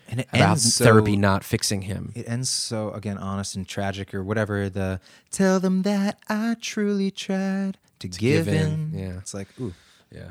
And 0.08 0.20
it 0.20 0.28
about 0.32 0.50
ends 0.52 0.74
so- 0.74 0.84
therapy 0.84 1.16
not 1.16 1.44
fixing 1.44 1.82
him. 1.82 2.12
It 2.14 2.26
ends 2.28 2.48
so 2.48 2.90
again 2.92 3.18
honest 3.18 3.56
and 3.56 3.68
tragic 3.68 4.14
or 4.14 4.22
whatever. 4.24 4.70
The 4.70 5.00
tell 5.30 5.60
them 5.60 5.82
that 5.82 6.18
I 6.28 6.56
truly 6.60 7.10
tried 7.10 7.76
to, 7.98 8.08
give, 8.08 8.46
give 8.46 8.48
in, 8.48 8.72
in. 8.94 8.98
yeah. 8.98 9.18
it's 9.18 9.34
like 9.34 9.48
ooh, 9.60 9.74
yeah, 10.10 10.30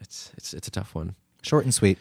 it's 0.00 0.32
it's 0.38 0.54
it's 0.54 0.68
a 0.68 0.70
tough 0.70 0.94
one. 0.94 1.14
short 1.42 1.64
and 1.64 1.74
sweet. 1.74 1.98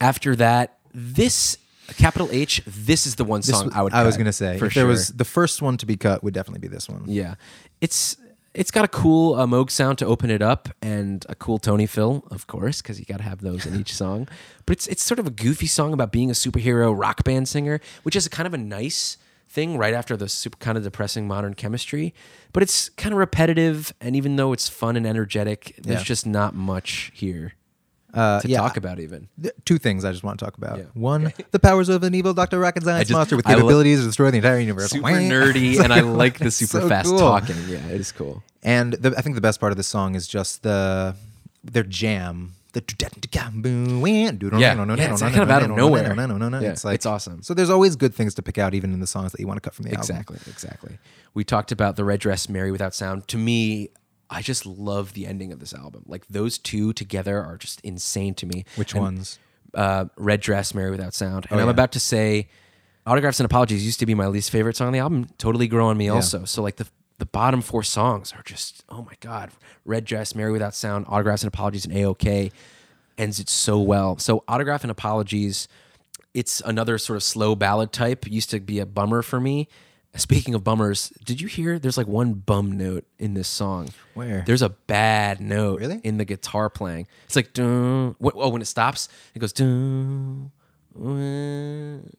After 0.00 0.36
that, 0.36 0.76
this 0.94 1.56
capital 1.96 2.28
H. 2.30 2.62
This 2.66 3.06
is 3.06 3.14
the 3.16 3.24
one 3.24 3.40
This 3.40 3.48
song 3.50 3.64
w- 3.68 3.78
I 3.78 3.82
would. 3.82 3.92
I 3.94 4.04
was 4.04 4.16
gonna 4.18 4.32
say 4.32 4.58
for 4.58 4.66
if 4.66 4.72
sure. 4.72 4.82
there 4.82 4.88
was 4.88 5.08
the 5.08 5.24
first 5.24 5.62
one 5.62 5.76
to 5.78 5.86
be 5.86 5.96
cut 5.96 6.22
would 6.22 6.34
definitely 6.34 6.60
be 6.68 6.72
this 6.76 6.88
one. 6.88 7.02
Yeah, 7.06 7.34
it's 7.80 8.16
it's 8.58 8.70
got 8.70 8.84
a 8.84 8.88
cool 8.88 9.34
uh, 9.36 9.46
Moog 9.46 9.70
sound 9.70 9.98
to 9.98 10.06
open 10.06 10.30
it 10.30 10.42
up, 10.42 10.68
and 10.82 11.24
a 11.28 11.34
cool 11.34 11.58
Tony 11.58 11.86
fill, 11.86 12.24
of 12.30 12.46
course, 12.46 12.82
because 12.82 12.98
you 12.98 13.06
got 13.06 13.18
to 13.18 13.22
have 13.22 13.40
those 13.40 13.64
in 13.66 13.78
each 13.78 13.94
song. 13.94 14.26
But 14.66 14.72
it's 14.72 14.86
it's 14.88 15.02
sort 15.02 15.18
of 15.18 15.26
a 15.26 15.30
goofy 15.30 15.66
song 15.66 15.92
about 15.92 16.10
being 16.12 16.28
a 16.30 16.34
superhero 16.34 16.92
rock 16.96 17.24
band 17.24 17.48
singer, 17.48 17.80
which 18.02 18.16
is 18.16 18.26
kind 18.28 18.46
of 18.46 18.54
a 18.54 18.58
nice 18.58 19.16
thing 19.48 19.78
right 19.78 19.94
after 19.94 20.16
the 20.16 20.28
super 20.28 20.58
kind 20.58 20.76
of 20.76 20.84
depressing 20.84 21.26
modern 21.26 21.54
chemistry. 21.54 22.12
But 22.52 22.62
it's 22.62 22.88
kind 22.90 23.12
of 23.12 23.18
repetitive, 23.18 23.94
and 24.00 24.14
even 24.16 24.36
though 24.36 24.52
it's 24.52 24.68
fun 24.68 24.96
and 24.96 25.06
energetic, 25.06 25.74
there's 25.78 26.00
Yeah. 26.00 26.04
just 26.04 26.26
not 26.26 26.54
much 26.54 27.10
here 27.14 27.54
Uh, 28.14 28.40
to 28.40 28.48
yeah, 28.48 28.58
talk 28.58 28.76
about. 28.78 28.98
Even 29.00 29.28
Th- 29.40 29.54
Two 29.66 29.76
things 29.78 30.04
I 30.04 30.12
just 30.12 30.24
want 30.24 30.38
to 30.38 30.44
talk 30.44 30.56
about. 30.56 30.78
Yeah. 30.78 30.84
One, 30.94 31.32
the 31.50 31.58
powers 31.58 31.88
of 31.90 32.02
an 32.02 32.14
evil 32.14 32.32
Dr. 32.32 32.58
Rocket 32.58 32.82
Science 32.82 33.08
just- 33.08 33.16
monster 33.16 33.36
with 33.36 33.46
I 33.46 33.50
lo- 33.52 33.56
capabilities 33.58 34.00
to 34.00 34.06
destroy 34.06 34.30
the 34.30 34.38
entire 34.38 34.58
universe. 34.60 34.90
super 34.90 35.06
nerdy, 35.06 35.78
and 35.78 35.92
I 35.92 36.00
like 36.00 36.38
the 36.38 36.50
super 36.50 36.80
so 36.80 36.88
fast 36.88 37.10
cool. 37.10 37.18
talking. 37.18 37.56
Yeah, 37.68 37.86
it 37.88 38.00
is 38.00 38.10
cool. 38.12 38.42
And 38.62 38.94
the, 38.94 39.14
I 39.16 39.20
think 39.20 39.34
the 39.34 39.40
best 39.40 39.60
part 39.60 39.72
of 39.72 39.76
the 39.76 39.82
song 39.82 40.14
is 40.14 40.26
just 40.26 40.62
the 40.62 41.14
their 41.62 41.82
jam. 41.82 42.54
the 42.72 42.82
yeah, 44.58 44.74
it's 45.12 45.20
kind 45.22 45.36
of 45.36 45.50
out 45.50 45.62
of 45.62 45.70
nowhere. 45.70 46.14
Yeah, 46.14 46.70
It's 46.70 46.84
like 46.84 46.94
it's 46.96 47.06
awesome. 47.06 47.42
So 47.42 47.54
there's 47.54 47.70
always 47.70 47.96
good 47.96 48.14
things 48.14 48.34
to 48.34 48.42
pick 48.42 48.58
out, 48.58 48.74
even 48.74 48.92
in 48.92 49.00
the 49.00 49.06
songs 49.06 49.32
that 49.32 49.40
you 49.40 49.46
want 49.46 49.56
to 49.62 49.66
cut 49.68 49.74
from 49.74 49.84
the 49.84 49.90
album. 49.90 50.00
Exactly, 50.00 50.38
exactly. 50.46 50.98
We 51.34 51.44
talked 51.44 51.72
about 51.72 51.96
the 51.96 52.04
Red 52.04 52.20
Dress, 52.20 52.48
Mary 52.48 52.70
Without 52.72 52.94
Sound. 52.94 53.28
To 53.28 53.36
me, 53.36 53.90
I 54.30 54.42
just 54.42 54.66
love 54.66 55.14
the 55.14 55.26
ending 55.26 55.52
of 55.52 55.58
this 55.60 55.72
album. 55.72 56.02
Like 56.06 56.26
those 56.28 56.58
two 56.58 56.92
together 56.92 57.42
are 57.42 57.56
just 57.56 57.80
insane 57.82 58.34
to 58.34 58.46
me. 58.46 58.64
Which 58.76 58.92
And, 58.94 59.02
ones? 59.02 59.38
Uh, 59.74 60.06
Red 60.16 60.40
Dress, 60.40 60.74
Mary 60.74 60.90
Without 60.90 61.14
Sound. 61.14 61.46
And 61.50 61.58
Oh, 61.58 61.62
I'm 61.62 61.68
yeah. 61.68 61.72
about 61.72 61.92
to 61.92 62.00
say, 62.00 62.48
Autographs 63.06 63.40
and 63.40 63.46
Apologies 63.46 63.84
used 63.86 64.00
to 64.00 64.06
be 64.06 64.14
my 64.14 64.26
least 64.26 64.50
favorite 64.50 64.76
song 64.76 64.88
on 64.88 64.92
the 64.92 64.98
album. 64.98 65.28
Totally 65.38 65.66
grow 65.66 65.86
on 65.88 65.96
me 65.96 66.08
also. 66.10 66.44
So 66.44 66.62
like 66.62 66.76
the 66.76 66.86
the 67.18 67.26
bottom 67.26 67.62
four 67.62 67.82
songs 67.82 68.32
are 68.36 68.42
just 68.44 68.84
oh 68.88 69.02
my 69.02 69.14
god. 69.20 69.50
Red 69.84 70.04
Dress, 70.04 70.34
Mary 70.34 70.52
Without 70.52 70.74
Sound, 70.74 71.06
Autographs 71.08 71.42
and 71.42 71.48
Apologies, 71.48 71.84
and 71.86 71.94
AOK 71.94 72.52
ends 73.16 73.40
it 73.40 73.48
so 73.48 73.80
well. 73.80 74.18
So 74.18 74.44
Autograph 74.46 74.84
and 74.84 74.90
Apologies, 74.90 75.66
it's 76.34 76.60
another 76.60 76.98
sort 76.98 77.16
of 77.16 77.22
slow 77.22 77.54
ballad 77.56 77.92
type. 77.92 78.26
It 78.26 78.32
used 78.32 78.50
to 78.50 78.60
be 78.60 78.78
a 78.78 78.86
bummer 78.86 79.22
for 79.22 79.40
me. 79.40 79.68
Speaking 80.16 80.54
of 80.54 80.64
bummers, 80.64 81.10
did 81.24 81.40
you 81.40 81.46
hear 81.48 81.78
there's 81.78 81.96
like 81.98 82.08
one 82.08 82.32
bum 82.34 82.72
note 82.72 83.04
in 83.18 83.34
this 83.34 83.46
song? 83.46 83.90
Where? 84.14 84.42
There's 84.46 84.62
a 84.62 84.70
bad 84.70 85.40
note 85.40 85.80
Really? 85.80 86.00
in 86.02 86.16
the 86.18 86.24
guitar 86.24 86.68
playing. 86.70 87.06
It's 87.26 87.36
like 87.36 87.52
dun, 87.52 88.16
wh- 88.22 88.34
oh 88.34 88.48
when 88.48 88.62
it 88.62 88.64
stops, 88.66 89.08
it 89.34 89.38
goes 89.38 89.52
dun, 89.52 90.50
wah. 90.94 91.12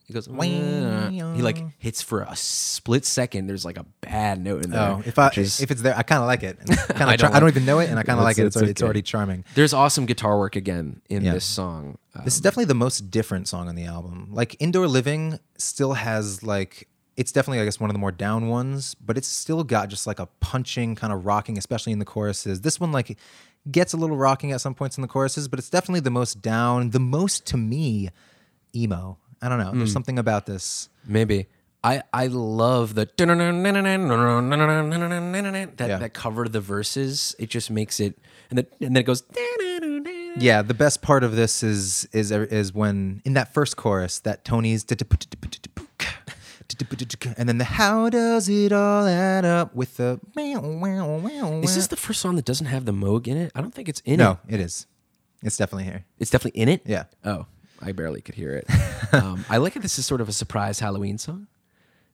it 0.08 0.14
goes 0.14 0.30
wah. 0.30 0.44
he 0.44 1.42
like 1.42 1.58
hits 1.80 2.02
for 2.02 2.22
a 2.22 2.36
split 2.36 3.06
second. 3.06 3.48
There's 3.48 3.66
like 3.66 3.78
a 3.78 3.86
bad 4.02 4.40
note 4.42 4.64
in 4.64 4.72
there. 4.72 4.80
Oh, 4.82 5.04
if 5.06 5.18
I 5.20 5.26
which 5.28 5.40
is- 5.40 5.60
if 5.62 5.72
it's 5.72 5.82
there, 5.82 5.98
I 5.98 6.04
kind 6.04 6.22
of 6.22 6.28
like 6.28 6.44
it. 6.44 6.58
Kind 6.90 7.10
I 7.10 7.16
of, 7.16 7.20
don't 7.20 7.30
I, 7.32 7.34
like- 7.34 7.40
don't 7.42 7.50
even 7.50 7.66
know 7.66 7.80
it, 7.80 7.90
and 7.90 8.00
I 8.00 8.04
kind 8.04 8.20
of 8.20 8.24
like 8.24 8.38
it. 8.38 8.46
It's, 8.46 8.56
It's- 8.56 8.62
already, 8.62 8.72
it's 8.72 8.84
already 8.84 9.02
charming. 9.02 9.46
there's 9.56 9.74
awesome 9.74 10.06
guitar 10.06 10.38
work 10.38 10.56
again 10.56 11.02
in 11.10 11.24
Yeah. 11.24 11.34
this 11.34 11.46
song. 11.46 11.98
Uh, 12.16 12.24
This 12.24 12.36
is 12.36 12.42
definitely 12.42 12.66
the 12.66 12.76
most 12.76 13.10
different 13.12 13.48
song 13.48 13.68
on 13.68 13.76
the 13.76 13.86
album. 13.86 14.30
Like 14.32 14.56
Indoor 14.60 14.88
Living 14.88 15.40
still 15.58 15.94
has 15.94 16.44
like 16.44 16.88
it's 17.20 17.34
definitely 17.34 17.60
I 17.60 17.66
guess 17.66 17.80
one 17.82 17.90
of 17.90 17.94
the 17.94 18.00
more 18.00 18.14
down 18.14 18.48
ones, 18.48 18.96
but 18.96 19.18
it's 19.18 19.28
still 19.28 19.64
got 19.66 19.90
just 19.90 20.08
like 20.08 20.20
a 20.20 20.28
punching 20.40 20.96
kind 20.96 21.12
of 21.12 21.26
rocking, 21.26 21.58
especially 21.58 21.92
in 21.92 22.00
the 22.00 22.06
choruses. 22.06 22.62
This 22.62 22.80
one 22.80 22.92
like 22.94 23.18
gets 23.70 23.92
a 23.94 23.98
little 23.98 24.16
rocking 24.16 24.54
at 24.54 24.62
some 24.62 24.74
points 24.74 24.98
in 24.98 25.02
the 25.02 25.08
choruses, 25.08 25.50
but 25.50 25.60
it's 25.60 25.70
definitely 25.70 26.00
the 26.00 26.10
most 26.12 26.42
down, 26.42 26.92
the 26.92 27.00
most 27.00 27.46
to 27.48 27.58
me 27.58 28.10
emo. 28.74 29.18
I 29.42 29.50
don't 29.50 29.60
know. 29.60 29.72
Hmm. 29.72 29.80
There's 29.80 29.92
something 29.92 30.18
about 30.18 30.46
this. 30.46 30.88
Maybe. 31.06 31.48
I, 31.84 32.04
I 32.14 32.28
love 32.28 32.96
the 32.96 33.06
that 35.78 35.90
Yeah. 35.90 35.98
that 35.98 36.14
cover 36.14 36.48
the 36.50 36.60
verses. 36.62 37.36
It 37.40 37.50
just 37.50 37.70
makes 37.70 38.00
it 38.00 38.18
and 38.50 38.58
then 38.60 38.68
and 38.82 38.96
then 38.96 39.02
it 39.02 39.06
goes 39.06 39.24
Yeah, 40.38 40.62
the 40.62 40.74
best 40.74 41.02
part 41.02 41.24
of 41.24 41.36
this 41.36 41.64
is 41.64 42.08
is 42.12 42.32
is 42.32 42.74
when 42.74 43.22
in 43.24 43.34
that 43.34 43.54
first 43.54 43.78
chorus 43.78 44.20
that 44.20 44.44
Tony's 44.44 44.84
and 47.38 47.48
then 47.50 47.58
the 47.58 47.64
how 47.64 48.10
does 48.10 48.48
it 48.50 48.72
all 48.72 49.06
add 49.08 49.46
up 49.46 49.74
with 49.76 49.98
the 49.98 50.20
Is 51.64 51.76
this 51.76 51.88
the 51.88 51.96
first 51.96 52.22
song 52.22 52.36
that 52.36 52.46
doesn't 52.46 52.68
have 52.68 52.86
the 52.86 52.92
Moog 52.94 53.28
in 53.28 53.38
it? 53.38 53.52
I 53.56 53.62
don't 53.62 53.74
think 53.74 53.90
it's 53.90 54.02
in 54.06 54.18
no 54.20 54.40
it. 54.48 54.56
it 54.56 54.60
is 54.62 54.88
it's 55.44 55.58
definitely 55.58 55.86
here 55.86 56.06
It's 56.20 56.30
definitely 56.32 56.60
in 56.62 56.70
it. 56.70 56.82
Yeah. 56.86 57.06
Oh, 57.24 57.46
I 57.82 57.94
barely 57.94 58.22
could 58.22 58.36
hear 58.36 58.52
it. 58.54 58.68
um, 59.14 59.46
I 59.50 59.58
like 59.58 59.76
it. 59.78 59.82
This 59.82 59.98
is 59.98 60.06
sort 60.06 60.20
of 60.22 60.28
a 60.30 60.34
surprise 60.34 60.80
Halloween 60.80 61.18
song 61.18 61.48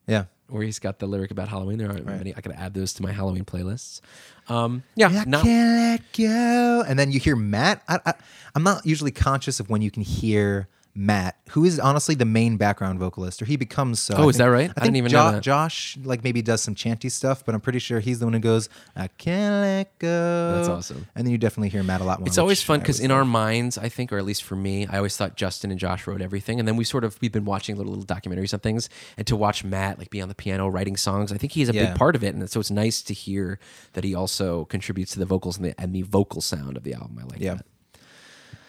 yeah 0.07 0.25
where 0.47 0.61
he's 0.61 0.77
got 0.77 0.99
the 0.99 1.07
lyric 1.07 1.31
about 1.31 1.47
Halloween. 1.47 1.79
There 1.79 1.89
aren't 1.89 2.05
many. 2.05 2.35
I 2.35 2.41
could 2.41 2.51
add 2.51 2.75
those 2.75 2.93
to 2.93 3.01
my 3.01 3.11
Halloween 3.11 3.45
playlists. 3.45 3.99
Um, 4.47 4.83
yeah, 4.95 5.07
I 5.07 5.25
not- 5.25 5.43
can't 5.43 5.99
let 5.99 6.13
go 6.15 6.83
and 6.87 6.99
then 6.99 7.11
you 7.11 7.19
hear 7.19 7.35
Matt 7.35 7.81
I, 7.87 7.99
I, 8.05 8.13
I'm 8.53 8.61
not 8.63 8.85
usually 8.85 9.11
conscious 9.11 9.59
of 9.59 9.69
when 9.71 9.81
you 9.81 9.89
can 9.89 10.03
hear 10.03 10.67
Matt, 10.97 11.35
who 11.49 11.65
is 11.65 11.77
honestly 11.77 12.15
the 12.15 12.23
main 12.25 12.55
background 12.55 12.99
vocalist, 12.99 13.41
or 13.41 13.45
he 13.45 13.57
becomes 13.57 13.99
so. 13.99 14.15
Oh, 14.17 14.29
is 14.29 14.37
that 14.37 14.45
right? 14.45 14.69
I, 14.69 14.73
I 14.81 14.83
didn't 14.85 14.95
even 14.95 15.11
Jo- 15.11 15.25
know 15.25 15.31
that. 15.33 15.43
Josh 15.43 15.97
like 16.03 16.23
maybe 16.23 16.41
does 16.41 16.61
some 16.61 16.73
chanty 16.73 17.09
stuff, 17.09 17.43
but 17.45 17.53
I'm 17.53 17.59
pretty 17.59 17.79
sure 17.79 17.99
he's 17.99 18.19
the 18.19 18.25
one 18.25 18.31
who 18.33 18.39
goes, 18.39 18.69
"I 18.95 19.07
can't 19.09 19.61
let 19.61 19.99
go." 19.99 20.53
That's 20.55 20.69
awesome. 20.69 21.05
And 21.13 21.27
then 21.27 21.31
you 21.33 21.37
definitely 21.37 21.67
hear 21.69 21.83
Matt 21.83 21.99
a 21.99 22.05
lot 22.05 22.19
more. 22.21 22.27
It's 22.27 22.37
always 22.37 22.61
fun 22.63 22.79
because 22.79 23.01
in 23.01 23.09
love. 23.09 23.17
our 23.19 23.25
minds, 23.25 23.77
I 23.77 23.89
think, 23.89 24.13
or 24.13 24.17
at 24.17 24.23
least 24.25 24.43
for 24.43 24.55
me, 24.55 24.87
I 24.87 24.97
always 24.97 25.17
thought 25.17 25.35
Justin 25.35 25.69
and 25.69 25.79
Josh 25.79 26.07
wrote 26.07 26.21
everything, 26.21 26.59
and 26.59 26.67
then 26.67 26.77
we 26.77 26.85
sort 26.85 27.03
of 27.03 27.17
we've 27.21 27.31
been 27.33 27.45
watching 27.45 27.75
little 27.75 27.91
little 27.93 28.05
documentaries 28.05 28.53
on 28.53 28.61
things, 28.61 28.87
and 29.17 29.27
to 29.27 29.35
watch 29.35 29.65
Matt 29.65 29.99
like 29.99 30.09
be 30.09 30.21
on 30.21 30.29
the 30.29 30.35
piano 30.35 30.69
writing 30.69 30.95
songs, 30.95 31.33
I 31.33 31.37
think 31.37 31.51
he's 31.51 31.67
a 31.67 31.73
Yeah. 31.73 31.87
big 31.87 31.95
part 31.97 32.15
of 32.15 32.23
it, 32.23 32.33
and 32.33 32.49
so 32.49 32.61
it's 32.61 32.71
nice 32.71 33.01
to 33.01 33.13
hear 33.13 33.59
that 33.93 34.05
he 34.05 34.15
also 34.15 34.63
contributes 34.65 35.11
to 35.11 35.19
the 35.19 35.25
vocals 35.25 35.57
and 35.57 35.65
the 35.65 35.75
and 35.81 35.93
the 35.93 36.03
vocal 36.03 36.39
sound 36.39 36.77
of 36.77 36.83
the 36.83 36.93
album. 36.93 37.17
I 37.19 37.23
like 37.25 37.41
Yeah. 37.41 37.55
that. 37.55 37.65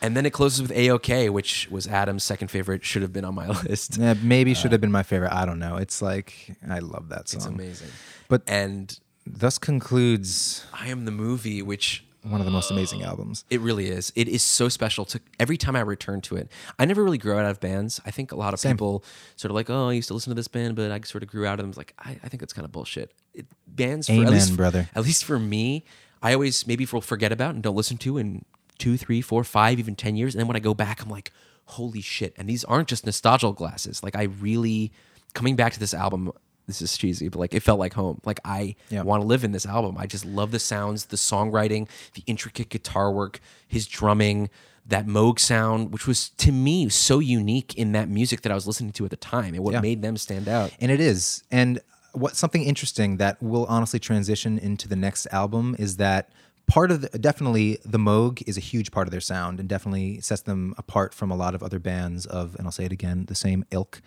And 0.02 0.16
then 0.16 0.27
it 0.27 0.32
closes 0.32 0.62
with 0.62 0.73
AOK, 0.73 1.31
which 1.31 1.68
was 1.70 1.86
Adam's 1.86 2.23
second 2.23 2.48
favorite, 2.48 2.85
should 2.85 3.02
have 3.02 3.12
been 3.12 3.24
on 3.24 3.35
my 3.35 3.48
list. 3.62 3.98
Yeah, 3.98 4.14
maybe 4.23 4.52
uh, 4.52 4.55
should 4.55 4.73
have 4.73 4.81
been 4.81 4.93
my 4.93 5.02
favorite. 5.02 5.32
I 5.32 5.47
don't 5.47 5.59
know. 5.59 5.77
It's 5.77 6.02
like 6.02 6.56
I 6.68 6.81
love 6.81 7.09
that 7.09 7.28
song. 7.28 7.39
It's 7.39 7.47
amazing. 7.47 7.89
But 8.28 8.43
And 8.47 8.98
thus 9.27 9.59
concludes 9.59 10.64
I 10.73 10.89
am 10.89 11.05
the 11.05 11.10
movie, 11.10 11.62
which 11.62 12.05
one 12.23 12.40
of 12.40 12.44
the 12.44 12.52
most 12.52 12.70
amazing 12.70 13.05
uh, 13.05 13.09
albums. 13.09 13.44
It 13.51 13.60
really 13.60 13.89
is. 13.89 14.12
It 14.16 14.28
is 14.28 14.43
so 14.43 14.68
special 14.68 15.05
to 15.06 15.20
every 15.39 15.56
time 15.56 15.77
I 15.77 15.81
return 15.81 16.20
to 16.23 16.36
it. 16.36 16.51
I 16.78 16.85
never 16.85 17.05
really 17.05 17.18
grew 17.18 17.39
out 17.39 17.44
of 17.47 17.60
bands. 17.60 18.01
I 18.05 18.10
think 18.10 18.32
a 18.32 18.36
lot 18.36 18.52
of 18.52 18.60
Same. 18.60 18.73
people 18.73 19.05
sort 19.36 19.51
of 19.51 19.55
like, 19.55 19.70
oh, 19.70 19.89
I 19.89 19.93
used 19.93 20.09
to 20.09 20.14
listen 20.14 20.31
to 20.31 20.35
this 20.35 20.48
band, 20.48 20.77
but 20.77 20.90
I 20.90 21.01
sort 21.01 21.23
of 21.23 21.28
grew 21.28 21.47
out 21.47 21.55
of 21.55 21.59
them. 21.59 21.68
It's 21.68 21.78
like, 21.78 21.94
I, 21.98 22.18
I 22.23 22.28
think 22.28 22.40
that's 22.40 22.52
kind 22.52 22.64
of 22.64 22.73
bullshit. 22.73 23.12
It, 23.32 23.47
bands, 23.66 24.09
for, 24.09 24.14
at 24.14 24.18
Amen, 24.18 24.32
least, 24.32 24.56
brother. 24.56 24.89
At 24.94 25.05
least 25.05 25.24
for 25.24 25.39
me, 25.39 25.85
I 26.23 26.32
always 26.32 26.66
maybe 26.66 26.86
will 26.90 27.01
forget 27.01 27.31
about 27.31 27.55
and 27.55 27.62
don't 27.62 27.77
listen 27.77 27.97
to 27.98 28.18
in 28.18 28.44
two, 28.78 28.97
three, 28.97 29.20
four, 29.20 29.44
five, 29.44 29.78
even 29.78 29.97
ten 29.97 30.16
years. 30.16 30.35
And 30.35 30.40
then 30.40 30.48
when 30.48 30.57
I 30.57 30.61
go 30.61 30.74
back, 30.74 31.03
I'm 31.03 31.09
like, 31.11 31.32
holy 31.65 32.01
shit! 32.01 32.35
And 32.36 32.48
these 32.48 32.65
aren't 32.65 32.89
just 32.89 33.05
nostalgia 33.07 33.53
glasses. 33.53 34.03
Like 34.03 34.16
I 34.16 34.24
really 34.24 34.93
coming 35.35 35.57
back 35.57 35.73
to 35.74 35.81
this 35.81 35.94
album. 35.94 36.32
This 36.66 36.82
is 36.82 36.97
cheesy, 36.98 37.28
but 37.28 37.39
like 37.39 37.55
it 37.55 37.61
felt 37.62 37.78
like 37.78 37.93
home. 37.94 38.20
Like 38.24 38.40
I 38.44 38.74
Yeah. 38.90 39.03
want 39.03 39.23
to 39.23 39.27
live 39.27 39.44
in 39.44 39.53
this 39.53 39.66
album. 39.66 39.97
I 39.98 40.07
just 40.07 40.24
love 40.24 40.51
the 40.51 40.59
sounds, 40.59 41.07
the 41.07 41.16
songwriting, 41.16 41.86
the 42.15 42.24
intricate 42.27 42.70
guitar 42.70 43.12
work, 43.12 43.39
his 43.69 43.86
drumming, 43.86 44.51
that 44.85 45.07
Moog 45.07 45.39
sound, 45.39 45.93
which 45.93 46.09
was 46.09 46.31
to 46.31 46.51
me 46.51 46.89
so 46.89 47.20
unique 47.20 47.74
in 47.77 47.93
that 47.93 48.09
music 48.09 48.43
that 48.43 48.51
I 48.51 48.57
was 48.57 48.66
listening 48.66 48.90
to 48.94 49.05
at 49.05 49.11
the 49.12 49.16
time 49.16 49.55
and 49.55 49.62
what 49.62 49.74
Yeah. 49.74 49.81
made 49.81 50.03
them 50.03 50.16
stand 50.16 50.48
out. 50.48 50.73
And 50.81 50.90
it 50.90 50.98
is. 51.01 51.44
And 51.53 51.78
what 52.12 52.35
something 52.35 52.65
interesting 52.65 53.19
that 53.19 53.40
will 53.40 53.66
honestly 53.66 54.01
transition 54.01 54.59
into 54.59 54.89
the 54.89 54.97
next 54.97 55.27
album 55.31 55.77
is 55.78 55.98
that 55.98 56.31
part 56.66 56.90
of 56.90 57.02
the, 57.02 57.18
definitely 57.18 57.78
the 57.84 57.98
Moog 57.98 58.43
is 58.47 58.56
a 58.56 58.60
huge 58.60 58.90
part 58.90 59.06
of 59.06 59.10
their 59.10 59.20
sound 59.20 59.60
and 59.60 59.68
definitely 59.68 60.20
sets 60.20 60.43
them 60.43 60.74
apart 60.78 61.14
from 61.14 61.30
a 61.30 61.36
lot 61.36 61.55
of 61.55 61.62
other 61.62 61.78
bands 61.78 62.26
of 62.26 62.55
and 62.56 62.66
I'll 62.66 62.72
say 62.72 62.84
it 62.84 62.93
again 62.93 63.26
the 63.26 63.34
same 63.34 63.64
ilk. 63.70 64.02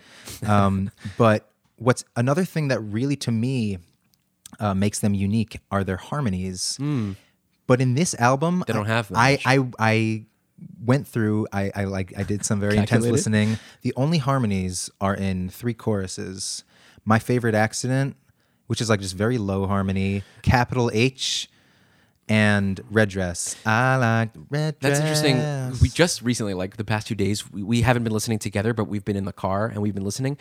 Um, 0.45 0.91
but 1.17 1.51
what's 1.77 2.03
another 2.15 2.45
thing 2.45 2.67
that 2.67 2.79
really 2.79 3.15
to 3.17 3.31
me 3.31 3.79
uh, 4.59 4.73
makes 4.73 4.99
them 4.99 5.13
unique 5.13 5.59
are 5.71 5.83
their 5.83 5.97
harmonies. 5.97 6.77
But 7.67 7.81
in 7.81 7.93
this 7.93 8.15
album. 8.15 8.63
They 8.65 8.73
don't 8.73 8.87
have 8.87 9.09
that 9.09 9.17
I. 9.17 9.39
I 9.45 9.67
I 9.77 10.25
went 10.83 11.07
through. 11.07 11.47
I, 11.53 11.71
I 11.75 11.83
like 11.85 12.13
I 12.17 12.23
did 12.23 12.43
some 12.43 12.59
very 12.59 12.77
intense 12.77 13.05
listening. 13.05 13.57
The 13.81 13.93
only 13.95 14.17
harmonies 14.17 14.89
are 14.99 15.15
in 15.15 15.49
three 15.49 15.73
choruses. 15.73 16.63
My 17.05 17.19
favorite 17.19 17.55
accident, 17.55 18.17
which 18.67 18.81
is 18.81 18.89
like 18.89 18.99
just 18.99 19.15
very 19.15 19.37
low 19.37 19.67
harmony, 19.67 20.23
capital 20.41 20.89
H, 20.93 21.49
and 22.29 22.79
red 22.91 23.09
dress. 23.09 23.55
I 23.65 23.97
like 23.97 24.29
red 24.49 24.75
That's 24.79 24.99
interesting. 24.99 25.37
We 25.81 25.89
just 25.89 26.21
recently, 26.21 26.53
like 26.53 26.77
the 26.77 26.85
past 26.85 27.07
two 27.07 27.15
days, 27.15 27.51
we, 27.51 27.63
we 27.63 27.81
haven't 27.81 28.03
been 28.03 28.13
listening 28.13 28.37
together, 28.39 28.73
but 28.73 28.85
we've 28.85 29.03
been 29.03 29.15
in 29.15 29.25
the 29.25 29.33
car 29.33 29.65
and 29.65 29.81
we've 29.81 29.95
been 29.95 30.05
listening. 30.05 30.37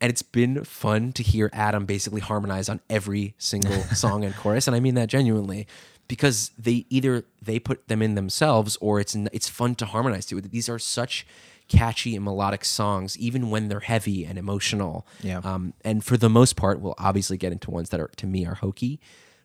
And 0.00 0.08
it's 0.10 0.22
been 0.22 0.64
fun 0.64 1.12
to 1.12 1.22
hear 1.22 1.50
Adam 1.52 1.84
basically 1.84 2.20
harmonize 2.20 2.68
on 2.68 2.80
every 2.88 3.34
single 3.38 3.82
song 3.94 4.24
and 4.24 4.34
chorus. 4.36 4.68
And 4.68 4.76
I 4.76 4.80
mean 4.80 4.94
that 4.94 5.08
genuinely 5.08 5.66
because 6.06 6.52
they 6.56 6.86
either 6.90 7.24
they 7.40 7.58
put 7.58 7.88
them 7.88 8.02
in 8.02 8.14
themselves 8.14 8.76
or 8.80 9.00
it's 9.00 9.14
it's 9.32 9.48
fun 9.48 9.74
to 9.76 9.86
harmonize 9.86 10.26
to. 10.26 10.40
These 10.40 10.68
are 10.68 10.78
such 10.78 11.26
catchy 11.68 12.14
and 12.14 12.24
melodic 12.24 12.64
songs, 12.64 13.18
even 13.18 13.50
when 13.50 13.68
they're 13.68 13.80
heavy 13.80 14.24
and 14.24 14.38
emotional. 14.38 15.06
Yeah. 15.22 15.38
Um, 15.38 15.72
and 15.84 16.04
for 16.04 16.16
the 16.16 16.28
most 16.28 16.54
part, 16.54 16.80
we'll 16.80 16.94
obviously 16.98 17.36
get 17.36 17.50
into 17.50 17.70
ones 17.70 17.90
that 17.90 18.00
are 18.00 18.10
to 18.16 18.26
me 18.26 18.46
are 18.46 18.54
hokey, 18.54 19.00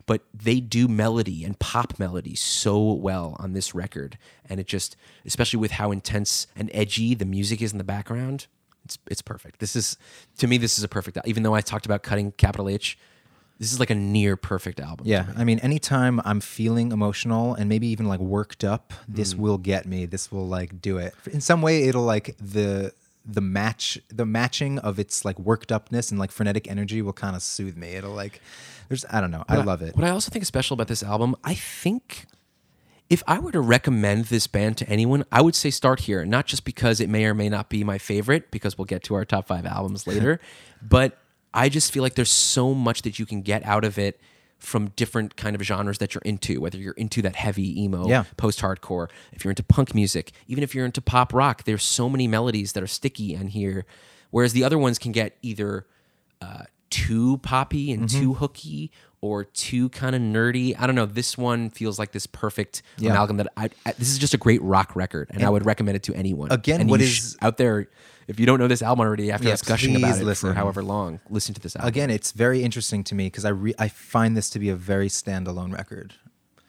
but 0.07 0.23
they 0.33 0.59
do 0.59 0.87
melody 0.87 1.45
and 1.45 1.59
pop 1.59 1.99
melody 1.99 2.33
so 2.33 2.91
well 2.93 3.35
on 3.39 3.53
this 3.53 3.75
record, 3.75 4.17
and 4.49 4.59
it 4.59 4.65
just, 4.65 4.95
especially 5.25 5.59
with 5.59 5.71
how 5.71 5.91
intense 5.91 6.47
and 6.55 6.71
edgy 6.73 7.13
the 7.13 7.25
music 7.25 7.61
is 7.61 7.71
in 7.71 7.77
the 7.77 7.83
background, 7.83 8.47
it's 8.85 8.97
it's 9.11 9.21
perfect. 9.21 9.59
This 9.59 9.75
is 9.75 9.97
to 10.39 10.47
me, 10.47 10.57
this 10.57 10.77
is 10.79 10.83
a 10.83 10.87
perfect. 10.87 11.19
Even 11.25 11.43
though 11.43 11.53
I 11.53 11.61
talked 11.61 11.85
about 11.85 12.01
cutting 12.01 12.31
capital 12.31 12.67
H, 12.69 12.97
this 13.59 13.71
is 13.73 13.79
like 13.79 13.89
a 13.89 13.95
near 13.95 14.37
perfect 14.37 14.79
album. 14.79 15.05
Yeah, 15.07 15.23
me. 15.23 15.33
I 15.37 15.43
mean, 15.43 15.59
anytime 15.59 16.21
I'm 16.23 16.39
feeling 16.39 16.91
emotional 16.91 17.53
and 17.55 17.67
maybe 17.67 17.87
even 17.87 18.05
like 18.07 18.19
worked 18.21 18.63
up, 18.63 18.93
this 19.07 19.33
Mm. 19.33 19.39
will 19.39 19.57
get 19.57 19.85
me. 19.85 20.05
This 20.05 20.31
will 20.31 20.47
like 20.47 20.81
do 20.81 20.97
it. 20.99 21.13
In 21.33 21.41
some 21.41 21.61
way, 21.61 21.83
it'll 21.83 22.03
like 22.05 22.35
the 22.39 22.93
the 23.29 23.41
match 23.41 23.99
the 24.07 24.25
matching 24.25 24.79
of 24.79 24.97
its 24.99 25.25
like 25.25 25.37
worked 25.37 25.69
upness 25.69 26.11
and 26.11 26.17
like 26.19 26.31
frenetic 26.31 26.65
energy 26.71 27.01
will 27.01 27.11
kind 27.11 27.35
of 27.35 27.41
soothe 27.41 27.75
me. 27.75 27.89
It'll 27.89 28.13
like 28.13 28.39
there's 28.89 29.05
I 29.11 29.21
don't 29.21 29.31
know. 29.31 29.43
I 29.47 29.57
love 29.57 29.81
it. 29.81 29.95
What 29.95 30.05
I 30.05 30.09
also 30.09 30.29
think 30.31 30.41
is 30.43 30.47
special 30.47 30.73
about 30.75 30.87
this 30.87 31.03
album, 31.03 31.35
I 31.43 31.53
think 31.53 32.25
If 33.09 33.23
I 33.25 33.39
were 33.39 33.53
to 33.53 33.61
recommend 33.61 34.25
this 34.25 34.47
band 34.47 34.75
to 34.79 34.89
anyone, 34.89 35.23
I 35.31 35.41
would 35.41 35.55
say 35.55 35.69
start 35.69 36.01
here. 36.01 36.25
Not 36.25 36.45
just 36.45 36.65
because 36.65 36.99
it 36.99 37.09
may 37.09 37.23
or 37.25 37.33
may 37.33 37.47
not 37.47 37.69
be 37.69 37.83
my 37.85 37.97
favorite, 37.97 38.51
because 38.51 38.77
we'll 38.77 38.83
get 38.85 39.01
to 39.03 39.15
our 39.15 39.23
top 39.23 39.47
five 39.47 39.65
albums 39.65 40.05
later, 40.07 40.41
but 40.81 41.17
I 41.53 41.69
just 41.69 41.93
feel 41.93 42.03
like 42.03 42.15
there's 42.15 42.29
so 42.31 42.73
much 42.73 43.03
that 43.03 43.17
you 43.17 43.25
can 43.25 43.41
get 43.43 43.63
out 43.65 43.85
of 43.85 43.97
it 43.97 44.19
from 44.59 44.89
different 44.97 45.37
kind 45.37 45.55
of 45.55 45.61
genres 45.61 45.99
that 45.99 46.13
you're 46.15 46.21
into. 46.25 46.59
Whether 46.59 46.79
you're 46.79 46.95
into 46.95 47.21
that 47.21 47.35
heavy 47.37 47.81
emo, 47.81 48.07
Yeah. 48.09 48.25
post-hardcore, 48.35 49.07
if 49.31 49.45
you're 49.45 49.51
into 49.51 49.63
punk 49.63 49.95
music, 49.95 50.33
even 50.47 50.61
if 50.63 50.75
you're 50.75 50.85
into 50.85 50.99
pop 51.01 51.33
rock, 51.33 51.63
there's 51.63 51.83
so 51.83 52.09
many 52.09 52.27
melodies 52.27 52.73
that 52.73 52.83
are 52.83 52.87
sticky 52.87 53.33
in 53.35 53.47
here. 53.47 53.85
Whereas 54.31 54.51
the 54.51 54.65
other 54.65 54.77
ones 54.77 54.99
can 54.99 55.13
get 55.13 55.37
either 55.41 55.85
uh, 56.41 56.63
too 56.89 57.37
poppy 57.39 57.91
and 57.91 58.03
Mm-hmm. 58.07 58.19
too 58.21 58.33
hooky 58.35 58.91
or 59.19 59.43
too 59.43 59.89
kind 59.89 60.15
of 60.15 60.21
nerdy. 60.21 60.75
I 60.79 60.85
don't 60.85 60.95
know. 60.95 61.05
This 61.07 61.37
one 61.37 61.69
feels 61.71 61.97
like 61.97 62.11
this 62.11 62.27
perfect 62.27 62.83
Yeah. 62.97 63.11
amalgam 63.11 63.37
that 63.37 63.47
I, 63.57 63.69
I. 63.85 63.93
This 63.93 64.09
is 64.09 64.17
just 64.19 64.33
a 64.33 64.37
great 64.37 64.61
rock 64.61 64.95
record, 64.95 65.29
and, 65.31 65.43
I 65.43 65.49
would 65.49 65.65
recommend 65.65 65.95
it 65.95 66.03
to 66.03 66.13
anyone. 66.13 66.51
Again, 66.51 66.81
and 66.81 66.89
what 66.89 67.01
is- 67.01 67.35
out 67.41 67.57
there? 67.57 67.87
If 68.27 68.41
you 68.41 68.45
don't 68.45 68.59
know 68.59 68.67
this 68.67 68.81
album 68.81 69.05
already, 69.07 69.31
after 69.31 69.47
Yeah, 69.47 69.53
us 69.53 69.61
gushing 69.61 69.95
about 69.95 70.19
it 70.19 70.25
listen. 70.25 70.49
for 70.49 70.53
however 70.53 70.83
long, 70.83 71.21
listen 71.29 71.55
to 71.55 71.61
this 71.61 71.77
album. 71.77 71.87
Again, 71.87 72.09
it's 72.09 72.33
very 72.33 72.61
interesting 72.61 73.01
to 73.05 73.15
me 73.15 73.27
because 73.27 73.45
I 73.45 73.49
re- 73.49 73.73
I 73.79 73.87
find 73.87 74.35
this 74.35 74.49
to 74.51 74.59
be 74.59 74.67
a 74.67 74.75
very 74.75 75.07
standalone 75.07 75.73
record 75.73 76.13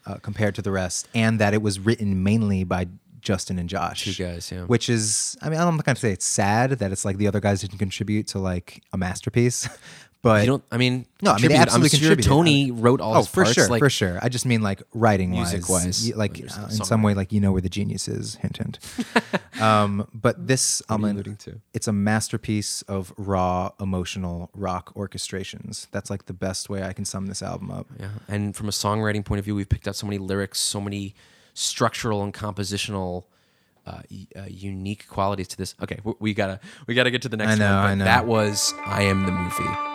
uh, 0.07 0.15
compared 0.23 0.55
to 0.55 0.62
the 0.62 0.70
rest, 0.70 1.09
and 1.15 1.40
that 1.40 1.55
it 1.55 1.61
was 1.61 1.81
written 1.81 2.23
mainly 2.23 2.62
by 2.62 2.86
Justin 3.20 3.59
and 3.59 3.69
Josh. 3.69 4.05
Two 4.05 4.24
guys, 4.24 4.51
yeah. 4.53 4.62
Which 4.66 4.89
is, 4.89 5.36
I 5.43 5.49
mean, 5.51 5.59
I'm 5.59 5.74
not 5.77 5.85
going 5.85 5.97
to 5.97 6.01
say 6.01 6.12
it's 6.12 6.24
sad 6.24 6.70
that 6.70 6.93
it's 6.93 7.05
like 7.05 7.19
the 7.19 7.27
other 7.27 7.40
guys 7.40 7.61
didn't 7.61 7.78
contribute 7.78 8.28
to 8.28 8.39
like 8.39 8.81
a 8.93 8.97
masterpiece, 8.97 9.69
but 10.20 10.40
You 10.40 10.47
don't. 10.47 10.65
I 10.73 10.78
mean, 10.78 11.07
No, 11.23 11.31
I 11.31 11.39
mean, 11.39 11.49
they 11.49 11.55
absolutely 11.55 11.86
I'm 11.86 11.90
sure 11.90 11.99
contributed. 12.01 12.28
Tony 12.28 12.70
wrote 12.73 13.01
all 13.01 13.15
oh, 13.15 13.19
his 13.19 13.28
for 13.28 13.45
parts. 13.45 13.55
sure, 13.55 13.69
like, 13.69 13.78
for 13.78 13.89
sure. 13.89 14.19
I 14.20 14.28
just 14.28 14.47
mean 14.47 14.62
like 14.62 14.82
writing 14.93 15.31
Music-wise, 15.31 16.15
like 16.16 16.40
uh, 16.40 16.65
in 16.65 16.70
some 16.70 17.03
way, 17.03 17.15
like 17.15 17.32
you 17.32 17.40
know 17.40 17.53
where 17.53 17.61
the 17.61 17.69
genius 17.69 18.09
is. 18.09 18.35
Hint, 18.36 18.57
hint. 18.57 18.78
um, 19.61 20.09
but 20.12 20.49
this 20.49 20.82
album, 20.89 21.11
alluding 21.11 21.36
to? 21.36 21.61
it's 21.73 21.86
a 21.86 21.93
masterpiece 21.93 22.82
of 22.82 23.12
raw, 23.16 23.70
emotional 23.81 24.51
rock 24.55 24.93
orchestrations. 24.95 25.86
That's 25.93 26.11
like 26.11 26.27
the 26.27 26.35
best 26.35 26.69
way 26.69 26.82
I 26.82 26.93
can 26.93 27.05
sum 27.05 27.27
this 27.27 27.40
album 27.40 27.70
up. 27.70 27.86
Yeah, 28.01 28.09
and 28.27 28.57
from 28.57 28.66
a 28.69 28.73
songwriting 28.73 29.24
point 29.24 29.39
of 29.39 29.45
view, 29.45 29.55
we've 29.55 29.69
picked 29.69 29.86
out 29.86 29.95
so 29.95 30.07
many 30.07 30.19
lyrics, 30.19 30.59
so 30.59 30.81
many 30.81 31.15
structural 31.55 32.23
and 32.23 32.35
compositional. 32.35 33.24
Uh, 33.86 34.03
uh, 34.36 34.43
unique 34.47 35.09
qualities 35.09 35.49
to 35.49 35.57
this. 35.57 35.74
Okay, 35.81 35.99
we, 36.05 36.12
we 36.19 36.35
gotta 36.35 36.61
we 36.86 36.93
gotta 36.93 37.11
get 37.11 37.23
to 37.23 37.28
the 37.31 37.39
next 37.39 37.53
I 37.53 37.55
know, 37.55 37.74
one. 37.74 37.82
but 37.85 37.89
I 37.89 37.95
know. 37.95 38.05
That 38.05 38.27
was 38.27 38.74
I 38.85 39.05
am 39.05 39.24
the 39.24 39.32
movie. 39.32 39.88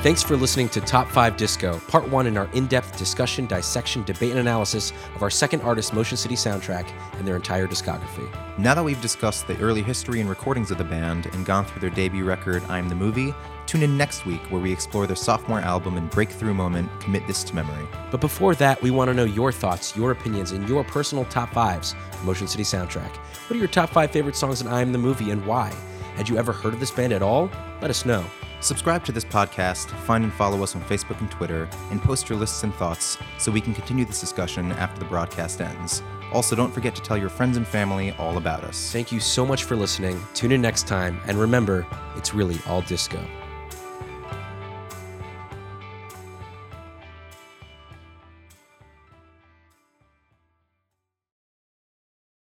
Thanks 0.00 0.22
for 0.22 0.36
listening 0.36 0.68
to 0.68 0.80
Top 0.80 1.08
5 1.08 1.36
Disco, 1.36 1.76
part 1.88 2.08
one 2.08 2.28
in 2.28 2.36
our 2.36 2.48
in 2.52 2.68
depth 2.68 2.96
discussion, 2.96 3.46
dissection, 3.46 4.04
debate, 4.04 4.30
and 4.30 4.38
analysis 4.38 4.92
of 5.16 5.24
our 5.24 5.28
second 5.28 5.60
artist, 5.62 5.92
Motion 5.92 6.16
City 6.16 6.36
Soundtrack, 6.36 6.88
and 7.14 7.26
their 7.26 7.34
entire 7.34 7.66
discography. 7.66 8.30
Now 8.58 8.74
that 8.74 8.84
we've 8.84 9.00
discussed 9.00 9.48
the 9.48 9.58
early 9.58 9.82
history 9.82 10.20
and 10.20 10.30
recordings 10.30 10.70
of 10.70 10.78
the 10.78 10.84
band 10.84 11.26
and 11.26 11.44
gone 11.44 11.64
through 11.64 11.80
their 11.80 11.90
debut 11.90 12.24
record, 12.24 12.62
I'm 12.68 12.88
the 12.88 12.94
Movie, 12.94 13.34
tune 13.66 13.82
in 13.82 13.96
next 13.96 14.24
week 14.24 14.40
where 14.52 14.60
we 14.60 14.72
explore 14.72 15.08
their 15.08 15.16
sophomore 15.16 15.58
album 15.58 15.96
and 15.96 16.08
breakthrough 16.10 16.54
moment, 16.54 16.88
Commit 17.00 17.26
This 17.26 17.42
to 17.42 17.56
Memory. 17.56 17.88
But 18.12 18.20
before 18.20 18.54
that, 18.54 18.80
we 18.80 18.92
want 18.92 19.08
to 19.08 19.14
know 19.14 19.24
your 19.24 19.50
thoughts, 19.50 19.96
your 19.96 20.12
opinions, 20.12 20.52
and 20.52 20.68
your 20.68 20.84
personal 20.84 21.24
top 21.24 21.52
fives 21.52 21.96
Motion 22.22 22.46
City 22.46 22.62
Soundtrack. 22.62 23.16
What 23.16 23.56
are 23.56 23.58
your 23.58 23.66
top 23.66 23.90
five 23.90 24.12
favorite 24.12 24.36
songs 24.36 24.60
in 24.60 24.68
I 24.68 24.80
Am 24.80 24.92
the 24.92 24.98
Movie 24.98 25.32
and 25.32 25.44
why? 25.44 25.74
Had 26.14 26.28
you 26.28 26.38
ever 26.38 26.52
heard 26.52 26.72
of 26.72 26.78
this 26.78 26.92
band 26.92 27.12
at 27.12 27.20
all? 27.20 27.50
Let 27.80 27.90
us 27.90 28.06
know. 28.06 28.24
Subscribe 28.60 29.04
to 29.04 29.12
this 29.12 29.24
podcast, 29.24 29.88
find 30.00 30.24
and 30.24 30.32
follow 30.32 30.62
us 30.64 30.74
on 30.74 30.82
Facebook 30.82 31.20
and 31.20 31.30
Twitter, 31.30 31.68
and 31.90 32.02
post 32.02 32.28
your 32.28 32.38
lists 32.38 32.64
and 32.64 32.74
thoughts 32.74 33.16
so 33.38 33.52
we 33.52 33.60
can 33.60 33.72
continue 33.72 34.04
this 34.04 34.20
discussion 34.20 34.72
after 34.72 34.98
the 34.98 35.04
broadcast 35.04 35.60
ends. 35.60 36.02
Also, 36.32 36.56
don't 36.56 36.72
forget 36.72 36.94
to 36.94 37.02
tell 37.02 37.16
your 37.16 37.28
friends 37.28 37.56
and 37.56 37.66
family 37.66 38.12
all 38.18 38.36
about 38.36 38.64
us. 38.64 38.92
Thank 38.92 39.12
you 39.12 39.20
so 39.20 39.46
much 39.46 39.64
for 39.64 39.76
listening. 39.76 40.20
Tune 40.34 40.52
in 40.52 40.60
next 40.60 40.88
time, 40.88 41.20
and 41.26 41.38
remember, 41.38 41.86
it's 42.16 42.34
really 42.34 42.58
all 42.66 42.82
disco. 42.82 43.24